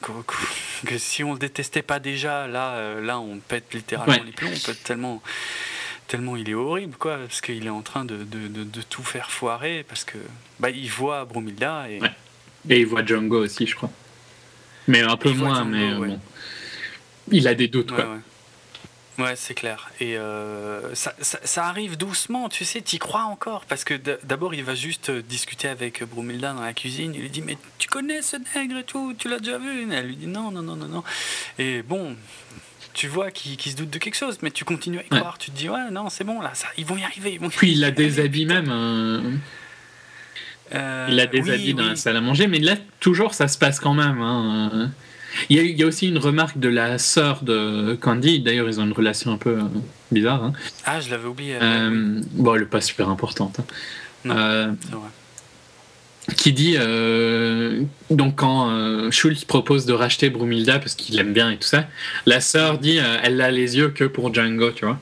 [0.00, 4.12] que, que- que si on le détestait pas déjà, là, euh, là on pète littéralement
[4.14, 4.22] Ouais.
[4.24, 5.22] les plombs, on pète tellement.
[6.08, 9.02] Tellement il est horrible, quoi, parce qu'il est en train de, de, de- de tout
[9.04, 10.18] faire foirer, parce que
[10.58, 12.10] bah, il voit Bromilda et, Ouais.
[12.70, 13.90] Et il voit Django aussi, je crois.
[14.88, 16.08] Mais un peu moins, Django, mais euh, ouais.
[16.08, 16.20] bon.
[17.30, 18.18] Il a des doutes, quoi.
[19.18, 19.34] Ouais.
[19.36, 19.90] C'est clair.
[20.00, 23.64] Et euh, ça, ça- ça arrive doucement, tu sais, t'y crois encore.
[23.66, 23.94] Parce que
[24.24, 27.12] d'abord, il va juste euh, discuter avec Brumilda dans la cuisine.
[27.14, 29.14] Il lui dit Mais tu connais ce nègre et tout?
[29.18, 29.86] Tu l'as déjà vu?
[29.92, 31.04] Elle lui dit Non, non, non, non, non.
[31.58, 32.16] Et bon,
[32.94, 35.18] tu vois qu'il se doute de quelque chose, mais tu continues à y Ouais.
[35.20, 35.38] croire.
[35.38, 37.32] Tu te dis Ouais, non, c'est bon, là, ça, ils vont y arriver.
[37.34, 38.62] ils vont y Puis il a arriver, des habits putain.
[38.62, 38.70] même.
[38.70, 39.22] hein.
[40.74, 41.88] Euh, Il a des oui, habits dans oui.
[41.90, 44.20] la salle à manger, mais là, toujours, ça se passe quand même.
[44.22, 44.90] hein.
[45.48, 48.40] Il y, a, il y a aussi une remarque de la sœur de Candy.
[48.40, 49.62] D'ailleurs, ils ont une relation un peu euh,
[50.10, 50.44] bizarre.
[50.44, 50.52] hein.
[50.84, 51.56] Ah, je l'avais oublié.
[51.60, 53.58] Euh, bon, elle n'est pas super importante.
[53.60, 53.64] hein.
[54.24, 54.34] Non.
[54.36, 56.34] Euh, c'est vrai.
[56.36, 56.76] qui dit
[58.10, 61.86] donc quand Schultz propose de racheter Brumilda parce qu'il aime bien et tout ça,
[62.26, 65.00] la sœur dit elle a les yeux que pour Django, tu vois,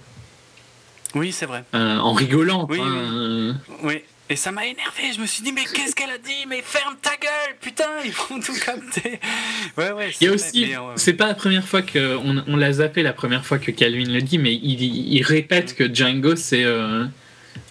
[1.15, 1.65] Oui, c'est vrai.
[1.75, 2.67] En rigolant.
[2.71, 2.89] Oui, oui.
[2.89, 3.53] euh,
[3.83, 4.03] Oui.
[4.31, 6.47] Et ça m'a énervé, je me suis dit, mais qu'est-ce qu'elle a dit?
[6.49, 9.19] Mais ferme ta gueule, putain, ils vont tout capter.
[9.77, 12.57] Ouais, ouais, Il y a c'est aussi, euh, c'est pas la première fois que on,
[12.57, 16.35] l'a zappé la première fois que Calvin le dit, mais il, il répète que Django
[16.37, 17.07] c'est euh,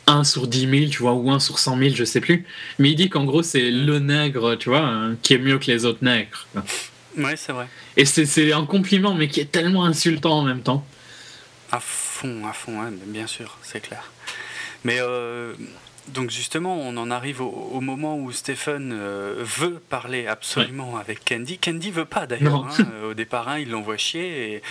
[0.07, 2.45] 1 sur 10 000, tu vois, ou 1 sur 100 000, je sais plus.
[2.77, 5.67] Mais il dit qu'en gros c'est le nègre, tu vois, euh, qui est mieux que
[5.67, 6.47] les autres nègres.
[6.53, 6.63] quoi.
[7.17, 7.67] Ouais, c'est vrai.
[7.97, 10.85] Et c'est, c'est un compliment, mais qui est tellement insultant en même temps.
[11.71, 14.11] À fond, à fond, mais bien sûr, c'est clair.
[14.83, 15.53] Mais euh,
[16.13, 21.23] donc justement, on en arrive au, au moment où Stephen euh, veut parler absolument avec
[21.23, 21.57] Candy.
[21.57, 22.65] Candy veut pas d'ailleurs.
[22.65, 22.85] Hein.
[23.03, 24.61] Au départ, hein, il l'envoie chier et,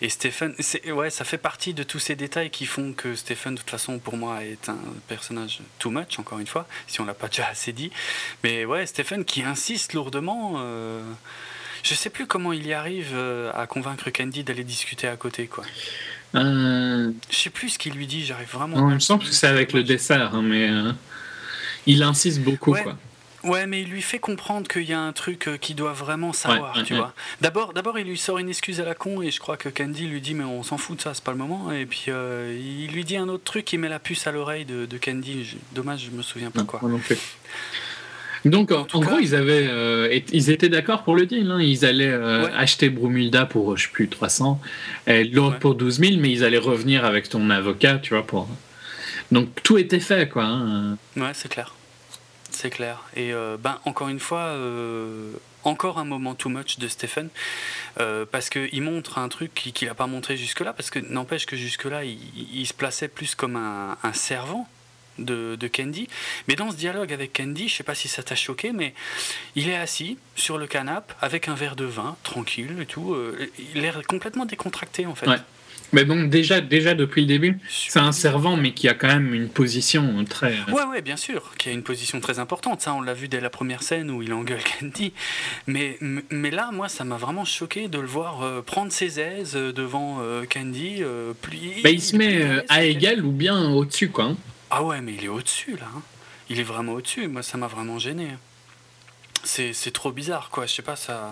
[0.00, 0.54] et Stephen,
[0.92, 3.98] ouais, ça fait partie de tous ces détails qui font que Stephen, de toute façon,
[3.98, 6.18] pour moi, est un personnage too much.
[6.18, 7.90] Encore une fois, si on l'a pas déjà assez dit.
[8.44, 10.54] Mais ouais, Stephen qui insiste lourdement.
[10.58, 11.02] euh,
[11.82, 15.46] je sais plus comment il y arrive euh, à convaincre Candy d'aller discuter à côté,
[15.46, 15.64] quoi.
[16.34, 19.30] Euh, Je sais plus ce qu'il lui dit, j'arrive vraiment non, il me semble que
[19.30, 20.92] c'est avec le dessert, hein, mais euh,
[21.86, 22.72] il insiste beaucoup.
[22.72, 22.82] Ouais.
[22.82, 22.96] Quoi.
[23.44, 26.32] Ouais, mais il lui fait comprendre qu'il y a un truc euh, qu'il doit vraiment
[26.32, 26.98] savoir, ouais, tu ouais.
[26.98, 27.14] vois.
[27.40, 30.06] D'abord, d'abord, il lui sort une excuse à la con et je crois que Candy
[30.08, 31.70] lui dit mais on s'en fout de ça, c'est pas le moment.
[31.70, 34.64] Et puis euh, il lui dit un autre truc, il met la puce à l'oreille
[34.64, 35.44] de, de Candy.
[35.44, 36.80] Je- Dommage, je me souviens pas Non, quoi.
[36.82, 37.16] moi non plus.
[38.50, 41.60] Donc en, gros ils avaient euh, ils étaient d'accord pour le deal hein.
[41.60, 42.52] ils allaient euh, Ouais.
[42.56, 44.60] acheter Brumilda pour euh, je sais plus 300
[45.06, 45.58] et l'autre Ouais.
[45.60, 48.48] pour 12 000 mais ils allaient revenir avec ton avocat tu vois pour
[49.32, 50.96] donc tout était fait quoi hein.
[51.16, 51.74] Ouais, c'est clair.
[52.50, 53.02] C'est clair.
[53.14, 54.52] Et euh, ben, encore une fois,
[55.64, 57.28] encore un moment too much de Stephen,
[58.00, 61.46] euh, parce qu'il montre un truc qui- qu'il n'a pas montré jusque-là, parce que n'empêche
[61.46, 62.18] que jusque-là, il,
[62.52, 64.66] il se plaçait plus comme un, un servant.
[65.18, 66.08] De, de Candy,
[66.46, 68.94] mais dans ce dialogue avec Candy, je sais pas si ça t'a choqué, mais
[69.56, 73.14] il est assis sur le canapé avec un verre de vin, tranquille et tout.
[73.14, 75.28] euh, il a l'air complètement décontracté en fait.
[75.28, 75.36] Ouais.
[75.92, 79.32] mais donc déjà déjà depuis le début c'est un servant mais qui a quand même
[79.34, 82.80] une position très euh, Ouais, ouais, bien sûr, qui a une position très importante.
[82.82, 85.12] Ça, on l'a vu dès la première scène où il engueule Candy.
[85.66, 85.98] Mais,
[86.30, 89.72] mais là, moi, ça m'a vraiment choqué de le voir euh, prendre ses aises euh,
[89.72, 90.98] devant euh, Candy.
[91.00, 91.32] euh,
[91.82, 94.36] bah, il se met à égal ou bien au dessus quoi hein.
[94.70, 95.86] Ah ouais, mais il est au-dessus, là.
[95.96, 96.02] hein.
[96.50, 97.28] Il est vraiment au-dessus.
[97.28, 98.28] Moi, ça m'a vraiment gêné.
[99.44, 100.66] C'est trop bizarre, quoi.
[100.66, 101.30] Je sais pas, ça.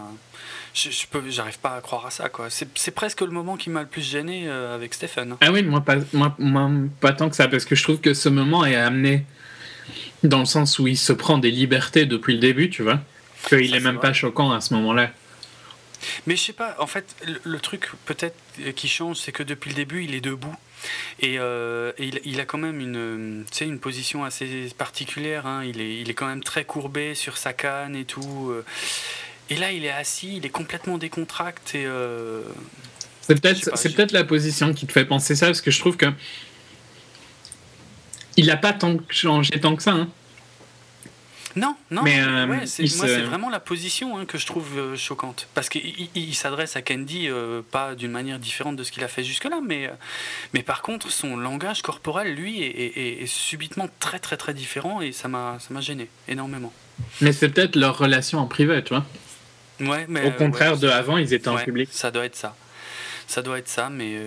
[0.74, 2.48] Je, je peux, j'arrive pas à croire à ça, quoi.
[2.50, 5.36] C'est presque le moment qui m'a le plus gêné euh, avec Stéphane.
[5.40, 8.14] Ah oui, moi pas, moi, moi, pas tant que ça, parce que je trouve que
[8.14, 9.24] ce moment est amené
[10.22, 13.00] dans le sens où il se prend des libertés depuis le début, tu vois.
[13.48, 14.08] Qu'il est même vrai.
[14.08, 15.10] pas choquant à ce moment-là.
[16.26, 18.36] Mais je sais pas, en fait, le, le truc peut-être
[18.76, 20.54] qui change, c'est que depuis le début, il est debout.
[21.20, 25.46] Et, euh, et il, il a quand même une, une position assez particulière.
[25.46, 25.64] hein.
[25.64, 28.50] Il, est, il est quand même très courbé sur sa canne et tout.
[28.50, 28.64] euh.
[29.48, 31.84] Et là, il est assis, il est complètement décontracté.
[31.86, 32.42] Euh,
[33.22, 35.96] C'est peut-être c'est peut-être la position qui te fait penser ça, parce que je trouve
[35.96, 36.06] que
[38.36, 39.92] il a pas tant changé tant que ça.
[39.92, 40.08] hein.
[41.56, 44.44] Non, non, Mais, euh, ouais, c'est- moi se- c'est vraiment la position hein, que je
[44.46, 45.48] trouve euh, choquante.
[45.54, 49.02] Parce qu'il il- il s'adresse à Candy euh, pas d'une manière différente de ce qu'il
[49.02, 49.90] a fait jusque-là, mais,
[50.52, 54.52] mais par contre son langage corporel, lui, est, est- est- est subitement très très très
[54.52, 56.72] différent et ça m'a ça m'a gêné énormément.
[57.22, 59.04] Mais c'est peut-être leur relation en privé, tu vois.
[59.80, 61.88] Ouais, mais, Au contraire ouais, de avant, ils étaient en public.
[61.92, 62.54] Ça doit être ça.
[63.26, 64.18] Ça doit être ça, mais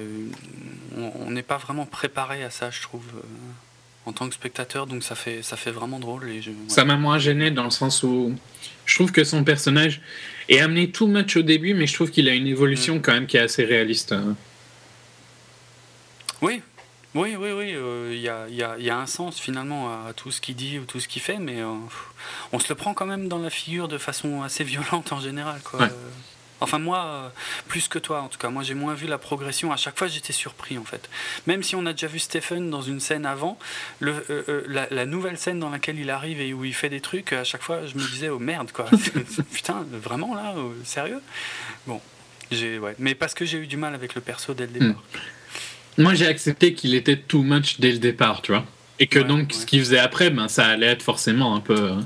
[0.98, 3.06] on- n'est pas vraiment préparé à ça, je trouve,
[4.10, 6.28] en tant que spectateur, donc ça fait, ça fait vraiment drôle.
[6.30, 6.56] Et je, ouais.
[6.68, 8.34] Ça m'a moins gêné dans le sens où
[8.86, 10.02] je trouve que son personnage
[10.50, 13.02] est amené tout match au début, mais je trouve qu'il a une évolution Mm.
[13.02, 14.12] quand même qui est assez réaliste.
[14.14, 14.36] hein.
[16.42, 16.62] Oui,
[17.16, 17.74] oui, oui, oui.
[17.76, 20.32] euh, Il y, a, il y a- il y a un sens finalement à tout
[20.32, 21.74] ce qu'il dit ou tout ce qu'il fait, mais euh,
[22.52, 25.60] on se le prend quand même dans la figure de façon assez violente en général.
[25.64, 25.82] Quoi.
[25.82, 25.90] Ouais.
[26.62, 27.30] Enfin moi, euh,
[27.68, 29.72] plus que toi en tout cas, moi j'ai moins vu la progression.
[29.72, 31.10] À chaque fois j'étais surpris en fait.
[31.48, 33.58] Même si on a déjà vu Stephen dans une scène avant,
[34.00, 36.90] le, euh, euh, la, la nouvelle scène dans laquelle il arrive et où il fait
[36.90, 38.86] des trucs, à chaque fois je me disais oh merde quoi.
[39.54, 41.22] Putain, vraiment là, euh, sérieux?
[41.88, 42.02] Bon,
[42.52, 45.04] ouais, mais parce que j'ai eu du mal avec le perso dès le départ.
[45.98, 48.64] Moi, j'ai accepté qu'il était too much dès le départ, tu vois.
[49.00, 49.54] Et que Ouais, donc, ouais.
[49.54, 51.90] ce qu'il faisait après, ben, ça allait être forcément un peu.
[51.92, 52.06] hein.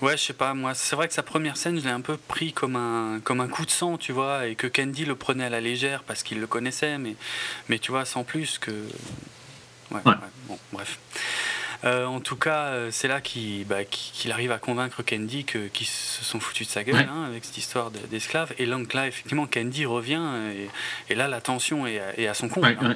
[0.00, 2.16] Ouais, je sais pas, moi, c'est vrai que sa première scène, je l'ai un peu
[2.16, 5.44] pris comme un, comme un coup de sang, tu vois, et que Candy le prenait
[5.44, 7.16] à la légère parce qu'il le connaissait, mais,
[7.68, 8.70] mais tu vois, sans plus que.
[9.90, 10.12] Ouais, Ouais.
[10.12, 10.16] ouais,
[10.46, 10.98] bon, bref.
[11.84, 15.86] Euh, en tout cas, euh, c'est là qu'il bah, qu'il arrive à convaincre Candy qu'ils
[15.86, 17.06] se sont foutus de sa gueule Ouais.
[17.08, 18.52] hein, avec cette histoire de- d'esclaves.
[18.58, 20.20] Et donc là, effectivement, Candy revient
[20.56, 22.64] et, et là, la tension est, à- est à son compte.
[22.64, 22.94] Ouais, hein.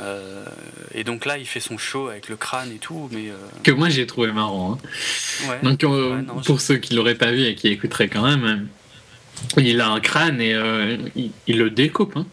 [0.00, 0.44] Euh,
[0.92, 3.30] et donc là, il fait son show avec le crâne et tout, mais.
[3.30, 4.72] euh, Que moi, j'ai trouvé marrant.
[4.82, 5.48] hein.
[5.48, 5.58] ouais.
[5.62, 8.66] Donc, euh, Ouais, non, pour ceux qui l'auraient pas vu et qui écouteraient quand même,
[9.56, 10.52] il a un crâne et
[11.16, 12.16] il, il le découpe.
[12.16, 12.26] hein.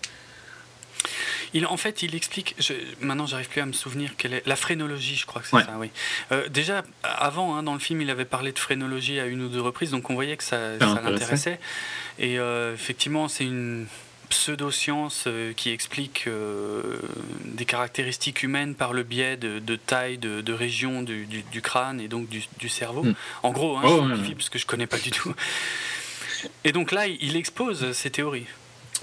[1.53, 2.55] Il, en fait, il explique.
[2.59, 2.71] Je,
[3.01, 5.17] maintenant, j'arrive plus à me souvenir quelle est la phrénologie.
[5.17, 5.63] Je crois que c'est Ouais.
[5.63, 5.75] ça.
[5.77, 5.89] Oui.
[6.31, 9.49] Euh, déjà, avant, hein, dans le film, il avait parlé de phrénologie à une ou
[9.49, 11.11] deux reprises, donc on voyait que ça, l'intéressait.
[11.11, 11.59] l'intéressait.
[12.19, 13.85] Et euh, effectivement, c'est une
[14.31, 16.81] pseudo-science euh, qui explique euh,
[17.45, 21.61] des caractéristiques humaines par le biais de, de taille, de, de région du, du- du
[21.61, 23.03] crâne et donc du, du cerveau.
[23.03, 23.13] Mm.
[23.43, 25.33] En gros, hein, Oh, je simplifie parce que je connais pas du tout.
[26.63, 28.47] Et donc là, il expose ces théories.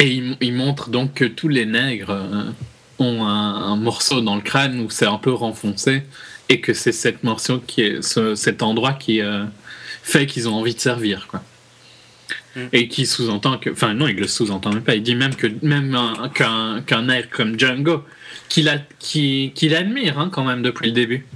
[0.01, 2.51] Et il, il montre donc que tous les nègres euh,
[2.99, 6.03] ont un, un morceau dans le crâne où c'est un peu renfoncé
[6.49, 9.45] et que c'est cette morceau qui est ce- cet endroit qui euh,
[10.03, 11.43] fait qu'ils ont envie de servir quoi.
[12.59, 12.69] Mm.
[12.73, 14.95] Et qui sous-entend que, enfin non, il le sous-entend même pas.
[14.95, 18.05] Il dit même que même un- qu'un qu'un nègre comme Django,
[18.49, 18.69] qu'il
[19.77, 21.27] admire hein, quand même depuis le début.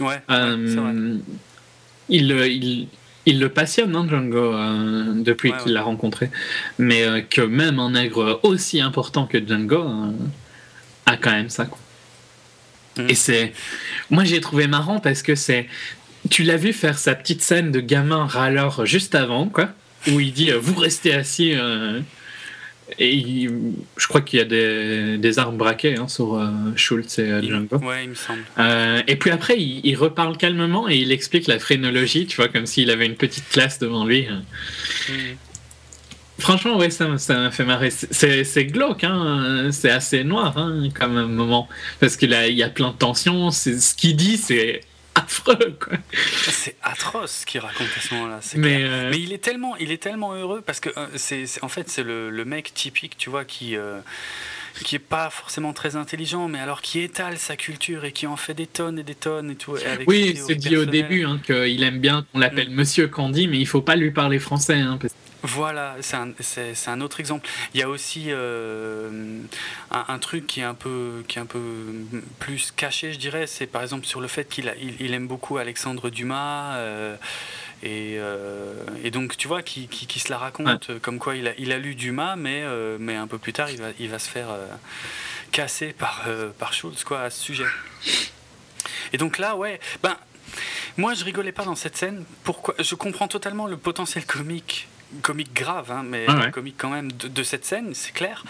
[0.00, 0.92] Ouais, Euh, c'est vrai.
[2.08, 2.88] il, le- il,
[3.26, 5.72] il le passionne, hein, Django, euh, depuis Ouais, qu'il ouais.
[5.74, 6.30] l'a rencontré.
[6.78, 10.10] Mais euh, que même un nègre aussi important que Django euh,
[11.06, 11.66] a quand même ça.
[11.66, 11.78] quoi.
[12.98, 13.10] Mm.
[13.10, 13.52] Et c'est.
[14.10, 15.68] Moi, j'ai trouvé marrant parce que c'est.
[16.30, 19.68] Tu l'as vu faire sa petite scène de gamin râleur juste avant, quoi,
[20.12, 21.52] où il dit euh, Vous restez assis.
[21.54, 22.00] euh,
[22.98, 23.50] et il-
[23.96, 26.46] je crois qu'il y a des, des armes braquées hein, sur euh,
[26.76, 27.78] Schultz et Django.
[27.78, 28.42] ouais, il me semble.
[29.08, 32.66] Et puis après, il, il reparle calmement et il explique la phrénologie, tu vois, comme
[32.66, 34.26] s'il avait une petite classe devant lui.
[35.08, 35.12] Mm.
[36.38, 37.90] Franchement, ouais, ça, ça m'a fait marrer.
[37.90, 41.66] C'est- glauque, hein, c'est assez noir hein, comme moment,
[41.98, 43.50] parce qu'il y a plein de tensions.
[43.50, 44.82] Ce qu'il dit, c'est
[45.26, 45.98] affreux, quoi.
[46.12, 48.40] C'est atroce ce qu'il raconte à ce moment-là.
[48.56, 51.68] Mais, euh, Mais il est tellement, il est tellement heureux parce que euh, c'est, en
[51.68, 53.98] fait, c'est le, le mec typique, tu vois, qui euh,
[54.84, 58.36] qui est pas forcément très intelligent, mais alors qui étale sa culture et qui en
[58.36, 59.76] fait des tonnes et des tonnes et tout.
[59.76, 63.48] et avec oui, c'est dit au début hein, qu'il aime bien qu'on l'appelle Monsieur Candy,
[63.48, 64.74] mais il faut pas lui parler français.
[64.74, 65.14] Hein, parce-
[65.48, 67.48] Voilà, c'est un, c'est- c'est un autre exemple.
[67.72, 69.40] Il y a aussi euh,
[69.92, 71.60] un, un truc qui est un peu, qui est un peu
[72.40, 73.46] plus caché, je dirais.
[73.46, 76.74] C'est par exemple sur le fait qu'il a- il, il aime beaucoup Alexandre Dumas.
[76.76, 77.16] euh,
[77.82, 78.74] et, euh,
[79.04, 81.70] et donc, tu vois, qui, qui, qui se la raconte, comme quoi il a, il
[81.72, 82.64] a lu Dumas, mais,
[82.98, 84.48] mais un peu plus tard, il va, il va se faire
[85.52, 86.24] casser par,
[86.58, 87.66] par Schultz quoi, à ce sujet.
[89.12, 90.16] Et donc là, ouais, ben,
[90.96, 92.24] moi je rigolais pas dans cette scène.
[92.44, 92.74] Pourquoi?
[92.78, 94.88] Je comprends totalement le potentiel comique,
[95.22, 96.50] comique grave, hein, mais Ah ouais.
[96.50, 98.44] comique quand même de, de cette scène, c'est clair.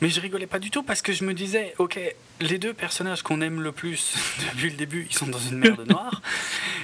[0.00, 1.98] Mais je rigolais pas du tout parce que je me disais, ok,
[2.40, 4.14] les deux personnages qu'on aime le plus
[4.52, 6.22] depuis le début, ils sont dans une merde noire.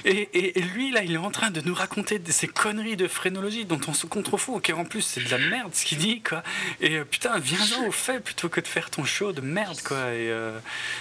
[0.03, 3.65] Et, et- lui, là, il est en train de nous raconter ces conneries de phrénologie
[3.65, 4.55] dont on se contrefout.
[4.57, 6.43] Ok, en plus, c'est de la merde ce qu'il dit, quoi.
[6.81, 9.97] Et euh, putain, viens-en au fait plutôt que de faire ton show de merde, quoi.
[10.13, 10.57] Et euh,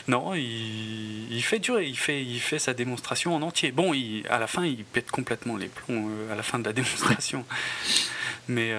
[0.08, 3.72] non, il, fait durer, il fait, il fait sa démonstration en entier.
[3.72, 3.92] Bon,
[4.30, 7.44] à la fin, il pète complètement les plombs euh, à la fin de la démonstration.
[8.48, 8.74] Mais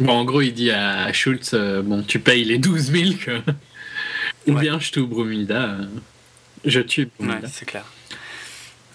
[0.00, 3.40] Bon, en gros, il dit à Schultz Bon, tu payes les 12 000 que.
[4.48, 4.60] Ou Ouais.
[4.62, 5.62] bien je tue Brumida.
[5.80, 5.86] euh,
[6.64, 7.48] Je tue ouais, Brumida.
[7.48, 7.84] c'est clair.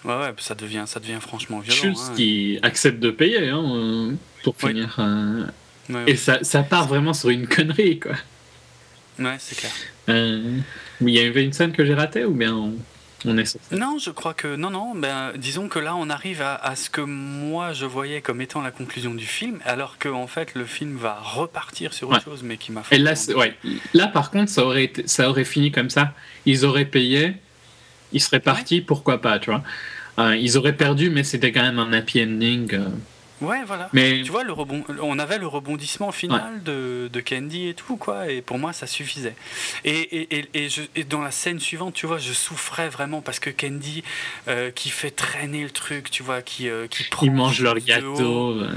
[0.04, 1.80] Ouais, ouais, ça devient, ça devient franchement violent.
[1.80, 2.12] Schultz hein.
[2.16, 4.12] qui accepte de payer hein, euh,
[4.42, 4.70] pour Oui.
[4.70, 4.94] finir.
[4.98, 5.46] euh,
[5.90, 6.16] Ouais, Et ouais.
[6.16, 8.12] ça, ça part vraiment sur une connerie, quoi.
[9.18, 9.70] Ouais, c'est clair.
[10.08, 10.58] Euh,
[11.00, 12.74] Il y avait une scène que j'ai ratée ou bien on,
[13.24, 14.94] on est Non, je crois que non, non.
[14.94, 18.60] Ben, disons que là, on arrive à, à ce que moi je voyais comme étant
[18.62, 22.24] la conclusion du film, alors que en fait, le film va repartir sur autre Ouais.
[22.24, 22.82] chose, mais qui m'a.
[22.90, 23.54] Et là, ouais.
[23.94, 26.12] là, par contre, ça aurait, été- ça aurait fini comme ça.
[26.46, 27.34] Ils auraient payé,
[28.12, 29.62] ils seraient partis, pourquoi pas, tu vois.
[30.18, 32.72] Euh, ils auraient perdu, mais c'était quand même un happy ending.
[32.74, 32.88] euh.
[33.44, 33.88] Ouais, voilà.
[33.92, 34.84] Mais Tu vois, le rebond...
[35.02, 38.86] on avait le rebondissement final de, de Candy et tout, quoi, et pour moi, ça
[38.86, 39.34] suffisait.
[39.84, 43.20] Et, et, et, et je, et dans la scène suivante, tu vois, je souffrais vraiment
[43.20, 44.02] parce que Candy,
[44.48, 47.26] euh, qui fait traîner le truc, tu vois, qui, euh, qui prend.
[47.26, 48.52] ils mangent leur gâteau.
[48.60, 48.72] euh.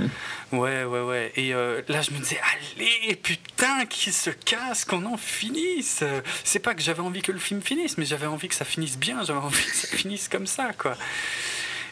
[0.53, 1.31] Ouais, ouais, ouais.
[1.35, 2.39] Et euh, là, je me disais,
[2.77, 5.99] allez, putain, qu'il se casse, qu'on en finisse.
[6.03, 8.63] Euh, C'est pas que j'avais envie que le film finisse, mais j'avais envie que ça
[8.63, 10.95] finisse bien, j'avais envie que ça finisse comme ça, quoi.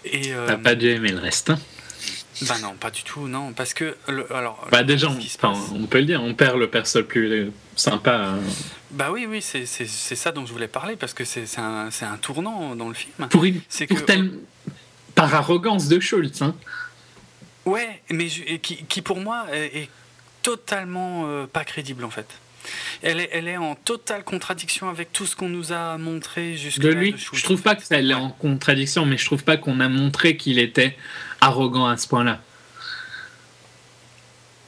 [0.05, 0.31] Et.
[0.33, 1.49] euh, T'as pas dû aimer le reste.
[1.49, 1.59] hein.
[2.43, 4.67] Bah non, pas du tout, non, parce que le- alors.
[4.71, 8.11] Bah déjà, on, enfin, on peut le dire, on perd le perso le plus sympa.
[8.35, 8.41] euh.
[8.91, 12.75] Bah oui, oui, c'est ça dont je voulais parler parce que c'est un, un tournant
[12.75, 13.27] dans le film.
[13.29, 14.31] Pour, une, C'est pour que- tel-
[15.15, 16.41] par arrogance de Schultz.
[16.41, 16.55] Hein.
[17.65, 19.89] Ouais, mais je- et qui, qui pour moi est, est
[20.43, 22.27] totalement euh, pas crédible en fait.
[23.03, 26.79] Elle est, elle est en totale contradiction avec tout ce qu'on nous a montré jusque
[26.79, 29.79] De lui, je trouve pas que ça est en contradiction, mais je trouve pas qu'on
[29.79, 30.97] a montré qu'il était
[31.45, 32.41] arrogant à ce point-là.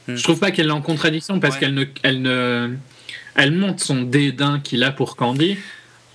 [0.06, 0.14] Hmm.
[0.16, 1.60] Je trouve pas qu'elle est en contradiction parce Ouais.
[1.60, 2.74] qu'elle ne, elle ne,
[3.34, 5.58] elle montre son dédain qu'il a pour Candy,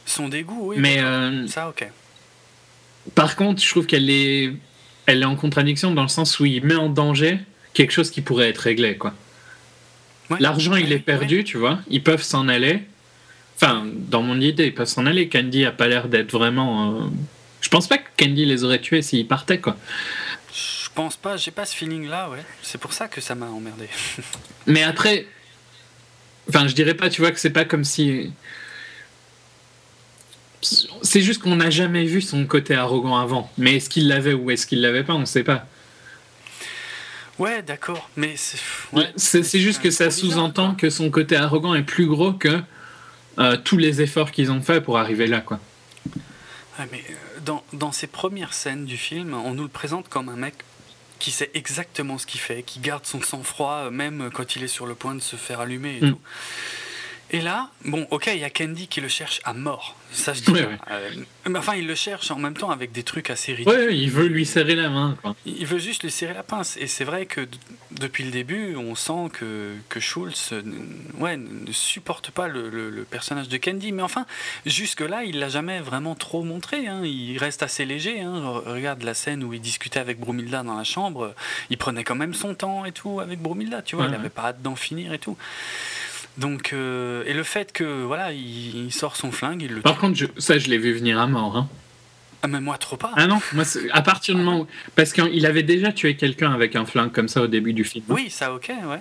[0.06, 0.76] Son dégoût, oui.
[0.80, 1.88] mais euh, Ça, ok.
[3.16, 4.52] par contre, je trouve qu'elle est,
[5.06, 7.40] elle est en contradiction dans le sens où il met en danger
[7.74, 9.14] quelque chose qui pourrait être réglé, quoi.
[10.30, 10.38] Ouais.
[10.40, 11.80] L'argent, il est perdu, tu vois.
[11.90, 12.82] Ils peuvent s'en aller.
[13.58, 15.28] Enfin, dans mon idée, ils peuvent s'en aller.
[15.30, 16.94] Candy a pas l'air d'être vraiment.
[16.94, 17.02] euh,
[17.62, 19.76] Je pense pas que Candy les aurait tués s'ils partaient, quoi.
[20.94, 22.46] Je pense pas, j'ai pas ce feeling là, ouais.
[22.62, 23.90] C'est pour ça que ça m'a emmerdé.
[24.68, 25.26] Mais après,
[26.48, 28.32] enfin, je dirais pas, tu vois, que c'est pas comme si.
[30.62, 33.52] C'est juste qu'on n'a jamais vu son côté arrogant avant.
[33.58, 35.66] Mais est-ce qu'il l'avait ou est-ce qu'il l'avait pas On sait pas.
[37.40, 38.60] Ouais, d'accord, mais c'est.
[38.92, 39.12] ouais,
[39.60, 42.62] juste que ça sous-entend que son côté arrogant est plus gros que
[43.40, 45.60] euh, tous les efforts qu'ils ont fait pour arriver là, quoi.
[46.78, 50.30] Ouais, mais euh, dans, dans ces premières scènes du film, on nous le présente comme
[50.30, 50.54] un mec
[51.24, 54.68] qui sait exactement ce qu'il fait, qui garde son sang-froid, euh, même quand il est
[54.68, 56.12] sur le point de se faire allumer et Mm.
[56.12, 56.20] tout.
[57.36, 59.96] Et là, bon, ok, il y a Candy qui le cherche à mort.
[60.12, 60.54] Ça, je dis.
[60.92, 61.10] Euh,
[61.50, 63.88] mais enfin, il le cherche en même temps avec des trucs assez ridicules.
[63.88, 65.36] Ouais, il veut lui serrer la main, quoi.
[65.48, 66.78] Il veut juste lui serrer la pince.
[66.78, 67.48] Et c'est vrai que
[67.90, 70.62] depuis le début, on sent que, que Schultz euh,
[71.18, 73.92] ouais, ne supporte pas le, le- le personnage de Candy.
[73.94, 74.28] Mais enfin,
[74.68, 76.86] jusque-là, il l'a jamais vraiment trop montré.
[76.88, 77.02] hein.
[77.04, 78.22] Il reste assez léger.
[78.22, 78.44] hein.
[78.44, 81.34] Re- Regarde la scène où il discutait avec Bromilda dans la chambre.
[81.72, 83.82] Il prenait quand même son temps et tout avec Bromilda.
[83.82, 84.18] Tu vois, Ouais, il ouais.
[84.18, 85.36] n'avait pas hâte d'en finir et tout.
[86.38, 89.94] Donc, euh, et le fait que voilà, il, il sort son flingue, il le Par
[89.96, 90.00] tue.
[90.00, 91.56] contre, je- ça, je l'ai vu venir à mort.
[91.58, 91.70] Hein.
[92.42, 93.12] Ah, mais moi, trop pas.
[93.16, 94.68] Ah non, moi, à partir du moment où...
[94.96, 98.04] Parce qu'il avait déjà tué quelqu'un avec un flingue comme ça au début du film.
[98.10, 99.00] Oui, ça, ok, ouais.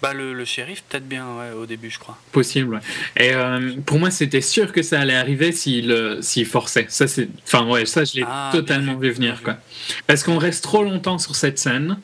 [0.00, 2.16] Bah, le, le shérif, peut-être bien, ouais, au début, je crois.
[2.32, 2.80] Possible, ouais.
[3.16, 6.86] Et euh, pour moi, c'était sûr que ça allait arriver s'il euh, s'il forçait.
[6.88, 7.28] Ça, c'est...
[7.46, 9.42] Enfin, ouais, ça, je l'ai Ah, totalement vu venir, vu.
[9.44, 9.56] quoi.
[10.06, 11.98] Parce qu'on reste trop longtemps sur cette scène.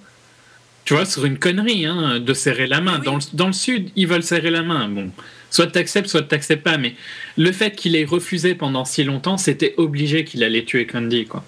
[0.85, 2.99] Tu vois, sur une connerie, hein, de serrer la main.
[2.99, 3.05] Oui.
[3.05, 4.89] Dans, le, dans le sud, ils veulent serrer la main.
[4.89, 5.11] Bon,
[5.51, 6.79] soit t'acceptes, soit t'acceptes pas.
[6.79, 6.95] Mais
[7.37, 11.45] le fait qu'il ait refusé pendant si longtemps, c'était obligé qu'il allait tuer Candy, quoi.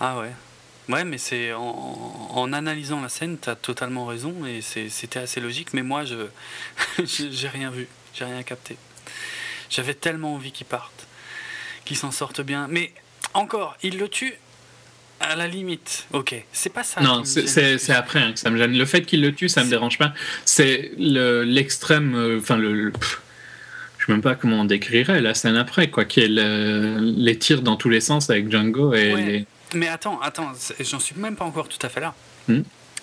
[0.00, 0.32] Ah ouais.
[0.88, 5.40] Ouais, mais c'est en, en analysant la scène, t'as totalement raison et c'est- c'était assez
[5.40, 5.68] logique.
[5.74, 6.16] Mais moi, je
[7.04, 8.76] j'ai j'ai rien vu, j'ai rien capté.
[9.70, 11.06] J'avais tellement envie qu'il parte,
[11.84, 12.66] qu'il s'en sorte bien.
[12.68, 12.92] Mais
[13.32, 14.34] encore, il le tue
[15.22, 16.06] à la limite.
[16.12, 17.00] Ok, c'est pas ça.
[17.00, 18.76] Non, c'est- après hein, que ça me gêne.
[18.76, 20.12] Le fait qu'il le tue, ça me dérange pas.
[20.44, 22.14] C'est le- l'extrême.
[22.14, 22.72] euh, Enfin, le.
[22.74, 23.20] le- pff,
[23.98, 26.04] je sais même pas comment on décrirait la scène après, quoi.
[26.04, 29.22] Qui est le- les tirs dans tous les sens avec Django et Ouais.
[29.24, 29.46] les.
[29.74, 32.14] Mais attends, attends, j'en suis même pas encore tout à fait là.
[32.48, 32.60] Hmm.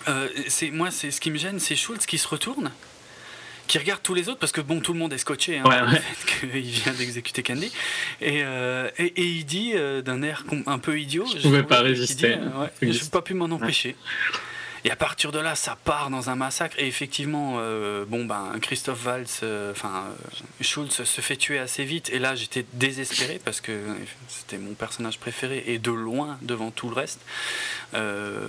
[0.08, 2.70] Euh, c'est moi, c'est ce qui me gêne, c'est Schultz qui se retourne,
[3.70, 5.78] qui regarde tous les autres parce que bon, tout le monde est scotché hein, Ouais,
[5.78, 5.94] par ouais.
[5.94, 7.72] le fait qu'il vient d'exécuter Candy,
[8.20, 11.80] et, euh, et, et il dit euh, d'un air un peu idiot, je pouvais pas
[11.80, 12.34] résister.
[12.34, 12.92] ouais, Oui.
[12.92, 13.96] j'ai pas pu m'en empêcher.
[14.84, 16.74] Et à partir de là, ça part dans un massacre.
[16.78, 19.26] Et effectivement, euh, bon ben, Christophe Valls,
[19.70, 22.08] enfin euh, Schultz se fait tuer assez vite.
[22.14, 23.72] Et là, j'étais désespéré parce que
[24.28, 27.20] c'était mon personnage préféré et de loin devant tout le reste.
[27.92, 28.48] Euh,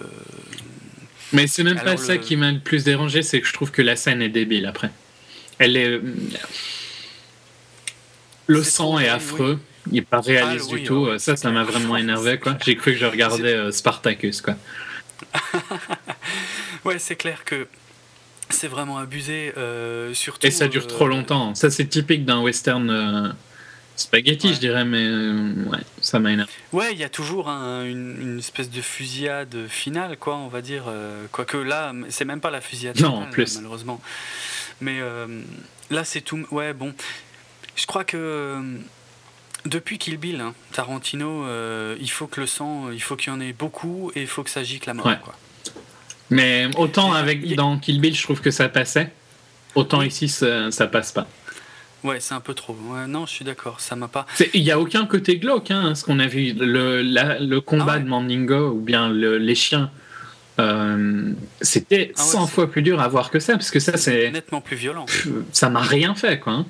[1.34, 3.82] Mais c'est même pas ça qui m'a le plus dérangé, c'est que je trouve que
[3.82, 4.90] la scène est débile après.
[5.64, 6.02] Elle est.
[8.48, 9.60] Le sang est affreux.
[9.92, 11.06] Il est pas réaliste Ah, oui, du tout.
[11.06, 12.58] ouais, ça, ça m'a vraiment énervé, quoi.
[12.66, 14.56] J'ai cru que je regardais euh, Spartacus, quoi.
[16.84, 17.68] Ouais, c'est clair que
[18.50, 20.48] c'est vraiment abusé, euh, surtout.
[20.48, 21.54] Et ça dure euh, trop longtemps.
[21.54, 23.30] Ça, c'est typique d'un western euh,
[23.96, 24.54] spaghetti, Ouais.
[24.56, 26.52] je dirais, mais euh, ouais, ça m'a énervé.
[26.74, 30.62] Ouais, il y a toujours un- une, une espèce de fusillade finale, quoi, on va
[30.62, 30.86] dire.
[30.88, 33.56] euh, Quoique là, c'est même pas la fusillade Non, finale, en plus.
[33.58, 34.02] malheureusement.
[34.82, 35.28] Mais euh,
[35.90, 36.46] là, c'est tout.
[36.52, 36.94] Ouais, bon.
[37.76, 38.62] Je crois que euh,
[39.66, 43.36] depuis Kill Bill, hein, Tarantino, euh, il faut que le sang, il faut qu'il y
[43.36, 45.18] en ait beaucoup et il faut que ça gicle à mort, Ouais.
[45.24, 45.36] quoi.
[46.30, 49.12] Mais autant avec y- dans Kill Bill, je trouve que ça passait.
[49.76, 51.28] Autant ici, ça, ça passe pas.
[52.04, 52.76] Ouais, c'est un peu trop.
[52.88, 54.26] Ouais, non, je suis d'accord, ça m'a pas.
[54.54, 56.54] Il n'y a aucun côté glauque, hein, ce qu'on a vu.
[56.54, 58.04] Le, la- le combat Ah ouais.
[58.04, 59.92] de Mandingo ou bien le- les chiens,
[60.60, 63.80] euh, c'était Ah ouais, 100 c'est- fois plus dur à voir que ça, parce que
[63.80, 65.06] ça, c'est, Nettement plus violent.
[65.52, 66.54] ça m'a rien fait, quoi.
[66.54, 66.66] hein.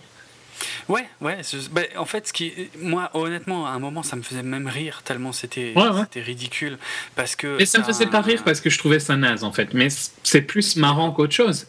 [0.90, 1.38] Ouais, ouais.
[1.72, 5.02] ben, en fait, ce qui, moi, honnêtement, à un moment, ça me faisait même rire
[5.04, 6.78] tellement c'était, Ouais, ridicule,
[7.16, 7.60] parce que.
[7.60, 9.74] Et ça me faisait pas rire parce que je trouvais ça naze, en fait.
[9.74, 9.88] Mais
[10.24, 11.66] c'est plus marrant qu'autre chose.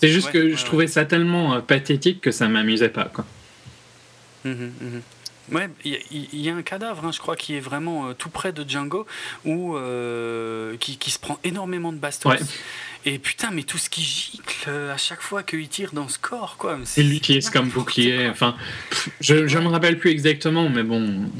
[0.00, 3.24] C'est juste Ouais, que je trouvais ça tellement euh, pathétique que ça m'amusait pas, quoi.
[4.44, 5.02] Mhm, mhm.
[5.50, 5.98] Ouais, il y, a-
[6.32, 8.68] il y a un cadavre, hein, je crois, qui est vraiment euh, tout près de
[8.68, 9.06] Django,
[9.44, 12.32] où, euh, qui, qui se prend énormément de bastos.
[12.32, 12.38] Ouais.
[13.06, 16.18] Et putain, mais tout ce qui gicle euh, à chaque fois qu'il tire dans ce
[16.18, 16.78] corps, quoi.
[16.96, 18.28] Il l'utilise comme bouclier.
[18.28, 18.54] Enfin,
[19.20, 21.30] je, je me rappelle plus exactement, mais bon.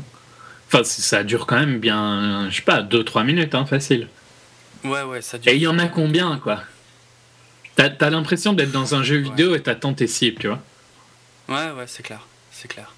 [0.69, 4.09] Enfin, ça dure quand même bien, je sais pas, 2-3 minutes, hein, facile.
[4.85, 5.53] Ouais, ouais, ça dure.
[5.53, 6.63] Et il y en a combien, quoi?
[7.77, 10.63] T'as as, l'impression d'être dans un jeu vidéo et t'attends tes cibles, tu vois?
[11.49, 12.93] Ouais, ouais, c'est clair, c'est clair.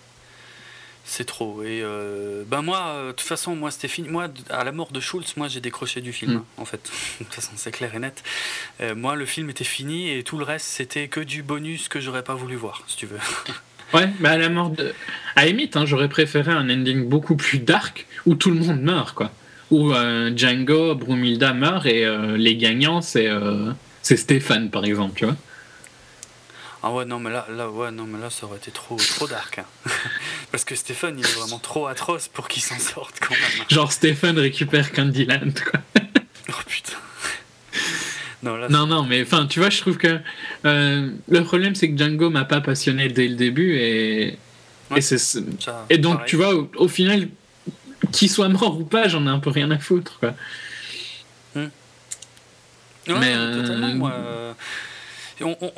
[1.15, 1.63] C'est trop.
[1.63, 4.09] Et euh, ben moi, euh, de toute façon, moi, c'était fini.
[4.09, 6.37] Moi, à la mort de Schultz, moi, j'ai décroché du film, Mm.
[6.37, 6.91] hein, en fait.
[7.21, 8.23] de toute façon, c'est clair et net.
[8.81, 12.01] Euh, moi, le film était fini et tout le reste, c'était que du bonus que
[12.01, 13.19] j'aurais pas voulu voir, si tu veux.
[13.93, 14.95] Ouais, mais à la mort de.
[15.37, 19.15] À limite, hein, j'aurais préféré un ending beaucoup plus dark où tout le monde meurt,
[19.15, 19.31] quoi.
[19.71, 19.93] Où
[20.35, 22.07] Django, Brumilda meurt et
[22.39, 23.29] les gagnants, c'est
[24.01, 25.37] c'est Stéphane, par exemple, tu vois.
[26.85, 29.29] Ah ouais, non, mais là, là, ouais, non, mais là, ça aurait été trop, trop
[29.29, 29.59] dark.
[29.61, 29.65] hein.
[30.51, 33.67] Parce que Stéphane, il est vraiment trop atroce pour qu'il s'en sorte quand même.
[33.71, 35.81] Genre Stéphane récupère Candyland, quoi.
[36.49, 36.93] Oh putain.
[38.43, 40.19] Non, là, Non, non, mais enfin, tu vois, je trouve que
[40.67, 44.39] euh, le problème, c'est que Django m'a pas passionné dès le début et,
[44.91, 44.99] Ouais.
[44.99, 46.29] et, c'est- ça- et donc, pareil.
[46.29, 47.29] tu vois, au, au final,
[48.11, 50.35] qu'il soit mort ou pas, j'en ai un peu rien à foutre, quoi.
[51.55, 51.69] Ouais,
[53.09, 53.95] Mais, ouais, euh, totalement.
[53.95, 54.53] moi, euh,
[55.41, 55.73] on, on-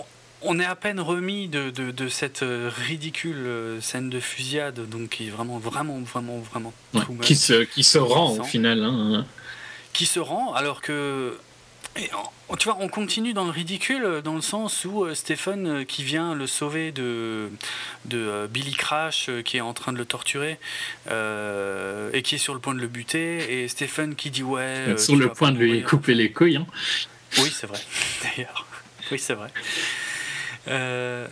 [0.45, 4.89] on est à peine remis de, de- de cette euh, ridicule euh, scène de fusillade,
[4.89, 8.83] donc qui est vraiment, vraiment, vraiment, vraiment Ouais, qui, se, qui se rend au final.
[8.85, 9.27] hein.
[9.93, 11.37] qui se rend alors que.
[11.97, 12.11] et
[12.59, 15.85] tu vois, on continue dans le ridicule, euh, dans le sens où euh, Stephen, euh,
[15.85, 17.49] qui vient le sauver de,
[18.05, 20.59] de euh, Billy Crash, qui est en train de le torturer,
[21.11, 24.97] et qui est sur le point de le buter, et Stephen qui dit ouais.
[24.99, 26.57] sur le point de lui couper les couilles.
[26.57, 26.67] hein.
[27.39, 27.81] Oui, c'est vrai,
[28.23, 28.67] d'ailleurs.
[29.11, 29.49] Oui, c'est vrai.
[30.69, 31.27] Euh,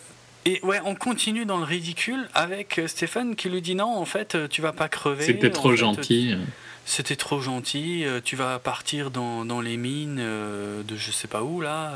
[0.44, 4.04] et ouais, on continue dans le ridicule avec euh, Stéphane qui lui dit non, en
[4.04, 5.24] fait, euh, tu vas pas crever.
[5.24, 6.36] C'était trop fait, gentil.
[6.84, 8.04] C'était trop gentil.
[8.24, 11.94] Tu vas partir dans, dans les mines de je sais pas où là.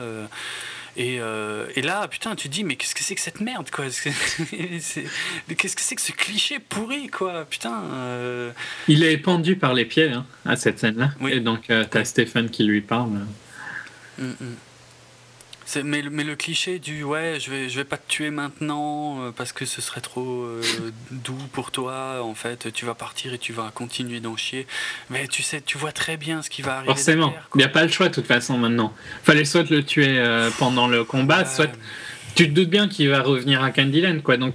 [0.96, 3.68] et, euh, et là, putain, tu te dis, mais qu'est-ce que c'est que cette merde,
[3.70, 3.86] quoi?
[3.90, 7.44] Qu'est-ce que c'est que ce cliché pourri, quoi?
[7.46, 7.82] Putain.
[7.92, 8.52] euh,
[8.86, 11.10] Il est pendu par les pieds hein, à cette scène-là.
[11.20, 11.32] Oui.
[11.32, 13.26] Et donc, euh, t'as Stéphane qui lui parle.
[14.18, 14.34] Mm, mm.
[15.82, 19.20] Mais, le- mais le cliché du ouais, je vais, je vais pas te tuer maintenant
[19.26, 20.62] euh, parce que ce serait trop euh,
[21.10, 22.22] doux pour toi.
[22.22, 24.66] En fait, tu vas partir et tu vas continuer d'en chier.
[25.10, 26.92] Mais tu sais, tu vois très bien ce qui va arriver.
[26.94, 28.94] Forcément, il n'y a pas le choix de toute façon maintenant.
[29.24, 31.44] Fallait soit le tuer euh, pendant le combat, Ouais.
[31.46, 31.70] soit
[32.36, 34.36] tu te doutes bien qu'il va revenir à Candyland, quoi.
[34.36, 34.54] Donc,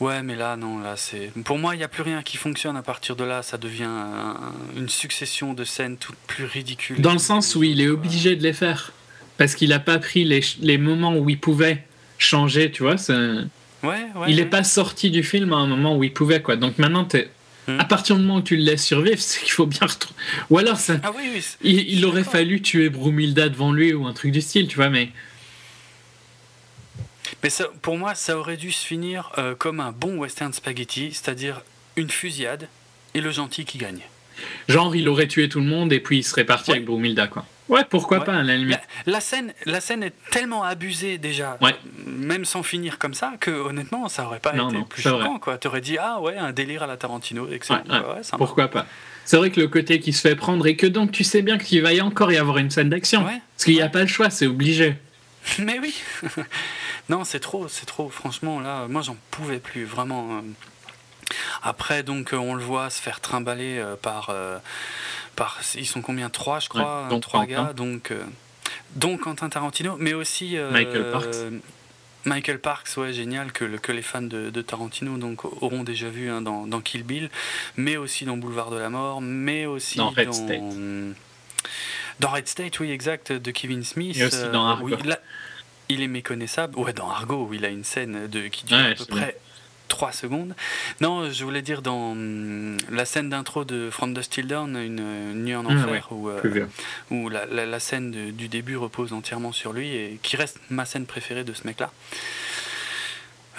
[0.00, 1.30] Ouais, mais là, non, là, c'est.
[1.44, 3.42] Pour moi, il n'y a plus rien qui fonctionne à partir de là.
[3.42, 4.36] Ça devient un-
[4.74, 7.00] une succession de scènes toutes plus ridicules.
[7.02, 8.92] dans le sens où il est obligé de les faire.
[9.40, 10.26] Parce qu'il n'a pas pris
[10.60, 11.82] les, moments où il pouvait
[12.18, 12.98] changer, tu vois.
[12.98, 14.26] c'est- Ouais, ouais.
[14.28, 14.44] il n'est ouais.
[14.50, 16.56] pas sorti du film à un moment où il pouvait, quoi.
[16.56, 17.08] Donc maintenant,
[17.66, 17.80] Hmm.
[17.80, 20.20] à partir du moment où tu le laisses survivre, c'est qu'il faut bien retrouver.
[20.50, 20.96] Ou alors, ça...
[21.02, 21.86] Ah oui, oui.
[21.88, 24.90] il, aurait fallu tuer Brumilda devant lui ou un truc du style, tu vois.
[24.90, 25.08] Mais
[27.42, 31.12] Mais ça, pour moi, ça aurait dû se finir euh, comme un bon western spaghetti,
[31.14, 31.62] c'est-à-dire
[31.96, 32.68] une fusillade
[33.14, 34.00] et le gentil qui gagne.
[34.68, 36.76] genre, il aurait tué tout le monde et puis il serait parti Ouais.
[36.76, 37.46] avec Brumilda, quoi.
[37.70, 38.24] Ouais, pourquoi Ouais.
[38.24, 38.78] pas, à la limite.
[39.06, 41.74] La, la scène, la scène est tellement abusée déjà, Ouais.
[42.06, 45.08] même sans finir comme ça, que honnêtement, ça aurait pas Non, été non, plus c'est
[45.10, 45.22] vrai.
[45.24, 45.38] choquant.
[45.38, 45.56] quoi.
[45.58, 47.82] T'aurais dit ah ouais, un délire à la Tarantino, excellent.
[47.88, 48.86] Ouais, ça Pourquoi pas
[49.24, 51.58] C'est vrai que le côté qui se fait prendre et que donc tu sais bien
[51.58, 53.22] qu'il va y encore y avoir une scène d'action.
[53.22, 54.96] Parce qu'il n'y a pas le choix, c'est obligé.
[55.58, 55.94] Mais oui
[57.08, 58.08] Non, c'est trop, c'est trop.
[58.10, 60.38] Franchement, là, moi, j'en pouvais plus, vraiment.
[60.38, 60.40] euh.
[61.62, 64.58] Après, donc, euh, on le voit se faire trimballer euh, par, euh,
[65.40, 65.58] par.
[65.74, 66.28] Ils sont combien?
[66.30, 67.04] Trois, je crois.
[67.04, 67.64] Ouais, dont trois Quentin.
[67.68, 67.72] gars.
[67.72, 68.22] Donc, euh,
[68.96, 70.56] dont Quentin Tarantino, mais aussi.
[70.56, 71.36] euh, Michael Parks.
[72.26, 76.28] Michael Parks, ouais, génial, que, que les fans de, de Tarantino donc, auront déjà vu
[76.30, 77.30] hein, dans, dans Kill Bill,
[77.78, 80.60] mais aussi dans Boulevard de la Mort, mais aussi Dans Red dans, State.
[82.20, 84.18] dans Red State, oui, exact, de Kevin Smith.
[84.18, 84.84] Et aussi dans Argo.
[84.88, 85.18] oui, là,
[85.88, 86.78] il est méconnaissable.
[86.78, 89.38] Ouais, dans Argo, où il a une scène de, qui dure Ouais, à peu près
[89.90, 90.54] 3 secondes.
[91.02, 94.98] Non, je voulais dire dans hum, la scène d'intro de From the Still Down, une,
[95.00, 98.76] une nuit en Ah, enfer, ouais, où, euh, la, la- la scène de- du début
[98.78, 101.90] repose entièrement sur lui et qui reste ma scène préférée de ce mec-là.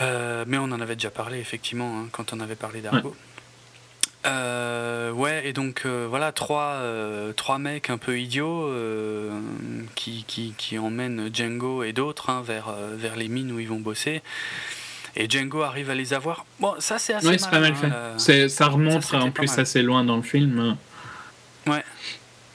[0.01, 3.16] Euh, mais on en avait déjà parlé effectivement hein, quand on avait parlé d'Argo.
[4.26, 9.32] Euh, ouais, et donc euh, voilà, trois, euh, trois mecs un peu idiots euh,
[9.95, 13.68] qui, qui, qui emmènent Django et d'autres hein, vers, euh, vers les mines où ils
[13.68, 14.22] vont bosser.
[15.16, 16.46] Et Django arrive à les avoir.
[16.60, 17.88] Bon, ça c'est assez Oui, c'est pas mal fait.
[17.88, 20.78] hein, la- C'est- Ça remonte ça, en plus assez loin dans le film.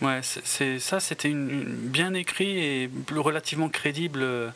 [0.03, 4.51] Ouais, c'est c'est- ça, c'était une, une- bien écrit et relativement crédible euh,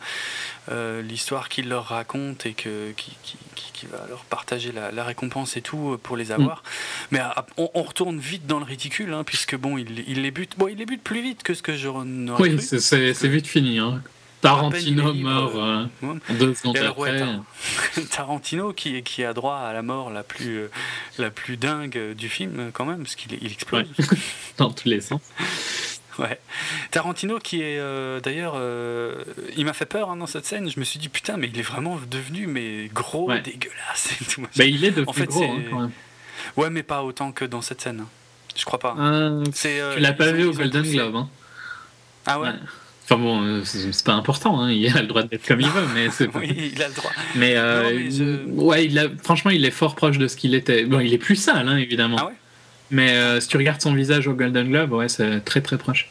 [0.71, 4.93] euh, l'histoire qu'il leur raconte et que, qui, qui, qui- qui va leur partager la,
[4.93, 6.63] la récompense et tout euh, pour les avoir.
[7.11, 10.31] Mais ah, on, on retourne vite dans le ridicule, hein, puisque bon, il, il les
[10.31, 10.59] bute.
[10.59, 13.79] Bon, il les bute plus vite que ce que je n'aurais Oui, c'est vite fini.
[13.79, 14.03] Hein.
[14.41, 16.15] Tarantino meurt euh, Ouais.
[16.31, 17.19] deux secondes après.
[17.19, 20.71] Tar- Tarantino qui, qui a droit à la mort la plus, euh,
[21.19, 23.87] la plus dingue euh, du film, euh, quand même, parce qu'il il explose.
[24.59, 25.21] dans tous les sens.
[26.19, 26.39] Ouais.
[26.91, 29.25] Tarantino qui est euh, d'ailleurs, euh,
[29.57, 30.69] il m'a fait peur hein, dans cette scène.
[30.69, 33.41] Je me suis dit putain, mais il est vraiment devenu mais gros, Ouais.
[33.41, 34.43] dégueulasse et tout.
[34.55, 35.91] Bah, il est devenu En fait, gros hein, quand même.
[36.59, 38.05] Ouais, mais pas autant que dans cette scène.
[38.55, 38.97] Je crois pas.
[38.99, 40.83] Euh, tu l'as pas vu au Golden.
[40.83, 41.17] Globe.
[41.17, 41.29] Hein.
[42.27, 42.51] Ah ouais.
[43.13, 44.71] Enfin bon, euh, c'est pas important, hein.
[44.71, 46.29] il a le droit d'être comme il veut, mais c'est.
[46.37, 47.11] Oui, il a le droit.
[47.35, 50.37] Mais, euh, Non, mais je- ouais, il a, franchement, il est fort proche de ce
[50.37, 50.85] qu'il était.
[50.85, 52.17] Bon, il est plus sale, hein, évidemment.
[52.21, 52.35] Ah ouais
[52.93, 56.09] Mais euh, si tu regardes son visage au Golden Globe, ouais, c'est très très proche.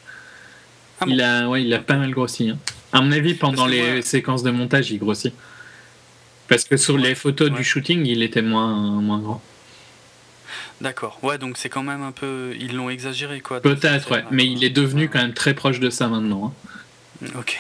[1.00, 2.50] Ah bon il a, ouais, il a pas mal grossi.
[2.50, 2.58] hein.
[2.92, 5.34] À mon avis, pendant les séquences de montage, il grossit.
[6.50, 9.42] Parce que sur les photos du shooting, il était moins, moins grand.
[10.82, 11.20] D'accord.
[11.24, 12.54] Ouais, donc c'est quand même un peu.
[12.60, 13.62] Ils l'ont exagéré quoi.
[13.62, 14.24] Peut-être, ouais.
[14.32, 16.48] Mais il est devenu quand même très proche de ça maintenant.
[16.48, 16.70] hein.
[17.38, 17.58] Ok.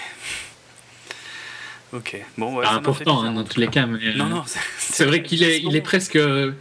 [1.93, 2.17] Ok.
[2.37, 2.65] Bon, ouais.
[2.67, 3.85] Important hein, dans tous les cas.
[3.85, 4.43] Mais, Non, euh, non.
[4.77, 6.15] C'est vrai qu'il est, il est presque.
[6.15, 6.51] euh,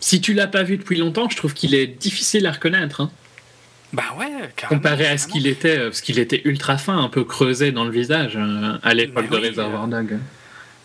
[0.00, 3.00] Si tu l'as pas vu depuis longtemps, je trouve qu'il est difficile à reconnaître.
[3.00, 3.10] hein.
[3.92, 4.26] Bah ouais,
[4.56, 4.80] carrément.
[4.80, 7.84] Comparé à ce qu'il était, euh, parce qu'il était ultra fin, un peu creusé dans
[7.84, 8.36] le visage
[8.82, 10.18] à l'époque Mais de oui, Reservoir Dog.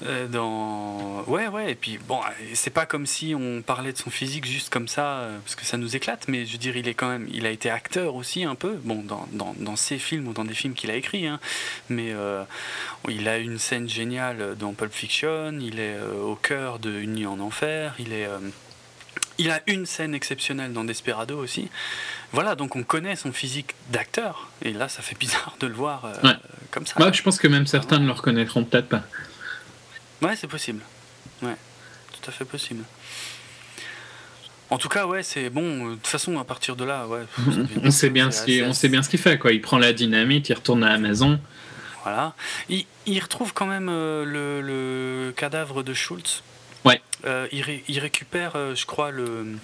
[0.05, 1.23] Euh, dans...
[1.27, 2.21] Ouais, ouais, et puis bon,
[2.53, 5.65] c'est pas comme si on parlait de son physique juste comme ça, euh, parce que
[5.65, 8.15] ça nous éclate, mais je veux dire, il est quand même, il a été acteur
[8.15, 10.95] aussi un peu, bon, dans, dans, dans ses films ou dans des films qu'il a
[10.95, 11.39] écrits, hein,
[11.89, 12.43] mais euh,
[13.09, 17.15] il a une scène géniale dans Pulp Fiction, il est euh, au cœur de Une
[17.15, 18.27] nuit en enfer, il est.
[19.37, 21.69] il a une scène exceptionnelle dans Desperado aussi.
[22.31, 24.49] Voilà, donc on connaît son physique d'acteur.
[24.61, 26.31] Et là, ça fait bizarre de le voir Ouais.
[26.71, 26.95] comme ça.
[26.99, 29.03] Moi, je pense que même certains ne le reconnaîtront peut-être pas.
[30.21, 30.81] Ouais, c'est possible.
[31.41, 31.55] Ouais,
[32.11, 32.83] tout à fait possible.
[34.69, 35.87] En tout cas, ouais, c'est bon.
[35.87, 37.21] euh, De toute façon, à partir de là, ouais.
[37.83, 39.51] On sait bien ce qu'il, on sait bien ce qu'il fait quoi.
[39.51, 41.39] Il prend la dynamite, il retourne à la maison.
[42.03, 42.33] Voilà.
[42.69, 46.43] Il, il retrouve quand même euh, le, le cadavre de Schultz.
[46.85, 47.01] Ouais.
[47.25, 49.55] Euh, il, ré- il récupère, euh, je crois, le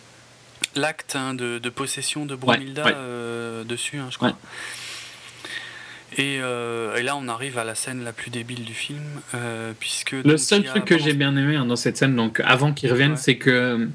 [0.76, 3.66] l'acte hein, de, de possession de Bromilda ouais.
[3.66, 4.30] dessus, hein, je crois.
[4.30, 4.36] Ouais.
[6.18, 9.04] Et, euh, et là, on arrive à la scène la plus débile du film,
[9.34, 12.40] euh, puisque Le seul a truc que j'ai bien aimé hein, dans cette scène, donc
[12.46, 13.18] avant qu'il revienne, Ouais.
[13.18, 13.86] c'est que euh,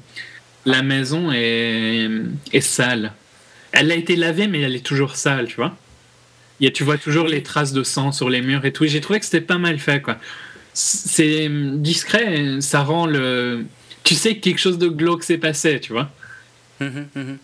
[0.65, 2.09] la maison est,
[2.53, 3.13] est sale.
[3.71, 5.75] Elle a été lavée, mais elle est toujours sale, tu vois.
[6.59, 8.85] Il y a, tu vois toujours les traces de sang sur les murs et tout.
[8.85, 10.17] J'ai trouvé que c'était pas mal fait, quoi.
[10.73, 13.65] C'est discret, ça rend le.
[14.03, 16.11] Tu sais que quelque chose de glauque s'est passé, tu vois.
[16.79, 17.37] Mhm.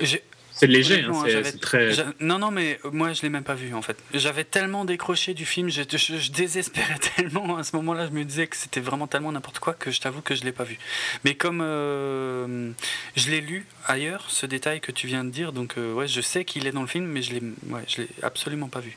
[0.00, 0.22] J'ai-
[0.60, 1.12] C'est léger, hein,
[1.44, 1.92] c'est très.
[2.20, 3.96] Non, non, mais moi je l'ai même pas vu en fait.
[4.14, 8.24] J'avais tellement décroché du film, je, je- je désespérais tellement à ce moment-là, je me
[8.24, 10.78] disais que c'était vraiment tellement n'importe quoi que je t'avoue que je l'ai pas vu.
[11.24, 12.70] Mais comme euh,
[13.16, 16.20] je l'ai lu ailleurs, ce détail que tu viens de dire, donc euh, ouais, je
[16.20, 18.96] sais qu'il est dans le film, mais je l'ai, ouais, je l'ai absolument pas vu.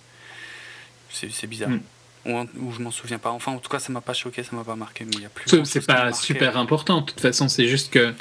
[1.09, 1.69] C'est bizarre.
[1.69, 1.81] Mm.
[2.25, 3.31] Ou, en- ou je m'en souviens pas.
[3.31, 5.05] Enfin, en tout cas, ça m'a pas choqué, ça m'a pas marqué.
[5.05, 5.49] Mais il y a plus.
[5.65, 8.13] C'est- pas super important, de toute façon, c'est juste que.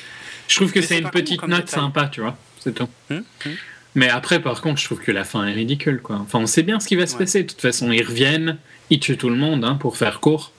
[0.48, 1.80] Je trouve que c'est une petite note détail.
[1.80, 2.36] sympa, tu vois.
[2.60, 2.88] C'est tout.
[3.10, 3.24] Hum.
[3.96, 6.16] Mais après, par contre, je trouve que la fin est ridicule, quoi.
[6.16, 7.20] Enfin, on sait bien ce qui va se Ouais.
[7.20, 7.42] passer.
[7.42, 8.56] De toute façon, ils reviennent,
[8.90, 10.52] ils tuent tout le monde, hein, pour faire court.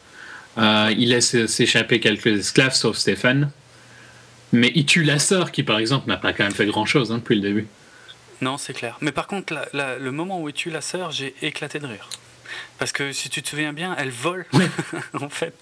[0.57, 3.51] Euh, ils laissent s'échapper quelques esclaves, sauf Stéphane.
[4.51, 7.19] Mais ils tuent la sœur, qui, par exemple, n'a pas quand même fait grand-chose hein,
[7.19, 7.67] depuis le début.
[8.41, 8.97] Non, c'est clair.
[8.99, 11.85] Mais par contre, la- la- le moment où il tue la sœur, j'ai éclaté de
[11.87, 12.09] rire.
[12.79, 14.45] Parce que si tu te souviens bien, elle vole,
[15.13, 15.53] en fait.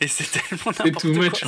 [0.00, 1.38] Et c'est tellement n'importe quoi.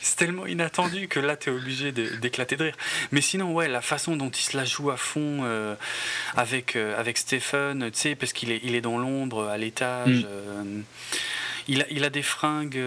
[0.00, 2.76] C'est tellement, inattendu que là, t'es obligé de- d'éclater de rire.
[3.12, 5.74] Mais sinon, ouais, la façon dont il se la joue à fond euh,
[6.36, 10.08] avec, euh, avec Stephen, tu sais, parce qu'il est, il est dans l'ombre, à l'étage.
[10.08, 10.26] Mm.
[10.28, 10.80] euh,
[11.68, 12.80] il a, il a des fringues.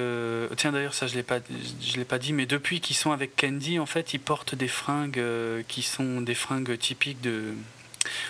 [0.58, 1.40] tiens, d'ailleurs, ça, je l'ai pas,
[1.82, 4.68] je l'ai pas dit, mais depuis qu'ils sont avec Candy, en fait, il porte des
[4.68, 5.22] fringues
[5.68, 7.53] qui sont des fringues typiques de.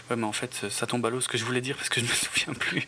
[0.09, 2.00] Ouais, mais en fait, ça tombe à l'eau ce que je voulais dire parce que
[2.01, 2.85] je me souviens plus.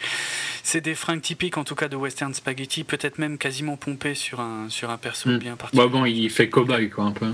[0.63, 4.39] C'est des fringues typiques, en tout cas, de western spaghetti, peut-être même quasiment pompées sur
[4.39, 5.37] un, sur un perso Mm.
[5.37, 5.87] bien particulier.
[5.89, 7.31] Bon, bon, il fait cowboy, quoi, un peu.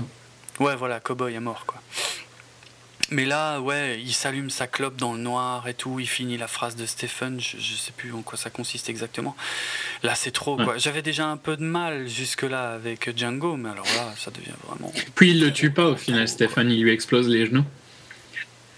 [0.60, 1.80] Ouais, voilà, cowboy à mort, quoi.
[3.12, 6.46] Mais là, ouais, il s'allume sa clope dans le noir et tout, il finit la
[6.46, 9.34] phrase de Stephen, je, je sais plus en quoi ça consiste exactement.
[10.04, 10.78] Là, c'est trop, quoi.
[10.78, 14.92] J'avais déjà un peu de mal jusque-là avec Django, mais alors là, ça devient vraiment...
[15.16, 17.64] Puis il le tue pas au final, Stéphane, il lui explose les genoux.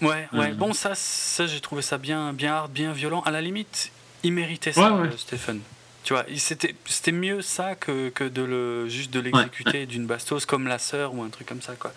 [0.03, 0.49] Ouais, ouais.
[0.49, 0.57] Mhm.
[0.57, 3.21] Bon, ça, ça j'ai trouvé ça bien, bien hard, bien violent.
[3.21, 3.91] À la limite,
[4.23, 5.07] il méritait ça, Ouais, ouais.
[5.13, 5.61] euh, Stephen.
[6.03, 10.45] Tu vois, c'était c'était mieux ça que, que de le juste de l'exécuter d'une bastos
[10.45, 11.93] comme la sœur ou un truc comme ça, quoi.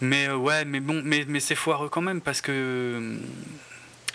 [0.00, 3.16] Mais euh, ouais, mais bon, mais, mais c'est foireux quand même parce que euh,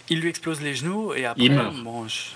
[0.10, 1.76] il lui explose les genoux et après, Il meurt.
[1.84, 2.32] bon, je-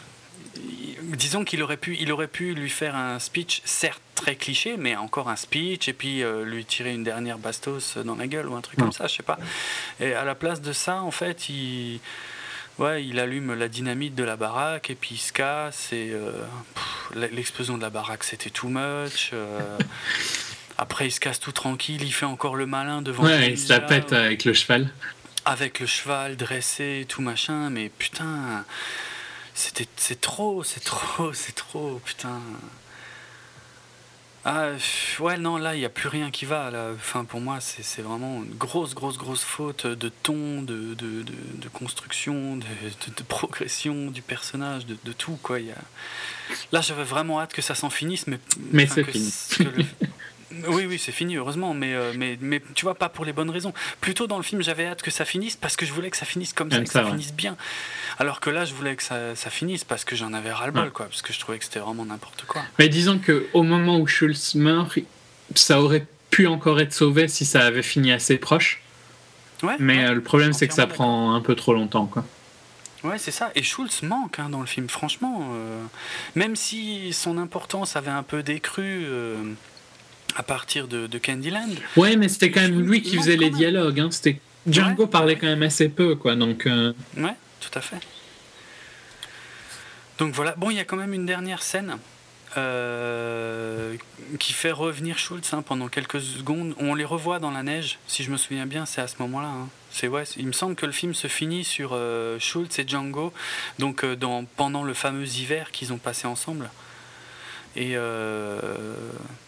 [1.03, 4.95] disons qu'il aurait pu, il aurait pu lui faire un speech, certes très cliché, mais
[4.95, 8.55] encore un speech et puis euh, lui tirer une dernière bastos dans la gueule ou
[8.55, 8.85] un truc Non.
[8.85, 9.37] comme ça, je sais pas.
[9.99, 11.99] Et à la place de ça, en fait, il,
[12.79, 15.91] ouais, il allume la dynamite de la baraque et puis il se casse.
[15.91, 16.31] Et euh,
[17.13, 19.31] l'explosion de la baraque, c'était too much.
[19.33, 19.59] euh,
[20.77, 22.01] après, il se casse tout tranquille.
[22.03, 23.23] Il fait encore le malin devant.
[23.25, 24.89] Ouais, il se la pète avec le cheval.
[25.43, 27.69] avec le cheval dressé, tout machin.
[27.69, 28.63] Mais putain,
[29.55, 32.41] c'était, c'est trop, c'est trop, c'est trop, putain.
[34.47, 34.73] Ah,
[35.21, 36.69] ouais, non, là, il n'y a plus rien qui va.
[36.69, 36.89] Là.
[36.93, 41.23] Enfin, pour moi, c'est, c'est vraiment une grosse, grosse, grosse faute de ton, de, de,
[41.23, 42.65] de, de construction, de,
[43.27, 45.59] progression du personnage, de, de tout, quoi.
[45.59, 45.75] Y a...
[46.71, 48.37] Là, j'avais vraiment hâte que ça s'en finisse, mais...
[48.71, 49.33] Mais enfin, c'est fini.
[49.59, 50.07] le-
[50.67, 53.49] Oui, oui, c'est fini, heureusement, mais, euh, mais, mais tu vois, pas pour les bonnes
[53.49, 53.73] raisons.
[54.01, 56.25] Plutôt dans le film, j'avais hâte que ça finisse parce que je voulais que ça
[56.25, 57.11] finisse comme ça, que ça, ouais.
[57.11, 57.55] finisse bien.
[58.19, 60.89] Alors que là, je voulais que ça, ça finisse parce que j'en avais ras-le-bol, Ouais.
[60.91, 62.61] quoi, parce que je trouvais que c'était vraiment n'importe quoi.
[62.79, 64.97] Mais disons que au moment où Schultz meurt,
[65.55, 68.81] ça aurait pu encore être sauvé si ça avait fini assez proche.
[69.63, 72.05] Ouais, Mais euh, le problème, c'est que ça prend un peu trop longtemps.
[72.07, 72.25] Quoi.
[73.03, 73.51] Ouais, c'est ça.
[73.55, 75.49] Et Schultz manque hein, dans le film, franchement.
[75.53, 75.81] euh,
[76.35, 79.37] même si son importance avait un peu décru euh,
[80.35, 81.69] à partir de, de Candyland.
[81.97, 83.99] Ouais, mais c'était quand même lui qui faisait les dialogues.
[83.99, 84.09] Hein.
[84.11, 84.39] C'était...
[84.67, 85.09] Django Ouais.
[85.09, 86.35] parlait quand même assez peu, quoi.
[86.35, 87.97] Donc, euh, Ouais, tout à fait.
[90.17, 90.53] Donc voilà.
[90.57, 91.97] Bon, il y a quand même une dernière scène
[92.57, 93.95] euh,
[94.39, 96.73] qui fait revenir Schultz hein, pendant quelques secondes.
[96.79, 99.47] On les revoit dans la neige, si je me souviens bien, c'est à ce moment-là.
[99.49, 99.67] hein.
[99.91, 103.31] C'est ouais, il me semble que le film se finit sur euh, Schultz et Django,
[103.79, 106.69] donc euh, dans, pendant le fameux hiver qu'ils ont passé ensemble.
[107.77, 108.57] Et euh,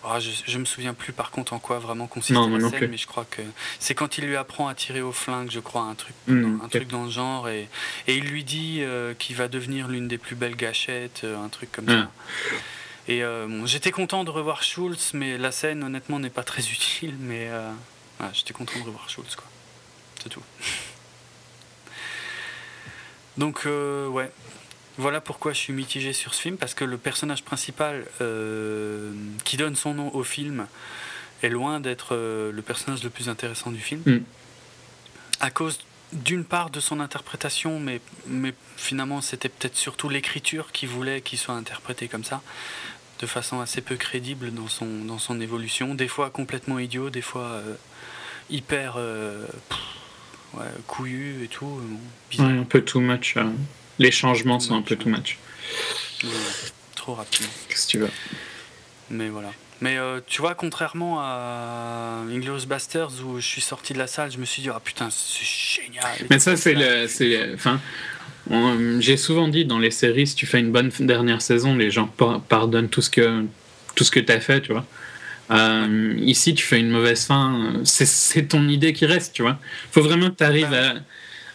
[0.03, 2.69] ah, je, je me souviens plus par contre en quoi vraiment Non, moi la non
[2.69, 2.87] scène, plus.
[2.89, 3.41] mais je crois que
[3.79, 6.65] c'est quand il lui apprend à tirer au flingue, je crois, un truc, Hmm, dans,
[6.65, 7.69] un truc dans le genre, et,
[8.07, 11.47] et il lui dit euh, qu'il va devenir l'une des plus belles gâchettes, euh, un
[11.47, 12.09] truc comme Ah.
[12.51, 12.55] ça.
[13.07, 16.63] Et euh, bon, j'étais content de revoir Schultz, mais la scène honnêtement n'est pas très
[16.63, 17.49] utile, mais
[18.19, 19.45] ouais, j'étais content de revoir Schultz, quoi.
[20.21, 20.43] C'est tout.
[23.37, 24.31] Donc euh, ouais,
[24.97, 29.11] voilà pourquoi je suis mitigé sur ce film, parce que le personnage principal euh,
[29.43, 30.67] qui donne son nom au film
[31.43, 34.01] est loin d'être euh, le personnage le plus intéressant du film.
[34.05, 34.19] Mm.
[35.39, 35.79] À cause
[36.13, 41.37] d'une part de son interprétation, mais, mais finalement c'était peut-être surtout l'écriture qui voulait qu'il
[41.37, 42.41] soit interprété comme ça,
[43.19, 47.21] de façon assez peu crédible dans son, dans son évolution, des fois complètement idiot, des
[47.21, 47.75] fois euh,
[48.49, 49.79] hyper pff,
[50.53, 51.99] ouais, couillu et tout, bon,
[52.31, 52.47] bizarre.
[52.47, 53.35] ouais, un peu too much.
[53.99, 55.37] Les changements sont un peu too much.
[56.23, 56.29] Ouais,
[56.95, 57.49] trop rapidement.
[57.69, 58.09] Qu'est-ce que tu veux?
[59.09, 59.51] Mais voilà.
[59.81, 64.31] Mais euh, tu vois, contrairement à Inglourious Basterds où je suis sorti de la salle,
[64.31, 66.05] je me suis dit ah putain c'est génial.
[66.29, 67.07] Mais ça, c'est le.
[67.07, 67.79] c'est- Enfin,
[68.49, 71.91] on- j'ai souvent dit dans les séries, si tu fais une bonne dernière saison, les
[71.91, 73.45] gens par- pardonnent tout ce que
[73.95, 74.85] tout ce que t'as fait, tu vois.
[75.49, 79.41] Euh, ici, tu fais une mauvaise fin, euh, c'est- c'est ton idée qui reste, tu
[79.43, 79.57] vois.
[79.91, 80.95] Faut vraiment que tu arrives à,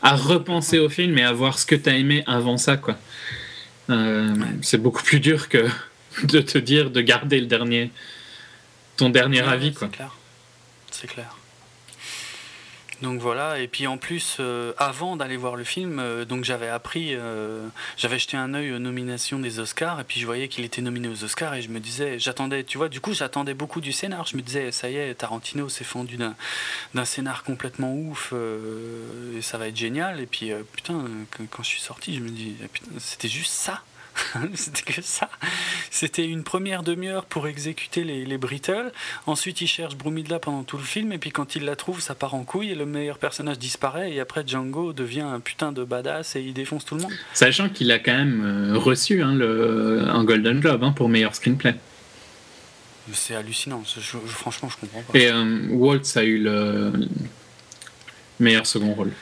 [0.02, 2.96] à repenser au film et à voir ce que t'as aimé avant ça, quoi.
[3.90, 5.66] Euh, C'est beaucoup plus dur que
[6.24, 7.90] de te dire de garder le dernier,
[8.96, 9.88] ton dernier Ouais, avis, c'est quoi.
[9.88, 10.14] clair.
[10.90, 11.36] C'est clair.
[13.02, 16.68] Donc voilà, et puis en plus, euh, avant d'aller voir le film, euh, donc j'avais
[16.68, 17.66] appris, euh,
[17.96, 21.08] j'avais jeté un œil aux nominations des Oscars, et puis je voyais qu'il était nominé
[21.08, 24.26] aux Oscars, et je me disais, j'attendais, tu vois, du coup j'attendais beaucoup du scénar,
[24.26, 28.32] je me disais, ça y est, Tarantino s'est fendu d'un, scénar complètement ouf,
[29.36, 31.04] et ça va être génial, et puis putain,
[31.50, 33.82] quand, je suis sorti, je me dis, putain, c'était juste ça.
[34.54, 35.28] C'était que ça.
[35.90, 38.92] C'était une première demi-heure pour exécuter les, les Brittles.
[39.26, 41.12] Ensuite, il cherche Brumidla pendant tout le film.
[41.12, 42.70] Et puis, quand il la trouve, ça part en couille.
[42.70, 44.12] Et le meilleur personnage disparaît.
[44.12, 47.12] Et après, Django devient un putain de badass et il défonce tout le monde.
[47.32, 48.42] Sachant qu'il a quand même
[48.74, 51.74] euh, reçu hein, le, un Golden Globe hein, pour meilleur screenplay.
[53.12, 53.82] C'est hallucinant.
[53.84, 55.18] Je- je- franchement, je comprends pas.
[55.18, 56.92] Et euh, Waltz a eu le
[58.38, 59.12] meilleur second rôle.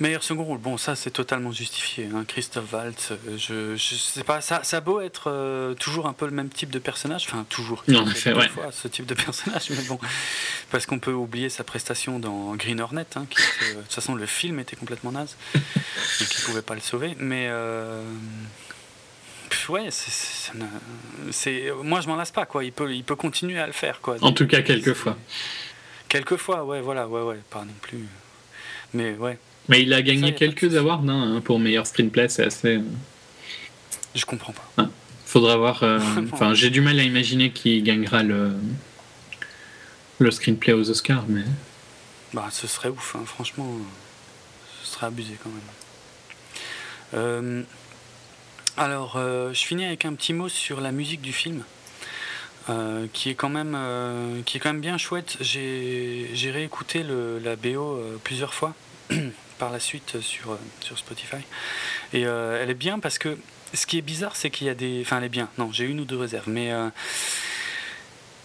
[0.00, 2.08] Meilleur second rôle, bon ça c'est totalement justifié.
[2.12, 2.24] Hein.
[2.26, 6.12] Christophe Waltz, euh, je, je sais pas, ça, ça a beau être euh, toujours un
[6.12, 7.84] peu le même type de personnage, enfin toujours.
[7.86, 8.48] Non, en de ouais.
[8.48, 10.00] fois, ce type de personnage, mais bon,
[10.72, 13.92] parce qu'on peut oublier sa prestation dans Green Hornet, hein, qui était, euh, de toute
[13.92, 17.14] façon le film était complètement naze, donc il pouvait pas le sauver.
[17.20, 18.02] Mais euh,
[19.68, 22.64] ouais, c'est, moi je m'en lasse pas quoi.
[22.64, 24.16] Il peut, il peut continuer à le faire quoi.
[24.22, 25.16] En tout cas, quelquefois.
[26.08, 28.04] Quelquefois, ouais, voilà, ouais, ouais, pas non plus.
[28.92, 32.76] Mais ouais, Mais il a gagné quelques awards hein, pour meilleur screenplay, c'est assez.
[32.76, 32.82] euh,
[34.14, 34.88] je comprends pas.
[35.26, 35.82] Faudra voir.
[35.82, 35.98] euh.
[36.32, 38.52] Enfin, j'ai du mal à imaginer qui gagnera le
[40.18, 41.42] le screenplay aux Oscars, mais
[42.32, 43.66] Bah, ce serait ouf, hein, franchement,
[44.82, 45.60] ce serait abusé quand même.
[47.14, 47.62] Euh,
[48.76, 51.64] alors, euh, je finis avec un petit mot sur la musique du film,
[52.68, 55.36] euh, qui est quand même, euh, qui est quand même bien chouette.
[55.40, 58.74] J'ai j'ai réécouté le, la BO euh, plusieurs fois
[59.58, 61.42] par la suite sur euh, sur Spotify,
[62.12, 63.38] et euh, elle est bien parce que
[63.74, 65.48] ce qui est bizarre, c'est qu'il y a des, enfin, elle est bien.
[65.58, 66.88] Non, j'ai une ou deux réserves, mais euh,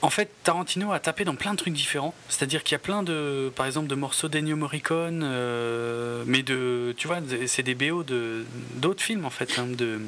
[0.01, 2.13] en fait, Tarantino a tapé dans plein de trucs différents.
[2.29, 6.93] C'est-à-dire qu'il y a plein de, par exemple, de morceaux d'Ennio Morricone, euh, mais de,
[6.97, 9.99] tu vois, c'est des BO de d'autres films en fait, hein, de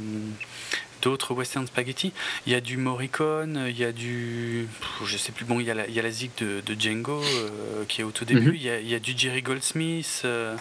[1.01, 2.13] d'autres western spaghetti.
[2.45, 4.67] Il y a du Morricone, il y a du,
[5.05, 5.45] je sais plus.
[5.45, 8.01] Bon, il y a la, il y a la zig de, de Django euh, qui
[8.01, 8.49] est au tout début.
[8.49, 8.55] Mhm.
[8.55, 10.21] il, y a, il y a du Jerry Goldsmith.
[10.25, 10.55] euh,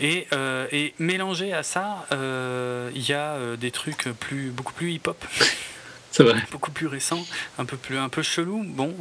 [0.00, 5.22] et, euh, et mélangé à ça, il y a des trucs plus, beaucoup plus hip-hop
[6.10, 6.42] c'est vrai.
[6.50, 7.24] beaucoup plus récent,
[7.58, 8.64] un peu plus un peu chelou.
[8.66, 8.94] Bon,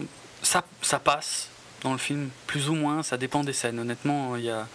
[0.43, 1.49] ça ça passe
[1.81, 3.79] dans le film, plus ou moins, ça dépend des scènes.
[3.79, 4.67] Honnêtement, il y a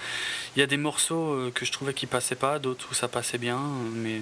[0.56, 3.60] y a des morceaux que je trouvais qui passaient pas, d'autres où ça passait bien,
[3.94, 4.20] mais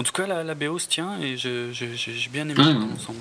[0.00, 2.54] en tout cas la, la BO se tient et je- je- j'ai j'ai bien aimé
[2.58, 2.72] Ah.
[2.72, 3.20] dans l'ensemble.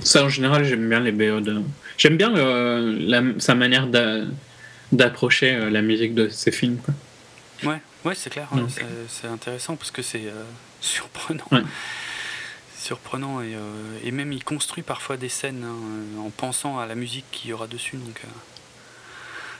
[0.00, 1.62] Ça, en général, j'aime bien les BO de.
[1.96, 4.24] J'aime bien le- la- sa manière d'a-
[4.92, 6.78] d'approcher euh, la musique de ses films.
[6.78, 6.94] Quoi.
[7.72, 8.48] Ouais, ouais, c'est clair,
[9.08, 10.44] c'est- intéressant parce que c'est euh,
[10.82, 11.44] surprenant.
[11.52, 11.62] Ouais.
[12.78, 15.74] Surprenant et, euh, et même il construit parfois des scènes hein,
[16.18, 18.28] euh, en pensant à la musique qu'il y aura dessus donc euh,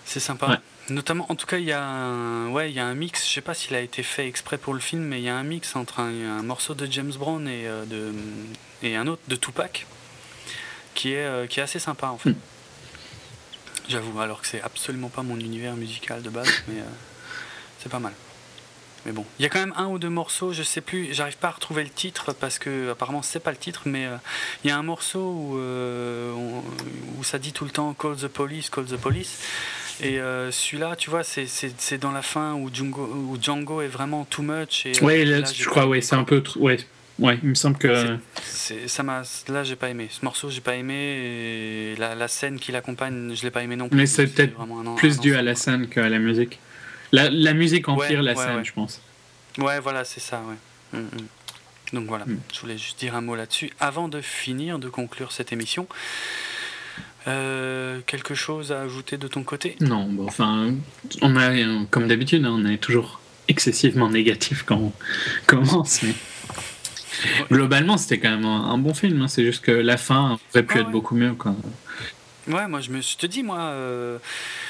[0.06, 0.46] c'est sympa.
[0.48, 0.56] Ouais.
[0.90, 3.26] Notamment, en tout cas, il y a un, ouais, il y a un mix.
[3.28, 5.36] Je sais pas s'il a été fait exprès pour le film, mais il y a
[5.36, 8.12] un mix entre un, un morceau de James Brown et euh, de
[8.82, 9.86] et un autre de Tupac
[10.94, 12.30] qui est euh, qui est assez sympa en fait.
[12.30, 12.36] Hmm.
[13.88, 16.84] J'avoue, alors que c'est absolument pas mon univers musical de base, mais euh,
[17.80, 18.12] c'est pas mal.
[19.06, 21.38] Mais bon, il y a quand même un ou deux morceaux, je sais plus, j'arrive
[21.38, 24.16] pas à retrouver le titre parce que apparemment c'est pas le titre, mais euh,
[24.62, 26.62] il y a un morceau où, euh, on-
[27.18, 29.38] où ça dit tout le temps Call the police, call the police.
[30.02, 34.24] Et euh, celui-là, tu vois, c'est- dans la fin où Django, où Django est vraiment
[34.24, 34.86] too much.
[34.86, 36.42] Et, euh, Ouais, là, là, je crois, ouais, c'est un peu.
[36.42, 36.78] trop- Ouais,
[37.18, 38.16] ouais, il me semble que.
[38.42, 42.28] C'est- ça m'a là j'ai pas aimé ce morceau j'ai pas aimé et la, la
[42.28, 44.54] scène qui l'accompagne je l'ai pas aimé non plus Mais c'est peut-être
[44.96, 46.58] Plus un dû à la scène qu'à la musique.
[47.12, 48.64] La, la musique empire Ouais, la ouais, scène, ouais.
[48.64, 49.00] je pense.
[49.58, 50.98] Ouais, voilà, c'est ça, ouais.
[51.00, 51.26] Mm, mm.
[51.92, 52.38] Donc voilà, Mm.
[52.54, 55.88] je voulais juste dire un mot là-dessus avant de finir, de conclure cette émission.
[57.28, 59.76] Euh, quelque chose à ajouter de ton côté?
[59.80, 60.72] Non, bon, enfin,
[61.20, 61.50] on a,
[61.90, 64.92] comme d'habitude, hein, on est toujours excessivement négatif quand on
[65.46, 66.14] commence, mais
[67.50, 69.20] globalement, c'était quand même un, bon film.
[69.22, 70.92] hein, C'est juste que la fin aurait pu Ah être ouais.
[70.92, 71.34] beaucoup mieux.
[71.34, 71.54] Quoi.
[72.48, 74.18] Ouais, moi je me je te dis, moi, euh,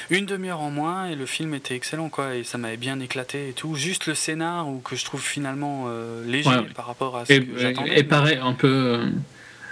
[0.09, 3.49] une demi-heure en moins et le film était excellent, quoi, et ça m'avait bien éclaté
[3.49, 3.75] et tout.
[3.75, 6.67] Juste le scénar, ou que je trouve finalement euh, léger Ouais.
[6.75, 7.91] par rapport à ce Et, que j'attendais.
[7.91, 8.99] et mais- pareil, un peu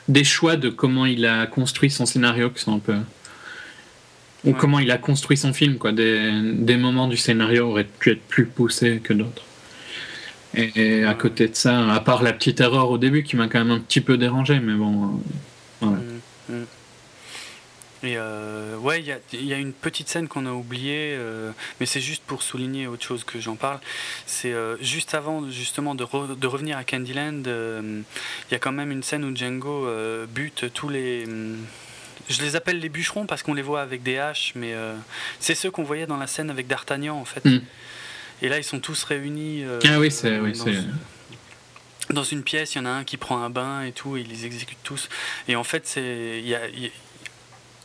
[0.09, 2.95] des choix de comment il a construit son scénario qui sont un peu.
[4.45, 4.55] Ou Ouais.
[4.57, 5.91] comment il a construit son film, quoi.
[5.91, 9.43] Des, des moments du scénario auraient pu être plus poussés que d'autres.
[10.55, 13.47] Et, et à côté de ça, à part la petite erreur au début qui m'a
[13.47, 15.05] quand même un petit peu dérangé, mais bon.
[15.05, 15.07] euh,
[15.81, 15.97] voilà.
[16.49, 16.65] Mm, mm.
[18.01, 21.15] Et euh, ouais, il y a, il y a une petite scène qu'on a oubliée,
[21.17, 23.79] euh, mais c'est juste pour souligner autre chose que j'en parle.
[24.25, 28.01] C'est euh, juste avant justement de, re- de revenir à Candyland, euh,
[28.49, 29.85] il y a quand même une scène où Django
[30.27, 31.25] bute tous les.
[32.29, 34.73] je les appelle les bûcherons parce qu'on les voit avec des haches, mais
[35.41, 37.43] c'est ceux qu'on voyait dans la scène avec D'Artagnan en fait.
[37.43, 37.61] Mm.
[38.41, 39.65] Et là, ils sont tous réunis.
[39.85, 40.39] Ah oui, c'est.
[40.39, 40.53] oui,
[42.09, 44.21] dans- une pièce, il y en a un qui prend un bain et tout, et
[44.21, 45.09] ils les exécutent tous.
[45.47, 46.89] Et en fait, c'est il y a, il y a-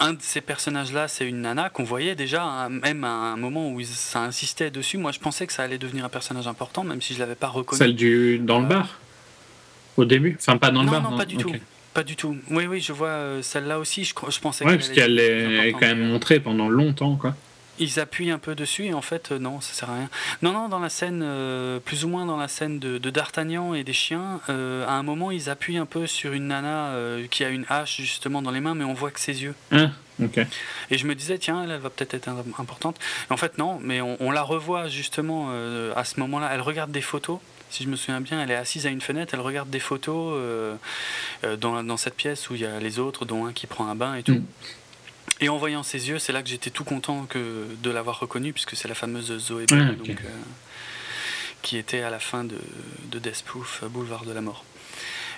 [0.01, 3.71] un de ces personnages-là, c'est une nana qu'on voyait déjà, hein, même à un moment
[3.71, 4.99] où ça insistait dessus.
[4.99, 7.49] Moi, je pensais que ça allait devenir un personnage important, même si je l'avais pas
[7.49, 7.79] reconnu.
[7.79, 9.01] Celle du dans le Euh, bar?
[9.97, 10.37] Au début?
[10.41, 11.53] Enfin, pas dans le bar non, pas du tout.
[11.93, 12.37] Pas du tout.
[12.51, 14.05] Oui, oui, je vois euh, celle-là aussi.
[14.05, 17.37] Je, pensais Ouais, qu'elle parce qu'elle est, quand même montrée pendant longtemps, quoi.
[17.81, 20.09] Ils appuient un peu dessus et en fait, euh, non, ça sert à rien.
[20.43, 23.75] Non, non, dans la scène, euh, plus ou moins dans la scène de, de D'Artagnan
[23.75, 26.93] et des chiens, euh, à un moment, ils appuient un peu sur une nana
[27.31, 29.55] qui a une hache justement dans les mains, mais on voit que ses yeux.
[29.73, 29.91] Ah,
[30.23, 30.39] ok.
[30.91, 32.97] Et je me disais, tiens, elle, elle va peut-être être im- importante.
[33.29, 35.51] Et en fait, non, mais on, on la revoit justement
[35.97, 36.51] à ce moment-là.
[36.53, 37.39] Elle regarde des photos.
[37.71, 40.39] Si je me souviens bien, elle est assise à une fenêtre, elle regarde des photos
[41.59, 43.97] dans, dans cette pièce où il y a les autres, dont un qui prend un
[43.97, 44.35] bain et tout.
[44.35, 44.45] Mm.
[45.41, 48.53] Et en voyant ses yeux, c'est là que j'étais tout content que de l'avoir reconnue,
[48.53, 50.29] puisque c'est la fameuse Zoé Ah, Bell, donc, euh,
[51.65, 52.57] qui était à la fin de,
[53.11, 54.65] de Death Proof, euh, Boulevard de la Mort.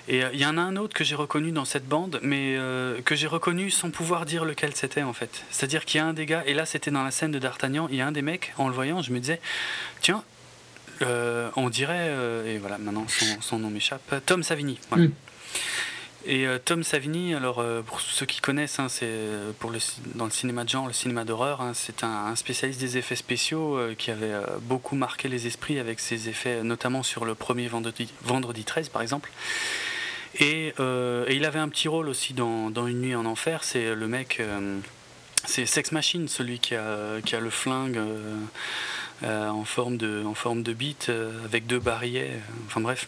[0.09, 2.55] Et euh, il y en a un autre que j'ai reconnu dans cette bande, mais
[2.57, 5.43] euh, que j'ai reconnu sans pouvoir dire lequel c'était en fait.
[5.49, 7.87] C'est-à-dire qu'il y a un des gars, et là c'était dans la scène de D'Artagnan,
[7.89, 9.39] il y a un des mecs, en le voyant, je me disais,
[10.01, 10.23] tiens,
[11.01, 12.11] on dirait,
[12.45, 14.79] et voilà, maintenant son, son nom m'échappe, Tom Savini.
[14.89, 15.05] voilà.
[15.05, 15.11] Mm.
[16.25, 19.79] Et euh, Tom Savini, alors euh, pour ceux qui connaissent, hein, c'est euh, pour le,
[20.15, 23.79] dans le cinéma de genre, le cinéma d'horreur, hein, c'est un, spécialiste des effets spéciaux
[23.97, 28.63] qui avait beaucoup marqué les esprits avec ses effets, notamment sur le premier vendredi, vendredi
[28.63, 29.31] 13 par exemple.
[30.39, 34.41] Et, il avait un petit rôle aussi dans, Une nuit en enfer, c'est le mec,
[35.45, 37.99] c'est Sex Machine, celui qui a, qui a le flingue
[39.23, 41.11] en, forme de, en forme de bite
[41.45, 43.07] avec deux barillets, enfin bref.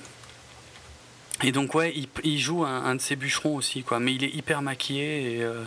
[1.44, 4.00] Et donc ouais, il, il joue un, un de ces bûcherons aussi, quoi.
[4.00, 5.64] Mais il est hyper maquillé et, euh,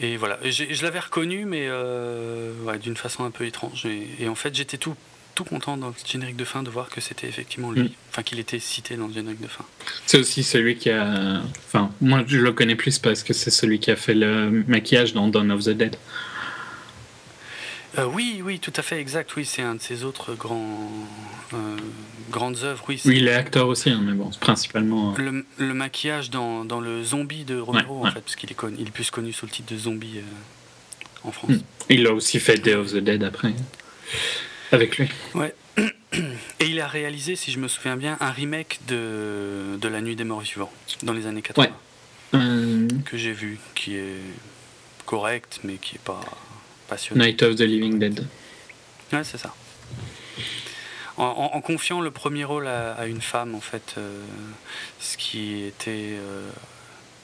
[0.00, 0.38] et voilà.
[0.42, 3.86] Et je l'avais reconnu, mais euh, ouais, d'une façon un peu étrange.
[3.86, 4.94] Et, et en fait, j'étais tout,
[5.34, 7.82] tout content dans le générique de fin de voir que c'était effectivement lui.
[7.84, 7.90] Mm.
[8.10, 9.64] Enfin, qu'il était cité dans le générique de fin.
[10.04, 11.40] C'est aussi celui qui a.
[11.66, 15.14] Enfin, moi je le connais plus parce que c'est celui qui a fait le maquillage
[15.14, 15.96] dans Dawn of the Dead.
[17.98, 19.34] Euh, oui, oui, tout à fait, exact.
[19.36, 20.88] Oui, c'est un de ses autres grands,
[21.54, 21.76] euh,
[22.30, 22.84] grandes œuvres.
[22.88, 25.14] Oui, Oui, il est acteur aussi, hein, mais bon, c'est principalement.
[25.18, 28.50] euh, le, le maquillage dans, dans le zombie de Romero, Ouais, en fait, parce qu'il
[28.50, 30.20] est, il est plus connu sous le titre de zombie
[31.24, 31.50] en France.
[31.50, 31.58] Mm.
[31.90, 33.52] Il a aussi fait Day of the Dead après.
[34.72, 35.08] Avec lui.
[35.34, 35.54] Ouais.
[36.60, 40.16] Et il a réalisé, si je me souviens bien, un remake de, de La Nuit
[40.16, 41.72] des Morts Vivants dans les années 80 Ouais.
[42.34, 44.20] Euh, que j'ai vu, qui est
[45.06, 46.20] correct, mais qui est pas
[46.88, 47.24] passionnant.
[47.24, 48.26] Night of the Living Dead.
[49.12, 49.54] Ouais, c'est ça.
[51.16, 54.20] En, en- en confiant le premier rôle à, à une femme, en fait, euh,
[55.00, 56.14] ce qui était.
[56.18, 56.48] euh,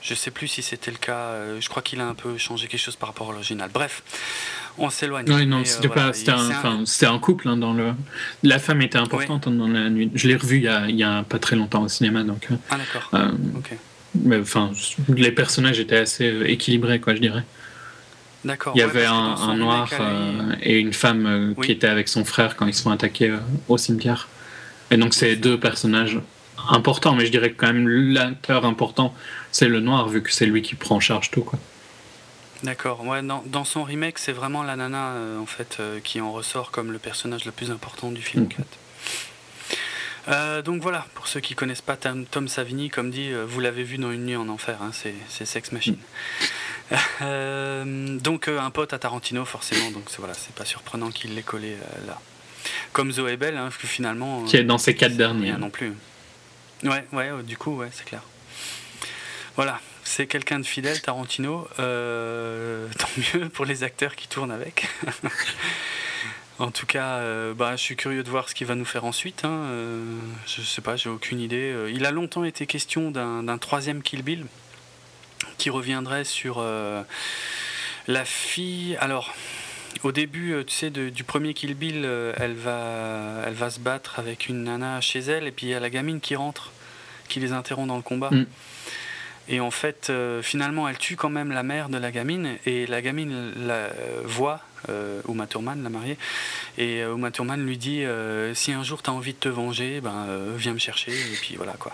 [0.02, 1.16] je sais plus si c'était le cas.
[1.16, 3.70] euh, je crois qu'il a un peu changé quelque chose par rapport à l'original.
[3.72, 4.02] Bref,
[4.78, 5.24] on s'éloigne.
[5.28, 7.92] Oui, non, euh, c'était voilà, un, couple hein, dans le.
[8.42, 10.10] La femme était importante hein, dans la nuit.
[10.14, 12.48] Je l'ai revu il y, a, il y a pas très longtemps au cinéma, donc.
[12.70, 13.08] Ah, d'accord.
[13.14, 13.70] euh, Ok.
[14.16, 14.72] mais enfin,
[15.08, 17.44] les personnages étaient assez équilibrés, quoi, je dirais.
[18.44, 18.72] D'accord.
[18.76, 21.66] Il y ouais, avait un, noir lui- euh, et une femme euh, Oui.
[21.66, 24.28] qui était avec son frère quand ils se font attaquer euh, au cimetière.
[24.90, 26.18] Et donc c'est deux personnages
[26.68, 29.14] importants, mais je dirais que quand même l'acteur important,
[29.50, 31.42] c'est le noir, vu que c'est lui qui prend en charge tout.
[31.42, 31.58] Quoi.
[32.62, 33.04] D'accord.
[33.06, 36.30] Ouais, dans, dans son remake, c'est vraiment la nana euh, en fait euh, qui en
[36.32, 38.44] ressort comme le personnage le plus important du film.
[38.44, 38.52] Ok.
[38.52, 38.78] en fait.
[40.28, 43.82] Euh, donc voilà, pour ceux qui connaissent pas Tom, Tom Savini, comme dit, vous l'avez
[43.84, 45.96] vu dans Une nuit en enfer, hein, c'est c'est Sex Machine.
[47.22, 51.34] Euh, donc euh, un pote à Tarantino forcément, donc c'est- voilà, c'est pas surprenant qu'il
[51.34, 52.20] l'ait collé euh, là.
[52.92, 54.44] Comme Zoé Bell, hein, parce que finalement.
[54.44, 55.46] Qui est dans ces quatre derniers.
[55.50, 55.92] rien non plus.
[56.82, 58.22] Ouais, ouais, du coup, ouais, c'est clair.
[59.56, 61.66] Voilà, c'est quelqu'un de fidèle, Tarantino.
[61.78, 64.86] Euh, tant mieux pour les acteurs qui tournent avec.
[66.58, 69.04] en tout cas, euh, bah, je suis curieux de voir ce qu'il va nous faire
[69.04, 69.44] ensuite.
[69.44, 69.50] hein.
[69.70, 70.02] Euh,
[70.46, 71.74] je sais pas, j'ai aucune idée.
[71.92, 74.46] Il a longtemps été question d'un d'un troisième Kill Bill
[75.58, 77.02] qui reviendrait sur euh,
[78.06, 78.96] la fille.
[79.00, 79.32] Alors.
[80.02, 83.70] Au début, euh, tu sais, de- du premier Kill Bill, euh, elle va, elle va
[83.70, 86.34] se battre avec une nana chez elle, et puis il y a la gamine qui
[86.34, 86.72] rentre,
[87.28, 88.28] qui les interrompt dans le combat.
[88.30, 88.46] Mm.
[89.48, 92.86] Et en fait, euh, finalement, elle tue quand même la mère de la gamine, et
[92.86, 96.16] la gamine la euh, voit euh, Uma Thurman, la mariée,
[96.78, 99.48] et euh, Uma Thurman lui dit euh, si un jour tu as envie de te
[99.48, 101.92] venger, ben viens me chercher, et puis voilà quoi.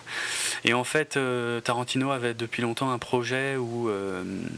[0.65, 1.19] Et en fait,
[1.65, 3.91] Tarantino avait depuis longtemps un projet où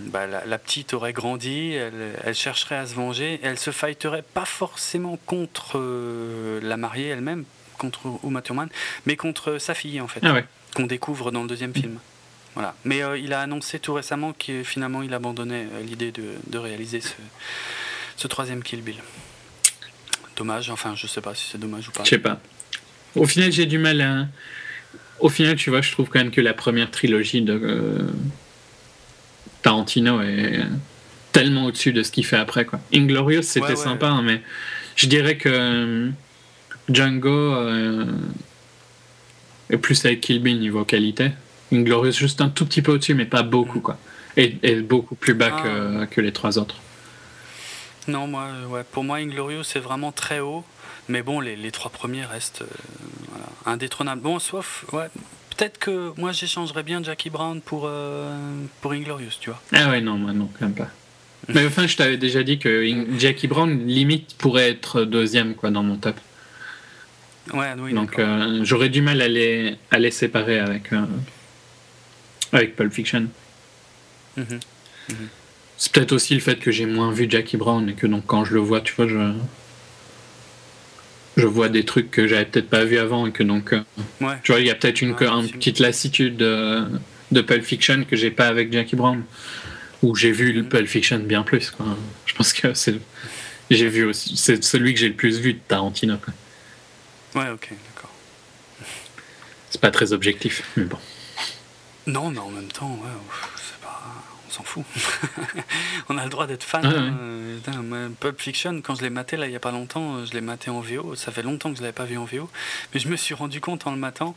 [0.07, 3.71] bah, la, la petite aurait grandi, elle, elle chercherait à se venger, et elle se
[3.71, 5.79] fighterait pas forcément contre
[6.63, 7.45] la mariée elle-même,
[7.79, 8.69] contre Uma Thurman,
[9.07, 10.45] mais contre sa fille en fait Ah ouais.
[10.75, 11.99] qu'on découvre dans le deuxième film.
[12.55, 12.75] Voilà.
[12.85, 16.59] Mais euh, il a annoncé tout récemment que finalement il abandonnait euh, l'idée de, de
[16.59, 17.15] réaliser ce,
[18.23, 18.97] ce troisième Kill Bill.
[20.37, 22.05] Dommage, enfin je sais pas si c'est dommage ou pas.
[22.05, 22.41] Je sais pas.
[23.17, 24.27] Au final, j'ai du mal à.
[25.21, 27.53] Au final, tu vois, je trouve quand même que la première trilogie de.
[27.63, 27.99] euh,
[29.63, 30.61] Tarantino est
[31.33, 32.65] tellement au-dessus de ce qu'il fait après.
[32.65, 32.81] Quoi.
[32.95, 33.77] Inglorious, c'était Ouais, ouais.
[33.77, 34.41] sympa, hein, mais
[34.97, 36.11] je dirais que euh,
[36.89, 38.07] Django euh,
[39.71, 41.31] est plus avec Kill Bill niveau qualité.
[41.73, 43.81] Inglorious, juste un tout petit peu au-dessus, mais pas beaucoup.
[43.81, 43.99] Quoi.
[44.37, 45.63] Et, et beaucoup plus bas Ah.
[46.07, 46.77] que, que les trois autres.
[48.09, 50.65] Non, moi, euh, ouais, pour moi, Inglorious, c'est vraiment très haut.
[51.09, 52.67] Mais bon, les, les trois premiers restent euh,
[53.31, 54.21] voilà, indétrônables.
[54.23, 55.09] Bon, sauf, ouais,
[55.57, 58.37] peut-être que moi, j'échangerais bien Jackie Brown pour, euh,
[58.81, 59.61] pour Inglorious, tu vois.
[59.73, 60.89] Ah ouais, non, moi non, quand même pas.
[61.49, 65.71] Mais enfin, je t'avais déjà dit que In- Jackie Brown, limite, pourrait être deuxième quoi,
[65.71, 66.17] dans mon top.
[67.53, 70.91] Ouais, oui, Donc euh, j'aurais du mal à les, à les séparer avec,
[72.53, 73.27] avec Pulp Fiction.
[74.37, 74.61] Mhm.
[75.83, 78.45] C'est peut-être aussi le fait que j'ai moins vu Jackie Brown et que donc quand
[78.45, 79.33] je le vois, tu vois, je,
[81.37, 83.83] je vois des trucs que j'avais peut-être pas vu avant et que donc, euh,
[84.21, 84.37] Ouais.
[84.45, 85.59] tu vois, il y a peut-être une, Ouais, une possible.
[85.59, 86.85] petite lassitude de,
[87.33, 89.25] de Pulp Fiction que j'ai pas avec Jackie Brown.
[90.05, 90.69] Où j'ai vu le Mhm.
[90.69, 91.73] Pulp Fiction bien plus.
[91.73, 91.85] Quoi.
[92.27, 92.95] Je pense que c'est
[93.69, 96.17] j'ai vu aussi, c'est celui que j'ai le plus vu de Tarantino.
[96.19, 97.43] quoi.
[97.43, 98.11] Ouais, ok, d'accord.
[99.71, 100.99] C'est pas très objectif, mais bon.
[102.07, 103.49] Non, mais en même temps, ouais, ouf,
[104.63, 104.85] s'en fout.
[106.09, 106.87] on a le droit d'être fan.
[106.87, 107.15] Ouais, hein.
[107.69, 107.73] ouais.
[107.95, 110.33] Euh, Pulp Fiction, quand je l'ai maté là il y a pas longtemps, euh, je
[110.33, 111.15] l'ai maté en VO.
[111.15, 112.51] Ça fait longtemps que je l'avais pas vu en VO,
[112.95, 114.37] mais je me suis rendu compte en le matant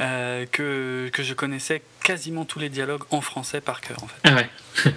[0.00, 4.02] euh, que, que je connaissais quasiment tous les dialogues en français par cœur.
[4.02, 4.20] En fait.
[4.24, 4.50] Ah ouais,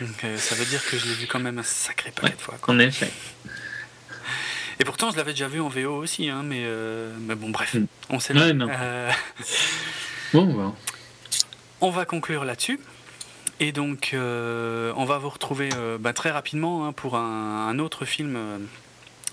[0.00, 2.40] Donc, euh, ça veut dire que je l'ai vu quand même un sacré paquet de
[2.40, 2.56] fois.
[2.60, 2.74] quoi.
[2.74, 3.10] en effet.
[4.78, 6.66] Et pourtant, je l'avais déjà vu en VO aussi, hein, mais,
[7.20, 7.86] mais bon, bref, Mm.
[8.10, 8.34] on sait.
[8.34, 8.68] Ouais, non.
[10.34, 10.74] Bon, bon.
[11.80, 12.78] On va conclure là-dessus.
[13.58, 17.78] Et donc, euh, on va vous retrouver euh, bah, très rapidement hein, pour un, un
[17.78, 18.58] autre film euh,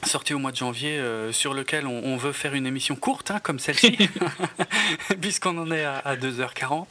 [0.04, 3.40] sorti au mois de janvier sur lequel on, on veut faire une émission courte, hein,
[3.42, 3.98] comme celle-ci,
[5.22, 6.88] puisqu'on en est à, à 2h40.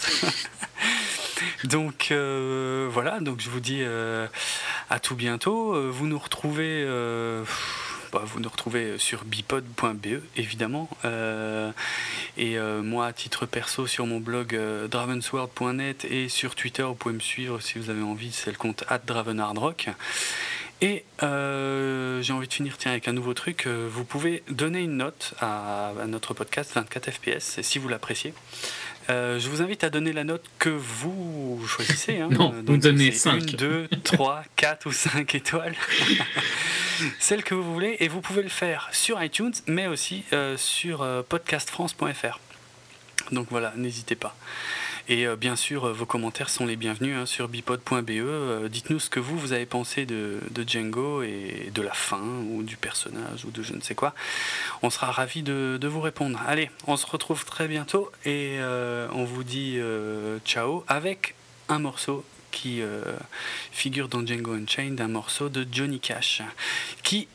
[1.65, 2.13] donc,
[2.91, 3.83] voilà, donc je vous dis
[4.91, 5.91] à tout bientôt.
[5.91, 6.87] Vous nous retrouvez.
[8.21, 10.89] Vous nous retrouvez sur bipod.be évidemment.
[11.05, 11.71] Euh,
[12.37, 16.95] et euh, moi à titre perso sur mon blog euh, dravensworld.net et sur Twitter vous
[16.95, 19.89] pouvez me suivre si vous avez envie c'est le compte @dravenhardrock
[20.81, 23.69] et j'ai envie de finir tiens, avec un nouveau truc.
[23.69, 28.35] Vous pouvez donner une note à, à notre podcast 24 fps si vous l'appréciez
[29.11, 32.19] Euh, je vous invite à donner la note que vous choisissez.
[32.21, 32.29] hein.
[32.31, 33.41] Non, Euh, vous donnez c'est cinq.
[33.51, 35.75] Une, deux, trois, quatre ou cinq étoiles.
[37.19, 37.97] Celle que vous voulez.
[38.01, 42.39] Et vous pouvez le faire sur iTunes, mais aussi euh, sur podcastfrance.fr.
[43.33, 44.37] Donc voilà, n'hésitez pas.
[45.09, 48.11] Et euh, bien sûr, euh, vos commentaires sont les bienvenus hein, sur bipod.be.
[48.11, 52.63] Euh, Dites-nous ce que vous, vous avez pensé de, Django et de la fin, ou
[52.63, 54.15] du personnage, ou de je ne sais quoi.
[54.83, 56.41] On sera ravis de, vous répondre.
[56.47, 58.59] Allez, on se retrouve très bientôt et
[59.13, 59.79] on vous dit
[60.45, 61.35] ciao avec
[61.69, 62.81] un morceau qui
[63.73, 66.43] figure dans Django Unchained, un morceau de Johnny Cash,
[67.03, 67.29] qui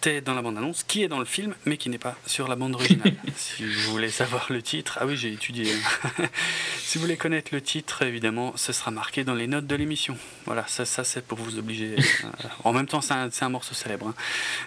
[0.00, 2.56] était dans la bande-annonce, qui est dans le film, mais qui n'est pas sur la
[2.56, 3.12] bande originale.
[3.36, 5.66] si vous voulez savoir le titre, ah oui, j'ai étudié.
[6.78, 10.16] si vous voulez connaître le titre, évidemment, ce sera marqué dans les notes de l'émission.
[10.46, 11.96] Voilà, ça, ça c'est pour vous obliger.
[11.98, 14.08] Euh, en même temps, c'est un, morceau célèbre.
[14.08, 14.14] hein.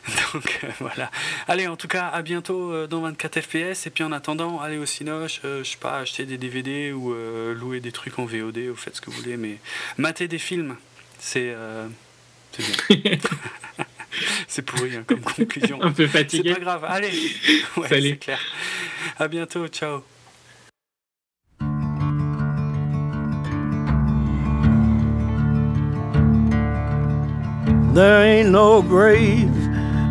[0.33, 1.09] Donc euh, voilà.
[1.47, 3.87] Allez, en tout cas, à bientôt euh, dans 24 FPS.
[3.87, 7.11] Et puis en attendant, allez au Cinoche, euh, je sais pas, acheter des DVD ou
[7.11, 9.57] euh, louer des trucs en VOD, ou faites ce que vous voulez, mais
[9.97, 10.75] mater des films,
[11.17, 11.55] c'est
[12.51, 13.17] c'est bien.
[14.48, 15.80] c'est pourri hein, comme conclusion.
[15.82, 16.53] Un peu C'est fatigué.
[16.53, 17.11] pas grave, allez.
[17.77, 18.09] Ouais, Salut.
[18.09, 18.40] c'est clair.
[19.19, 20.03] À bientôt, ciao.
[27.93, 29.53] There ain't no grave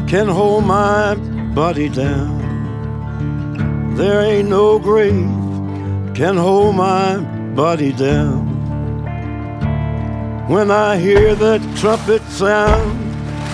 [0.08, 1.16] can hold my
[1.54, 2.38] body down.
[3.96, 5.28] There ain't no grave
[6.14, 7.16] can hold my
[7.56, 8.46] body down.
[10.48, 13.11] When I hear that trumpet sound,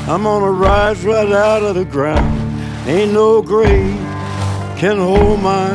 [0.09, 2.35] I'm gonna rise right out of the ground.
[2.89, 3.95] Ain't no grave
[4.79, 5.69] can hold my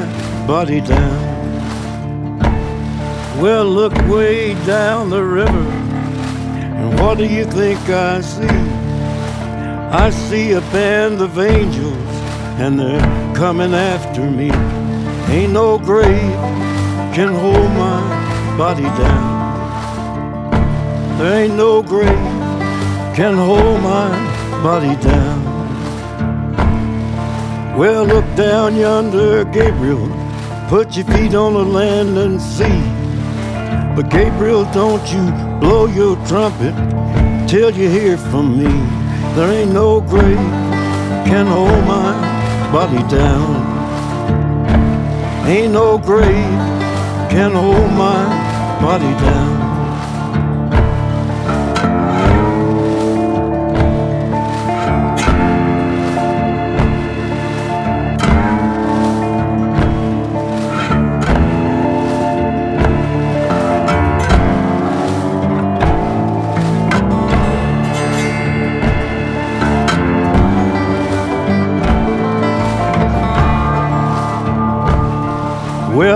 [0.47, 1.33] body down.
[3.39, 5.65] Well, look way down the river.
[6.79, 8.47] And what do you think I see?
[9.95, 11.93] I see a band of angels,
[12.57, 14.49] and they're coming after me.
[15.31, 16.39] Ain't no grave
[17.13, 19.43] can hold my body down.
[21.19, 22.32] There ain't no grave
[23.15, 24.09] can hold my
[24.63, 25.37] body down.
[27.77, 30.07] Well, look down yonder, Gabriel.
[30.67, 32.81] Put your feet on the land and see.
[33.95, 36.73] But Gabriel, don't you blow your trumpet
[37.47, 38.71] till you hear from me.
[39.35, 40.37] There ain't no grave
[41.29, 42.11] can hold my
[42.71, 43.53] body down.
[45.47, 46.57] Ain't no grave
[47.29, 48.23] can hold my
[48.81, 49.62] body down.